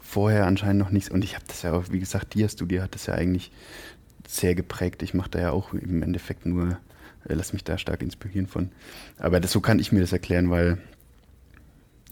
vorher 0.00 0.46
anscheinend 0.46 0.80
noch 0.80 0.90
nicht. 0.90 1.10
Und 1.10 1.22
ich 1.22 1.34
habe 1.34 1.44
das 1.46 1.62
ja 1.62 1.72
auch, 1.72 1.84
wie 1.90 2.00
gesagt, 2.00 2.34
Dia 2.34 2.48
Studio 2.48 2.82
hat 2.82 2.94
das 2.94 3.06
ja 3.06 3.14
eigentlich 3.14 3.52
sehr 4.26 4.54
geprägt. 4.54 5.02
Ich 5.02 5.14
mache 5.14 5.30
da 5.30 5.38
ja 5.38 5.50
auch 5.52 5.72
im 5.72 6.02
Endeffekt 6.02 6.46
nur, 6.46 6.78
äh, 7.28 7.34
lass 7.34 7.52
mich 7.52 7.64
da 7.64 7.78
stark 7.78 8.02
inspirieren 8.02 8.48
von. 8.48 8.70
Aber 9.18 9.40
das, 9.40 9.52
so 9.52 9.60
kann 9.60 9.78
ich 9.78 9.92
mir 9.92 10.00
das 10.00 10.12
erklären, 10.12 10.50
weil 10.50 10.78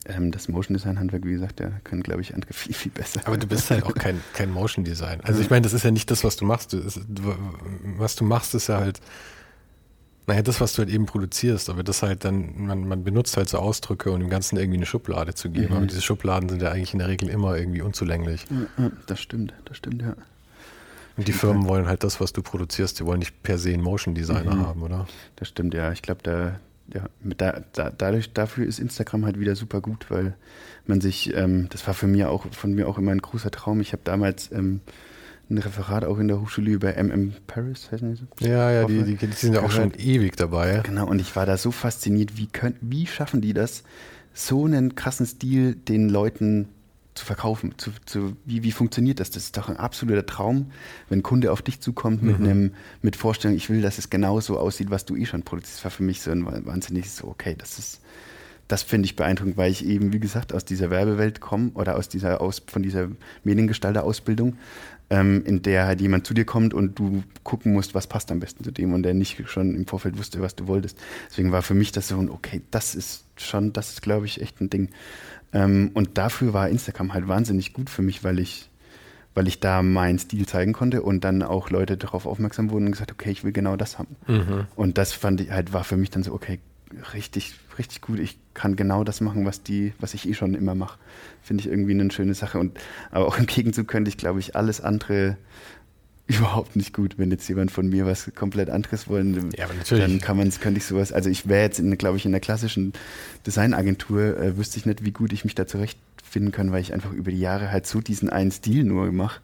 ähm, 0.08 0.30
das 0.30 0.48
Motion 0.48 0.76
Design 0.76 0.98
Handwerk, 0.98 1.24
wie 1.24 1.32
gesagt, 1.32 1.60
ja, 1.60 1.70
kann, 1.84 2.02
glaube 2.02 2.20
ich, 2.20 2.34
andere 2.34 2.52
viel, 2.52 2.74
viel 2.74 2.92
besser. 2.92 3.20
Aber 3.24 3.36
du 3.36 3.46
bist 3.46 3.70
halt 3.70 3.84
auch 3.84 3.94
kein, 3.94 4.20
kein 4.32 4.50
Motion 4.50 4.84
Design. 4.84 5.20
Also 5.22 5.40
ich 5.40 5.50
meine, 5.50 5.62
das 5.62 5.72
ist 5.72 5.84
ja 5.84 5.90
nicht 5.90 6.10
das, 6.10 6.24
was 6.24 6.36
du 6.36 6.44
machst. 6.44 6.72
Du, 6.72 6.82
was 7.98 8.16
du 8.16 8.24
machst, 8.24 8.54
ist 8.54 8.68
ja 8.68 8.78
halt, 8.78 9.00
naja, 10.26 10.42
das, 10.42 10.60
was 10.60 10.72
du 10.72 10.78
halt 10.78 10.90
eben 10.90 11.06
produzierst, 11.06 11.70
aber 11.70 11.84
das 11.84 12.02
halt 12.02 12.24
dann, 12.24 12.66
man, 12.66 12.88
man 12.88 13.04
benutzt 13.04 13.36
halt 13.36 13.48
so 13.48 13.58
Ausdrücke, 13.58 14.10
um 14.10 14.18
dem 14.18 14.30
Ganzen 14.30 14.56
irgendwie 14.56 14.78
eine 14.78 14.86
Schublade 14.86 15.34
zu 15.34 15.50
geben. 15.50 15.70
Mhm. 15.70 15.76
Aber 15.76 15.86
diese 15.86 16.02
Schubladen 16.02 16.48
sind 16.48 16.62
ja 16.62 16.70
eigentlich 16.70 16.92
in 16.92 16.98
der 16.98 17.08
Regel 17.08 17.28
immer 17.28 17.56
irgendwie 17.56 17.82
unzulänglich. 17.82 18.46
Das 19.06 19.20
stimmt, 19.20 19.54
das 19.64 19.76
stimmt, 19.76 20.02
ja. 20.02 20.16
Und 21.16 21.28
die 21.28 21.32
Firmen 21.32 21.66
wollen 21.66 21.86
halt 21.86 22.04
das, 22.04 22.20
was 22.20 22.32
du 22.34 22.42
produzierst, 22.42 23.00
die 23.00 23.06
wollen 23.06 23.20
nicht 23.20 23.42
per 23.42 23.56
se 23.56 23.72
einen 23.72 23.82
Motion 23.82 24.14
Designer 24.14 24.54
mhm. 24.54 24.66
haben, 24.66 24.82
oder? 24.82 25.06
Das 25.36 25.48
stimmt, 25.48 25.72
ja. 25.72 25.90
Ich 25.92 26.02
glaube, 26.02 26.20
da, 26.22 26.60
ja, 26.94 27.08
da, 27.22 27.62
da, 27.72 27.90
dadurch, 27.90 28.32
dafür 28.32 28.66
ist 28.66 28.78
Instagram 28.78 29.24
halt 29.24 29.40
wieder 29.40 29.56
super 29.56 29.80
gut, 29.80 30.06
weil 30.10 30.36
man 30.86 31.00
sich, 31.00 31.34
ähm, 31.34 31.68
das 31.70 31.86
war 31.86 31.94
für 31.94 32.06
mich 32.06 32.24
auch, 32.24 32.46
von 32.52 32.72
mir 32.72 32.88
auch 32.88 32.98
immer 32.98 33.10
ein 33.10 33.20
großer 33.20 33.50
Traum. 33.50 33.80
Ich 33.80 33.92
habe 33.92 34.02
damals 34.04 34.52
ähm, 34.52 34.80
ein 35.50 35.58
Referat 35.58 36.04
auch 36.04 36.18
in 36.18 36.28
der 36.28 36.40
Hochschule 36.40 36.70
über 36.70 36.96
MM 36.96 37.32
Paris, 37.46 37.90
heißen 37.90 38.10
die 38.10 38.16
so? 38.16 38.26
Ja, 38.40 38.70
ja, 38.70 38.84
die, 38.84 39.02
die, 39.02 39.16
die, 39.16 39.32
sind 39.32 39.54
ja 39.54 39.62
auch 39.62 39.70
schon 39.70 39.92
ewig 39.94 40.36
dabei. 40.36 40.80
Genau, 40.84 41.06
und 41.06 41.20
ich 41.20 41.34
war 41.36 41.46
da 41.46 41.56
so 41.56 41.70
fasziniert, 41.70 42.36
wie, 42.36 42.46
können, 42.46 42.76
wie 42.80 43.06
schaffen 43.06 43.40
die 43.40 43.54
das, 43.54 43.82
so 44.34 44.64
einen 44.64 44.94
krassen 44.94 45.26
Stil 45.26 45.74
den 45.74 46.08
Leuten 46.08 46.68
zu 47.16 47.24
verkaufen. 47.24 47.74
Zu, 47.76 47.90
zu, 48.04 48.36
wie, 48.44 48.62
wie 48.62 48.72
funktioniert 48.72 49.20
das? 49.20 49.30
Das 49.30 49.44
ist 49.44 49.56
doch 49.56 49.68
ein 49.68 49.76
absoluter 49.76 50.26
Traum, 50.26 50.70
wenn 51.08 51.20
ein 51.20 51.22
Kunde 51.22 51.52
auf 51.52 51.62
dich 51.62 51.80
zukommt 51.80 52.22
mit 52.22 52.38
mhm. 52.38 52.44
einem, 52.44 52.74
mit 53.02 53.16
Vorstellung, 53.16 53.56
ich 53.56 53.70
will, 53.70 53.82
dass 53.82 53.98
es 53.98 54.10
genau 54.10 54.40
so 54.40 54.58
aussieht, 54.58 54.90
was 54.90 55.04
du 55.04 55.16
eh 55.16 55.26
schon 55.26 55.42
produzierst. 55.42 55.78
Das 55.78 55.84
war 55.84 55.90
für 55.90 56.02
mich 56.02 56.20
so 56.20 56.30
ein 56.30 56.44
wahnsinnig 56.66 57.10
so, 57.10 57.28
okay, 57.28 57.54
das 57.58 57.78
ist, 57.78 58.00
das 58.68 58.82
finde 58.82 59.06
ich 59.06 59.16
beeindruckend, 59.16 59.56
weil 59.56 59.70
ich 59.70 59.84
eben, 59.84 60.12
wie 60.12 60.20
gesagt, 60.20 60.52
aus 60.52 60.64
dieser 60.64 60.90
Werbewelt 60.90 61.40
komme 61.40 61.70
oder 61.74 61.96
aus 61.96 62.08
dieser 62.08 62.40
aus, 62.40 62.62
von 62.66 62.82
dieser 62.82 63.08
Mediengestalter-Ausbildung, 63.44 64.56
ähm, 65.08 65.44
in 65.44 65.62
der 65.62 65.86
halt 65.86 66.00
jemand 66.00 66.26
zu 66.26 66.34
dir 66.34 66.44
kommt 66.44 66.74
und 66.74 66.98
du 66.98 67.22
gucken 67.44 67.72
musst, 67.72 67.94
was 67.94 68.08
passt 68.08 68.32
am 68.32 68.40
besten 68.40 68.64
zu 68.64 68.72
dem 68.72 68.92
und 68.92 69.04
der 69.04 69.14
nicht 69.14 69.48
schon 69.48 69.74
im 69.74 69.86
Vorfeld 69.86 70.18
wusste, 70.18 70.40
was 70.40 70.56
du 70.56 70.66
wolltest. 70.66 70.98
Deswegen 71.30 71.52
war 71.52 71.62
für 71.62 71.74
mich 71.74 71.92
das 71.92 72.08
so 72.08 72.18
ein, 72.18 72.28
okay, 72.28 72.62
das 72.70 72.94
ist 72.94 73.24
schon, 73.36 73.72
das 73.72 73.90
ist, 73.90 74.02
glaube 74.02 74.26
ich, 74.26 74.40
echt 74.40 74.60
ein 74.60 74.70
Ding. 74.70 74.88
Ähm, 75.52 75.90
und 75.94 76.18
dafür 76.18 76.52
war 76.52 76.68
Instagram 76.68 77.14
halt 77.14 77.28
wahnsinnig 77.28 77.72
gut 77.72 77.90
für 77.90 78.02
mich, 78.02 78.24
weil 78.24 78.38
ich, 78.38 78.68
weil 79.34 79.48
ich 79.48 79.60
da 79.60 79.82
meinen 79.82 80.18
Stil 80.18 80.46
zeigen 80.46 80.72
konnte 80.72 81.02
und 81.02 81.24
dann 81.24 81.42
auch 81.42 81.70
Leute 81.70 81.96
darauf 81.96 82.26
aufmerksam 82.26 82.70
wurden 82.70 82.86
und 82.86 82.92
gesagt, 82.92 83.12
okay, 83.12 83.30
ich 83.30 83.44
will 83.44 83.52
genau 83.52 83.76
das 83.76 83.98
haben. 83.98 84.16
Mhm. 84.26 84.66
Und 84.74 84.98
das 84.98 85.12
fand 85.12 85.40
ich 85.40 85.50
halt, 85.50 85.72
war 85.72 85.84
für 85.84 85.96
mich 85.96 86.10
dann 86.10 86.22
so, 86.22 86.32
okay, 86.32 86.58
richtig, 87.14 87.54
richtig 87.78 88.00
gut. 88.00 88.18
Ich 88.18 88.38
kann 88.54 88.76
genau 88.76 89.04
das 89.04 89.20
machen, 89.20 89.44
was 89.44 89.62
die, 89.62 89.92
was 89.98 90.14
ich 90.14 90.28
eh 90.28 90.34
schon 90.34 90.54
immer 90.54 90.74
mache. 90.74 90.98
Finde 91.42 91.62
ich 91.62 91.68
irgendwie 91.68 91.92
eine 91.92 92.10
schöne 92.10 92.34
Sache. 92.34 92.58
Und 92.58 92.78
aber 93.10 93.26
auch 93.26 93.38
im 93.38 93.46
Gegenzug 93.46 93.88
könnte 93.88 94.08
ich, 94.08 94.16
glaube 94.16 94.40
ich, 94.40 94.56
alles 94.56 94.80
andere 94.80 95.36
überhaupt 96.26 96.74
nicht 96.74 96.92
gut, 96.92 97.18
wenn 97.18 97.30
jetzt 97.30 97.48
jemand 97.48 97.70
von 97.70 97.88
mir 97.88 98.04
was 98.04 98.30
komplett 98.34 98.68
anderes 98.68 99.08
wollen, 99.08 99.50
ja, 99.56 99.66
aber 99.66 99.74
natürlich. 99.74 100.04
dann 100.04 100.20
kann 100.20 100.36
man 100.36 100.50
könnte 100.50 100.78
ich 100.78 100.84
sowas, 100.84 101.12
also 101.12 101.30
ich 101.30 101.48
wäre 101.48 101.62
jetzt, 101.62 101.80
glaube 101.98 102.16
ich, 102.16 102.24
in 102.24 102.32
der 102.32 102.40
klassischen 102.40 102.92
Designagentur, 103.46 104.36
äh, 104.36 104.56
wüsste 104.56 104.78
ich 104.78 104.86
nicht, 104.86 105.04
wie 105.04 105.12
gut 105.12 105.32
ich 105.32 105.44
mich 105.44 105.54
da 105.54 105.66
zurechtfinden 105.66 106.50
kann, 106.50 106.72
weil 106.72 106.80
ich 106.80 106.92
einfach 106.92 107.12
über 107.12 107.30
die 107.30 107.38
Jahre 107.38 107.70
halt 107.70 107.86
so 107.86 108.00
diesen 108.00 108.28
einen 108.28 108.50
Stil 108.50 108.82
nur 108.82 109.12
mache, 109.12 109.40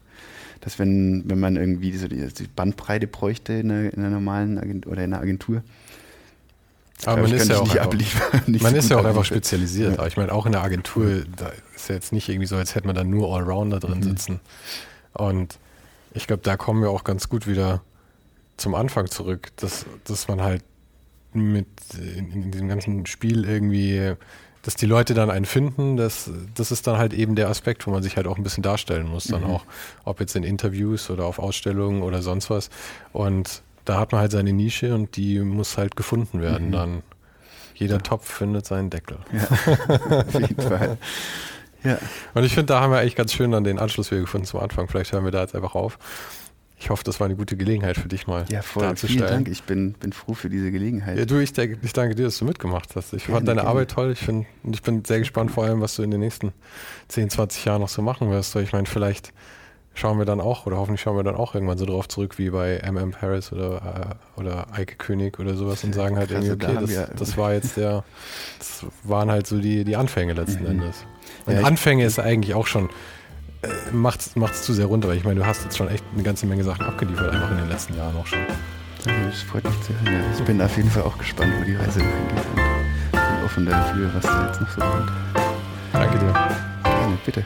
dass 0.59 0.77
wenn, 0.77 1.23
wenn 1.25 1.39
man 1.39 1.55
irgendwie 1.55 1.95
so 1.95 2.07
die, 2.09 2.27
die 2.27 2.47
Bandbreite 2.53 3.07
bräuchte 3.07 3.53
in 3.53 3.71
einer, 3.71 3.93
in 3.93 3.99
einer 3.99 4.09
normalen 4.09 4.57
Agentur 4.57 4.91
oder 4.91 5.03
in 5.03 5.13
einer 5.13 5.21
Agentur, 5.21 5.63
aber 7.05 7.21
man 7.23 7.31
ist 7.33 7.49
ja 7.49 7.59
auch 7.59 7.75
einfach, 7.75 8.47
man 8.47 8.75
ist 8.75 8.89
ja 8.89 8.97
auch 8.97 9.05
einfach 9.05 9.25
spezialisiert. 9.25 9.97
Ja. 9.97 10.07
Ich 10.07 10.17
meine, 10.17 10.31
auch 10.31 10.45
in 10.45 10.51
der 10.51 10.63
Agentur, 10.63 11.23
da 11.35 11.51
ist 11.75 11.89
ja 11.89 11.95
jetzt 11.95 12.13
nicht 12.13 12.29
irgendwie 12.29 12.47
so, 12.47 12.55
als 12.55 12.75
hätte 12.75 12.87
man 12.87 12.95
da 12.95 13.03
nur 13.03 13.35
Allrounder 13.35 13.79
drin 13.79 13.99
mhm. 13.99 14.03
sitzen. 14.03 14.39
Und 15.13 15.57
ich 16.13 16.27
glaube, 16.27 16.43
da 16.43 16.57
kommen 16.57 16.81
wir 16.81 16.89
auch 16.89 17.03
ganz 17.03 17.29
gut 17.29 17.47
wieder 17.47 17.81
zum 18.57 18.75
Anfang 18.75 19.09
zurück, 19.09 19.49
dass, 19.57 19.85
dass 20.03 20.27
man 20.27 20.41
halt 20.41 20.63
mit 21.33 21.67
in, 21.95 22.31
in, 22.31 22.51
diesem 22.51 22.67
ganzen 22.67 23.05
Spiel 23.05 23.45
irgendwie, 23.45 24.13
dass 24.61 24.75
die 24.75 24.85
Leute 24.85 25.13
dann 25.13 25.31
einen 25.31 25.45
finden, 25.45 25.97
das, 25.97 26.29
das 26.53 26.71
ist 26.71 26.85
dann 26.85 26.97
halt 26.97 27.13
eben 27.13 27.35
der 27.35 27.49
Aspekt, 27.49 27.87
wo 27.87 27.91
man 27.91 28.03
sich 28.03 28.15
halt 28.15 28.27
auch 28.27 28.37
ein 28.37 28.43
bisschen 28.43 28.63
darstellen 28.63 29.07
muss, 29.07 29.25
dann 29.25 29.41
mhm. 29.41 29.49
auch, 29.49 29.65
ob 30.05 30.19
jetzt 30.19 30.35
in 30.35 30.43
Interviews 30.43 31.09
oder 31.09 31.25
auf 31.25 31.39
Ausstellungen 31.39 32.03
oder 32.03 32.21
sonst 32.21 32.49
was. 32.49 32.69
Und 33.11 33.63
da 33.85 33.99
hat 33.99 34.11
man 34.11 34.21
halt 34.21 34.31
seine 34.31 34.53
Nische 34.53 34.93
und 34.93 35.15
die 35.17 35.39
muss 35.39 35.77
halt 35.77 35.95
gefunden 35.95 36.41
werden. 36.41 36.67
Mhm. 36.67 36.71
Dann 36.71 37.03
jeder 37.75 38.01
Topf 38.01 38.31
findet 38.31 38.65
seinen 38.65 38.89
Deckel. 38.89 39.17
Ja, 39.31 40.19
auf 40.19 40.33
jeden 40.33 40.61
Fall. 40.61 40.97
Ja. 41.83 41.97
Und 42.33 42.43
ich 42.43 42.53
finde, 42.53 42.73
da 42.73 42.81
haben 42.81 42.91
wir 42.91 42.99
eigentlich 42.99 43.15
ganz 43.15 43.33
schön 43.33 43.51
dann 43.51 43.63
den 43.63 43.79
Anschluss 43.79 44.11
wieder 44.11 44.21
gefunden 44.21 44.47
zum 44.47 44.59
Anfang. 44.59 44.87
Vielleicht 44.87 45.11
hören 45.11 45.25
wir 45.25 45.31
da 45.31 45.41
jetzt 45.41 45.55
einfach 45.55 45.75
auf. 45.75 45.97
Ich 46.83 46.89
hoffe, 46.89 47.03
das 47.05 47.21
war 47.21 47.25
eine 47.25 47.37
gute 47.37 47.55
Gelegenheit 47.55 47.97
für 47.97 48.09
dich 48.09 48.27
mal. 48.27 48.45
Ja, 48.49 48.61
voll. 48.61 48.93
Vielen 48.97 49.25
Dank. 49.25 49.47
Ich 49.47 49.63
bin, 49.63 49.93
bin 49.93 50.11
froh 50.11 50.33
für 50.33 50.49
diese 50.49 50.69
Gelegenheit. 50.69 51.17
Ja, 51.17 51.23
du, 51.23 51.39
ich, 51.39 51.53
denke, 51.53 51.77
ich 51.81 51.93
danke 51.93 52.13
dir, 52.13 52.25
dass 52.25 52.37
du 52.37 52.45
mitgemacht 52.45 52.95
hast. 52.95 53.13
Ich 53.13 53.25
gerne, 53.25 53.37
fand 53.37 53.47
deine 53.47 53.61
gerne. 53.61 53.69
Arbeit 53.69 53.91
toll. 53.91 54.11
Ich, 54.11 54.19
find, 54.19 54.45
und 54.63 54.75
ich 54.75 54.81
bin 54.81 55.05
sehr 55.05 55.19
gespannt, 55.19 55.51
vor 55.51 55.63
allem, 55.63 55.79
was 55.79 55.95
du 55.95 56.03
in 56.03 56.11
den 56.11 56.19
nächsten 56.19 56.51
10, 57.07 57.29
20 57.29 57.63
Jahren 57.63 57.79
noch 57.79 57.87
so 57.87 58.01
machen 58.01 58.29
wirst. 58.29 58.53
Ich 58.57 58.73
meine, 58.73 58.85
vielleicht 58.85 59.31
schauen 59.93 60.17
wir 60.17 60.25
dann 60.25 60.41
auch, 60.41 60.65
oder 60.65 60.77
hoffentlich 60.77 61.01
schauen 61.01 61.15
wir 61.15 61.23
dann 61.23 61.35
auch 61.35 61.55
irgendwann 61.55 61.77
so 61.77 61.85
drauf 61.85 62.07
zurück 62.07 62.37
wie 62.37 62.49
bei 62.49 62.81
MM 62.83 63.11
Paris 63.11 63.53
oder, 63.53 64.17
äh, 64.35 64.39
oder 64.39 64.67
Eike 64.73 64.95
König 64.95 65.39
oder 65.39 65.55
sowas 65.55 65.83
und 65.83 65.93
sagen 65.93 66.17
halt 66.17 66.31
irgendwie, 66.31 66.51
okay, 66.51 66.77
das, 66.79 67.11
das 67.15 67.37
war 67.37 67.53
jetzt 67.53 67.77
der, 67.77 68.03
das 68.59 68.85
waren 69.03 69.31
halt 69.31 69.47
so 69.47 69.59
die, 69.59 69.83
die 69.83 69.95
Anfänge 69.95 70.33
letzten 70.33 70.63
mhm. 70.63 70.81
Endes. 70.81 71.05
Und 71.45 71.55
ja, 71.55 71.61
Anfänge 71.63 72.05
ist 72.05 72.19
eigentlich 72.19 72.53
auch 72.53 72.67
schon, 72.67 72.89
äh, 73.61 73.67
macht 73.91 74.21
es 74.21 74.63
zu 74.63 74.73
sehr 74.73 74.85
runter, 74.85 75.07
weil 75.09 75.17
ich 75.17 75.23
meine, 75.23 75.39
du 75.39 75.45
hast 75.45 75.63
jetzt 75.63 75.77
schon 75.77 75.87
echt 75.87 76.03
eine 76.13 76.23
ganze 76.23 76.45
Menge 76.45 76.63
Sachen 76.63 76.85
abgeliefert, 76.85 77.33
einfach 77.33 77.51
in 77.51 77.57
den 77.57 77.69
letzten 77.69 77.95
Jahren 77.97 78.15
auch 78.15 78.27
schon. 78.27 78.39
Das 79.05 79.41
freut 79.41 79.65
mich 79.65 79.81
zu 79.81 79.93
hören. 79.93 80.23
Ich 80.37 80.43
bin 80.43 80.61
auf 80.61 80.75
jeden 80.77 80.89
Fall 80.89 81.03
auch 81.03 81.17
gespannt, 81.17 81.53
wo 81.59 81.65
die 81.65 81.75
Reise 81.75 81.99
hingeht 81.99 82.45
und 82.51 82.55
bin 83.11 83.45
offen 83.45 83.65
dafür, 83.65 84.09
was 84.13 84.23
da 84.23 84.47
jetzt 84.47 84.61
noch 84.61 84.69
so 84.69 84.79
kommt. 84.79 85.11
Danke 85.91 86.19
dir. 86.19 86.33
Gerne, 86.83 87.17
bitte. 87.25 87.45